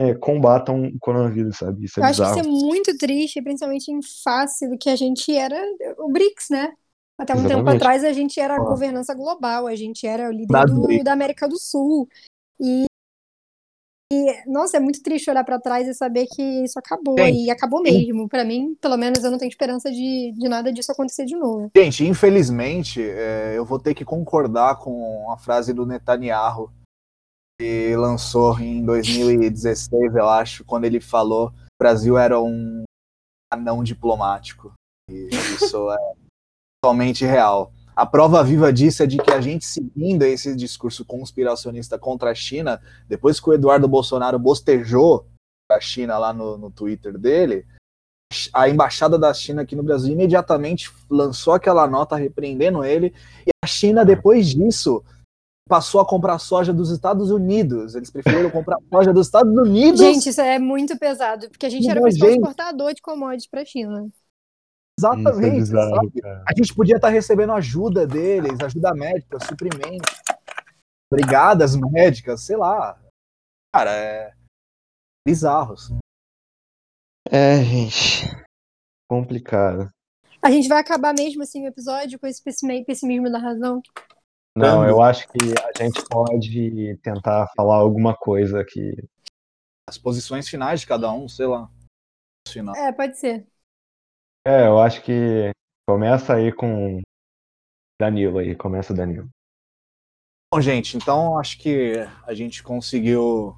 é, 0.00 0.14
combatam 0.14 0.84
o 0.84 0.98
coronavírus, 0.98 1.58
sabe? 1.58 1.84
Isso 1.84 2.00
é 2.00 2.02
Eu 2.02 2.06
acho 2.06 2.20
que 2.20 2.28
bizarro. 2.28 2.40
isso 2.40 2.48
é 2.48 2.66
muito 2.66 2.96
triste, 2.96 3.42
principalmente 3.42 3.90
em 3.90 4.00
face 4.02 4.68
do 4.68 4.78
que 4.78 4.88
a 4.88 4.96
gente 4.96 5.34
era 5.34 5.56
o 5.98 6.10
BRICS, 6.10 6.48
né? 6.50 6.72
Até 7.18 7.34
um 7.34 7.42
tempo 7.42 7.50
Exatamente. 7.52 7.76
atrás 7.76 8.04
a 8.04 8.12
gente 8.14 8.40
era 8.40 8.56
a 8.56 8.58
governança 8.58 9.14
global, 9.14 9.66
a 9.66 9.74
gente 9.76 10.06
era 10.06 10.28
o 10.30 10.32
líder 10.32 10.64
do- 10.66 11.04
da 11.04 11.12
América 11.12 11.46
do 11.46 11.58
Sul. 11.58 12.08
E, 12.58 12.86
e, 14.12 14.50
nossa, 14.50 14.76
é 14.76 14.80
muito 14.80 15.02
triste 15.02 15.30
olhar 15.30 15.44
pra 15.44 15.60
trás 15.60 15.86
e 15.86 15.94
saber 15.94 16.26
que 16.26 16.42
isso 16.64 16.78
acabou. 16.78 17.16
Gente, 17.18 17.44
e 17.44 17.50
acabou 17.50 17.80
mesmo. 17.80 18.28
Pra 18.28 18.44
mim, 18.44 18.74
pelo 18.80 18.96
menos, 18.96 19.22
eu 19.22 19.30
não 19.30 19.38
tenho 19.38 19.48
esperança 19.48 19.90
de, 19.90 20.32
de 20.36 20.48
nada 20.48 20.72
disso 20.72 20.90
acontecer 20.90 21.24
de 21.24 21.36
novo. 21.36 21.70
Gente, 21.76 22.04
infelizmente, 22.04 23.00
é, 23.00 23.56
eu 23.56 23.64
vou 23.64 23.78
ter 23.78 23.94
que 23.94 24.04
concordar 24.04 24.76
com 24.78 25.30
a 25.30 25.38
frase 25.38 25.72
do 25.72 25.86
Netanyahu 25.86 26.72
que 27.60 27.94
lançou 27.94 28.58
em 28.58 28.82
2016, 28.84 30.14
eu 30.14 30.28
acho, 30.28 30.64
quando 30.64 30.86
ele 30.86 30.98
falou 30.98 31.50
que 31.50 31.56
o 31.56 31.78
Brasil 31.78 32.16
era 32.16 32.40
um 32.40 32.84
anão 33.52 33.84
diplomático. 33.84 34.72
E 35.10 35.28
isso 35.28 35.90
é 35.92 36.14
totalmente 36.82 37.24
real. 37.26 37.70
A 38.00 38.06
prova 38.06 38.42
viva 38.42 38.72
disso 38.72 39.02
é 39.02 39.06
de 39.06 39.18
que 39.18 39.30
a 39.30 39.42
gente 39.42 39.66
seguindo 39.66 40.22
esse 40.22 40.56
discurso 40.56 41.04
conspiracionista 41.04 41.98
contra 41.98 42.30
a 42.30 42.34
China, 42.34 42.80
depois 43.06 43.38
que 43.38 43.50
o 43.50 43.52
Eduardo 43.52 43.86
Bolsonaro 43.86 44.38
bostejou 44.38 45.26
a 45.70 45.78
China 45.78 46.16
lá 46.16 46.32
no, 46.32 46.56
no 46.56 46.70
Twitter 46.70 47.18
dele, 47.18 47.66
a 48.54 48.70
embaixada 48.70 49.18
da 49.18 49.34
China 49.34 49.60
aqui 49.60 49.76
no 49.76 49.82
Brasil 49.82 50.14
imediatamente 50.14 50.90
lançou 51.10 51.52
aquela 51.52 51.86
nota 51.86 52.16
repreendendo 52.16 52.82
ele, 52.82 53.12
e 53.46 53.50
a 53.62 53.66
China, 53.66 54.02
depois 54.02 54.48
disso, 54.48 55.04
passou 55.68 56.00
a 56.00 56.06
comprar 56.06 56.38
soja 56.38 56.72
dos 56.72 56.90
Estados 56.90 57.30
Unidos. 57.30 57.94
Eles 57.94 58.10
preferiram 58.10 58.48
comprar 58.48 58.78
soja 58.90 59.12
dos 59.12 59.26
Estados 59.26 59.54
Unidos. 59.54 60.00
Gente, 60.00 60.30
isso 60.30 60.40
é 60.40 60.58
muito 60.58 60.98
pesado, 60.98 61.50
porque 61.50 61.66
a 61.66 61.70
gente 61.70 61.86
era 61.86 62.00
o 62.00 62.04
principal 62.04 62.30
exportador 62.30 62.94
de 62.94 63.02
commodities 63.02 63.46
pra 63.46 63.62
China. 63.62 64.08
Isso 65.00 65.40
é 65.40 65.56
exatamente. 65.56 66.12
bizarro. 66.12 66.42
A 66.48 66.54
gente 66.56 66.74
podia 66.74 66.96
estar 66.96 67.08
recebendo 67.08 67.52
ajuda 67.52 68.06
deles, 68.06 68.60
ajuda 68.60 68.94
médica, 68.94 69.38
suprimento, 69.44 70.10
brigadas 71.12 71.76
médicas, 71.76 72.42
sei 72.42 72.56
lá. 72.56 73.00
Cara, 73.74 73.90
é 73.90 74.34
bizarro. 75.26 75.74
assim. 75.74 75.98
É, 77.30 77.62
gente. 77.62 78.26
Complicado. 79.08 79.90
A 80.42 80.50
gente 80.50 80.68
vai 80.68 80.80
acabar 80.80 81.12
mesmo 81.12 81.42
assim 81.42 81.64
o 81.64 81.68
episódio 81.68 82.18
com 82.18 82.26
esse 82.26 82.42
pessimi- 82.42 82.84
pessimismo 82.84 83.30
da 83.30 83.38
razão. 83.38 83.82
Não, 84.56 84.84
eu 84.84 85.00
acho 85.02 85.28
que 85.28 85.38
a 85.62 85.82
gente 85.82 86.02
pode 86.08 86.96
tentar 87.02 87.46
falar 87.56 87.76
alguma 87.76 88.16
coisa 88.16 88.64
que. 88.64 88.96
As 89.88 89.98
posições 89.98 90.48
finais 90.48 90.80
de 90.80 90.86
cada 90.86 91.12
um, 91.12 91.28
sei 91.28 91.46
lá. 91.46 91.68
Final. 92.48 92.74
É, 92.74 92.90
pode 92.92 93.18
ser. 93.18 93.46
É, 94.46 94.66
eu 94.66 94.78
acho 94.80 95.02
que 95.04 95.50
começa 95.88 96.34
aí 96.34 96.52
com 96.52 97.00
Danilo 98.00 98.38
aí, 98.38 98.56
começa 98.56 98.92
o 98.92 98.96
Danilo. 98.96 99.28
Bom, 100.52 100.60
gente, 100.60 100.96
então 100.96 101.38
acho 101.38 101.58
que 101.58 101.92
a 102.26 102.34
gente 102.34 102.62
conseguiu 102.62 103.54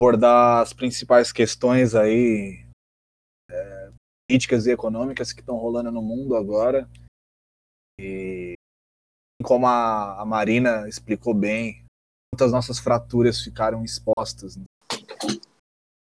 abordar 0.00 0.62
as 0.62 0.72
principais 0.72 1.32
questões 1.32 1.94
aí 1.94 2.66
é, 3.50 3.90
políticas 4.28 4.66
e 4.66 4.72
econômicas 4.72 5.32
que 5.32 5.40
estão 5.40 5.56
rolando 5.56 5.90
no 5.90 6.02
mundo 6.02 6.36
agora. 6.36 6.88
E 7.98 8.54
como 9.42 9.66
a, 9.66 10.20
a 10.20 10.24
Marina 10.24 10.86
explicou 10.86 11.32
bem, 11.32 11.84
quantas 12.32 12.52
nossas 12.52 12.78
fraturas 12.78 13.40
ficaram 13.40 13.82
expostas. 13.82 14.56
né? 14.56 14.64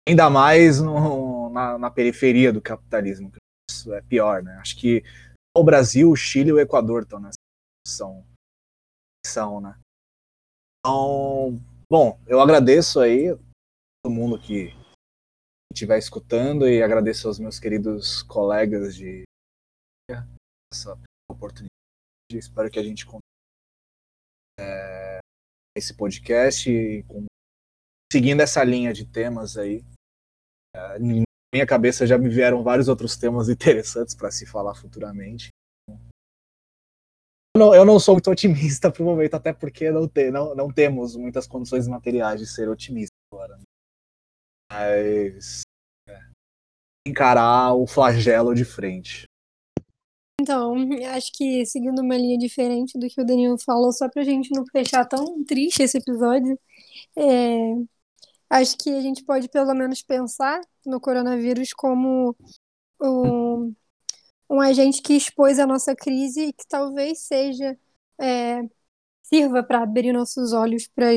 Ainda 0.08 0.30
mais 0.30 0.82
no- 0.82 1.50
na, 1.50 1.78
na 1.78 1.92
periferia 1.92 2.52
do 2.52 2.62
capitalismo, 2.62 3.32
é 3.94 4.02
pior, 4.02 4.44
né? 4.44 4.56
Acho 4.58 4.78
que 4.80 5.04
o 5.56 5.64
Brasil, 5.64 6.10
o 6.10 6.16
Chile 6.16 6.50
e 6.50 6.54
o 6.54 6.60
Equador 6.60 7.04
estão 7.04 7.20
nessa 7.20 7.38
posição 7.86 8.26
são, 9.26 9.62
né? 9.62 9.80
Então, 10.80 11.60
bom, 11.90 12.20
eu 12.28 12.42
agradeço 12.42 13.00
aí 13.00 13.28
todo 14.04 14.14
mundo 14.14 14.40
que 14.40 14.74
estiver 15.72 15.98
escutando 15.98 16.68
e 16.68 16.82
agradeço 16.82 17.28
aos 17.28 17.40
meus 17.40 17.60
queridos 17.60 18.24
colegas 18.24 18.96
de 18.96 19.24
essa 20.74 20.98
oportunidade. 21.30 21.70
Espero 22.34 22.70
que 22.70 22.80
a 22.80 22.84
gente 22.84 23.06
é, 24.60 25.20
esse 25.78 25.94
podcast 25.96 27.04
com- 27.08 27.26
seguindo 28.12 28.42
essa 28.42 28.64
linha 28.64 28.92
de 28.94 29.06
temas 29.06 29.58
aí. 29.58 29.84
É, 30.76 30.98
minha 31.54 31.66
cabeça 31.66 32.08
já 32.08 32.18
me 32.18 32.30
vieram 32.30 32.64
vários 32.64 32.88
outros 32.88 33.18
temas 33.18 33.48
interessantes 33.50 34.16
para 34.16 34.32
se 34.32 34.46
falar 34.46 34.76
futuramente. 34.76 35.50
Eu 37.54 37.60
não, 37.60 37.76
eu 37.76 37.86
não 37.86 38.00
sou 38.00 38.16
muito 38.16 38.32
otimista 38.32 38.90
pro 38.90 39.04
momento, 39.04 39.34
até 39.34 39.52
porque 39.52 39.92
não, 39.92 40.08
te, 40.08 40.32
não, 40.32 40.56
não 40.56 40.72
temos 40.72 41.18
muitas 41.18 41.46
condições 41.46 41.86
materiais 41.86 42.40
de 42.40 42.48
ser 42.48 42.70
otimista 42.70 43.12
agora. 43.34 43.58
né? 43.58 43.64
Mas 44.72 45.62
é, 46.08 46.18
encarar 47.06 47.74
o 47.74 47.86
flagelo 47.86 48.56
de 48.56 48.64
frente. 48.64 49.26
Então, 50.42 50.74
acho 51.14 51.32
que 51.34 51.66
seguindo 51.66 52.02
uma 52.02 52.18
linha 52.18 52.38
diferente 52.38 52.98
do 52.98 53.08
que 53.08 53.22
o 53.22 53.26
Danilo 53.26 53.60
falou, 53.60 53.92
só 53.92 54.10
pra 54.10 54.24
gente 54.24 54.50
não 54.56 54.66
fechar 54.66 55.06
tão 55.06 55.44
triste 55.44 55.84
esse 55.84 55.98
episódio, 55.98 56.58
é, 57.16 57.74
acho 58.52 58.78
que 58.78 58.90
a 58.90 59.02
gente 59.02 59.24
pode 59.24 59.50
pelo 59.50 59.74
menos 59.74 60.02
pensar 60.04 60.62
no 60.86 61.00
coronavírus 61.00 61.74
como 61.74 62.36
um, 63.02 63.74
um 64.50 64.62
agente 64.62 65.02
que 65.02 65.14
expôs 65.14 65.58
a 65.58 65.66
nossa 65.66 65.96
crise 65.96 66.48
e 66.48 66.54
que 66.54 66.68
talvez 66.68 67.22
seja 67.22 67.78
é, 68.20 68.62
sirva 69.24 69.64
para 69.64 69.82
abrir 69.82 70.12
nossos 70.12 70.54
olhos 70.54 70.88
para 70.88 71.16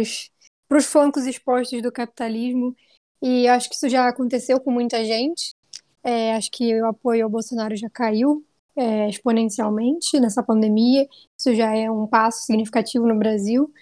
os 0.79 0.87
flancos 0.87 1.27
expostos 1.27 1.83
do 1.83 1.93
capitalismo. 1.93 2.75
E 3.21 3.49
acho 3.49 3.69
que 3.69 3.75
isso 3.75 3.89
já 3.89 4.09
aconteceu 4.09 4.61
com 4.61 4.71
muita 4.71 5.05
gente. 5.05 5.55
É, 6.03 6.35
acho 6.35 6.51
que 6.51 6.81
o 6.81 6.87
apoio 6.87 7.25
ao 7.25 7.31
Bolsonaro 7.31 7.75
já 7.77 7.89
caiu 7.91 8.45
é, 8.77 9.09
exponencialmente 9.09 10.21
nessa 10.21 10.43
pandemia. 10.43 11.09
Isso 11.39 11.55
já 11.55 11.75
é 11.75 11.91
um 11.91 12.07
passo 12.07 12.45
significativo 12.45 13.07
no 13.07 13.19
Brasil. 13.19 13.73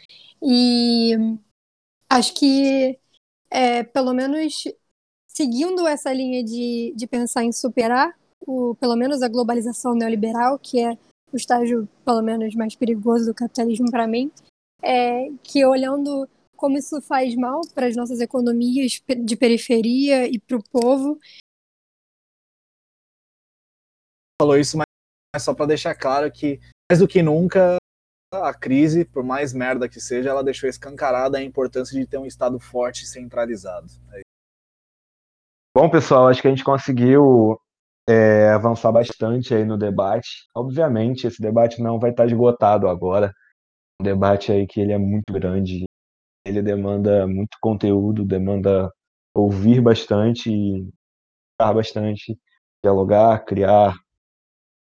E 0.42 1.16
acho 2.08 2.34
que, 2.34 2.98
é, 3.52 3.84
pelo 3.84 4.14
menos, 4.14 4.64
seguindo 5.28 5.86
essa 5.86 6.12
linha 6.12 6.42
de, 6.42 6.94
de 6.96 7.06
pensar 7.06 7.44
em 7.44 7.52
superar 7.52 8.18
o, 8.40 8.74
pelo 8.76 8.96
menos 8.96 9.22
a 9.22 9.28
globalização 9.28 9.94
neoliberal, 9.94 10.58
que 10.58 10.80
é 10.80 10.96
o 11.30 11.36
estágio, 11.36 11.86
pelo 12.04 12.22
menos, 12.22 12.54
mais 12.54 12.74
perigoso 12.74 13.26
do 13.26 13.34
capitalismo 13.34 13.90
para 13.90 14.06
mim, 14.06 14.30
é 14.82 15.30
que 15.42 15.64
olhando 15.64 16.28
como 16.56 16.78
isso 16.78 17.00
faz 17.02 17.34
mal 17.34 17.60
para 17.74 17.86
as 17.86 17.96
nossas 17.96 18.20
economias 18.20 19.02
de 19.24 19.36
periferia 19.36 20.26
e 20.26 20.38
para 20.38 20.56
o 20.56 20.62
povo. 20.62 21.18
Falou 24.40 24.56
isso, 24.58 24.76
mas 24.76 25.42
só 25.42 25.54
para 25.54 25.66
deixar 25.66 25.94
claro 25.94 26.30
que, 26.32 26.58
mais 26.90 27.00
do 27.00 27.08
que 27.08 27.22
nunca, 27.22 27.76
a 28.32 28.54
crise, 28.54 29.04
por 29.04 29.22
mais 29.22 29.52
merda 29.52 29.88
que 29.88 30.00
seja, 30.00 30.30
ela 30.30 30.42
deixou 30.42 30.68
escancarada 30.68 31.38
a 31.38 31.42
importância 31.42 31.98
de 31.98 32.06
ter 32.06 32.18
um 32.18 32.26
Estado 32.26 32.58
forte 32.58 33.04
e 33.04 33.06
centralizado. 33.06 33.86
É 34.12 34.22
Bom, 35.74 35.88
pessoal, 35.88 36.28
acho 36.28 36.40
que 36.40 36.48
a 36.48 36.50
gente 36.50 36.64
conseguiu 36.64 37.58
é, 38.08 38.50
avançar 38.50 38.92
bastante 38.92 39.54
aí 39.54 39.64
no 39.64 39.78
debate. 39.78 40.46
Obviamente, 40.54 41.26
esse 41.26 41.40
debate 41.40 41.80
não 41.80 41.98
vai 41.98 42.10
estar 42.10 42.26
esgotado 42.26 42.88
agora. 42.88 43.32
Um 44.00 44.04
debate 44.04 44.52
aí 44.52 44.66
que 44.66 44.80
ele 44.80 44.92
é 44.92 44.98
muito 44.98 45.32
grande, 45.32 45.84
ele 46.44 46.60
demanda 46.62 47.26
muito 47.26 47.56
conteúdo, 47.60 48.24
demanda 48.24 48.90
ouvir 49.34 49.80
bastante, 49.80 50.50
bastante, 51.58 52.38
dialogar, 52.84 53.44
criar 53.44 53.96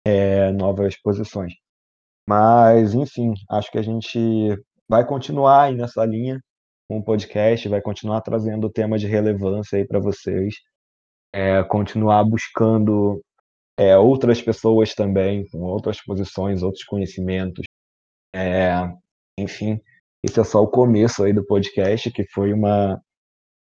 é, 0.06 0.50
novas 0.52 0.96
posições. 0.96 1.52
Mas, 2.30 2.94
enfim, 2.94 3.34
acho 3.50 3.72
que 3.72 3.78
a 3.78 3.82
gente 3.82 4.56
vai 4.88 5.04
continuar 5.04 5.64
aí 5.64 5.74
nessa 5.74 6.04
linha 6.04 6.40
com 6.88 6.98
o 6.98 7.04
podcast, 7.04 7.68
vai 7.68 7.82
continuar 7.82 8.20
trazendo 8.20 8.70
temas 8.70 9.00
de 9.00 9.08
relevância 9.08 9.76
aí 9.76 9.84
para 9.84 9.98
vocês 9.98 10.54
é, 11.34 11.60
continuar 11.64 12.22
buscando 12.22 13.20
é, 13.76 13.98
outras 13.98 14.40
pessoas 14.40 14.94
também, 14.94 15.44
com 15.48 15.58
outras 15.62 16.00
posições, 16.04 16.62
outros 16.62 16.84
conhecimentos. 16.84 17.64
É, 18.32 18.74
enfim, 19.36 19.80
esse 20.24 20.38
é 20.38 20.44
só 20.44 20.62
o 20.62 20.70
começo 20.70 21.24
aí 21.24 21.32
do 21.32 21.44
podcast, 21.44 22.12
que 22.12 22.24
foi 22.32 22.52
uma, 22.52 23.02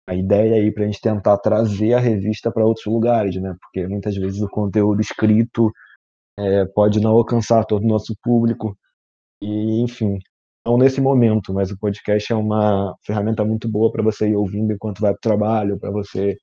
uma 0.07 0.15
ideia 0.15 0.57
aí 0.57 0.71
para 0.71 0.83
a 0.83 0.87
gente 0.87 1.01
tentar 1.01 1.39
trazer 1.39 1.95
a 1.95 2.01
revista 2.01 2.53
para 2.53 2.67
outros 2.67 2.85
lugares, 2.85 3.35
né? 3.41 3.57
Porque 3.63 3.89
muitas 3.89 4.15
vezes 4.15 4.43
o 4.43 4.49
conteúdo 4.51 5.01
escrito 5.01 5.73
é, 6.39 6.65
pode 6.67 7.01
não 7.01 7.11
alcançar 7.13 7.65
todo 7.65 7.83
o 7.85 7.89
nosso 7.89 8.15
público 8.23 8.79
e, 9.43 9.83
enfim, 9.83 10.19
não 10.65 10.79
nesse 10.79 11.01
momento, 11.01 11.53
mas 11.53 11.71
o 11.71 11.79
podcast 11.79 12.33
é 12.33 12.37
uma 12.37 12.95
ferramenta 13.05 13.45
muito 13.45 13.69
boa 13.69 13.91
para 13.91 14.03
você 14.03 14.29
ir 14.29 14.37
ouvindo 14.37 14.73
enquanto 14.73 15.01
vai 15.01 15.13
para 15.13 15.19
o 15.19 15.21
trabalho, 15.21 15.79
para 15.79 15.91
você, 15.91 16.37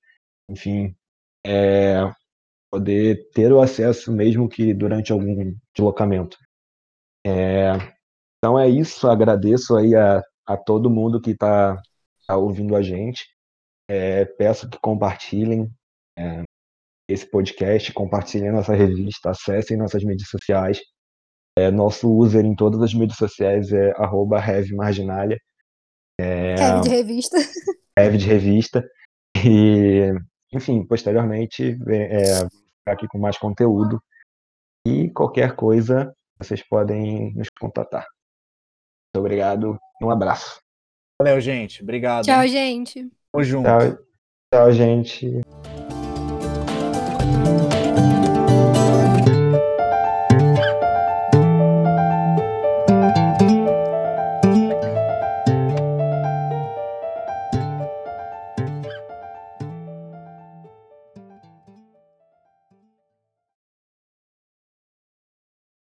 enfim, 0.50 0.94
é, 1.46 2.02
poder 2.72 3.30
ter 3.34 3.54
o 3.54 3.62
acesso 3.62 4.12
mesmo 4.12 4.50
que 4.50 4.74
durante 4.74 5.12
algum 5.14 5.54
deslocamento. 5.74 6.38
É, 7.26 7.72
então 8.38 8.60
é 8.60 8.68
isso, 8.68 9.08
agradeço 9.08 9.76
aí 9.78 9.96
a, 9.96 10.22
a 10.46 10.58
todo 10.58 10.90
mundo 10.90 11.22
que 11.22 11.32
está 11.32 11.82
tá 12.28 12.38
ouvindo 12.38 12.76
a 12.76 12.82
gente. 12.82 13.26
É, 13.88 14.26
peço 14.26 14.70
que 14.70 14.80
compartilhem 14.80 15.70
é, 16.18 16.44
esse 17.08 17.30
podcast, 17.30 17.94
compartilhem 17.94 18.52
nossa 18.52 18.74
revista, 18.74 19.30
acessem 19.30 19.78
nossas 19.78 20.04
mídias 20.04 20.30
sociais. 20.30 20.80
É, 21.58 21.72
nosso 21.72 22.12
user 22.12 22.44
em 22.44 22.56
todas 22.56 22.82
as 22.82 22.94
mídias 22.94 23.18
sociais 23.18 23.72
é 23.72 23.92
arroba 23.96 24.42
Marginalia. 24.74 25.38
É, 26.20 26.56
Heavy 26.56 26.82
de 26.82 26.90
revista. 26.90 27.38
Heavy 27.98 28.18
de 28.18 28.26
revista. 28.26 28.90
E 29.38 30.12
enfim, 30.52 30.86
posteriormente, 30.86 31.78
é, 31.88 32.38
ficar 32.40 32.94
aqui 32.94 33.08
com 33.08 33.18
mais 33.18 33.38
conteúdo. 33.38 34.02
E 34.88 35.10
qualquer 35.12 35.56
coisa, 35.56 36.14
vocês 36.38 36.62
podem 36.68 37.34
nos 37.36 37.50
contatar. 37.60 38.06
Muito 39.16 39.26
obrigado 39.26 39.78
e 40.02 40.06
um 40.06 40.12
abraço. 40.12 40.60
Valeu, 41.22 41.40
gente. 41.40 41.82
Obrigado. 41.82 42.26
Tchau, 42.26 42.48
gente. 42.48 43.10
Tamo 43.32 43.44
junto. 43.44 43.68
Tchau, 43.68 43.98
tchau 44.54 44.72
gente. 44.72 45.42
Thank 47.36 47.74
you. 47.74 47.75